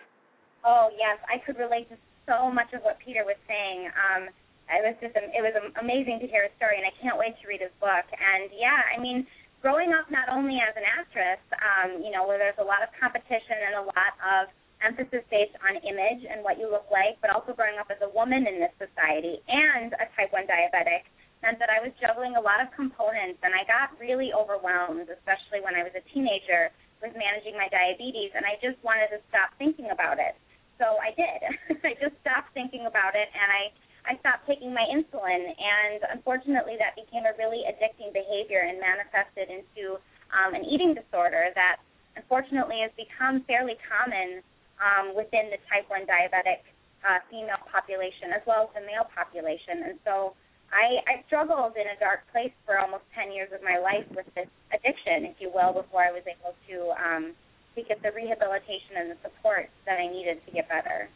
Oh 0.66 0.90
yes, 0.98 1.16
I 1.30 1.38
could 1.38 1.56
relate 1.56 1.88
to 1.90 1.96
so 2.26 2.50
much 2.50 2.74
of 2.74 2.82
what 2.82 2.98
Peter 2.98 3.22
was 3.24 3.36
saying. 3.46 3.86
Um, 3.94 4.28
it 4.66 4.82
was 4.82 4.96
just 5.00 5.14
it 5.14 5.42
was 5.46 5.54
amazing 5.80 6.18
to 6.20 6.26
hear 6.26 6.42
his 6.42 6.52
story, 6.56 6.76
and 6.76 6.84
I 6.84 6.92
can't 7.00 7.16
wait 7.16 7.38
to 7.40 7.46
read 7.46 7.60
his 7.60 7.72
book. 7.78 8.04
And 8.10 8.50
yeah, 8.50 8.82
I 8.90 9.00
mean, 9.00 9.26
growing 9.64 9.96
up 9.96 10.04
not 10.12 10.28
only 10.28 10.60
as 10.60 10.76
an 10.76 10.84
actress, 10.84 11.40
um, 11.56 12.04
you 12.04 12.12
know, 12.12 12.28
where 12.28 12.36
there's 12.36 12.60
a 12.60 12.68
lot 12.68 12.84
of 12.84 12.92
competition 13.00 13.56
and 13.64 13.80
a 13.80 13.84
lot 13.96 14.12
of 14.20 14.52
emphasis 14.84 15.24
based 15.32 15.56
on 15.64 15.80
image 15.80 16.20
and 16.28 16.44
what 16.44 16.60
you 16.60 16.68
look 16.68 16.84
like, 16.92 17.16
but 17.24 17.32
also 17.32 17.56
growing 17.56 17.80
up 17.80 17.88
as 17.88 17.96
a 18.04 18.10
woman 18.12 18.44
in 18.44 18.60
this 18.60 18.76
society 18.76 19.40
and 19.48 19.96
a 19.96 20.04
type 20.12 20.28
1 20.36 20.44
diabetic 20.44 21.08
meant 21.40 21.56
that 21.56 21.72
I 21.72 21.80
was 21.80 21.96
juggling 21.96 22.36
a 22.36 22.44
lot 22.44 22.60
of 22.60 22.68
components 22.76 23.40
and 23.40 23.56
I 23.56 23.64
got 23.64 23.96
really 23.96 24.36
overwhelmed, 24.36 25.08
especially 25.08 25.64
when 25.64 25.72
I 25.72 25.80
was 25.80 25.96
a 25.96 26.04
teenager 26.12 26.68
with 27.00 27.16
managing 27.16 27.56
my 27.56 27.72
diabetes 27.72 28.36
and 28.36 28.44
I 28.44 28.60
just 28.60 28.76
wanted 28.84 29.08
to 29.16 29.24
stop 29.32 29.56
thinking 29.56 29.88
about 29.88 30.20
it. 30.20 30.36
So 30.76 31.00
I 31.00 31.16
did. 31.16 31.40
I 31.88 31.96
just 31.96 32.20
stopped 32.20 32.52
thinking 32.52 32.84
about 32.84 33.16
it 33.16 33.32
and 33.32 33.48
I 33.48 33.72
I 34.04 34.20
stopped 34.20 34.46
taking 34.46 34.72
my 34.72 34.84
insulin, 34.92 35.48
and 35.48 36.04
unfortunately, 36.12 36.76
that 36.76 36.92
became 36.92 37.24
a 37.24 37.32
really 37.40 37.64
addicting 37.64 38.12
behavior 38.12 38.60
and 38.68 38.76
manifested 38.76 39.48
into 39.48 39.96
um, 40.32 40.52
an 40.52 40.64
eating 40.64 40.92
disorder 40.92 41.48
that 41.56 41.80
unfortunately 42.16 42.84
has 42.84 42.92
become 42.96 43.42
fairly 43.48 43.80
common 43.88 44.44
um, 44.78 45.16
within 45.16 45.48
the 45.50 45.58
type 45.72 45.88
1 45.88 46.04
diabetic 46.04 46.62
uh, 47.04 47.20
female 47.30 47.60
population 47.70 48.32
as 48.34 48.42
well 48.46 48.68
as 48.68 48.70
the 48.76 48.84
male 48.84 49.08
population. 49.08 49.88
And 49.88 49.96
so 50.04 50.34
I, 50.72 51.00
I 51.06 51.14
struggled 51.26 51.76
in 51.76 51.86
a 51.88 51.96
dark 52.00 52.26
place 52.32 52.52
for 52.66 52.78
almost 52.78 53.04
10 53.14 53.32
years 53.32 53.52
of 53.52 53.62
my 53.62 53.78
life 53.78 54.04
with 54.10 54.26
this 54.34 54.50
addiction, 54.72 55.28
if 55.28 55.36
you 55.38 55.48
will, 55.52 55.72
before 55.72 56.02
I 56.02 56.12
was 56.12 56.24
able 56.26 56.56
to 56.68 56.76
um, 56.98 57.24
to 57.74 57.82
get 57.82 57.98
the 58.02 58.12
rehabilitation 58.14 58.94
and 58.96 59.10
the 59.10 59.18
support 59.22 59.66
that 59.86 59.98
I 59.98 60.06
needed 60.06 60.38
to 60.46 60.50
get 60.54 60.68
better. 60.68 61.10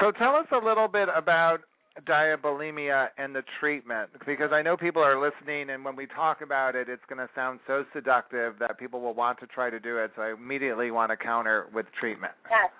So 0.00 0.10
tell 0.12 0.34
us 0.36 0.46
a 0.52 0.64
little 0.64 0.88
bit 0.88 1.08
about 1.14 1.60
diabulimia 2.02 3.08
and 3.18 3.34
the 3.34 3.42
treatment 3.60 4.10
because 4.26 4.50
I 4.52 4.62
know 4.62 4.76
people 4.76 5.02
are 5.02 5.20
listening 5.20 5.70
and 5.70 5.84
when 5.84 5.94
we 5.94 6.06
talk 6.06 6.40
about 6.42 6.74
it 6.74 6.88
it's 6.88 7.02
going 7.08 7.22
to 7.22 7.30
sound 7.36 7.60
so 7.68 7.84
seductive 7.94 8.54
that 8.58 8.78
people 8.78 9.00
will 9.00 9.14
want 9.14 9.38
to 9.40 9.46
try 9.46 9.70
to 9.70 9.78
do 9.78 9.98
it 9.98 10.10
so 10.16 10.22
I 10.22 10.32
immediately 10.32 10.90
want 10.90 11.12
to 11.12 11.16
counter 11.16 11.66
with 11.72 11.86
treatment. 11.98 12.32
Yes. 12.50 12.70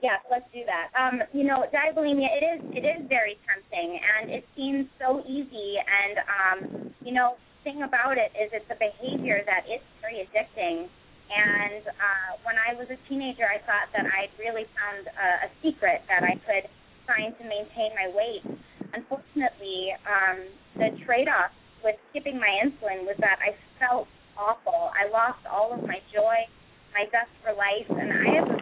Yes, 0.00 0.20
let's 0.30 0.46
do 0.54 0.60
that. 0.62 0.94
Um, 0.94 1.22
you 1.32 1.42
know, 1.42 1.64
diabulimia 1.74 2.28
it 2.30 2.44
is 2.44 2.60
it 2.76 2.84
is 2.86 3.08
very 3.08 3.38
tempting 3.48 3.98
and 3.98 4.30
it 4.30 4.44
seems 4.54 4.86
so 5.00 5.24
easy 5.26 5.74
and 5.80 6.14
um, 6.28 6.94
you 7.00 7.12
know, 7.12 7.34
thing 7.64 7.82
about 7.82 8.18
it 8.18 8.30
is 8.38 8.52
it's 8.52 8.68
a 8.70 8.78
behavior 8.78 9.42
that 9.46 9.64
is 9.66 9.80
very 10.00 10.22
addicting 10.22 10.86
and 11.28 11.82
uh, 11.88 12.37
I 12.68 12.76
was 12.76 12.84
a 12.92 13.00
teenager, 13.08 13.48
I 13.48 13.64
thought 13.64 13.88
that 13.96 14.04
I'd 14.04 14.28
really 14.36 14.68
found 14.76 15.08
a, 15.08 15.48
a 15.48 15.50
secret 15.64 16.04
that 16.04 16.20
I 16.20 16.36
could 16.44 16.68
find 17.08 17.32
to 17.40 17.44
maintain 17.48 17.96
my 17.96 18.12
weight. 18.12 18.44
Unfortunately, 18.92 19.96
um, 20.04 20.44
the 20.76 20.92
trade-off 21.08 21.48
with 21.80 21.96
skipping 22.12 22.36
my 22.36 22.60
insulin 22.60 23.08
was 23.08 23.16
that 23.24 23.40
I 23.40 23.56
felt 23.80 24.04
awful. 24.36 24.92
I 24.92 25.08
lost 25.08 25.40
all 25.48 25.72
of 25.72 25.80
my 25.80 25.96
joy, 26.12 26.44
my 26.92 27.08
zest 27.08 27.32
for 27.40 27.56
life, 27.56 27.88
and 27.88 28.12
I 28.12 28.28
have 28.36 28.48
a 28.52 28.60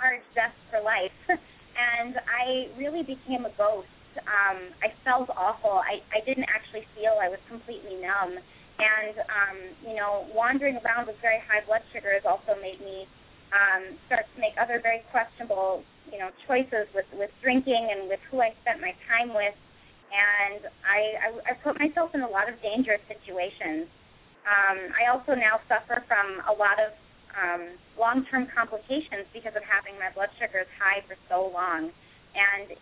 large 0.00 0.24
zest 0.32 0.56
for 0.72 0.80
life. 0.80 1.12
and 1.28 2.16
I 2.24 2.72
really 2.80 3.04
became 3.04 3.44
a 3.44 3.52
ghost. 3.60 3.92
Um, 4.24 4.72
I 4.80 4.88
felt 5.04 5.28
awful. 5.36 5.84
I, 5.84 6.00
I 6.16 6.24
didn't 6.24 6.48
actually 6.48 6.88
feel. 6.96 7.20
I 7.20 7.28
was 7.28 7.40
completely 7.52 8.00
numb 8.00 8.40
and 8.74 9.14
um, 9.30 9.58
you 9.86 9.94
know, 9.94 10.26
wandering 10.34 10.78
around 10.82 11.06
with 11.06 11.14
very 11.22 11.38
high 11.46 11.62
blood 11.66 11.82
sugar 11.92 12.10
has 12.10 12.26
also 12.26 12.58
made 12.58 12.80
me 12.80 13.06
um, 13.54 13.94
start 14.10 14.26
to 14.34 14.36
make 14.42 14.58
other 14.58 14.82
very 14.82 15.06
questionable, 15.14 15.86
you 16.10 16.18
know, 16.18 16.30
choices 16.46 16.90
with 16.94 17.06
with 17.14 17.30
drinking 17.40 17.88
and 17.94 18.10
with 18.10 18.20
who 18.30 18.42
I 18.42 18.50
spent 18.66 18.82
my 18.82 18.92
time 19.06 19.30
with, 19.30 19.54
and 20.10 20.66
I 20.82 21.00
I, 21.22 21.28
I 21.48 21.52
put 21.62 21.78
myself 21.78 22.10
in 22.14 22.22
a 22.26 22.28
lot 22.28 22.50
of 22.50 22.58
dangerous 22.60 23.02
situations. 23.06 23.86
Um, 24.44 24.92
I 24.92 25.08
also 25.08 25.32
now 25.32 25.62
suffer 25.70 26.04
from 26.04 26.42
a 26.44 26.52
lot 26.52 26.76
of 26.76 26.92
um, 27.34 27.64
long-term 27.98 28.52
complications 28.52 29.24
because 29.32 29.56
of 29.56 29.64
having 29.64 29.96
my 29.96 30.12
blood 30.12 30.28
sugars 30.36 30.68
high 30.76 31.00
for 31.08 31.16
so 31.30 31.48
long, 31.48 31.88
and 32.34 32.76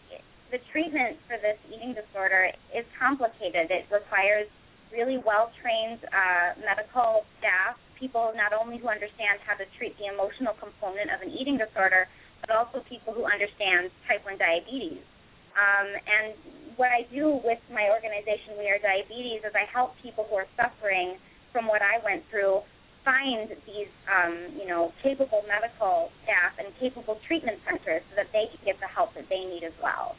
the 0.50 0.60
treatment 0.72 1.16
for 1.28 1.38
this 1.40 1.56
eating 1.72 1.94
disorder 1.94 2.50
is 2.74 2.84
complicated. 2.98 3.70
It 3.70 3.86
requires 3.88 4.48
really 4.92 5.16
well 5.16 5.48
trained 5.62 6.04
uh, 6.12 6.60
medical 6.60 7.24
staff, 7.40 7.80
people 8.02 8.34
not 8.34 8.50
only 8.50 8.82
who 8.82 8.90
understand 8.90 9.38
how 9.46 9.54
to 9.54 9.62
treat 9.78 9.94
the 10.02 10.10
emotional 10.10 10.58
component 10.58 11.14
of 11.14 11.22
an 11.22 11.30
eating 11.30 11.54
disorder, 11.54 12.10
but 12.42 12.50
also 12.50 12.82
people 12.90 13.14
who 13.14 13.22
understand 13.22 13.94
type 14.10 14.26
1 14.26 14.42
diabetes. 14.42 15.06
Um, 15.54 15.86
and 15.86 16.34
what 16.74 16.90
I 16.90 17.06
do 17.14 17.38
with 17.46 17.62
my 17.70 17.94
organization, 17.94 18.58
We 18.58 18.66
Are 18.66 18.82
Diabetes, 18.82 19.46
is 19.46 19.54
I 19.54 19.70
help 19.70 19.94
people 20.02 20.26
who 20.26 20.34
are 20.34 20.50
suffering 20.58 21.22
from 21.54 21.70
what 21.70 21.78
I 21.78 22.02
went 22.02 22.26
through 22.26 22.66
find 23.04 23.50
these, 23.66 23.90
um, 24.10 24.58
you 24.58 24.66
know, 24.66 24.92
capable 25.02 25.42
medical 25.46 26.10
staff 26.22 26.54
and 26.58 26.74
capable 26.78 27.18
treatment 27.26 27.58
centers 27.66 28.02
so 28.10 28.16
that 28.16 28.26
they 28.32 28.46
can 28.50 28.58
get 28.64 28.78
the 28.80 28.86
help 28.86 29.14
that 29.14 29.28
they 29.28 29.44
need 29.46 29.62
as 29.62 29.74
well. 29.82 30.14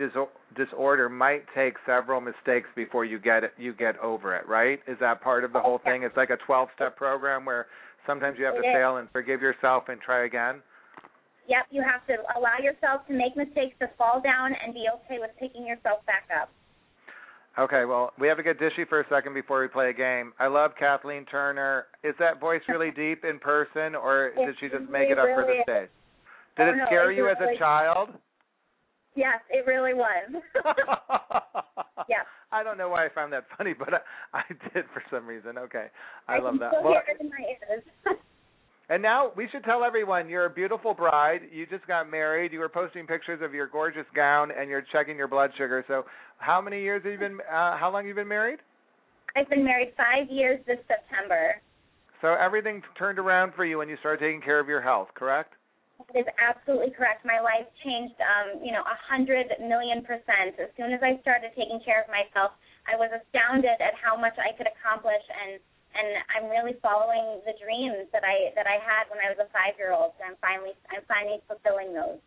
disorder 0.57 1.09
might 1.09 1.45
take 1.55 1.75
several 1.85 2.21
mistakes 2.21 2.69
before 2.75 3.05
you 3.05 3.19
get 3.19 3.45
it, 3.45 3.53
you 3.59 3.75
get 3.75 3.99
over 3.99 4.35
it, 4.35 4.49
right? 4.49 4.81
Is 4.89 4.97
that 5.01 5.21
part 5.21 5.45
of 5.45 5.53
the 5.53 5.61
whole 5.61 5.79
thing? 5.85 6.03
It's 6.03 6.17
like 6.17 6.31
a 6.31 6.39
12-step 6.51 6.97
program 6.97 7.45
where 7.45 7.67
sometimes 8.07 8.39
you 8.39 8.47
have 8.47 8.55
to 8.55 8.63
fail 8.63 8.97
and 8.97 9.09
forgive 9.11 9.43
yourself 9.43 9.85
and 9.89 10.01
try 10.01 10.25
again. 10.25 10.63
Yep, 11.49 11.67
you 11.71 11.83
have 11.83 12.07
to 12.07 12.15
allow 12.39 12.57
yourself 12.63 13.07
to 13.09 13.13
make 13.13 13.37
mistakes, 13.37 13.75
to 13.81 13.91
fall 13.99 14.21
down, 14.23 14.53
and 14.65 14.73
be 14.73 14.87
okay 15.05 15.19
with 15.21 15.31
picking 15.39 15.67
yourself 15.67 16.07
back 16.07 16.25
up. 16.31 16.49
Okay, 17.59 17.85
well, 17.85 18.13
we 18.19 18.29
have 18.29 18.37
to 18.37 18.43
get 18.43 18.61
dishy 18.61 18.89
for 18.89 19.01
a 19.01 19.09
second 19.09 19.35
before 19.35 19.61
we 19.61 19.69
play 19.69 19.91
a 19.91 19.93
game. 19.93 20.33
I 20.39 20.47
love 20.47 20.73
Kathleen 20.79 21.25
Turner. 21.27 21.87
Is 22.05 22.15
that 22.19 22.41
voice 22.41 22.63
really 22.69 22.91
deep 22.97 23.25
in 23.25 23.39
person, 23.39 23.95
or 23.95 24.31
did 24.37 24.55
she 24.61 24.69
just 24.69 24.91
make 24.91 25.11
it 25.11 25.19
up 25.19 25.27
really 25.27 25.43
for 25.43 25.47
the 25.47 25.63
stage? 25.65 25.91
Did 26.57 26.69
oh, 26.69 26.73
it 26.73 26.77
no, 26.77 26.87
scare 26.87 27.11
it 27.11 27.17
you 27.17 27.29
as 27.29 27.37
a 27.41 27.59
child? 27.59 28.11
Yes, 29.17 29.41
it 29.51 29.67
really 29.67 29.95
was. 29.95 30.43
yeah. 32.09 32.23
I 32.53 32.63
don't 32.63 32.79
know 32.79 32.89
why 32.89 33.07
I 33.07 33.09
found 33.09 33.33
that 33.33 33.47
funny, 33.57 33.75
but 33.77 33.95
I, 33.95 34.01
I 34.39 34.43
did 34.73 34.85
for 34.93 35.03
some 35.11 35.27
reason. 35.27 35.59
Okay, 35.59 35.87
I, 36.29 36.37
I 36.37 36.39
love 36.41 36.59
that. 36.61 36.73
Still 36.73 36.85
well, 36.85 37.03
And 38.91 39.01
now 39.01 39.31
we 39.37 39.47
should 39.53 39.63
tell 39.63 39.85
everyone 39.85 40.29
you're 40.29 40.47
a 40.47 40.51
beautiful 40.51 40.95
bride. 40.95 41.43
You 41.53 41.65
just 41.65 41.87
got 41.87 42.11
married. 42.11 42.53
You 42.53 42.59
were 42.59 42.69
posting 42.69 43.07
pictures 43.07 43.41
of 43.41 43.55
your 43.55 43.69
gorgeous 43.69 44.07
gown, 44.17 44.51
and 44.51 44.69
you're 44.69 44.85
checking 44.91 45.17
your 45.17 45.29
blood 45.29 45.53
sugar. 45.57 45.85
So, 45.87 46.05
how 46.39 46.61
many 46.61 46.83
years 46.83 47.05
have 47.05 47.13
you 47.13 47.19
been? 47.19 47.39
Uh, 47.41 47.79
how 47.79 47.91
long 47.93 48.03
have 48.03 48.09
you 48.09 48.19
been 48.19 48.27
married? 48.27 48.59
I've 49.37 49.49
been 49.49 49.63
married 49.63 49.95
five 49.97 50.27
years 50.29 50.59
this 50.67 50.83
September. 50.91 51.63
So 52.21 52.35
everything 52.35 52.83
turned 52.99 53.19
around 53.19 53.55
for 53.55 53.65
you 53.65 53.79
when 53.79 53.89
you 53.89 53.97
started 54.01 54.19
taking 54.19 54.43
care 54.43 54.59
of 54.59 54.67
your 54.67 54.83
health, 54.83 55.09
correct? 55.15 55.55
That 56.11 56.19
is 56.19 56.29
absolutely 56.37 56.91
correct. 56.91 57.25
My 57.25 57.39
life 57.39 57.71
changed, 57.87 58.19
um, 58.19 58.59
you 58.59 58.73
know, 58.73 58.83
a 58.83 58.99
hundred 59.07 59.47
million 59.63 60.03
percent. 60.03 60.59
As 60.59 60.69
soon 60.77 60.93
as 60.93 61.01
I 61.01 61.23
started 61.23 61.55
taking 61.55 61.79
care 61.87 62.03
of 62.03 62.11
myself, 62.11 62.59
I 62.91 62.99
was 62.99 63.09
astounded 63.15 63.79
at 63.79 63.95
how 64.03 64.19
much 64.19 64.35
I 64.35 64.51
could 64.59 64.67
accomplish 64.67 65.23
and 65.31 65.63
and 65.95 66.23
I'm 66.33 66.47
really 66.51 66.79
following 66.81 67.43
the 67.45 67.55
dreams 67.59 68.07
that 68.15 68.23
I 68.23 68.55
that 68.55 68.67
I 68.67 68.79
had 68.79 69.11
when 69.11 69.19
I 69.19 69.31
was 69.35 69.39
a 69.43 69.49
five 69.51 69.75
year 69.79 69.93
old. 69.93 70.15
So 70.19 70.25
I'm 70.27 70.39
finally 70.39 70.75
I'm 70.91 71.03
finally 71.07 71.43
fulfilling 71.47 71.95
those. 71.95 72.23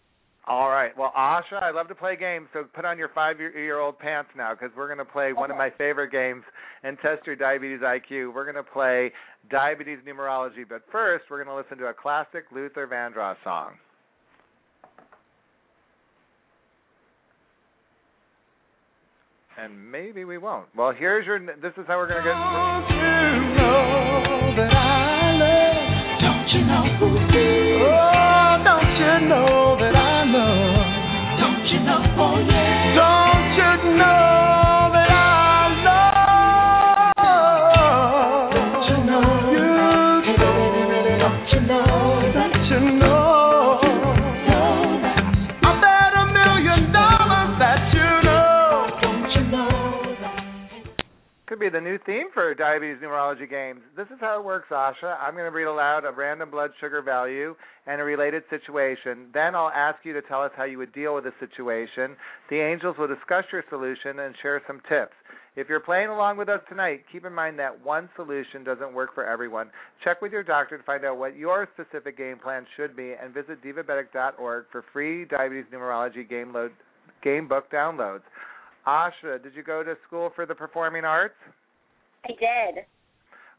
All 0.46 0.68
right. 0.68 0.92
Well, 0.98 1.14
Asha, 1.18 1.62
I 1.62 1.72
love 1.72 1.88
to 1.88 1.96
play 1.96 2.18
games, 2.18 2.48
so 2.52 2.66
put 2.76 2.84
on 2.84 2.98
your 2.98 3.08
five-year-old 3.16 3.98
pants 3.98 4.30
now 4.36 4.52
because 4.54 4.76
we're 4.76 4.88
going 4.88 4.98
to 4.98 5.06
play 5.06 5.32
one 5.32 5.50
of 5.50 5.56
my 5.56 5.70
favorite 5.78 6.12
games 6.12 6.44
and 6.84 6.98
test 7.00 7.26
your 7.26 7.38
diabetes 7.38 7.80
IQ. 7.80 8.34
We're 8.36 8.44
going 8.44 8.58
to 8.58 8.70
play 8.70 9.14
diabetes 9.50 10.00
numerology, 10.06 10.68
but 10.68 10.82
first 10.92 11.26
we're 11.30 11.42
going 11.42 11.48
to 11.48 11.56
listen 11.56 11.78
to 11.78 11.90
a 11.90 11.94
classic 11.94 12.44
Luther 12.52 12.88
Vandross 12.88 13.38
song. 13.46 13.76
And 19.58 19.92
maybe 19.92 20.26
we 20.26 20.38
won't. 20.38 20.68
Well, 20.76 20.94
here's 20.98 21.26
your. 21.26 21.40
This 21.40 21.74
is 21.78 21.86
how 21.88 21.98
we're 21.98 22.08
gonna 22.08 22.24
get. 23.98 24.03
The 51.70 51.82
new 51.82 51.98
theme 52.06 52.28
for 52.34 52.54
diabetes 52.54 52.98
numerology 53.02 53.50
games. 53.50 53.82
This 53.96 54.08
is 54.08 54.18
how 54.20 54.40
it 54.40 54.46
works, 54.46 54.70
Asha. 54.72 55.18
I'm 55.20 55.34
going 55.34 55.46
to 55.46 55.56
read 55.56 55.66
aloud 55.66 56.06
a 56.06 56.12
random 56.12 56.52
blood 56.52 56.72
sugar 56.80 57.02
value 57.02 57.56
and 57.86 58.02
a 58.02 58.04
related 58.04 58.44
situation. 58.50 59.28
Then 59.34 59.56
I'll 59.56 59.70
ask 59.70 60.00
you 60.04 60.14
to 60.14 60.22
tell 60.22 60.42
us 60.42 60.52
how 60.56 60.64
you 60.64 60.78
would 60.78 60.94
deal 60.94 61.16
with 61.16 61.24
the 61.26 61.34
situation. 61.40 62.16
The 62.50 62.60
angels 62.60 62.98
will 62.98 63.08
discuss 63.08 63.46
your 63.52 63.64
solution 63.70 64.20
and 64.20 64.36
share 64.42 64.62
some 64.68 64.82
tips. 64.90 65.14
If 65.56 65.70
you're 65.70 65.80
playing 65.80 66.10
along 66.10 66.38
with 66.38 66.50
us 66.50 66.62
tonight, 66.68 67.04
keep 67.12 67.26
in 67.26 67.34
mind 67.34 67.60
that 67.60 67.86
one 67.86 68.10
solution 68.16 68.64
doesn't 68.64 68.94
work 68.94 69.14
for 69.14 69.26
everyone. 69.26 69.70
Check 70.04 70.22
with 70.22 70.32
your 70.32 70.44
doctor 70.44 70.78
to 70.78 70.84
find 70.84 71.06
out 71.06 71.18
what 71.18 71.38
your 71.38 71.68
specific 71.74 72.18
game 72.18 72.40
plan 72.40 72.66
should 72.76 72.96
be 72.96 73.14
and 73.14 73.34
visit 73.34 73.64
divabetics.org 73.64 74.66
for 74.72 74.84
free 74.92 75.26
diabetes 75.26 75.66
numerology 75.72 76.28
game 76.28 76.52
load 76.52 76.72
game 77.24 77.48
book 77.48 77.72
downloads. 77.72 78.24
Asha, 78.88 79.42
did 79.42 79.56
you 79.56 79.64
go 79.64 79.84
to 79.84 79.96
school 80.08 80.32
for 80.36 80.46
the 80.46 80.56
performing 80.56 81.06
arts? 81.06 81.36
I 82.26 82.30
did. 82.30 82.86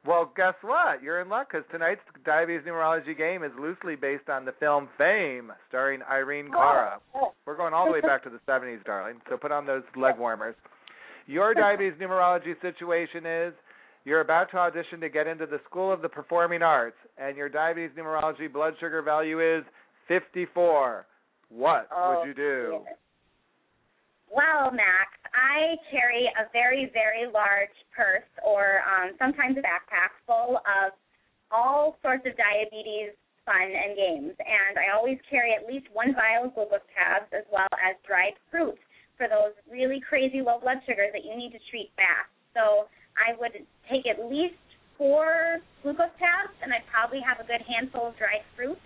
Well, 0.07 0.31
guess 0.37 0.55
what? 0.61 1.03
You're 1.03 1.23
in 1.23 1.31
luck 1.31 1.49
because 1.51 1.65
tonight's 1.71 2.03
diabetes 2.27 2.67
numerology 2.67 3.17
game 3.17 3.43
is 3.43 3.53
loosely 3.59 3.97
based 3.97 4.29
on 4.29 4.45
the 4.45 4.53
film 4.61 4.89
Fame, 4.99 5.51
starring 5.69 6.01
Irene 6.11 6.51
Cara. 6.51 6.99
Oh. 7.15 7.21
oh. 7.23 7.33
We're 7.47 7.57
going 7.57 7.73
all 7.73 7.87
the 7.87 7.93
way 7.93 8.01
back 8.03 8.23
to 8.25 8.31
the 8.31 8.41
70s, 8.47 8.85
darling. 8.85 9.17
So 9.31 9.39
put 9.39 9.51
on 9.51 9.65
those 9.65 9.83
leg 9.97 10.19
warmers. 10.19 10.55
Your 11.27 11.55
diabetes 11.55 11.99
numerology 11.99 12.61
situation 12.61 13.25
is 13.25 13.55
you're 14.05 14.21
about 14.21 14.51
to 14.51 14.59
audition 14.59 15.01
to 15.01 15.09
get 15.09 15.27
into 15.27 15.47
the 15.47 15.59
School 15.69 15.91
of 15.91 16.03
the 16.03 16.09
Performing 16.09 16.61
Arts, 16.61 16.97
and 17.17 17.35
your 17.35 17.49
diabetes 17.49 17.97
numerology 17.99 18.53
blood 18.53 18.75
sugar 18.79 19.01
value 19.01 19.41
is 19.41 19.65
54. 20.09 21.07
What 21.49 21.89
Oh, 21.95 22.19
would 22.19 22.29
you 22.29 22.35
do? 22.35 22.81
Well, 24.35 24.75
Max, 24.75 25.15
I 25.31 25.79
carry 25.95 26.27
a 26.27 26.51
very, 26.51 26.91
very 26.91 27.31
large 27.31 27.71
purse 27.95 28.27
or 28.43 28.83
um, 28.83 29.15
sometimes 29.15 29.55
a 29.55 29.63
backpack 29.63 30.11
full 30.27 30.59
of 30.59 30.91
all 31.55 31.95
sorts 32.03 32.27
of 32.27 32.35
diabetes 32.35 33.15
fun 33.47 33.71
and 33.71 33.95
games. 33.95 34.35
And 34.43 34.75
I 34.75 34.91
always 34.91 35.23
carry 35.31 35.55
at 35.55 35.71
least 35.71 35.87
one 35.95 36.19
vial 36.19 36.51
of 36.51 36.55
glucose 36.59 36.83
tabs 36.99 37.31
as 37.31 37.47
well 37.53 37.71
as 37.79 37.95
dried 38.03 38.35
fruit 38.51 38.75
for 39.15 39.31
those 39.31 39.55
really 39.71 40.03
crazy 40.03 40.43
low 40.43 40.59
blood 40.59 40.83
sugars 40.83 41.15
that 41.15 41.23
you 41.23 41.39
need 41.39 41.55
to 41.55 41.63
treat 41.71 41.95
fast. 41.95 42.33
So 42.59 42.91
I 43.15 43.39
would 43.39 43.55
take 43.87 44.11
at 44.11 44.19
least 44.27 44.59
four 44.99 45.63
glucose 45.87 46.11
tabs, 46.19 46.55
and 46.59 46.75
I'd 46.75 46.87
probably 46.91 47.23
have 47.23 47.39
a 47.39 47.47
good 47.47 47.63
handful 47.63 48.11
of 48.11 48.19
dried 48.19 48.43
fruit 48.59 48.81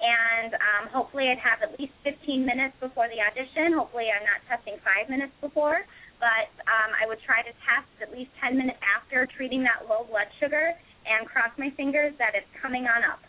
and 0.00 0.54
um, 0.54 0.84
hopefully 0.92 1.28
I'd 1.28 1.42
have 1.42 1.62
at 1.62 1.78
least 1.78 1.92
15 2.04 2.46
minutes 2.46 2.74
before 2.80 3.08
the 3.10 3.18
audition. 3.18 3.74
Hopefully 3.74 4.06
I'm 4.14 4.24
not 4.24 4.40
testing 4.46 4.78
five 4.86 5.10
minutes 5.10 5.32
before, 5.40 5.82
but 6.22 6.48
um, 6.66 6.90
I 6.94 7.06
would 7.06 7.18
try 7.26 7.42
to 7.42 7.52
test 7.66 7.90
at 8.02 8.14
least 8.14 8.30
10 8.42 8.56
minutes 8.56 8.78
after 8.82 9.26
treating 9.36 9.62
that 9.66 9.86
low 9.90 10.06
blood 10.06 10.30
sugar 10.38 10.74
and 11.06 11.26
cross 11.26 11.50
my 11.58 11.70
fingers 11.76 12.14
that 12.18 12.34
it's 12.34 12.48
coming 12.60 12.86
on 12.86 13.02
up. 13.02 13.20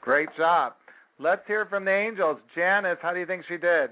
Great 0.00 0.28
job. 0.36 0.74
Let's 1.18 1.42
hear 1.46 1.66
from 1.66 1.84
the 1.84 1.92
angels. 1.92 2.38
Janice, 2.54 2.98
how 3.02 3.12
do 3.12 3.20
you 3.20 3.26
think 3.26 3.44
she 3.48 3.56
did? 3.56 3.90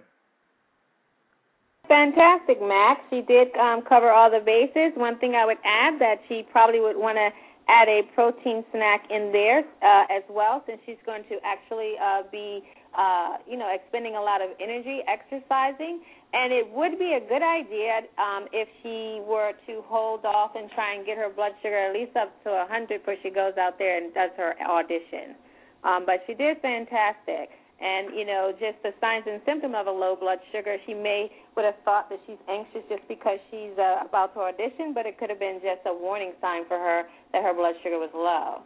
Fantastic, 1.88 2.60
Max. 2.60 3.00
She 3.08 3.22
did 3.24 3.48
um, 3.56 3.80
cover 3.88 4.12
all 4.12 4.30
the 4.30 4.44
bases. 4.44 4.92
One 4.96 5.18
thing 5.18 5.34
I 5.34 5.46
would 5.46 5.56
add 5.64 6.00
that 6.00 6.20
she 6.28 6.44
probably 6.52 6.80
would 6.80 6.96
want 6.96 7.16
to 7.16 7.28
add 7.68 7.88
a 7.88 8.02
protein 8.14 8.64
snack 8.72 9.04
in 9.10 9.30
there 9.32 9.60
uh, 9.82 10.04
as 10.10 10.22
well, 10.28 10.62
since 10.66 10.80
she's 10.86 11.00
going 11.04 11.22
to 11.28 11.36
actually 11.44 11.94
uh, 12.02 12.22
be, 12.32 12.64
uh, 12.96 13.36
you 13.46 13.56
know, 13.56 13.68
expending 13.72 14.16
a 14.16 14.20
lot 14.20 14.40
of 14.40 14.50
energy 14.60 15.00
exercising. 15.06 16.00
And 16.32 16.52
it 16.52 16.68
would 16.72 16.98
be 16.98 17.12
a 17.12 17.20
good 17.20 17.42
idea 17.42 18.08
um, 18.18 18.48
if 18.52 18.68
she 18.82 19.20
were 19.24 19.52
to 19.66 19.82
hold 19.86 20.24
off 20.24 20.52
and 20.56 20.70
try 20.70 20.94
and 20.94 21.06
get 21.06 21.16
her 21.16 21.28
blood 21.28 21.52
sugar 21.62 21.76
at 21.76 21.94
least 21.94 22.16
up 22.16 22.32
to 22.44 22.50
100 22.50 23.00
before 23.00 23.16
she 23.22 23.30
goes 23.30 23.56
out 23.58 23.78
there 23.78 23.96
and 23.96 24.12
does 24.14 24.30
her 24.36 24.54
audition. 24.60 25.36
Um, 25.84 26.04
but 26.04 26.24
she 26.26 26.34
did 26.34 26.60
fantastic. 26.60 27.50
And, 27.80 28.16
you 28.16 28.26
know, 28.26 28.52
just 28.58 28.82
the 28.82 28.90
signs 29.00 29.24
and 29.30 29.40
symptoms 29.46 29.74
of 29.78 29.86
a 29.86 29.90
low 29.90 30.16
blood 30.16 30.38
sugar, 30.50 30.76
she 30.84 30.94
may 30.94 31.30
would 31.54 31.64
have 31.64 31.78
thought 31.84 32.10
that 32.10 32.18
she's 32.26 32.38
anxious 32.50 32.82
just 32.88 33.06
because 33.06 33.38
she's 33.50 33.78
uh, 33.78 34.02
about 34.04 34.34
to 34.34 34.40
audition, 34.40 34.92
but 34.92 35.06
it 35.06 35.16
could 35.18 35.30
have 35.30 35.38
been 35.38 35.60
just 35.62 35.86
a 35.86 35.94
warning 35.94 36.32
sign 36.40 36.66
for 36.66 36.76
her 36.76 37.04
that 37.32 37.42
her 37.42 37.54
blood 37.54 37.74
sugar 37.82 37.98
was 37.98 38.10
low. 38.14 38.62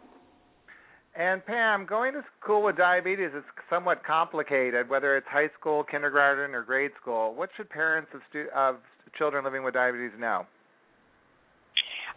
And 1.15 1.45
Pam, 1.45 1.85
going 1.85 2.13
to 2.13 2.23
school 2.41 2.63
with 2.63 2.75
diabetes 2.75 3.29
is 3.37 3.43
somewhat 3.69 4.03
complicated, 4.03 4.89
whether 4.89 5.15
it's 5.15 5.27
high 5.29 5.49
school, 5.59 5.83
kindergarten, 5.83 6.55
or 6.55 6.63
grade 6.63 6.91
school. 6.99 7.35
What 7.35 7.49
should 7.55 7.69
parents 7.69 8.09
of, 8.15 8.21
stu- 8.29 8.47
of 8.55 8.77
children 9.15 9.43
living 9.43 9.63
with 9.63 9.75
diabetes 9.75 10.09
know? 10.17 10.47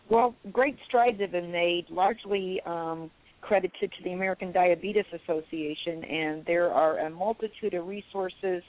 Well, 0.09 0.35
great 0.51 0.77
strides 0.87 1.21
have 1.21 1.33
been 1.33 1.53
made, 1.53 1.87
largely 1.91 2.61
um, 2.65 3.11
credited 3.47 3.93
to 3.93 4.05
the 4.05 4.13
American 4.13 4.51
Diabetes 4.53 5.05
Association, 5.13 6.03
and 6.05 6.45
there 6.47 6.73
are 6.73 6.99
a 6.99 7.11
multitude 7.11 7.75
of 7.75 7.87
resources 7.87 8.63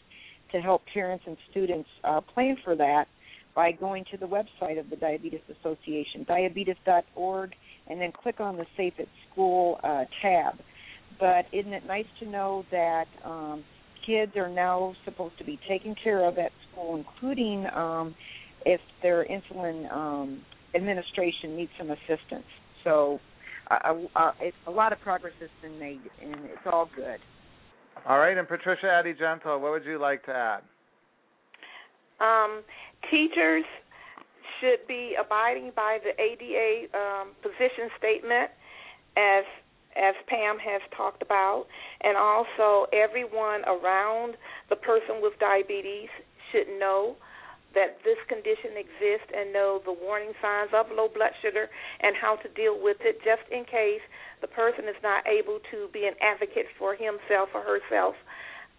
to 0.52 0.60
help 0.62 0.84
parents 0.94 1.24
and 1.28 1.36
students 1.50 1.90
uh, 2.04 2.22
plan 2.22 2.58
for 2.64 2.76
that 2.76 3.08
by 3.56 3.72
going 3.72 4.06
to 4.12 4.18
the 4.18 4.28
website 4.28 4.80
of 4.80 4.90
the 4.90 4.96
Diabetes 4.96 5.42
Association, 5.60 6.24
diabetes.org, 6.28 7.52
and 7.88 8.00
then 8.00 8.12
click 8.12 8.40
on 8.40 8.56
the 8.56 8.66
Safe 8.78 8.94
at 9.00 9.08
School 9.32 9.80
uh, 9.84 10.06
tab. 10.22 10.54
But 11.20 11.46
isn't 11.52 11.74
it 11.74 11.86
nice 11.88 12.06
to 12.20 12.30
know 12.30 12.64
that 12.70 13.06
um, 13.26 13.64
kids 14.06 14.34
are 14.36 14.50
now 14.50 14.94
supposed 15.06 15.40
to 15.40 15.44
be 15.44 15.60
taken 15.68 15.96
care 16.02 16.24
of 16.24 16.38
at 16.38 16.52
school, 16.72 16.98
including 16.98 17.66
um, 17.74 18.14
if 18.64 18.80
their 19.02 19.26
insulin 19.26 19.92
um, 19.92 20.42
administration 20.76 21.56
needs 21.56 21.72
some 21.80 21.90
assistance? 21.90 22.46
So 22.84 23.20
uh, 23.70 23.94
uh, 24.16 24.32
it, 24.40 24.54
a 24.66 24.72
lot 24.72 24.94
of 24.94 25.00
progress 25.02 25.34
has 25.40 25.50
been 25.62 25.80
made, 25.80 26.02
and 26.22 26.36
it's 26.46 26.66
all 26.66 26.90
good. 26.96 27.20
All 28.08 28.20
right, 28.20 28.38
and 28.38 28.48
Patricia 28.48 28.90
Addie-Gentle, 28.90 29.60
what 29.60 29.72
would 29.72 29.86
you 29.86 30.00
like 30.00 30.24
to 30.26 30.32
add? 30.32 30.62
Um, 32.20 32.64
teachers 33.12 33.66
should 34.60 34.88
be 34.88 35.16
abiding 35.20 35.72
by 35.76 36.00
the 36.04 36.20
ADA 36.22 36.88
um, 36.98 37.30
position 37.42 37.90
statement, 37.98 38.50
as 39.18 39.44
as 39.96 40.14
Pam 40.28 40.60
has 40.60 40.82
talked 40.96 41.24
about, 41.24 41.66
and 42.02 42.16
also 42.16 42.86
everyone 42.94 43.66
around 43.66 44.36
the 44.70 44.76
person 44.76 45.22
with 45.22 45.34
diabetes 45.40 46.10
should 46.52 46.68
know 46.80 47.16
that 47.74 48.00
this 48.04 48.18
condition 48.28 48.78
exists 48.78 49.30
and 49.36 49.52
know 49.52 49.82
the 49.86 49.94
warning 49.94 50.34
signs 50.42 50.72
of 50.74 50.88
low 50.92 51.08
blood 51.08 51.32
sugar 51.42 51.70
and 52.02 52.16
how 52.16 52.36
to 52.38 52.50
deal 52.56 52.78
with 52.80 52.98
it 53.02 53.20
just 53.24 53.44
in 53.52 53.66
case 53.66 54.04
the 54.42 54.48
person 54.48 54.86
is 54.86 54.98
not 55.04 55.26
able 55.28 55.60
to 55.72 55.88
be 55.92 56.06
an 56.06 56.16
advocate 56.22 56.68
for 56.78 56.96
himself 56.96 57.50
or 57.54 57.62
herself. 57.62 58.16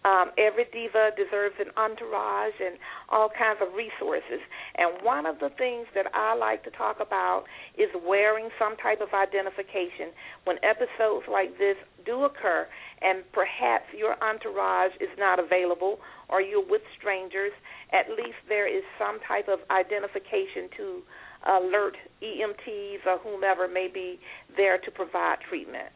Um, 0.05 0.31
every 0.37 0.63
diva 0.71 1.11
deserves 1.17 1.55
an 1.59 1.75
entourage 1.75 2.55
and 2.63 2.79
all 3.09 3.27
kinds 3.27 3.59
of 3.59 3.75
resources. 3.75 4.39
And 4.77 5.03
one 5.03 5.25
of 5.25 5.39
the 5.39 5.49
things 5.57 5.87
that 5.93 6.07
I 6.13 6.35
like 6.35 6.63
to 6.63 6.71
talk 6.71 7.01
about 7.01 7.43
is 7.77 7.89
wearing 8.07 8.47
some 8.57 8.77
type 8.77 9.01
of 9.01 9.09
identification 9.11 10.15
when 10.45 10.55
episodes 10.63 11.27
like 11.27 11.57
this 11.59 11.75
do 12.05 12.23
occur 12.23 12.65
and 13.01 13.23
perhaps 13.33 13.91
your 13.91 14.15
entourage 14.23 14.95
is 15.01 15.11
not 15.17 15.37
available 15.37 15.99
or 16.29 16.41
you're 16.41 16.65
with 16.65 16.81
strangers, 16.97 17.51
at 17.91 18.09
least 18.09 18.37
there 18.47 18.67
is 18.67 18.83
some 18.97 19.19
type 19.27 19.47
of 19.47 19.59
identification 19.71 20.69
to 20.77 21.01
alert 21.47 21.95
EMTs 22.21 23.05
or 23.07 23.17
whomever 23.19 23.67
may 23.67 23.87
be 23.91 24.19
there 24.57 24.77
to 24.77 24.91
provide 24.91 25.37
treatment. 25.47 25.89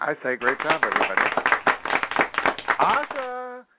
I 0.00 0.14
say 0.22 0.36
great 0.36 0.58
job, 0.58 0.82
everybody. 0.82 1.20
Awesome. 2.80 3.33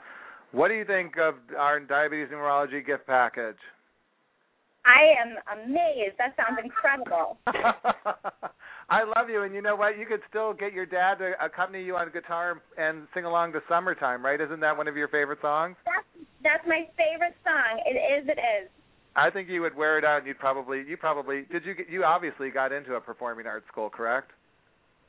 What 0.53 0.69
do 0.69 0.75
you 0.75 0.85
think 0.87 1.19
of 1.19 1.35
our 1.59 1.81
diabetes 1.81 2.29
numerology 2.33 2.87
gift 2.87 3.07
package? 3.07 3.59
I 4.91 5.15
am 5.23 5.31
amazed. 5.55 6.19
That 6.19 6.35
sounds 6.35 6.59
incredible. 6.59 7.39
I 8.91 9.07
love 9.07 9.31
you, 9.31 9.47
and 9.47 9.55
you 9.55 9.63
know 9.63 9.77
what? 9.77 9.99
You 9.99 10.07
could 10.07 10.19
still 10.29 10.53
get 10.53 10.73
your 10.73 10.87
dad 10.87 11.23
to 11.23 11.39
accompany 11.39 11.85
you 11.85 11.95
on 11.95 12.11
guitar 12.11 12.61
and 12.77 13.07
sing 13.15 13.25
along 13.25 13.53
to 13.53 13.63
"Summertime," 13.71 14.25
right? 14.25 14.41
Isn't 14.41 14.59
that 14.61 14.77
one 14.77 14.89
of 14.89 14.97
your 14.97 15.07
favorite 15.07 15.39
songs? 15.41 15.77
That's 15.87 16.27
that's 16.43 16.67
my 16.67 16.91
favorite 16.99 17.39
song. 17.47 17.79
It 17.87 17.95
is. 17.95 18.27
It 18.27 18.41
is. 18.43 18.67
I 19.15 19.31
think 19.31 19.49
you 19.49 19.63
would 19.63 19.79
wear 19.79 19.99
it 19.99 20.05
out, 20.05 20.19
and 20.19 20.27
you'd 20.27 20.39
probably, 20.39 20.83
you 20.87 20.97
probably, 20.97 21.43
did 21.51 21.67
you 21.67 21.75
get? 21.75 21.89
You 21.89 22.03
obviously 22.03 22.51
got 22.51 22.73
into 22.73 22.95
a 22.95 23.01
performing 23.01 23.47
arts 23.47 23.67
school, 23.71 23.91
correct? 23.91 24.33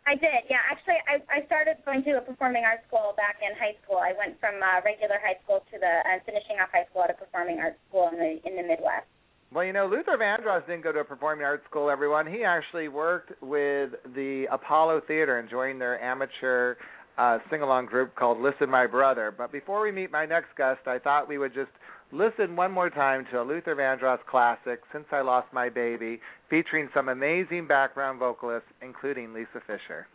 I 0.05 0.13
did, 0.17 0.49
yeah. 0.49 0.61
Actually, 0.69 1.01
I 1.09 1.41
I 1.41 1.45
started 1.45 1.77
going 1.85 2.05
to 2.05 2.17
a 2.17 2.21
performing 2.21 2.65
arts 2.65 2.85
school 2.85 3.17
back 3.17 3.41
in 3.41 3.49
high 3.57 3.77
school. 3.81 3.97
I 3.97 4.13
went 4.13 4.37
from 4.37 4.61
uh, 4.61 4.85
regular 4.85 5.17
high 5.21 5.41
school 5.41 5.65
to 5.73 5.75
the 5.81 5.93
uh, 6.05 6.21
finishing 6.25 6.61
off 6.61 6.69
high 6.69 6.85
school 6.93 7.01
at 7.01 7.09
a 7.09 7.17
performing 7.17 7.57
arts 7.57 7.81
school 7.89 8.13
in 8.13 8.21
the 8.21 8.37
in 8.45 8.53
the 8.57 8.65
Midwest. 8.65 9.09
Well, 9.53 9.65
you 9.65 9.73
know, 9.73 9.85
Luther 9.85 10.17
Vandross 10.17 10.65
didn't 10.65 10.83
go 10.83 10.93
to 10.93 10.99
a 10.99 11.03
performing 11.03 11.43
arts 11.43 11.65
school, 11.69 11.89
everyone. 11.89 12.25
He 12.25 12.45
actually 12.45 12.87
worked 12.87 13.33
with 13.41 13.89
the 14.15 14.45
Apollo 14.49 15.01
Theater 15.07 15.39
and 15.39 15.49
joined 15.49 15.81
their 15.81 16.01
amateur 16.01 16.75
uh, 17.17 17.39
sing 17.49 17.61
along 17.61 17.87
group 17.87 18.15
called 18.15 18.39
Listen 18.39 18.69
My 18.69 18.87
Brother. 18.87 19.33
But 19.37 19.51
before 19.51 19.81
we 19.81 19.91
meet 19.91 20.09
my 20.09 20.25
next 20.25 20.55
guest, 20.55 20.79
I 20.87 20.99
thought 20.99 21.27
we 21.27 21.37
would 21.37 21.53
just 21.53 21.71
listen 22.13 22.55
one 22.55 22.71
more 22.71 22.89
time 22.89 23.25
to 23.31 23.41
a 23.41 23.43
Luther 23.43 23.75
Vandross 23.75 24.19
classic, 24.25 24.79
Since 24.93 25.05
I 25.11 25.19
Lost 25.19 25.47
My 25.51 25.67
Baby, 25.67 26.21
featuring 26.49 26.87
some 26.93 27.09
amazing 27.09 27.67
background 27.67 28.19
vocalists, 28.19 28.69
including 28.81 29.33
Lisa 29.33 29.61
Fischer. 29.67 30.07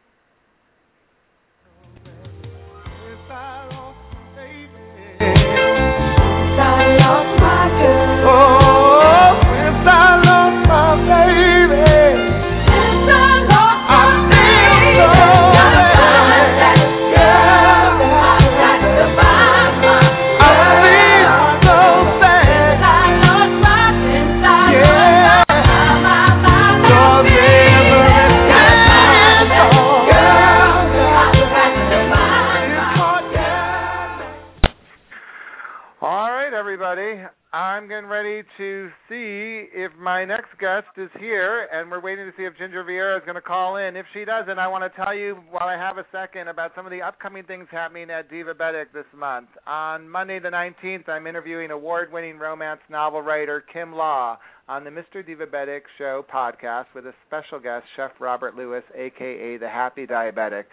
I'm 37.52 37.88
getting 37.88 38.06
ready 38.06 38.42
to 38.58 38.88
see 39.08 39.68
if 39.72 39.92
my 39.98 40.24
next 40.24 40.58
guest 40.58 40.88
is 40.96 41.08
here, 41.18 41.68
and 41.72 41.90
we're 41.90 42.00
waiting 42.00 42.26
to 42.26 42.32
see 42.36 42.44
if 42.44 42.56
Ginger 42.58 42.82
Vieira 42.84 43.16
is 43.16 43.22
going 43.24 43.36
to 43.36 43.40
call 43.40 43.76
in. 43.76 43.96
If 43.96 44.06
she 44.12 44.24
doesn't, 44.24 44.58
I 44.58 44.66
want 44.66 44.82
to 44.84 45.04
tell 45.04 45.14
you 45.14 45.36
while 45.50 45.68
I 45.68 45.74
have 45.74 45.98
a 45.98 46.06
second 46.10 46.48
about 46.48 46.72
some 46.74 46.84
of 46.84 46.90
the 46.90 47.02
upcoming 47.02 47.44
things 47.44 47.66
happening 47.70 48.10
at 48.10 48.30
Divabetic 48.30 48.86
this 48.92 49.06
month. 49.16 49.48
On 49.66 50.08
Monday 50.08 50.38
the 50.38 50.48
19th, 50.48 51.08
I'm 51.08 51.26
interviewing 51.26 51.70
award-winning 51.70 52.38
romance 52.38 52.80
novel 52.90 53.22
writer 53.22 53.64
Kim 53.72 53.92
Law 53.92 54.38
on 54.68 54.82
the 54.82 54.90
Mr. 54.90 55.26
Divabetic 55.26 55.82
Show 55.98 56.24
podcast 56.32 56.86
with 56.94 57.06
a 57.06 57.14
special 57.26 57.60
guest, 57.60 57.84
Chef 57.94 58.10
Robert 58.18 58.56
Lewis, 58.56 58.82
aka 58.94 59.56
the 59.58 59.68
Happy 59.68 60.06
Diabetic. 60.06 60.64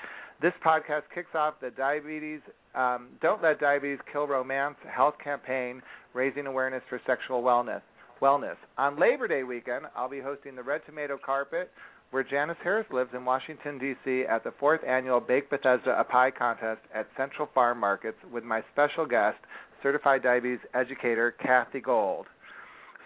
This 0.41 0.53
podcast 0.65 1.03
kicks 1.14 1.35
off 1.35 1.55
the 1.61 1.69
Diabetes 1.69 2.41
um, 2.76 3.10
Don't 3.22 3.41
Let 3.41 3.60
Diabetes 3.60 3.99
Kill 4.11 4.27
Romance 4.27 4.76
health 4.89 5.15
campaign, 5.23 5.81
raising 6.14 6.48
awareness 6.48 6.84
for 6.90 7.02
sexual 7.06 7.41
wellness. 7.41 7.81
Wellness. 8.22 8.56
On 8.77 8.99
Labor 8.99 9.27
Day 9.27 9.44
weekend, 9.44 9.85
I'll 9.95 10.10
be 10.10 10.22
hosting 10.22 10.56
the 10.56 10.64
Red 10.64 10.81
Tomato 10.85 11.18
Carpet, 11.23 11.72
where 12.11 12.23
Janice 12.23 12.57
Harris 12.64 12.85
lives 12.91 13.10
in 13.14 13.26
Washington, 13.26 13.80
D.C., 13.80 14.23
at 14.30 14.44
the 14.44 14.53
fourth 14.60 14.81
annual 14.88 15.19
Bake 15.19 15.49
Bethesda 15.49 15.99
a 15.99 16.03
Pie 16.03 16.31
contest 16.31 16.81
at 16.94 17.07
Central 17.18 17.49
Farm 17.53 17.80
Markets 17.80 18.18
with 18.31 18.44
my 18.44 18.61
special 18.72 19.06
guest, 19.06 19.38
certified 19.81 20.23
diabetes 20.23 20.60
educator 20.73 21.35
Kathy 21.44 21.81
Gold. 21.81 22.27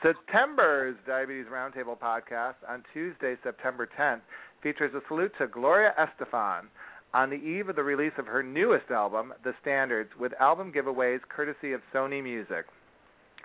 September's 0.03 0.95
Diabetes 1.07 1.47
Roundtable 1.51 1.97
podcast 1.97 2.55
on 2.69 2.84
Tuesday, 2.93 3.35
September 3.43 3.89
10th, 3.97 4.21
features 4.61 4.93
a 4.93 5.01
salute 5.07 5.31
to 5.39 5.47
Gloria 5.47 5.93
Estefan 5.97 6.65
on 7.13 7.29
the 7.29 7.38
eve 7.38 7.69
of 7.69 7.75
the 7.75 7.84
release 7.84 8.11
of 8.19 8.27
her 8.27 8.43
newest 8.43 8.91
album, 8.91 9.34
The 9.43 9.53
Standards, 9.61 10.11
with 10.19 10.34
album 10.39 10.71
giveaways 10.71 11.19
courtesy 11.29 11.73
of 11.73 11.81
Sony 11.93 12.21
Music. 12.21 12.65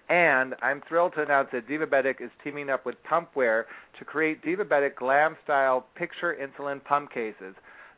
And 0.09 0.55
I'm 0.63 0.83
thrilled 0.89 1.15
to 1.15 1.23
announce 1.23 1.49
that 1.53 1.69
Divabetic 1.69 2.21
is 2.21 2.31
teaming 2.43 2.69
up 2.69 2.85
with 2.85 2.97
Pumpware 3.05 3.65
to 3.99 4.05
create 4.05 4.45
Divabetic 4.45 4.97
glam 4.97 5.37
style 5.45 5.87
picture 5.95 6.37
insulin 6.41 6.83
pump 6.85 7.13
cases. 7.13 7.55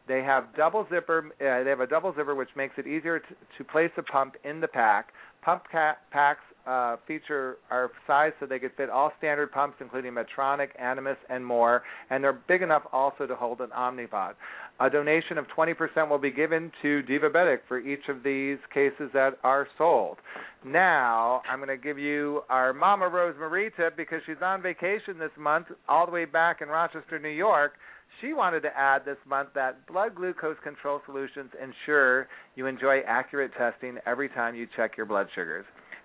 They 0.07 0.23
have 0.23 0.55
double 0.57 0.87
zipper. 0.93 1.33
Uh, 1.41 1.65
they 1.65 1.71
have 1.71 1.81
a 1.81 1.87
double 1.87 2.15
zipper, 2.15 2.35
which 2.35 2.51
makes 2.57 2.75
it 2.77 2.87
easier 2.87 3.21
to, 3.21 3.27
to 3.59 3.65
place 3.65 3.91
a 3.97 4.03
pump 4.03 4.37
in 4.45 4.61
the 4.61 4.69
pack. 4.69 5.09
Pump 5.43 5.65
ca- 5.73 5.97
packs 6.11 6.45
uh, 6.67 6.97
feature 7.07 7.59
are 7.71 7.91
sized 8.07 8.35
so 8.41 8.47
they 8.47 8.59
could 8.59 8.73
fit 8.77 8.91
all 8.91 9.13
standard 9.19 9.53
pumps, 9.53 9.77
including 9.81 10.13
Medtronic, 10.13 10.69
Animas, 10.81 11.17
and 11.29 11.45
more, 11.45 11.83
and 12.11 12.23
they're 12.23 12.33
big 12.33 12.63
enough 12.63 12.83
also 12.93 13.27
to 13.27 13.35
hold 13.37 13.61
an 13.61 13.71
Omnipod. 13.77 14.35
A 14.81 14.91
donation 14.91 15.39
of 15.39 15.47
20% 15.57 16.09
will 16.11 16.19
be 16.19 16.33
given 16.33 16.73
to 16.83 17.03
Divabetic 17.09 17.59
for 17.69 17.79
each 17.79 18.09
of 18.09 18.25
these 18.25 18.59
cases 18.73 19.11
that 19.13 19.39
are 19.45 19.69
sold. 19.79 20.19
Now, 20.65 21.43
I'm 21.49 21.59
going 21.59 21.69
to 21.69 21.83
give 21.83 21.99
you 21.99 22.43
our 22.49 22.73
Mama 22.73 23.09
Rose 23.09 23.37
Marie 23.39 23.71
tip 23.77 23.97
because 23.97 24.21
she's 24.27 24.43
on 24.43 24.63
vacation 24.63 25.19
this 25.19 25.31
month, 25.39 25.67
all 25.89 26.07
the 26.07 26.13
way 26.13 26.25
back 26.25 26.61
in 26.61 26.69
Rochester, 26.69 27.21
New 27.21 27.29
York. 27.29 27.75
She 28.21 28.33
wanted 28.33 28.63
to 28.63 28.77
add 28.77 29.05
this 29.05 29.19
month 29.27 29.51
that 29.55 29.87
blood 29.87 30.15
glucose 30.15 30.57
control 30.65 31.01
solutions 31.07 31.51
ensure 31.61 32.29
you 32.57 32.67
enjoy 32.67 33.01
accurate 33.07 33.53
testing 33.57 33.99
every 34.07 34.29
time 34.29 34.55
you 34.55 34.67
check 34.77 34.97
your 34.97 35.07
blood 35.07 35.29
sugars. 35.35 35.65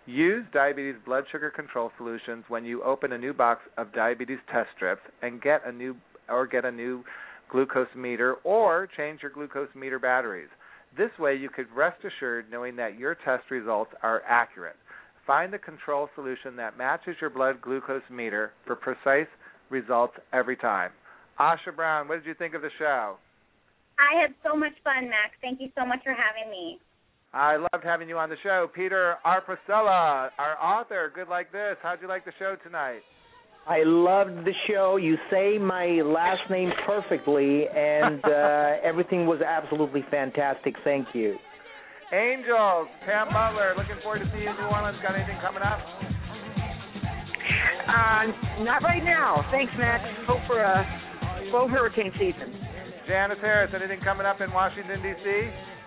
Use 0.10 0.44
diabetes 0.52 0.96
blood 1.06 1.26
sugar 1.32 1.52
control 1.52 1.92
solutions 1.96 2.44
when 2.48 2.66
you 2.66 2.82
open 2.82 3.12
a 3.12 3.18
new 3.18 3.32
box 3.32 3.62
of 3.78 3.94
diabetes 3.94 4.40
test 4.52 4.68
strips 4.76 5.04
and 5.22 5.40
get 5.40 5.62
a 5.68 5.72
new 5.72 5.96
or 6.28 6.48
get 6.48 6.66
a 6.66 6.72
new 6.72 7.04
glucose 7.52 7.94
meter 7.96 8.38
or 8.44 8.90
change 8.98 9.22
your 9.22 9.30
glucose 9.30 9.70
meter 9.76 10.00
batteries. 10.00 10.48
This 10.98 11.12
way 11.20 11.36
you 11.36 11.48
could 11.48 11.68
rest 11.76 12.04
assured 12.04 12.50
knowing 12.50 12.76
that 12.78 12.98
your 12.98 13.14
test 13.24 13.52
results 13.52 13.92
are 14.02 14.24
accurate. 14.28 14.78
Find 15.28 15.54
the 15.54 15.60
control 15.60 16.10
solution 16.16 16.56
that 16.56 16.76
matches 16.76 17.16
your 17.22 17.30
blood 17.30 17.62
glucose 17.62 18.02
meter 18.10 18.52
for 18.66 18.76
precise 18.76 19.30
results 19.70 20.16
every 20.34 20.58
time. 20.58 20.90
Asha 21.40 21.76
Brown, 21.76 22.08
what 22.08 22.16
did 22.16 22.26
you 22.26 22.34
think 22.34 22.56
of 22.56 22.64
the 22.64 22.72
show? 22.80 23.18
I 24.00 24.20
had 24.20 24.34
so 24.44 24.58
much 24.58 24.74
fun, 24.84 25.08
Max. 25.08 25.38
Thank 25.40 25.62
you 25.62 25.70
so 25.78 25.86
much 25.86 26.00
for 26.04 26.14
having 26.14 26.50
me. 26.50 26.80
I 27.34 27.58
loved 27.58 27.84
having 27.84 28.10
you 28.10 28.18
on 28.18 28.30
the 28.30 28.38
show. 28.42 28.68
Peter 28.74 29.16
Arpesella, 29.26 30.30
our 30.40 30.58
author, 30.62 31.12
Good 31.14 31.28
Like 31.28 31.52
This. 31.52 31.76
How'd 31.84 32.02
you 32.02 32.08
like 32.08 32.26
the 32.26 32.32
show 32.40 32.56
tonight? 32.64 33.02
I 33.68 33.84
loved 33.86 34.46
the 34.46 34.54
show. 34.68 34.98
You 34.98 35.16
say 35.30 35.60
my 35.60 36.02
last 36.04 36.50
name 36.50 36.72
perfectly, 36.88 37.68
and 37.68 38.24
uh, 38.26 38.82
everything 38.84 39.28
was 39.28 39.42
absolutely 39.46 40.04
fantastic. 40.10 40.74
Thank 40.84 41.10
you. 41.14 41.36
Angels, 42.12 42.88
Pam 43.06 43.28
Butler, 43.30 43.76
looking 43.78 44.02
forward 44.02 44.20
to 44.20 44.30
seeing 44.34 44.44
you 44.46 44.50
in 44.50 44.56
New 44.58 44.66
Orleans. 44.66 44.98
Got 45.04 45.14
anything 45.14 45.38
coming 45.46 45.62
up? 45.62 45.78
Uh, 47.86 48.64
not 48.66 48.82
right 48.82 49.06
now. 49.06 49.46
Thanks, 49.52 49.72
Max. 49.78 50.02
Hope 50.26 50.42
for 50.48 50.58
a 50.58 50.82
slow 51.52 51.68
hurricane 51.68 52.12
season. 52.18 52.58
Janice 53.08 53.38
Harris, 53.42 53.70
anything 53.76 54.00
coming 54.04 54.26
up 54.26 54.42
in 54.42 54.52
Washington, 54.52 55.02
D.C.? 55.04 55.79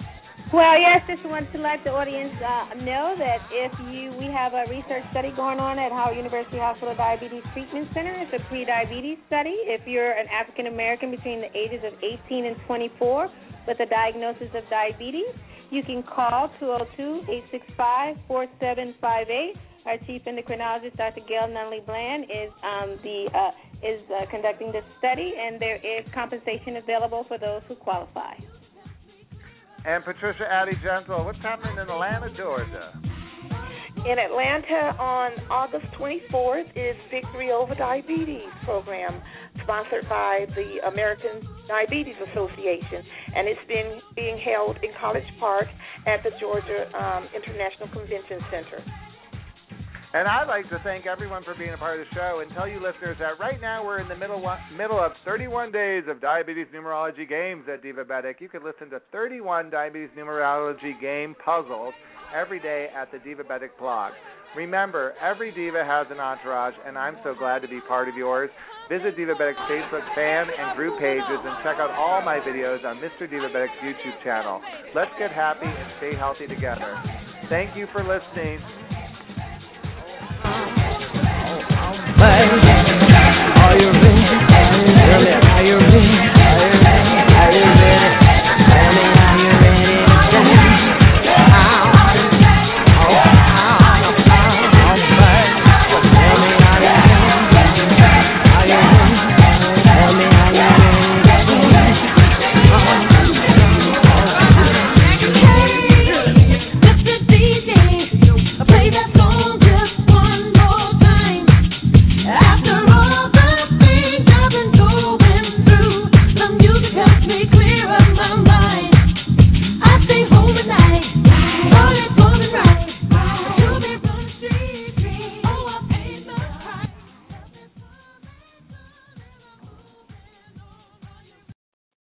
Well, 0.53 0.77
yes, 0.77 1.01
just 1.09 1.24
want 1.24 1.49
to 1.57 1.59
let 1.65 1.81
the 1.81 1.97
audience 1.97 2.37
uh, 2.37 2.77
know 2.85 3.16
that 3.16 3.41
if 3.49 3.73
you 3.89 4.12
we 4.20 4.29
have 4.29 4.53
a 4.53 4.69
research 4.69 5.01
study 5.09 5.33
going 5.33 5.57
on 5.57 5.81
at 5.81 5.89
Howard 5.91 6.20
University 6.20 6.61
Hospital 6.61 6.93
Diabetes 6.95 7.41
Treatment 7.57 7.89
Center. 7.97 8.12
It's 8.20 8.37
a 8.37 8.45
pre-diabetes 8.53 9.16
study. 9.33 9.57
If 9.65 9.89
you're 9.89 10.12
an 10.12 10.29
African 10.29 10.66
American 10.69 11.11
between 11.11 11.41
the 11.41 11.49
ages 11.57 11.81
of 11.89 11.97
18 12.05 12.45
and 12.45 12.57
24 12.69 13.33
with 13.66 13.81
a 13.81 13.89
diagnosis 13.89 14.53
of 14.53 14.69
diabetes, 14.69 15.33
you 15.73 15.83
can 15.89 16.05
call 16.05 16.53
202-865-4758. 18.29 19.57
Our 19.89 19.97
chief 20.05 20.20
endocrinologist, 20.29 21.01
Dr. 21.01 21.24
Gail 21.24 21.49
Nunlee-Bland, 21.49 22.24
is 22.29 22.53
um, 22.61 23.01
the 23.01 23.24
uh, 23.33 23.57
is 23.81 24.05
uh, 24.12 24.29
conducting 24.29 24.70
this 24.70 24.85
study, 25.01 25.33
and 25.33 25.57
there 25.59 25.81
is 25.81 26.05
compensation 26.12 26.77
available 26.77 27.24
for 27.27 27.39
those 27.39 27.62
who 27.69 27.74
qualify. 27.74 28.37
And 29.85 30.05
Patricia 30.05 30.47
Addie-Gentle, 30.49 31.25
what's 31.25 31.43
happening 31.43 31.75
in 31.75 31.91
Atlanta, 31.91 32.31
Georgia? 32.37 32.95
In 34.03 34.19
Atlanta 34.19 34.99
on 34.99 35.31
August 35.51 35.87
24th 35.99 36.71
is 36.75 36.97
Victory 37.11 37.51
Over 37.51 37.75
Diabetes 37.75 38.51
program 38.65 39.23
sponsored 39.63 40.09
by 40.09 40.47
the 40.55 40.87
American 40.87 41.47
Diabetes 41.69 42.17
Association, 42.31 43.03
and 43.35 43.47
it's 43.47 43.63
been 43.69 44.01
being 44.17 44.39
held 44.39 44.79
in 44.83 44.91
College 45.01 45.27
Park 45.39 45.67
at 46.07 46.23
the 46.23 46.31
Georgia 46.41 46.91
um, 46.99 47.29
International 47.31 47.87
Convention 47.95 48.43
Center. 48.51 48.83
And 50.14 50.28
I'd 50.28 50.44
like 50.44 50.68
to 50.68 50.78
thank 50.84 51.06
everyone 51.06 51.43
for 51.43 51.55
being 51.55 51.72
a 51.72 51.78
part 51.78 51.98
of 51.98 52.05
the 52.05 52.14
show 52.14 52.40
and 52.44 52.52
tell 52.52 52.68
you 52.68 52.76
listeners 52.76 53.16
that 53.18 53.40
right 53.40 53.59
now 53.62 53.82
we're 53.82 53.98
in 53.98 54.09
the 54.09 54.16
middle 54.16 54.44
middle 54.76 55.01
of 55.01 55.12
31 55.24 55.72
days 55.72 56.05
of 56.06 56.20
diabetes 56.20 56.66
numerology 56.74 57.26
games 57.26 57.64
at 57.72 57.82
Divabetic. 57.82 58.34
You 58.40 58.51
can 58.51 58.62
listen 58.62 58.90
to 58.90 59.01
31 59.10 59.70
diabetes 59.70 60.10
numerology 60.16 61.01
game 61.01 61.34
puzzles 61.43 61.94
every 62.36 62.60
day 62.60 62.89
at 62.94 63.10
the 63.10 63.18
Divabetic 63.24 63.70
blog. 63.78 64.12
Remember, 64.55 65.14
every 65.16 65.51
diva 65.51 65.82
has 65.82 66.06
an 66.10 66.20
entourage, 66.20 66.74
and 66.86 66.98
I'm 66.98 67.16
so 67.24 67.34
glad 67.34 67.62
to 67.62 67.68
be 67.68 67.80
part 67.89 68.10
of 68.10 68.14
yours. 68.14 68.51
Visit 68.90 69.16
Divabetic's 69.16 69.64
Facebook 69.64 70.05
fan 70.14 70.44
and 70.52 70.76
group 70.76 71.01
pages 71.01 71.40
and 71.40 71.56
check 71.64 71.80
out 71.80 71.89
all 71.89 72.20
my 72.20 72.36
videos 72.36 72.84
on 72.84 73.01
Mr. 73.01 73.24
Divabetic's 73.24 73.80
YouTube 73.80 74.22
channel. 74.22 74.60
Let's 74.94 75.12
get 75.18 75.32
happy 75.32 75.64
and 75.64 75.93
stay 75.97 76.14
healthy 76.14 76.47
together. 76.47 77.01
Thank 77.48 77.74
you 77.74 77.86
for 77.93 78.05
listening. 78.05 78.60
Are 80.44 80.51
you 83.78 83.90
ready? 83.93 84.24
Are 85.47 85.64
you 85.64 85.77
ready? 85.78 86.19
Are 87.36 87.52
you 87.52 87.64
ready? 87.64 88.22